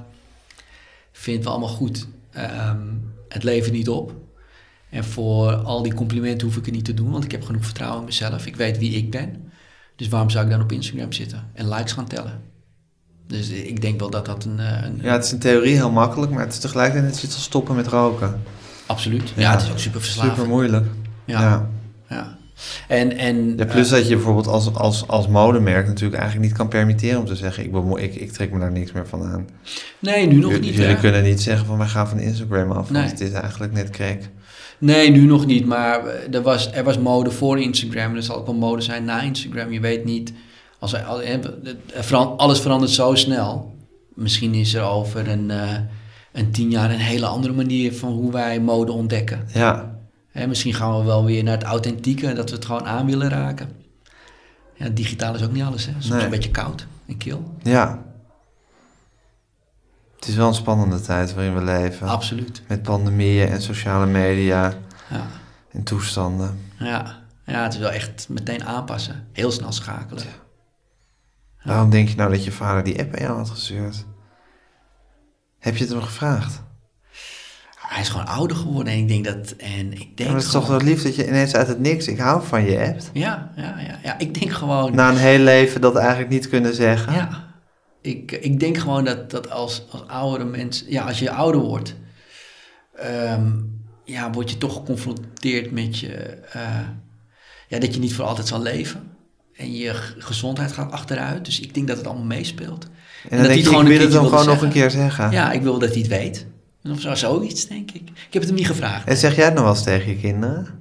vind 1.12 1.38
het 1.38 1.48
allemaal 1.48 1.70
goed. 1.70 2.08
Ehm, 2.32 2.88
het 3.30 3.44
levert 3.44 3.74
niet 3.74 3.90
op. 3.90 4.14
En 4.90 5.04
voor 5.04 5.54
al 5.56 5.82
die 5.84 5.94
complimenten 5.94 6.48
hoef 6.48 6.58
ik 6.58 6.66
het 6.66 6.74
niet 6.74 6.86
te 6.86 6.94
doen, 6.94 7.12
want 7.12 7.24
ik 7.24 7.32
heb 7.32 7.44
genoeg 7.44 7.66
vertrouwen 7.66 8.00
in 8.00 8.06
mezelf. 8.06 8.46
Ik 8.46 8.56
weet 8.56 8.78
wie 8.78 8.92
ik 8.92 9.12
ben. 9.12 9.47
Dus 9.98 10.08
waarom 10.08 10.30
zou 10.30 10.46
ik 10.46 10.52
dan 10.52 10.62
op 10.62 10.72
Instagram 10.72 11.12
zitten 11.12 11.44
en 11.54 11.70
likes 11.70 11.92
gaan 11.92 12.08
tellen? 12.08 12.40
Dus 13.28 13.50
ik 13.50 13.82
denk 13.82 14.00
wel 14.00 14.10
dat 14.10 14.26
dat 14.26 14.46
een. 14.46 14.60
eh, 14.60 14.84
een 14.84 15.00
Ja, 15.02 15.12
het 15.14 15.26
is 15.26 15.32
in 15.32 15.40
theorie 15.40 15.74
heel 15.76 15.92
makkelijk, 15.92 16.32
maar 16.32 16.44
het 16.44 16.54
is 16.54 16.60
tegelijkertijd 16.60 17.14
net 17.14 17.24
als 17.24 17.44
stoppen 17.44 17.76
met 17.76 17.88
roken. 17.88 18.42
absoluut. 18.86 19.30
Ja, 19.36 19.42
Ja. 19.42 19.52
het 19.52 19.62
is 19.62 19.72
ook 19.72 19.80
super 19.80 20.02
verslavend. 20.02 20.36
Super 20.36 20.50
moeilijk. 20.50 20.86
Ja. 21.26 21.42
ja. 21.42 21.70
Ja. 22.10 22.38
En, 22.88 23.18
en, 23.18 23.58
Ja, 23.58 23.66
plus 23.66 23.86
eh, 23.92 23.98
dat 23.98 24.08
je 24.08 24.16
bijvoorbeeld 24.16 24.48
als, 24.48 24.74
als, 24.74 25.08
als 25.08 25.28
modemerk 25.28 25.88
natuurlijk 25.88 26.20
eigenlijk 26.22 26.50
niet 26.50 26.58
kan 26.58 26.68
permitteren 26.68 27.20
om 27.20 27.26
te 27.26 27.36
zeggen, 27.36 27.64
ik, 27.64 27.72
bemo- 27.72 27.98
ik, 27.98 28.16
ik 28.16 28.32
trek 28.32 28.52
me 28.52 28.60
daar 28.60 28.72
niks 28.72 28.92
meer 28.92 29.08
van 29.08 29.24
aan. 29.24 29.48
nee, 30.00 30.28
nu 30.28 30.36
nog 30.40 30.52
J- 30.52 30.60
niet. 30.60 30.74
Jullie 30.74 30.86
hè? 30.96 31.00
kunnen 31.00 31.24
niet 31.24 31.42
zeggen 31.42 31.66
van 31.66 31.78
wij 31.78 31.88
gaan 31.88 32.08
van 32.08 32.20
Instagram 32.20 32.72
af, 32.72 32.90
Nee. 32.90 33.02
want 33.02 33.12
het 33.20 33.22
is 33.30 33.32
eigenlijk 33.32 33.74
net 33.74 33.90
crack. 33.90 34.20
Nee, 34.80 35.10
nu 35.12 35.26
nog 35.26 35.46
niet. 35.46 35.66
Maar 35.66 36.06
er 36.08 36.42
was, 36.42 36.72
er 36.72 36.84
was 36.84 36.98
mode 36.98 37.32
voor 37.32 37.60
Instagram. 37.60 38.16
Er 38.16 38.24
zal 38.24 38.36
ook 38.36 38.46
wel 38.46 38.56
mode 38.56 38.82
zijn 38.82 39.04
na 39.04 39.22
Instagram. 39.22 39.72
Je 39.72 39.80
weet 39.80 40.06
niet. 40.06 40.34
Als 40.80 40.94
alles 42.38 42.60
verandert 42.60 42.92
zo 42.92 43.16
snel. 43.16 43.76
Misschien 44.14 44.54
is 44.54 44.74
er 44.74 44.84
over 44.84 45.28
een, 45.30 45.52
eh, 45.52 45.74
een 46.32 46.52
tien 46.52 46.70
jaar 46.70 46.92
een 46.92 46.98
hele 47.00 47.26
andere 47.26 47.54
manier 47.54 47.94
van 47.94 48.12
hoe 48.12 48.32
wij 48.32 48.60
mode 48.60 48.92
ontdekken. 48.92 49.46
Ja, 49.54 49.96
Hè, 50.32 50.48
misschien 50.48 50.74
gaan 50.74 50.98
we 51.00 51.04
wel 51.06 51.26
weer 51.26 51.44
naar 51.44 51.54
het 51.58 51.64
authentieke, 51.64 52.34
dat 52.34 52.50
we 52.50 52.56
het 52.56 52.66
gewoon 52.66 52.86
aan 52.86 53.06
willen 53.06 53.30
raken. 53.30 53.70
Ja, 54.76 54.90
digitaal 54.90 55.36
is 55.36 55.44
ook 55.44 55.52
niet 55.52 55.64
alles. 55.64 55.86
Hè. 55.86 55.92
Soms 55.92 56.10
Nee. 56.10 56.24
een 56.24 56.30
beetje 56.30 56.52
koud 56.52 56.88
en 57.08 57.18
kil. 57.18 57.44
ja. 57.64 58.06
Het 60.20 60.28
is 60.28 60.36
wel 60.36 60.48
een 60.48 60.54
spannende 60.54 61.02
tijd 61.02 61.34
waarin 61.34 61.56
we 61.56 61.64
leven. 61.64 62.08
Absoluut. 62.08 62.62
Met 62.68 62.82
pandemieën 62.82 63.48
en 63.48 63.62
sociale 63.62 64.06
media 64.06 64.74
Ja. 65.10 65.26
en 65.72 65.84
toestanden. 65.84 66.60
Ja. 66.80 67.16
ja, 67.46 67.64
het 67.64 67.74
is 67.74 67.80
wel 67.80 67.92
echt 67.92 68.30
meteen 68.30 68.66
aanpassen. 68.66 69.28
Heel 69.34 69.52
snel 69.52 69.72
schakelen. 69.72 70.24
Waarom 71.64 71.90
denk 71.90 72.10
je 72.10 72.16
nou 72.16 72.32
dat 72.32 72.44
je 72.44 72.52
vader 72.52 72.84
die 72.84 73.00
app 73.00 73.16
aan 73.16 73.22
jou 73.22 73.38
had 73.38 73.50
gestuurd? 73.50 74.06
Heb 75.60 75.76
je 75.78 75.84
het 75.84 75.94
hem 75.94 76.02
gevraagd? 76.02 76.62
Hij 77.78 78.02
is 78.02 78.10
gewoon 78.10 78.26
ouder 78.28 78.58
geworden 78.58 78.94
en 78.94 79.00
ik 79.00 79.08
denk 79.08 79.26
dat... 79.26 79.52
En 79.52 79.92
ik 79.94 80.00
Ja, 80.00 80.06
denk 80.16 80.30
maar 80.30 80.38
het 80.38 80.46
is 80.46 80.52
toch 80.52 80.68
wel 80.68 80.82
lief 80.82 81.04
dat 81.04 81.16
je 81.16 81.28
ineens 81.28 81.54
uit 81.56 81.68
het 81.68 81.80
niks, 81.80 82.08
ik 82.08 82.18
hou 82.20 82.44
van 82.44 82.64
je 82.64 82.72
hebt. 82.78 83.10
Ja, 83.14 83.52
ja, 83.56 83.80
ja, 83.80 84.00
ja. 84.04 84.18
Ik 84.18 84.40
denk 84.40 84.52
gewoon... 84.52 84.96
Na 84.96 85.10
een 85.10 85.18
heel 85.18 85.40
leven 85.40 85.82
dat 85.82 85.96
eigenlijk 85.96 86.30
niet 86.30 86.50
kunnen 86.50 86.76
zeggen. 86.76 87.14
Ja. 87.14 87.46
Ik, 88.02 88.32
ik 88.32 88.60
denk 88.60 88.78
gewoon 88.78 89.06
dat, 89.06 89.32
dat 89.32 89.50
als, 89.50 89.84
als 89.90 90.08
oudere 90.08 90.46
mensen... 90.46 90.92
Ja, 90.92 91.06
als 91.06 91.20
je 91.20 91.32
ouder 91.32 91.62
wordt... 91.62 91.96
ehm, 92.96 93.52
ja, 94.04 94.32
word 94.32 94.50
je 94.50 94.58
toch 94.58 94.74
geconfronteerd 94.74 95.72
met 95.72 96.00
je... 96.00 96.14
eh, 96.52 96.88
ja, 97.68 97.80
dat 97.80 97.94
je 97.94 98.00
niet 98.00 98.14
voor 98.14 98.26
altijd 98.26 98.48
zal 98.48 98.62
leven. 98.62 99.12
En 99.54 99.74
je 99.74 99.94
gezondheid 100.18 100.72
gaat 100.72 100.92
achteruit. 100.92 101.46
Dus 101.46 101.60
ik 101.60 101.74
denk 101.74 101.88
dat 101.88 101.98
het 101.98 102.08
allemaal 102.08 102.26
meespeelt. 102.26 102.88
En 103.30 103.38
dat 103.38 103.46
dan 103.46 103.56
hij 103.56 103.64
gewoon 103.64 103.82
ik 103.82 103.88
wil 103.88 104.00
het 104.00 104.10
keertje 104.10 104.30
gewoon 104.30 104.46
nog 104.46 104.62
een 104.62 104.70
keer 104.70 104.92
zeggen. 104.92 105.32
Ja, 105.32 105.52
ik 105.52 105.62
wil 105.62 105.80
dat 105.80 105.90
hij 105.90 106.00
het 106.00 106.08
weet. 106.08 106.46
Of 106.84 107.02
zo, 107.02 107.16
zoiets, 107.16 107.68
denk 107.68 107.92
ik. 107.92 108.10
Ik 108.10 108.34
heb 108.34 108.42
het 108.42 108.46
hem 108.46 108.54
niet 108.56 108.68
gevraagd. 108.68 109.08
En 109.08 109.18
zeg 109.18 109.36
jij 109.36 109.46
het 109.46 109.54
nog 109.54 109.64
wel 109.64 109.74
eens 109.74 109.84
tegen 109.84 110.10
je 110.10 110.18
kinderen? 110.18 110.80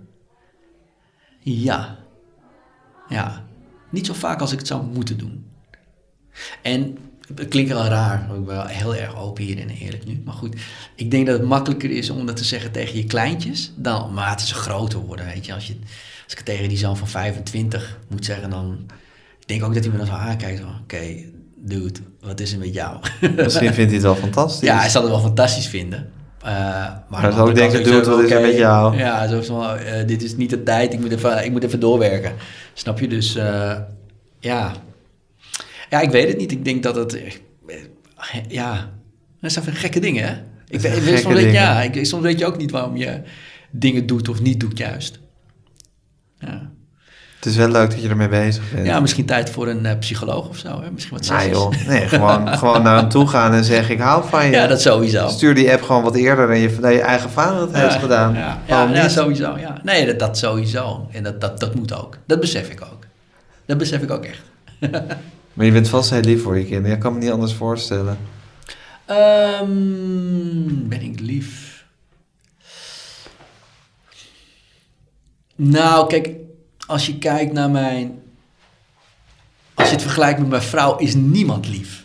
Ja. 1.40 1.98
Ja. 3.08 3.44
Niet 3.90 4.06
zo 4.06 4.12
vaak 4.12 4.40
als 4.40 4.52
ik 4.52 4.58
het 4.58 4.66
zou 4.66 4.84
moeten 4.84 5.18
doen. 5.18 5.46
En 6.62 6.98
het 7.34 7.48
klinkt 7.48 7.72
wel 7.72 7.84
raar, 7.84 8.20
ik 8.20 8.44
ben 8.44 8.56
wel 8.56 8.66
heel 8.66 8.94
erg 8.94 9.16
open 9.16 9.44
hier 9.44 9.58
en 9.58 9.68
eerlijk 9.68 10.06
nu. 10.06 10.22
Maar 10.24 10.34
goed, 10.34 10.56
ik 10.94 11.10
denk 11.10 11.26
dat 11.26 11.38
het 11.38 11.48
makkelijker 11.48 11.90
is 11.90 12.10
om 12.10 12.26
dat 12.26 12.36
te 12.36 12.44
zeggen 12.44 12.72
tegen 12.72 12.96
je 12.96 13.04
kleintjes 13.04 13.72
dan 13.76 14.14
maar 14.14 14.40
ze 14.40 14.54
groter 14.54 14.98
worden. 14.98 15.26
Weet 15.26 15.46
je, 15.46 15.54
als, 15.54 15.66
je, 15.66 15.76
als 16.24 16.32
ik 16.32 16.36
het 16.36 16.44
tegen 16.44 16.68
die 16.68 16.78
zoon 16.78 16.96
van 16.96 17.08
25 17.08 17.98
moet 18.08 18.24
zeggen, 18.24 18.50
dan 18.50 18.86
ik 19.40 19.48
denk 19.48 19.64
ook 19.64 19.74
dat 19.74 19.82
hij 19.82 19.92
me 19.92 19.98
dan 19.98 20.06
zo 20.06 20.12
aankijkt. 20.12 20.62
Oké, 20.82 21.00
dude, 21.56 22.00
wat 22.20 22.40
is 22.40 22.52
er 22.52 22.58
met 22.58 22.74
jou? 22.74 22.98
Misschien 23.36 23.74
vindt 23.74 23.90
hij 23.90 24.00
het 24.00 24.02
wel 24.02 24.14
fantastisch. 24.14 24.68
Ja, 24.68 24.78
hij 24.78 24.88
zal 24.88 25.02
het 25.02 25.10
wel 25.10 25.20
fantastisch 25.20 25.66
vinden. 25.66 26.10
Eh, 26.42 26.52
maar 27.08 27.22
de 27.22 27.32
zou 27.32 27.48
ook 27.48 27.54
denken, 27.54 27.84
dude, 27.84 28.10
wat 28.10 28.22
is 28.22 28.30
er 28.30 28.40
met 28.40 28.56
jou? 28.56 28.96
Ja, 28.96 29.26
zo 29.28 29.42
van, 29.42 29.76
eh, 29.76 30.06
dit 30.06 30.22
is 30.22 30.36
niet 30.36 30.50
de 30.50 30.62
tijd, 30.62 30.92
ik 30.92 31.00
moet 31.00 31.12
even, 31.12 31.44
ik 31.44 31.50
moet 31.50 31.64
even 31.64 31.80
doorwerken. 31.80 32.32
Snap 32.74 32.98
je? 32.98 33.08
Dus 33.08 33.36
eh, 33.36 33.76
ja. 34.38 34.72
Ja, 35.90 36.00
ik 36.00 36.10
weet 36.10 36.28
het 36.28 36.36
niet. 36.38 36.52
Ik 36.52 36.64
denk 36.64 36.82
dat 36.82 36.96
het... 36.96 37.16
eh, 37.22 37.32
ja, 38.48 38.90
dat 39.40 39.52
zijn 39.52 39.64
van 39.64 39.74
gekke 39.74 40.00
dingen, 40.00 40.24
hè? 40.26 40.34
Ik, 40.68 40.80
weet- 40.80 41.18
soms, 41.20 41.34
weet, 41.34 41.52
ja, 41.52 41.82
ik, 41.82 42.06
soms 42.06 42.22
weet 42.22 42.38
je 42.38 42.46
ook 42.46 42.56
niet 42.56 42.70
waarom 42.70 42.96
je 42.96 43.20
dingen 43.70 44.06
doet 44.06 44.28
of 44.28 44.40
niet 44.40 44.60
doet 44.60 44.78
juist. 44.78 45.18
Ja, 46.38 46.70
Het 47.36 47.46
is 47.46 47.56
wel 47.56 47.68
leuk 47.68 47.90
dat 47.90 48.02
je 48.02 48.08
ermee 48.08 48.28
bezig 48.28 48.72
bent. 48.74 48.86
ja 48.86 49.00
misschien 49.00 49.26
tijd 49.26 49.50
voor 49.50 49.68
een 49.68 49.86
eh, 49.86 49.98
psycholoog 49.98 50.48
of 50.48 50.56
zo, 50.56 50.80
hè? 50.82 50.90
Misschien 50.90 51.16
wat 51.16 51.26
Nou 51.28 51.40
sessies. 51.40 51.56
joh, 51.56 51.86
nee, 51.86 52.08
gewoon, 52.08 52.48
gewoon 52.58 52.82
naar 52.82 52.96
hem 52.98 53.08
toe 53.08 53.26
gaan 53.28 53.52
en 53.52 53.64
zeggen 53.64 53.94
ik 53.94 54.00
hou 54.00 54.28
van 54.28 54.44
je. 54.46 54.50
Ja, 54.50 54.66
dat 54.66 54.80
sowieso. 54.80 55.28
Stuur 55.28 55.54
die 55.54 55.72
app 55.72 55.82
gewoon 55.82 56.02
wat 56.02 56.14
eerder 56.16 56.46
dan 56.46 56.58
je, 56.58 56.68
je 56.80 57.00
eigen 57.00 57.30
vader 57.30 57.60
het 57.60 57.76
heeft 57.76 57.94
gedaan. 57.94 58.34
Ja, 58.34 58.62
ja, 58.92 59.08
sowieso. 59.08 59.56
Ja. 59.58 59.80
Nee, 59.82 60.06
dat, 60.06 60.18
dat 60.18 60.38
sowieso. 60.38 61.08
En 61.12 61.22
dat, 61.22 61.40
dat, 61.40 61.60
dat 61.60 61.74
moet 61.74 61.94
ook. 61.94 62.18
Dat 62.26 62.40
besef 62.40 62.68
ik 62.70 62.80
ook. 62.92 63.04
Dat 63.66 63.78
besef 63.78 64.02
ik 64.02 64.10
ook 64.10 64.24
echt. 64.24 64.42
Maar 65.56 65.66
je 65.66 65.72
bent 65.72 65.88
vast 65.88 66.10
heel 66.10 66.20
lief 66.20 66.42
voor 66.42 66.58
je 66.58 66.64
kinderen. 66.64 66.90
Je 66.90 66.98
kan 66.98 67.12
me 67.12 67.18
niet 67.18 67.30
anders 67.30 67.52
voorstellen. 67.52 68.18
Ehm, 69.06 69.68
ben 70.88 71.02
ik 71.02 71.20
lief? 71.20 71.84
Nou, 75.54 76.08
kijk, 76.08 76.30
als 76.86 77.06
je 77.06 77.18
kijkt 77.18 77.52
naar 77.52 77.70
mijn... 77.70 78.18
Als 79.74 79.88
je 79.88 79.94
het 79.94 80.02
vergelijkt 80.02 80.38
met 80.38 80.48
mijn 80.48 80.62
vrouw, 80.62 80.96
is 80.96 81.14
niemand 81.14 81.68
lief. 81.68 82.04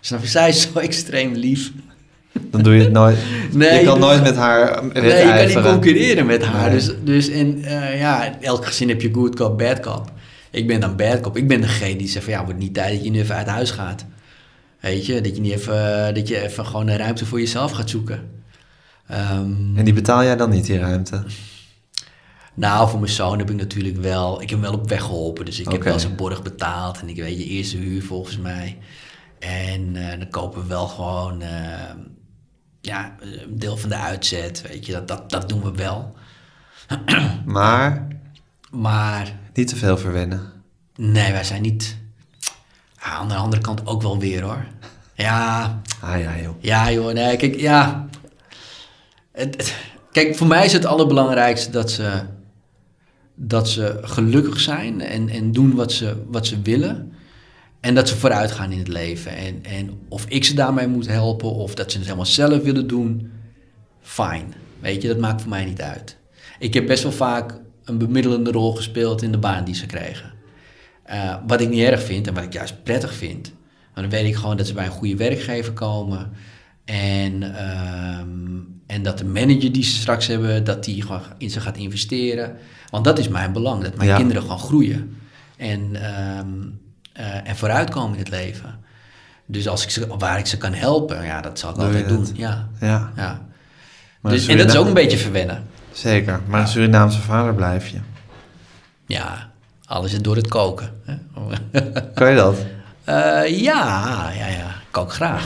Snap 0.00 0.20
je? 0.20 0.26
Zij 0.26 0.48
is 0.48 0.60
zo 0.60 0.78
extreem 0.88 1.32
lief. 1.32 1.72
Dan 2.32 2.62
doe 2.62 2.74
je 2.74 2.82
het 2.82 2.92
nooit. 2.92 3.18
Nee, 3.52 3.78
je 3.78 3.84
kan 3.84 3.94
je 3.94 4.00
nooit 4.00 4.22
met 4.22 4.36
haar 4.36 4.84
Nee, 4.92 5.16
je 5.16 5.52
kan 5.52 5.62
niet 5.62 5.70
concurreren 5.70 6.26
met 6.26 6.44
haar. 6.44 6.70
Nee. 6.70 6.78
Dus, 6.78 6.90
dus 7.04 7.28
in 7.28 7.64
eh, 7.64 7.98
ja, 7.98 8.40
elk 8.40 8.66
gezin 8.66 8.88
heb 8.88 9.00
je 9.00 9.12
good 9.12 9.36
cop, 9.36 9.58
bad 9.58 9.80
cop. 9.80 10.10
Ik 10.56 10.66
ben 10.66 10.80
dan 10.80 10.96
bad 10.96 11.20
cop. 11.20 11.36
Ik 11.36 11.48
ben 11.48 11.60
degene 11.60 11.96
die 11.96 12.08
zegt 12.08 12.24
van 12.24 12.34
ja, 12.34 12.44
wordt 12.44 12.58
niet 12.58 12.74
tijd 12.74 12.94
dat 12.94 13.04
je 13.04 13.10
nu 13.10 13.18
even 13.20 13.34
uit 13.34 13.46
huis 13.46 13.70
gaat. 13.70 14.06
Weet 14.80 15.06
je, 15.06 15.20
dat 15.20 15.34
je 15.34 15.40
niet 15.40 15.52
even, 15.52 16.14
dat 16.14 16.28
je 16.28 16.40
even 16.42 16.66
gewoon 16.66 16.88
een 16.88 16.96
ruimte 16.96 17.26
voor 17.26 17.40
jezelf 17.40 17.72
gaat 17.72 17.90
zoeken. 17.90 18.30
Ehm, 19.06 19.76
En 19.76 19.84
die 19.84 19.92
betaal 19.94 20.22
jij 20.22 20.36
dan 20.36 20.50
niet, 20.50 20.66
die 20.66 20.78
ruimte? 20.78 21.22
nou, 22.54 22.88
voor 22.90 23.00
mijn 23.00 23.12
zoon 23.12 23.38
heb 23.38 23.50
ik 23.50 23.56
natuurlijk 23.56 23.96
wel, 23.96 24.34
ik 24.42 24.50
heb 24.50 24.60
hem 24.60 24.70
wel 24.70 24.80
op 24.80 24.88
weg 24.88 25.02
geholpen. 25.02 25.44
Dus 25.44 25.60
ik 25.60 25.72
heb 25.72 25.82
wel 25.82 25.98
zijn 25.98 26.16
borg 26.16 26.42
betaald 26.42 27.00
en 27.00 27.08
ik 27.08 27.16
weet 27.16 27.38
je 27.38 27.44
eerste 27.44 27.76
huur 27.76 28.02
volgens 28.02 28.38
mij. 28.38 28.78
En 29.38 29.96
eh, 29.96 30.18
dan 30.18 30.28
kopen 30.30 30.62
we 30.62 30.68
wel 30.68 30.86
gewoon 30.88 31.42
eh, 31.42 31.94
ja, 32.80 33.14
een 33.20 33.58
deel 33.58 33.76
van 33.76 33.88
de 33.88 33.96
uitzet. 33.96 34.62
Weet 34.68 34.86
je, 34.86 34.92
dat, 34.92 35.08
dat, 35.08 35.30
dat 35.30 35.48
doen 35.48 35.62
we 35.62 35.70
wel. 35.72 36.14
Maar 37.44 38.06
Maar 38.70 39.44
niet 39.56 39.68
te 39.68 39.76
veel 39.76 39.98
verwennen. 39.98 40.52
nee, 40.96 41.32
wij 41.32 41.44
zijn 41.44 41.62
niet. 41.62 41.96
Ja, 42.96 43.02
aan 43.12 43.28
de 43.28 43.34
andere 43.34 43.62
kant 43.62 43.86
ook 43.86 44.02
wel 44.02 44.18
weer 44.18 44.42
hoor. 44.42 44.66
Ja, 45.14 45.80
Ah 46.00 46.20
ja, 46.20 46.38
joh. 46.38 46.54
ja 46.60 46.92
joh, 46.92 47.12
nee, 47.12 47.36
kijk, 47.36 47.60
ja. 47.60 48.08
Het, 49.32 49.56
het- 49.56 49.74
kijk, 50.12 50.36
voor 50.36 50.46
mij 50.46 50.64
is 50.64 50.72
het 50.72 50.84
allerbelangrijkste 50.86 51.70
dat 51.70 51.90
ze, 51.90 52.20
dat 53.34 53.68
ze 53.68 53.98
gelukkig 54.02 54.60
zijn 54.60 55.00
en, 55.00 55.28
en 55.28 55.52
doen 55.52 55.74
wat 55.74 55.92
ze, 55.92 56.22
wat 56.28 56.46
ze 56.46 56.60
willen. 56.62 57.12
En 57.80 57.94
dat 57.94 58.08
ze 58.08 58.16
vooruit 58.16 58.52
gaan 58.52 58.72
in 58.72 58.78
het 58.78 58.88
leven. 58.88 59.36
En, 59.36 59.64
en 59.64 59.90
of 60.08 60.24
ik 60.28 60.44
ze 60.44 60.54
daarmee 60.54 60.86
moet 60.86 61.06
helpen 61.06 61.50
of 61.50 61.74
dat 61.74 61.90
ze 61.90 61.96
het 61.96 62.06
helemaal 62.06 62.26
zelf 62.26 62.62
willen 62.62 62.86
doen, 62.86 63.32
fijn. 64.02 64.54
Weet 64.80 65.02
je, 65.02 65.08
dat 65.08 65.18
maakt 65.18 65.40
voor 65.40 65.50
mij 65.50 65.64
niet 65.64 65.82
uit. 65.82 66.16
Ik 66.58 66.74
heb 66.74 66.86
best 66.86 67.02
wel 67.02 67.12
vaak 67.12 67.60
een 67.86 67.98
bemiddelende 67.98 68.50
rol 68.50 68.74
gespeeld 68.74 69.22
in 69.22 69.32
de 69.32 69.38
baan 69.38 69.64
die 69.64 69.74
ze 69.74 69.86
kregen. 69.86 70.32
Uh, 71.10 71.34
wat 71.46 71.60
ik 71.60 71.68
niet 71.68 71.82
erg 71.82 72.02
vind 72.02 72.26
en 72.26 72.34
wat 72.34 72.42
ik 72.42 72.52
juist 72.52 72.82
prettig 72.82 73.14
vind. 73.14 73.52
Maar 73.94 74.02
dan 74.02 74.12
weet 74.12 74.26
ik 74.26 74.36
gewoon 74.36 74.56
dat 74.56 74.66
ze 74.66 74.72
bij 74.74 74.84
een 74.84 74.90
goede 74.90 75.16
werkgever 75.16 75.72
komen. 75.72 76.30
En, 76.84 77.42
uh, 77.42 78.18
en 78.86 79.02
dat 79.02 79.18
de 79.18 79.24
manager 79.24 79.72
die 79.72 79.82
ze 79.84 79.96
straks 79.96 80.26
hebben, 80.26 80.64
dat 80.64 80.84
die 80.84 81.02
gewoon 81.02 81.20
in 81.38 81.50
ze 81.50 81.60
gaat 81.60 81.76
investeren. 81.76 82.56
Want 82.90 83.04
dat 83.04 83.18
is 83.18 83.28
mijn 83.28 83.52
belang, 83.52 83.82
dat 83.82 83.96
mijn 83.96 84.08
Ja. 84.08 84.16
kinderen 84.16 84.42
gewoon 84.42 84.58
groeien. 84.58 85.16
En, 85.56 86.02
ehm 86.02 86.48
uh, 87.20 87.48
en 87.48 87.56
vooruitkomen 87.56 88.12
in 88.12 88.18
het 88.18 88.28
leven. 88.30 88.78
Dus 89.46 89.68
als 89.68 89.82
ik 89.82 89.90
ze, 89.90 90.06
waar 90.18 90.38
ik 90.38 90.46
ze 90.46 90.56
kan 90.56 90.72
helpen, 90.72 91.24
ja, 91.24 91.40
dat 91.40 91.58
zal 91.58 91.70
ik 91.70 91.76
Doe 91.76 91.84
altijd 91.84 92.08
doen. 92.08 92.26
Ja, 92.34 92.68
Ja, 92.80 93.12
ja. 93.16 93.46
Dus, 94.22 94.46
en 94.46 94.56
dat 94.56 94.66
is 94.66 94.76
ook 94.76 94.86
Surinaam- 94.86 94.86
een 94.86 94.94
beetje 94.94 95.16
verwennen. 95.18 95.64
Zeker. 95.98 96.40
Maar 96.46 96.60
een 96.60 96.68
Surinaamse 96.68 97.20
vader 97.20 97.54
blijf 97.54 97.88
je. 97.88 97.98
Ja, 99.06 99.50
alles 99.86 100.12
is 100.12 100.20
door 100.22 100.36
het 100.36 100.48
koken. 100.48 100.90
Hè? 101.04 101.14
Kan 102.14 102.30
je 102.30 102.36
dat? 102.36 102.56
Eh, 103.04 103.14
ja, 103.62 104.30
ja, 104.38 104.46
ja. 104.46 104.66
Ik 104.68 104.86
kook 104.90 105.12
graag. 105.12 105.44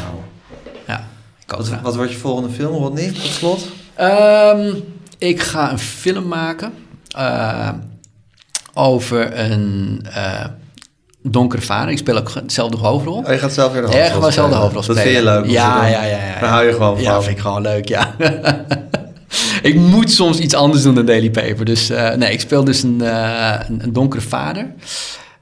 Ja, 0.86 0.96
ik 1.40 1.46
kook 1.46 1.58
Wat, 1.58 1.66
graag. 1.66 1.80
wat 1.80 1.96
wordt 1.96 2.12
je 2.12 2.18
volgende 2.18 2.50
film, 2.50 2.74
Rodney, 2.76 3.08
tot 3.10 3.16
slot? 3.22 3.68
Ehm, 3.94 4.74
ik 5.18 5.40
ga 5.42 5.70
een 5.72 5.78
film 5.78 6.28
maken 6.28 6.72
eh, 7.16 7.68
over 8.74 9.38
een 9.38 10.00
eh, 10.12 10.44
donkere 11.22 11.62
vader. 11.62 11.90
Ik 11.90 11.98
speel 11.98 12.16
ook 12.16 12.32
dezelfde 12.46 12.76
hoofdrol. 12.76 13.16
Oh, 13.18 13.28
je 13.28 13.38
gaat 13.38 13.52
zelf 13.52 13.72
weer 13.72 13.82
de 13.82 13.88
Ja, 13.88 13.92
hoofdrol 13.94 14.12
gewoon 14.12 14.28
dezelfde 14.28 14.54
spelen. 14.54 14.72
hoofdrol 14.74 14.94
Dat 14.94 15.04
vind 15.04 15.14
je 15.16 15.20
spelen. 15.22 15.40
leuk? 15.42 15.50
Ja, 15.50 15.86
ja, 15.86 16.02
ja, 16.04 16.24
ja. 16.26 16.40
Daar 16.40 16.50
hou 16.50 16.64
je 16.66 16.72
gewoon 16.72 17.00
Ja, 17.00 17.12
van. 17.12 17.22
vind 17.22 17.36
ik 17.36 17.42
gewoon 17.42 17.62
leuk, 17.62 17.88
ja. 17.88 18.14
ik 19.62 19.74
moet 19.74 20.10
soms 20.10 20.38
iets 20.38 20.54
anders 20.54 20.82
doen 20.82 20.94
dan 20.94 21.06
Daily 21.06 21.30
Paper. 21.30 21.64
Dus 21.64 21.90
eh, 21.90 22.14
nee, 22.14 22.32
ik 22.32 22.40
speel 22.40 22.64
dus 22.64 22.82
een, 22.82 23.00
eh, 23.00 23.60
een, 23.68 23.92
donkere 23.92 24.22
vader 24.22 24.74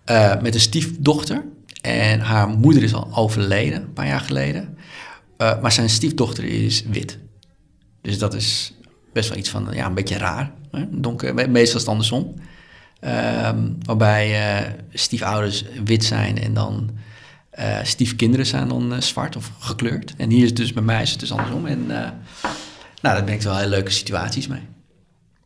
eh, 0.04 0.40
met 0.40 0.54
een 0.54 0.60
stiefdochter. 0.60 1.44
En 1.80 2.20
haar 2.20 2.48
moeder 2.48 2.82
is 2.82 2.94
al 2.94 3.08
overleden, 3.14 3.82
een 3.82 3.92
paar 3.92 4.06
jaar 4.06 4.20
geleden. 4.20 4.76
Maar 5.38 5.72
zijn 5.72 5.90
stiefdochter 5.90 6.44
is 6.44 6.84
wit. 6.90 7.18
Dus 8.02 8.18
dat 8.18 8.34
is 8.34 8.74
best 9.12 9.28
wel 9.28 9.38
iets 9.38 9.50
van, 9.50 9.68
ja, 9.72 9.86
een 9.86 9.94
beetje 9.94 10.18
raar. 10.18 10.52
Hè? 10.70 10.84
Donker, 10.90 11.34
me- 11.34 11.48
meestal 11.48 11.74
is 11.74 11.80
het 11.80 11.88
andersom. 11.88 12.34
Ehm, 13.00 13.58
waarbij 13.82 14.76
stiefouders 14.92 15.64
wit 15.84 16.04
zijn 16.04 16.42
en 16.42 16.54
dan 16.54 16.90
stiefkinderen 17.82 18.46
zijn 18.46 18.68
dan 18.68 19.02
zwart 19.02 19.36
of 19.36 19.52
gekleurd. 19.58 20.14
En 20.16 20.30
hier 20.30 20.42
is 20.42 20.48
het 20.48 20.56
dus 20.56 20.72
bij 20.72 20.82
mij 20.82 21.02
is 21.02 21.10
het 21.10 21.20
dus 21.20 21.32
andersom. 21.32 21.66
En 21.66 21.90
nou, 23.03 23.14
daar 23.16 23.24
ben 23.24 23.34
ik 23.34 23.42
wel 23.42 23.57
hele 23.57 23.68
leuke 23.68 23.90
situaties 23.90 24.46
mee. 24.49 24.61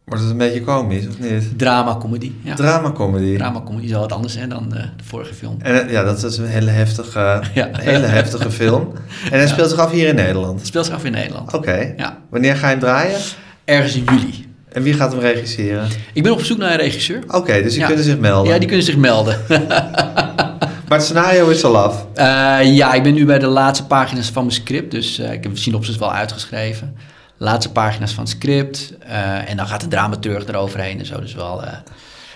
Wordt 0.04 0.22
het 0.22 0.32
een 0.32 0.38
beetje 0.38 0.62
komisch, 0.62 1.06
of 1.08 1.18
niet? 1.18 1.58
Drama, 1.58 1.96
comedy. 1.96 2.32
Ja. 2.42 2.54
Drama-comedy. 2.54 3.36
Drama, 3.36 3.62
comedy 3.62 3.84
is 3.84 3.90
wel 3.90 4.00
wat 4.00 4.12
anders 4.12 4.34
hè, 4.34 4.46
dan 4.46 4.74
eh, 4.74 4.82
de 4.96 5.04
vorige 5.04 5.34
film. 5.34 5.56
En, 5.58 5.86
eh, 5.86 5.92
ja, 5.92 6.02
dat 6.02 6.22
is 6.24 6.36
een 6.38 6.46
hele 6.46 6.70
heftige, 6.70 7.42
Ja. 7.54 7.68
hele 7.72 8.06
heftige 8.06 8.50
film. 8.50 8.92
En 9.30 9.38
hij 9.38 9.48
speelt 9.48 9.70
zich 9.70 9.78
af 9.78 9.90
hier 9.90 10.08
in 10.08 10.14
Nederland. 10.14 10.58
Het 10.58 10.66
speelt 10.66 10.86
zich 10.86 10.94
af 10.94 11.04
in 11.04 11.12
Nederland. 11.12 11.52
Oké. 11.52 11.92
Ja. 11.96 12.18
Wanneer 12.30 12.56
ga 12.56 12.66
je 12.66 12.72
hem 12.72 12.80
draaien? 12.80 13.18
Ergens 13.64 13.94
in 13.96 14.04
juli. 14.04 14.46
En 14.68 14.82
wie 14.82 14.94
gaat 14.94 15.12
hem 15.12 15.20
regisseren? 15.20 15.88
Ik 16.12 16.22
ben 16.22 16.32
op 16.32 16.40
zoek 16.40 16.58
naar 16.58 16.70
een 16.70 16.76
regisseur. 16.76 17.22
Oké, 17.28 17.62
dus 17.62 17.74
die 17.74 17.84
kunnen 17.84 18.04
zich 18.04 18.18
melden. 18.18 18.52
Ja, 18.52 18.58
die 18.58 18.68
kunnen 18.68 18.84
zich 18.86 18.96
melden. 18.96 19.38
Maar 20.88 21.00
het 21.00 21.10
scenario 21.10 21.48
is 21.48 21.64
al 21.64 21.76
af. 21.76 22.06
Eh, 22.14 22.74
ja, 22.76 22.92
ik 22.92 23.02
ben 23.02 23.14
nu 23.14 23.24
bij 23.26 23.38
de 23.38 23.46
laatste 23.46 23.86
pagina's 23.86 24.30
van 24.30 24.42
mijn 24.42 24.54
script. 24.54 24.90
Dus 24.90 25.18
ik 25.18 25.42
heb 25.42 25.54
de 25.54 25.60
synopsis 25.60 25.96
wel 25.96 26.12
uitgeschreven. 26.12 26.96
Laatste 27.42 27.72
pagina's 27.72 28.12
van 28.12 28.24
het 28.24 28.32
script. 28.32 28.92
eh, 29.08 29.50
en 29.50 29.56
dan 29.56 29.66
gaat 29.66 29.80
de 29.80 29.88
dramaturg 29.88 30.46
eroverheen 30.46 30.98
en 30.98 31.06
zo. 31.06 31.20
Dus 31.20 31.34
wel, 31.34 31.62
eh, 31.64 31.72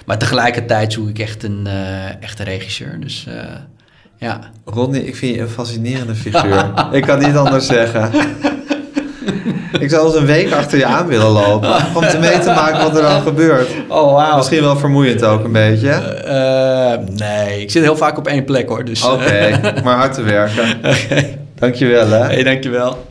maar 0.06 0.18
tegelijkertijd 0.18 0.92
zoek 0.92 1.08
ik 1.08 1.18
echt 1.18 1.42
een, 1.42 1.66
eh 1.66 2.22
echt 2.22 2.38
een 2.38 2.44
regisseur. 2.44 3.00
Dus 3.00 3.26
ja. 4.18 4.40
Ronnie, 4.64 5.06
ik 5.06 5.16
vind 5.16 5.34
je 5.34 5.40
een 5.40 5.48
fascinerende 5.48 6.14
figuur. 6.14 6.72
ik 6.92 7.02
kan 7.02 7.18
niet 7.18 7.36
anders 7.36 7.66
zeggen. 7.66 8.10
ik 9.84 9.90
zou 9.90 10.06
eens 10.06 10.16
een 10.16 10.26
week 10.26 10.52
achter 10.52 10.78
je 10.78 10.86
aan 10.86 11.06
willen 11.06 11.30
lopen. 11.30 11.74
Om 11.94 12.08
te 12.08 12.18
mee 12.18 12.38
te 12.38 12.50
maken 12.50 12.82
wat 12.82 12.96
er 12.96 13.02
dan 13.02 13.22
gebeurt. 13.22 13.68
Oh, 13.88 14.12
wauw. 14.12 14.36
Misschien 14.36 14.62
wel 14.62 14.76
vermoeiend 14.76 15.24
ook 15.24 15.44
een 15.44 15.52
beetje. 15.52 15.90
Nee, 17.10 17.60
ik 17.60 17.70
zit 17.70 17.82
heel 17.82 17.96
vaak 17.96 18.18
op 18.18 18.26
één 18.26 18.44
plek 18.44 18.68
hoor. 18.68 18.84
Dus, 18.84 19.04
Oké, 19.04 19.60
maar 19.84 19.96
hard 19.96 20.14
te 20.14 20.22
werken. 20.22 20.68
Oké. 20.94 21.38
Dankjewel 21.54 22.08
hè. 22.08 22.18
Hey, 22.18 22.42
dankjewel. 22.42 23.05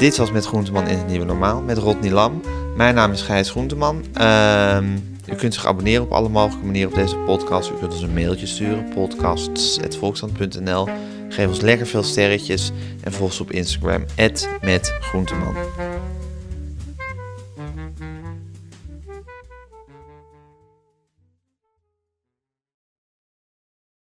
Dit 0.00 0.16
was 0.16 0.30
Met 0.30 0.46
Groenteman 0.46 0.88
in 0.88 0.98
het 0.98 1.06
Nieuwe 1.06 1.24
Normaal 1.24 1.62
met 1.62 1.78
Rodney 1.78 2.10
Lam. 2.10 2.40
Mijn 2.76 2.94
naam 2.94 3.12
is 3.12 3.22
Gijs 3.22 3.50
Groenteman. 3.50 4.04
Ehm, 4.12 4.94
u 5.26 5.34
kunt 5.34 5.54
zich 5.54 5.66
abonneren 5.66 6.02
op 6.02 6.12
alle 6.12 6.28
mogelijke 6.28 6.66
manieren 6.66 6.90
op 6.90 6.96
deze 6.96 7.16
podcast. 7.16 7.70
U 7.70 7.74
kunt 7.78 7.92
ons 7.92 8.02
een 8.02 8.14
mailtje 8.14 8.46
sturen, 8.46 8.88
podcasts.volksstand.nl. 8.94 10.88
Geef 11.28 11.48
ons 11.48 11.60
lekker 11.60 11.86
veel 11.86 12.02
sterretjes 12.02 12.70
en 13.00 13.12
volg 13.12 13.30
ons 13.30 13.40
op 13.40 13.50
Instagram, 13.50 14.04
met 14.60 14.96
Groenteman. 15.00 15.54